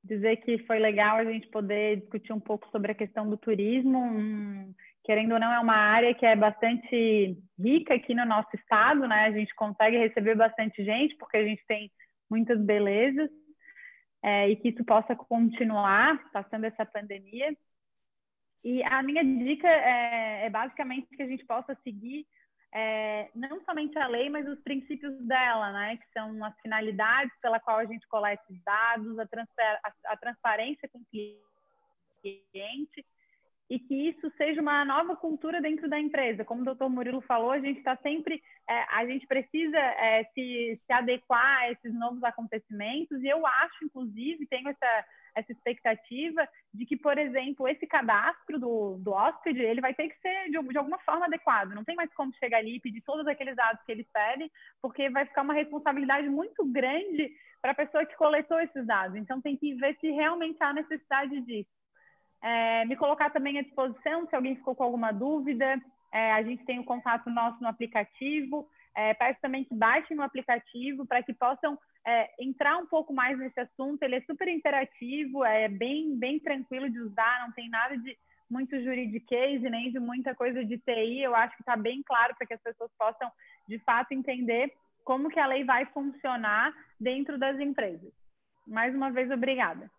dizer 0.03 0.37
que 0.39 0.57
foi 0.61 0.79
legal 0.79 1.19
a 1.19 1.25
gente 1.25 1.47
poder 1.49 1.99
discutir 1.99 2.33
um 2.33 2.41
pouco 2.41 2.67
sobre 2.71 2.93
a 2.93 2.95
questão 2.95 3.29
do 3.29 3.37
turismo, 3.37 3.99
um, 3.99 4.73
querendo 5.05 5.35
ou 5.35 5.41
não 5.41 5.53
é 5.53 5.61
uma 5.61 5.77
área 5.77 6.15
que 6.15 6.25
é 6.25 6.35
bastante 6.35 7.37
rica 7.63 7.95
aqui 7.95 8.15
no 8.15 8.25
nosso 8.25 8.57
estado, 8.57 9.07
né? 9.07 9.27
A 9.27 9.33
gente 9.33 9.55
consegue 9.55 9.99
receber 9.99 10.35
bastante 10.35 10.83
gente 10.83 11.15
porque 11.19 11.37
a 11.37 11.45
gente 11.45 11.63
tem 11.67 11.91
muitas 12.31 12.59
belezas 12.59 13.29
é, 14.23 14.49
e 14.49 14.57
que 14.57 14.69
isso 14.69 14.85
possa 14.85 15.17
continuar 15.17 16.31
passando 16.31 16.65
essa 16.65 16.87
pandemia. 16.87 17.57
E 18.65 18.83
a 18.85 19.03
minha 19.03 19.25
dica 19.25 19.69
é, 19.69 20.47
é 20.47 20.51
basicamente 20.51 21.09
que 21.17 21.23
a 21.23 21.27
gente 21.27 21.45
possa 21.45 21.75
seguir 21.83 22.27
é, 22.75 23.31
não 23.35 23.63
somente 23.65 23.99
a 23.99 24.07
lei, 24.07 24.31
mas 24.31 24.49
os 24.49 24.59
princípios 24.61 25.15
dela, 25.27 25.73
né? 25.73 25.99
Que 25.99 26.07
são 26.13 26.43
as 26.43 26.59
finalidades 26.61 27.33
pela 27.43 27.61
qual 27.61 27.79
a 27.79 27.85
gente 27.85 28.07
coleta 28.09 28.43
esses 28.49 28.63
dados, 28.65 29.19
a, 29.19 29.27
transfer, 29.27 29.81
a, 29.85 29.93
a 30.07 30.17
transparência 30.17 30.89
com 30.89 30.99
o 30.99 31.07
cliente 32.23 33.07
e 33.71 33.79
que 33.79 34.09
isso 34.09 34.31
seja 34.37 34.61
uma 34.61 34.85
nova 34.85 35.17
cultura 35.17 35.61
dentro 35.61 35.89
da 35.89 35.99
empresa. 35.99 36.45
Como 36.45 36.63
o 36.63 36.65
doutor 36.65 36.91
Murilo 36.91 37.21
falou, 37.23 37.53
a 37.53 37.61
gente 37.61 37.79
está 37.79 37.97
sempre, 37.97 38.43
é, 38.69 38.85
a 38.91 39.07
gente 39.07 39.27
precisa 39.27 39.79
é, 39.79 40.25
se, 40.35 40.81
se 40.85 40.93
adequar 40.93 41.63
a 41.63 41.71
esses 41.71 41.95
novos 41.95 42.23
acontecimentos, 42.23 43.23
e 43.23 43.29
eu 43.29 43.47
acho, 43.47 43.85
inclusive, 43.85 44.47
tenho 44.47 44.69
essa, 44.69 45.05
essa 45.35 45.53
expectativa 45.53 46.47
de 46.73 46.85
que, 46.85 46.97
por 46.97 47.17
exemplo, 47.17 47.67
esse 47.67 47.87
cadastro 47.87 48.59
do, 48.59 48.99
do 48.99 49.13
hóspede, 49.13 49.61
ele 49.61 49.81
vai 49.81 49.95
ter 49.95 50.09
que 50.09 50.21
ser 50.21 50.51
de, 50.51 50.69
de 50.69 50.79
alguma 50.79 50.99
forma 50.99 51.27
adequado. 51.27 51.71
Não 51.71 51.85
tem 51.85 51.97
mais 51.97 52.13
como 52.15 52.35
chegar 52.35 52.59
ali 52.59 52.77
e 52.77 52.81
pedir 52.81 53.01
todos 53.03 53.27
aqueles 53.27 53.57
dados 53.57 53.83
que 53.85 53.93
eles 53.93 54.07
pedem, 54.13 54.51
porque 54.81 55.09
vai 55.11 55.25
ficar 55.25 55.43
uma 55.43 55.55
responsabilidade 55.55 56.29
muito 56.29 56.65
grande 56.67 57.31
para 57.61 57.73
a 57.73 57.77
pessoa 57.77 58.05
que 58.05 58.17
coletou 58.17 58.61
esses 58.61 58.87
dados. 58.87 59.17
Então, 59.17 59.41
tem 59.41 59.57
que 59.57 59.75
ver 59.75 59.97
se 60.01 60.11
realmente 60.11 60.63
há 60.63 60.73
necessidade 60.73 61.41
disso. 61.43 61.71
É, 62.43 62.85
me 62.87 62.97
colocar 62.97 63.31
também 63.31 63.59
à 63.59 63.63
disposição 63.63 64.27
se 64.27 64.35
alguém 64.35 64.57
ficou 64.57 64.75
com 64.75 64.83
alguma 64.83 65.13
dúvida. 65.13 65.81
É, 66.13 66.33
a 66.33 66.43
gente 66.43 66.65
tem 66.65 66.79
o 66.79 66.85
contato 66.85 67.31
nosso 67.31 67.61
no 67.63 67.69
aplicativo. 67.69 68.69
É, 68.95 69.15
peço 69.15 69.41
também 69.41 69.65
que 69.65 69.75
baixem 69.75 70.19
o 70.19 70.23
aplicativo 70.23 71.07
para 71.07 71.23
que 71.23 71.33
possam 71.33 71.79
é, 72.07 72.31
entrar 72.39 72.77
um 72.77 72.87
pouco 72.87 73.13
mais 73.13 73.39
nesse 73.39 73.59
assunto. 73.61 74.03
Ele 74.03 74.17
é 74.17 74.21
super 74.23 74.49
interativo, 74.49 75.45
é 75.45 75.69
bem, 75.69 76.19
bem 76.19 76.39
tranquilo 76.41 76.91
de 76.91 77.01
usar, 77.01 77.41
não 77.47 77.53
tem 77.53 77.71
nada 77.71 77.97
de 77.97 78.17
muito 78.51 78.79
juridiquês 78.83 79.65
e 79.65 79.71
nem 79.71 79.91
de 79.91 79.99
muita 79.99 80.35
coisa 80.35 80.63
de 80.65 80.77
TI. 80.79 81.23
Eu 81.23 81.35
acho 81.35 81.57
que 81.57 81.63
está 81.63 81.77
bem 81.77 82.03
claro 82.03 82.35
para 82.37 82.47
que 82.47 82.55
as 82.55 82.63
pessoas 82.63 82.91
possam, 82.99 83.31
de 83.67 83.79
fato, 83.79 84.13
entender 84.13 84.71
como 85.05 85.31
que 85.31 85.41
a 85.41 85.47
lei 85.47 85.65
vai 85.65 85.87
funcionar 85.87 86.73
dentro 87.01 87.39
das 87.39 87.59
empresas. 87.59 88.13
Mais 88.67 88.95
uma 88.95 89.11
vez, 89.11 89.31
obrigada. 89.31 89.91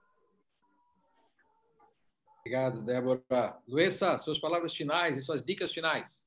Obrigado, 2.46 2.82
Débora. 2.82 3.58
Luessa, 3.66 4.18
suas 4.18 4.38
palavras 4.38 4.76
finais 4.76 5.16
e 5.16 5.22
suas 5.22 5.42
dicas 5.42 5.74
finais. 5.74 6.26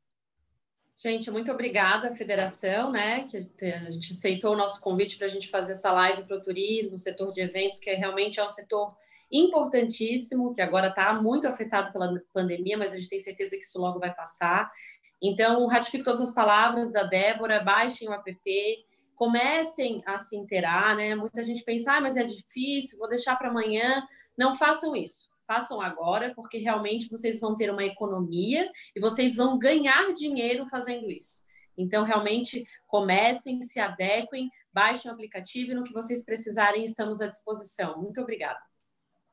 Gente, 0.96 1.30
muito 1.30 1.52
obrigada, 1.52 2.14
Federação, 2.14 2.90
né, 2.90 3.24
que 3.24 3.36
a 3.66 3.90
gente 3.90 4.12
aceitou 4.12 4.54
o 4.54 4.56
nosso 4.56 4.80
convite 4.80 5.18
para 5.18 5.26
a 5.26 5.30
gente 5.30 5.50
fazer 5.50 5.72
essa 5.72 5.92
live 5.92 6.24
para 6.24 6.38
o 6.38 6.40
turismo, 6.40 6.96
setor 6.96 7.32
de 7.32 7.42
eventos, 7.42 7.78
que 7.78 7.92
realmente 7.92 8.40
é 8.40 8.44
um 8.46 8.48
setor 8.48 8.96
importantíssimo, 9.30 10.54
que 10.54 10.62
agora 10.62 10.88
está 10.88 11.12
muito 11.12 11.46
afetado 11.46 11.92
pela 11.92 12.18
pandemia, 12.32 12.78
mas 12.78 12.92
a 12.92 12.96
gente 12.96 13.10
tem 13.10 13.20
certeza 13.20 13.54
que 13.54 13.62
isso 13.62 13.78
logo 13.78 13.98
vai 13.98 14.14
passar. 14.14 14.72
Então, 15.20 15.66
ratifico 15.66 16.04
todas 16.04 16.22
as 16.22 16.32
palavras 16.32 16.90
da 16.90 17.02
Débora, 17.02 17.62
baixem 17.62 18.08
o 18.08 18.14
app, 18.14 18.86
comecem 19.14 20.02
a 20.06 20.16
se 20.16 20.34
inteirar, 20.34 20.96
né? 20.96 21.14
Muita 21.14 21.44
gente 21.44 21.62
pensa, 21.62 21.92
ah, 21.92 22.00
mas 22.00 22.16
é 22.16 22.24
difícil, 22.24 22.98
vou 22.98 23.08
deixar 23.08 23.36
para 23.36 23.50
amanhã. 23.50 24.02
Não 24.34 24.54
façam 24.54 24.96
isso 24.96 25.28
façam 25.46 25.80
agora, 25.80 26.32
porque 26.34 26.58
realmente 26.58 27.08
vocês 27.08 27.40
vão 27.40 27.54
ter 27.54 27.70
uma 27.70 27.84
economia 27.84 28.70
e 28.94 29.00
vocês 29.00 29.36
vão 29.36 29.58
ganhar 29.58 30.12
dinheiro 30.12 30.66
fazendo 30.66 31.10
isso. 31.10 31.44
Então, 31.78 32.04
realmente, 32.04 32.66
comecem, 32.86 33.62
se 33.62 33.78
adequem, 33.78 34.50
baixem 34.72 35.10
o 35.10 35.14
aplicativo 35.14 35.72
e 35.72 35.74
no 35.74 35.84
que 35.84 35.92
vocês 35.92 36.24
precisarem, 36.24 36.84
estamos 36.84 37.20
à 37.20 37.26
disposição. 37.26 37.98
Muito 37.98 38.20
obrigada. 38.20 38.58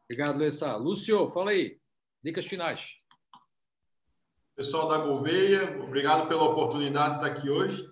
Obrigado, 0.09 0.37
Lessa. 0.37 0.75
Lúcio, 0.75 1.31
fala 1.31 1.51
aí. 1.51 1.77
Dicas 2.21 2.45
finais. 2.45 2.81
Pessoal 4.55 4.87
da 4.87 4.97
Gouveia, 4.99 5.79
obrigado 5.81 6.27
pela 6.27 6.43
oportunidade 6.43 7.15
de 7.17 7.25
estar 7.25 7.27
aqui 7.27 7.49
hoje. 7.49 7.91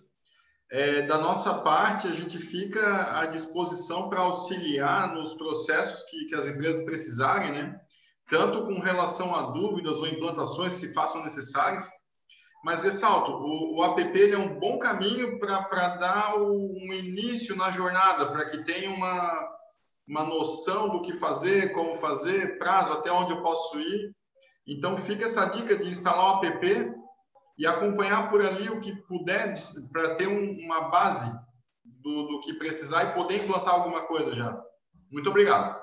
É, 0.69 1.01
da 1.01 1.17
nossa 1.17 1.61
parte, 1.63 2.07
a 2.07 2.11
gente 2.11 2.37
fica 2.37 3.19
à 3.19 3.25
disposição 3.25 4.09
para 4.09 4.19
auxiliar 4.19 5.13
nos 5.13 5.33
processos 5.33 6.03
que, 6.03 6.25
que 6.25 6.35
as 6.35 6.47
empresas 6.47 6.85
precisarem, 6.85 7.51
né? 7.51 7.81
Tanto 8.31 8.65
com 8.65 8.79
relação 8.79 9.35
a 9.35 9.51
dúvidas 9.51 9.99
ou 9.99 10.07
implantações 10.07 10.75
se 10.75 10.93
façam 10.93 11.21
necessárias. 11.21 11.85
Mas 12.63 12.79
ressalto, 12.79 13.33
o, 13.33 13.75
o 13.77 13.83
app 13.83 14.31
é 14.31 14.37
um 14.37 14.57
bom 14.57 14.79
caminho 14.79 15.37
para 15.37 15.97
dar 15.97 16.39
o, 16.39 16.71
um 16.71 16.93
início 16.93 17.57
na 17.57 17.69
jornada, 17.69 18.31
para 18.31 18.45
que 18.45 18.63
tenha 18.63 18.89
uma, 18.89 19.49
uma 20.07 20.23
noção 20.23 20.87
do 20.87 21.01
que 21.01 21.11
fazer, 21.11 21.73
como 21.73 21.95
fazer, 21.95 22.57
prazo, 22.57 22.93
até 22.93 23.11
onde 23.11 23.33
eu 23.33 23.41
posso 23.41 23.77
ir. 23.81 24.15
Então, 24.65 24.95
fica 24.95 25.25
essa 25.25 25.47
dica 25.47 25.75
de 25.75 25.89
instalar 25.89 26.39
o 26.39 26.45
app 26.45 26.93
e 27.57 27.67
acompanhar 27.67 28.29
por 28.29 28.45
ali 28.45 28.69
o 28.69 28.79
que 28.79 28.95
puder, 29.07 29.53
para 29.91 30.15
ter 30.15 30.27
um, 30.27 30.57
uma 30.63 30.89
base 30.89 31.29
do, 31.83 32.27
do 32.27 32.39
que 32.39 32.53
precisar 32.53 33.03
e 33.03 33.13
poder 33.13 33.43
implantar 33.43 33.73
alguma 33.73 34.03
coisa 34.03 34.31
já. 34.31 34.57
Muito 35.11 35.29
obrigado. 35.29 35.80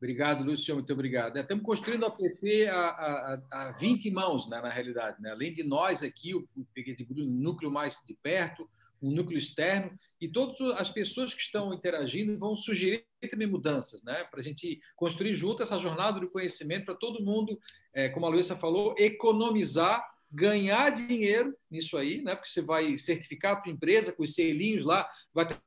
Obrigado, 0.00 0.42
Lúcio, 0.42 0.74
muito 0.74 0.90
obrigado. 0.94 1.36
É, 1.36 1.42
estamos 1.42 1.62
construindo 1.62 2.06
a 2.06 2.08
app 2.08 2.66
a, 2.68 2.74
a, 2.74 3.42
a 3.50 3.72
20 3.72 4.10
mãos, 4.10 4.48
né, 4.48 4.58
na 4.58 4.70
realidade. 4.70 5.20
Né? 5.20 5.30
Além 5.30 5.52
de 5.52 5.62
nós 5.62 6.02
aqui, 6.02 6.34
o 6.34 6.48
Pequete 6.72 7.04
Bruno, 7.04 7.30
núcleo 7.30 7.70
mais 7.70 7.98
de 8.06 8.14
perto, 8.14 8.66
um 9.02 9.10
núcleo 9.10 9.38
externo, 9.38 9.92
e 10.18 10.26
todas 10.26 10.58
as 10.78 10.88
pessoas 10.88 11.34
que 11.34 11.42
estão 11.42 11.74
interagindo 11.74 12.38
vão 12.38 12.56
sugerir 12.56 13.04
também 13.30 13.46
mudanças, 13.46 14.02
né? 14.02 14.24
para 14.24 14.40
a 14.40 14.42
gente 14.42 14.80
construir 14.96 15.34
junto 15.34 15.62
essa 15.62 15.78
jornada 15.78 16.18
do 16.18 16.30
conhecimento 16.30 16.86
para 16.86 16.94
todo 16.94 17.22
mundo, 17.22 17.60
é, 17.92 18.08
como 18.08 18.24
a 18.24 18.30
Luísa 18.30 18.56
falou, 18.56 18.94
economizar, 18.96 20.02
ganhar 20.32 20.88
dinheiro 20.92 21.54
nisso 21.70 21.98
aí, 21.98 22.22
né? 22.22 22.34
porque 22.34 22.50
você 22.50 22.62
vai 22.62 22.96
certificar 22.96 23.52
a 23.52 23.60
tua 23.60 23.72
empresa 23.72 24.12
com 24.14 24.22
os 24.22 24.32
selinhos 24.32 24.82
lá, 24.82 25.06
vai 25.34 25.46
ter 25.46 25.58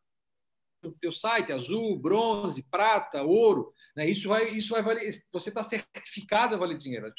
no 0.84 0.92
teu 0.92 1.12
site, 1.12 1.52
azul, 1.52 1.98
bronze, 1.98 2.68
prata, 2.70 3.24
ouro, 3.24 3.74
né? 3.96 4.10
Isso 4.10 4.28
vai, 4.28 4.50
isso 4.50 4.70
vai 4.70 4.82
valer. 4.82 5.10
Você 5.32 5.50
está 5.50 5.64
certificado 5.64 6.56
a 6.56 6.58
valer 6.58 6.78
dinheiro. 6.78 7.08
As 7.08 7.14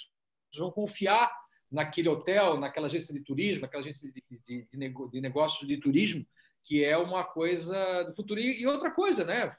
pessoas 0.51 0.59
vão 0.59 0.71
confiar 0.71 1.33
naquele 1.71 2.09
hotel, 2.09 2.59
naquela 2.59 2.87
agência 2.87 3.13
de 3.13 3.21
turismo, 3.21 3.63
naquela 3.63 3.83
agência 3.83 4.11
de, 4.13 4.23
de, 4.31 4.69
de, 4.71 4.89
de 5.11 5.21
negócios 5.21 5.67
de 5.67 5.77
turismo, 5.79 6.27
que 6.63 6.85
é 6.85 6.97
uma 6.97 7.25
coisa 7.25 8.05
do 8.05 8.15
futuro. 8.15 8.41
E, 8.41 8.61
e 8.61 8.67
outra 8.67 8.91
coisa, 8.91 9.25
né? 9.25 9.57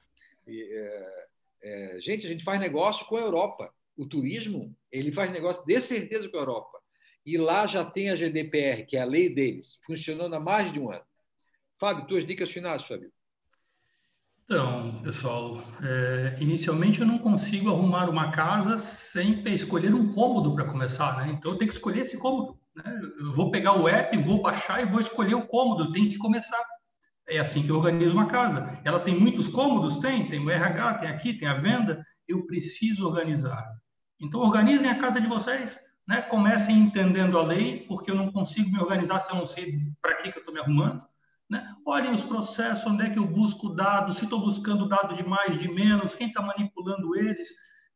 E, 0.48 0.62
é, 0.62 1.26
é, 1.64 2.02
gente, 2.02 2.26
a 2.26 2.30
gente 2.30 2.44
faz 2.44 2.60
negócio 2.60 3.06
com 3.06 3.18
a 3.18 3.22
Europa. 3.22 3.74
O 3.98 4.06
turismo, 4.06 4.76
ele 4.92 5.12
faz 5.12 5.32
negócio 5.32 5.66
de 5.66 5.80
certeza 5.80 6.30
com 6.30 6.38
a 6.38 6.42
Europa. 6.42 6.82
E 7.26 7.38
lá 7.38 7.66
já 7.66 7.84
tem 7.84 8.10
a 8.10 8.16
GDPR, 8.16 8.86
que 8.86 8.98
é 8.98 9.02
a 9.02 9.06
lei 9.06 9.34
deles, 9.34 9.80
funcionando 9.86 10.36
há 10.36 10.40
mais 10.40 10.72
de 10.72 10.80
um 10.80 10.92
ano. 10.92 11.06
Fábio, 11.80 12.06
tuas 12.08 12.26
dicas 12.26 12.52
finais, 12.52 12.86
Fábio. 12.86 13.12
Então, 14.46 15.02
pessoal, 15.02 15.60
é, 15.82 16.38
inicialmente 16.40 17.02
eu 17.02 17.08
não 17.08 17.18
consigo 17.18 17.72
arrumar 17.72 18.08
uma 18.08 18.30
casa 18.30 18.78
sem 18.78 19.44
escolher 19.48 19.92
um 19.92 20.14
cômodo 20.14 20.54
para 20.54 20.66
começar, 20.66 21.18
né? 21.18 21.34
Então 21.36 21.52
eu 21.52 21.58
tenho 21.58 21.68
que 21.68 21.76
escolher 21.76 22.02
esse 22.02 22.20
cômodo. 22.20 22.56
Né? 22.76 22.84
Eu 23.20 23.32
vou 23.32 23.50
pegar 23.50 23.74
o 23.74 23.90
app, 23.90 24.16
vou 24.18 24.44
baixar 24.44 24.84
e 24.84 24.86
vou 24.86 25.00
escolher 25.00 25.34
o 25.34 25.48
cômodo, 25.48 25.92
tem 25.92 26.08
que 26.08 26.20
começar. 26.20 26.64
É 27.28 27.40
assim 27.40 27.64
que 27.64 27.72
eu 27.72 27.78
organizo 27.78 28.14
uma 28.14 28.28
casa. 28.28 28.80
Ela 28.86 29.00
tem 29.00 29.20
muitos 29.20 29.48
cômodos? 29.48 29.98
Tem, 29.98 30.30
tem 30.30 30.40
o 30.40 30.52
RH, 30.52 30.94
tem 31.00 31.10
aqui, 31.10 31.34
tem 31.34 31.48
a 31.48 31.56
venda. 31.56 32.04
Eu 32.28 32.46
preciso 32.46 33.08
organizar. 33.08 33.66
Então 34.22 34.42
organizem 34.42 34.92
a 34.92 35.00
casa 35.00 35.20
de 35.20 35.26
vocês, 35.26 35.80
né? 36.08 36.22
Comecem 36.22 36.78
entendendo 36.78 37.40
a 37.40 37.44
lei, 37.44 37.84
porque 37.88 38.12
eu 38.12 38.16
não 38.16 38.32
consigo 38.32 38.70
me 38.70 38.80
organizar 38.80 39.20
se 39.22 39.32
eu 39.32 39.38
não 39.38 39.46
sei 39.48 39.74
para 40.00 40.14
que, 40.18 40.32
que 40.32 40.38
eu 40.38 40.42
estou 40.42 40.54
me 40.54 40.60
arrumando. 40.60 41.02
Né? 41.50 41.76
Olhem 41.86 42.12
os 42.12 42.22
processos, 42.22 42.86
onde 42.86 43.06
é 43.06 43.10
que 43.10 43.20
eu 43.20 43.28
busco 43.28 43.70
dados, 43.70 44.18
se 44.18 44.24
estou 44.24 44.40
buscando 44.40 44.88
dado 44.88 45.16
de 45.16 45.24
mais, 45.24 45.60
de 45.60 45.68
menos, 45.68 46.16
quem 46.16 46.28
está 46.28 46.42
manipulando 46.42 47.16
eles. 47.16 47.50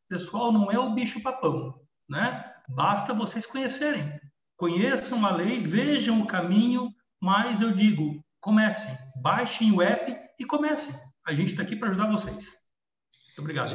Pessoal, 0.08 0.52
não 0.52 0.70
é 0.70 0.78
o 0.78 0.94
bicho-papão. 0.94 1.80
Né? 2.08 2.44
Basta 2.68 3.12
vocês 3.12 3.46
conhecerem. 3.46 4.20
Conheçam 4.56 5.24
a 5.24 5.34
lei, 5.34 5.58
vejam 5.58 6.20
o 6.20 6.26
caminho, 6.26 6.92
mas 7.20 7.60
eu 7.60 7.72
digo, 7.72 8.22
comecem, 8.40 8.94
baixem 9.22 9.72
o 9.72 9.80
app 9.80 10.16
e 10.38 10.44
comecem. 10.44 10.94
A 11.26 11.32
gente 11.32 11.52
está 11.52 11.62
aqui 11.62 11.76
para 11.76 11.88
ajudar 11.88 12.10
vocês. 12.10 12.60
Muito 13.28 13.40
obrigado. 13.40 13.74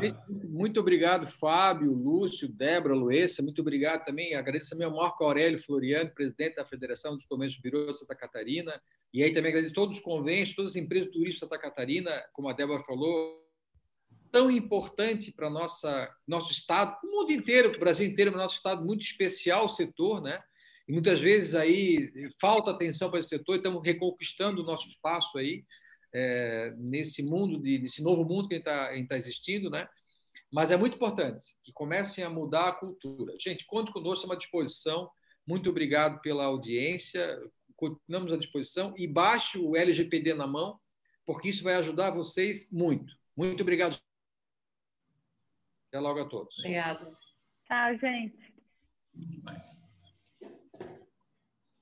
Muito 0.50 0.80
obrigado, 0.80 1.28
Fábio, 1.28 1.92
Lúcio, 1.92 2.48
Débora, 2.48 2.94
Luessa. 2.94 3.42
Muito 3.42 3.62
obrigado 3.62 4.06
também. 4.06 4.36
Agradeço 4.36 4.72
também 4.72 4.86
ao 4.86 4.96
Marco 4.96 5.24
Aurélio 5.24 5.58
Floriano, 5.58 6.14
presidente 6.14 6.56
da 6.56 6.66
Federação 6.66 7.16
dos 7.16 7.26
Comércios 7.26 7.62
Birô 7.62 7.92
Santa 7.94 8.16
Catarina. 8.16 8.80
E 9.16 9.24
aí 9.24 9.34
também 9.34 9.50
agradeço 9.50 9.74
todos 9.74 9.98
os 9.98 10.04
convênios, 10.04 10.54
todas 10.54 10.72
as 10.72 10.76
empresas 10.76 11.10
turísticas 11.10 11.36
de 11.36 11.40
Santa 11.40 11.58
Catarina, 11.58 12.22
como 12.34 12.50
a 12.50 12.54
Débora 12.54 12.84
falou, 12.84 13.42
tão 14.30 14.52
importante 14.52 15.32
para 15.32 15.50
nossa 15.50 16.14
nosso 16.28 16.52
estado, 16.52 16.98
o 17.02 17.10
mundo 17.10 17.32
inteiro, 17.32 17.74
o 17.74 17.80
Brasil 17.80 18.06
inteiro, 18.06 18.34
o 18.34 18.38
nosso 18.38 18.58
estado 18.58 18.84
muito 18.84 19.04
especial 19.04 19.64
o 19.64 19.70
setor, 19.70 20.22
né? 20.22 20.44
E 20.86 20.92
muitas 20.92 21.22
vezes 21.22 21.56
aí 21.56 22.12
falta 22.42 22.72
atenção 22.72 23.10
para 23.10 23.22
esse 23.22 23.30
setor, 23.30 23.54
e 23.54 23.58
estamos 23.60 23.82
reconquistando 23.82 24.62
o 24.62 24.66
nosso 24.66 24.86
espaço 24.90 25.38
aí 25.38 25.64
é, 26.14 26.74
nesse 26.78 27.24
mundo, 27.24 27.58
de, 27.58 27.80
nesse 27.80 28.04
novo 28.04 28.26
mundo 28.26 28.50
que 28.50 28.56
está 28.56 28.90
tá 29.08 29.16
existindo, 29.16 29.70
né? 29.70 29.88
Mas 30.52 30.72
é 30.72 30.76
muito 30.76 30.96
importante 30.96 31.46
que 31.64 31.72
comecem 31.72 32.22
a 32.22 32.30
mudar 32.30 32.68
a 32.68 32.74
cultura. 32.74 33.34
Gente, 33.40 33.66
conte 33.66 33.94
conosco, 33.94 34.16
estamos 34.16 34.36
à 34.36 34.40
disposição. 34.40 35.10
Muito 35.48 35.70
obrigado 35.70 36.20
pela 36.20 36.44
audiência. 36.44 37.40
Continuamos 37.90 38.34
à 38.34 38.38
disposição 38.38 38.94
e 38.98 39.08
baixe 39.08 39.58
o 39.58 39.76
LGPD 39.76 40.34
na 40.34 40.48
mão, 40.48 40.80
porque 41.26 41.50
isso 41.50 41.64
vai 41.64 41.76
ajudar 41.76 42.12
vocês 42.12 42.72
muito. 42.72 43.16
Muito 43.36 43.62
obrigado. 43.62 44.00
Até 45.90 46.00
logo 46.00 46.22
a 46.22 46.30
todos. 46.30 46.58
Obrigada. 46.60 47.06
Tchau, 47.68 47.98
gente. 47.98 48.54
Bye. 49.44 49.75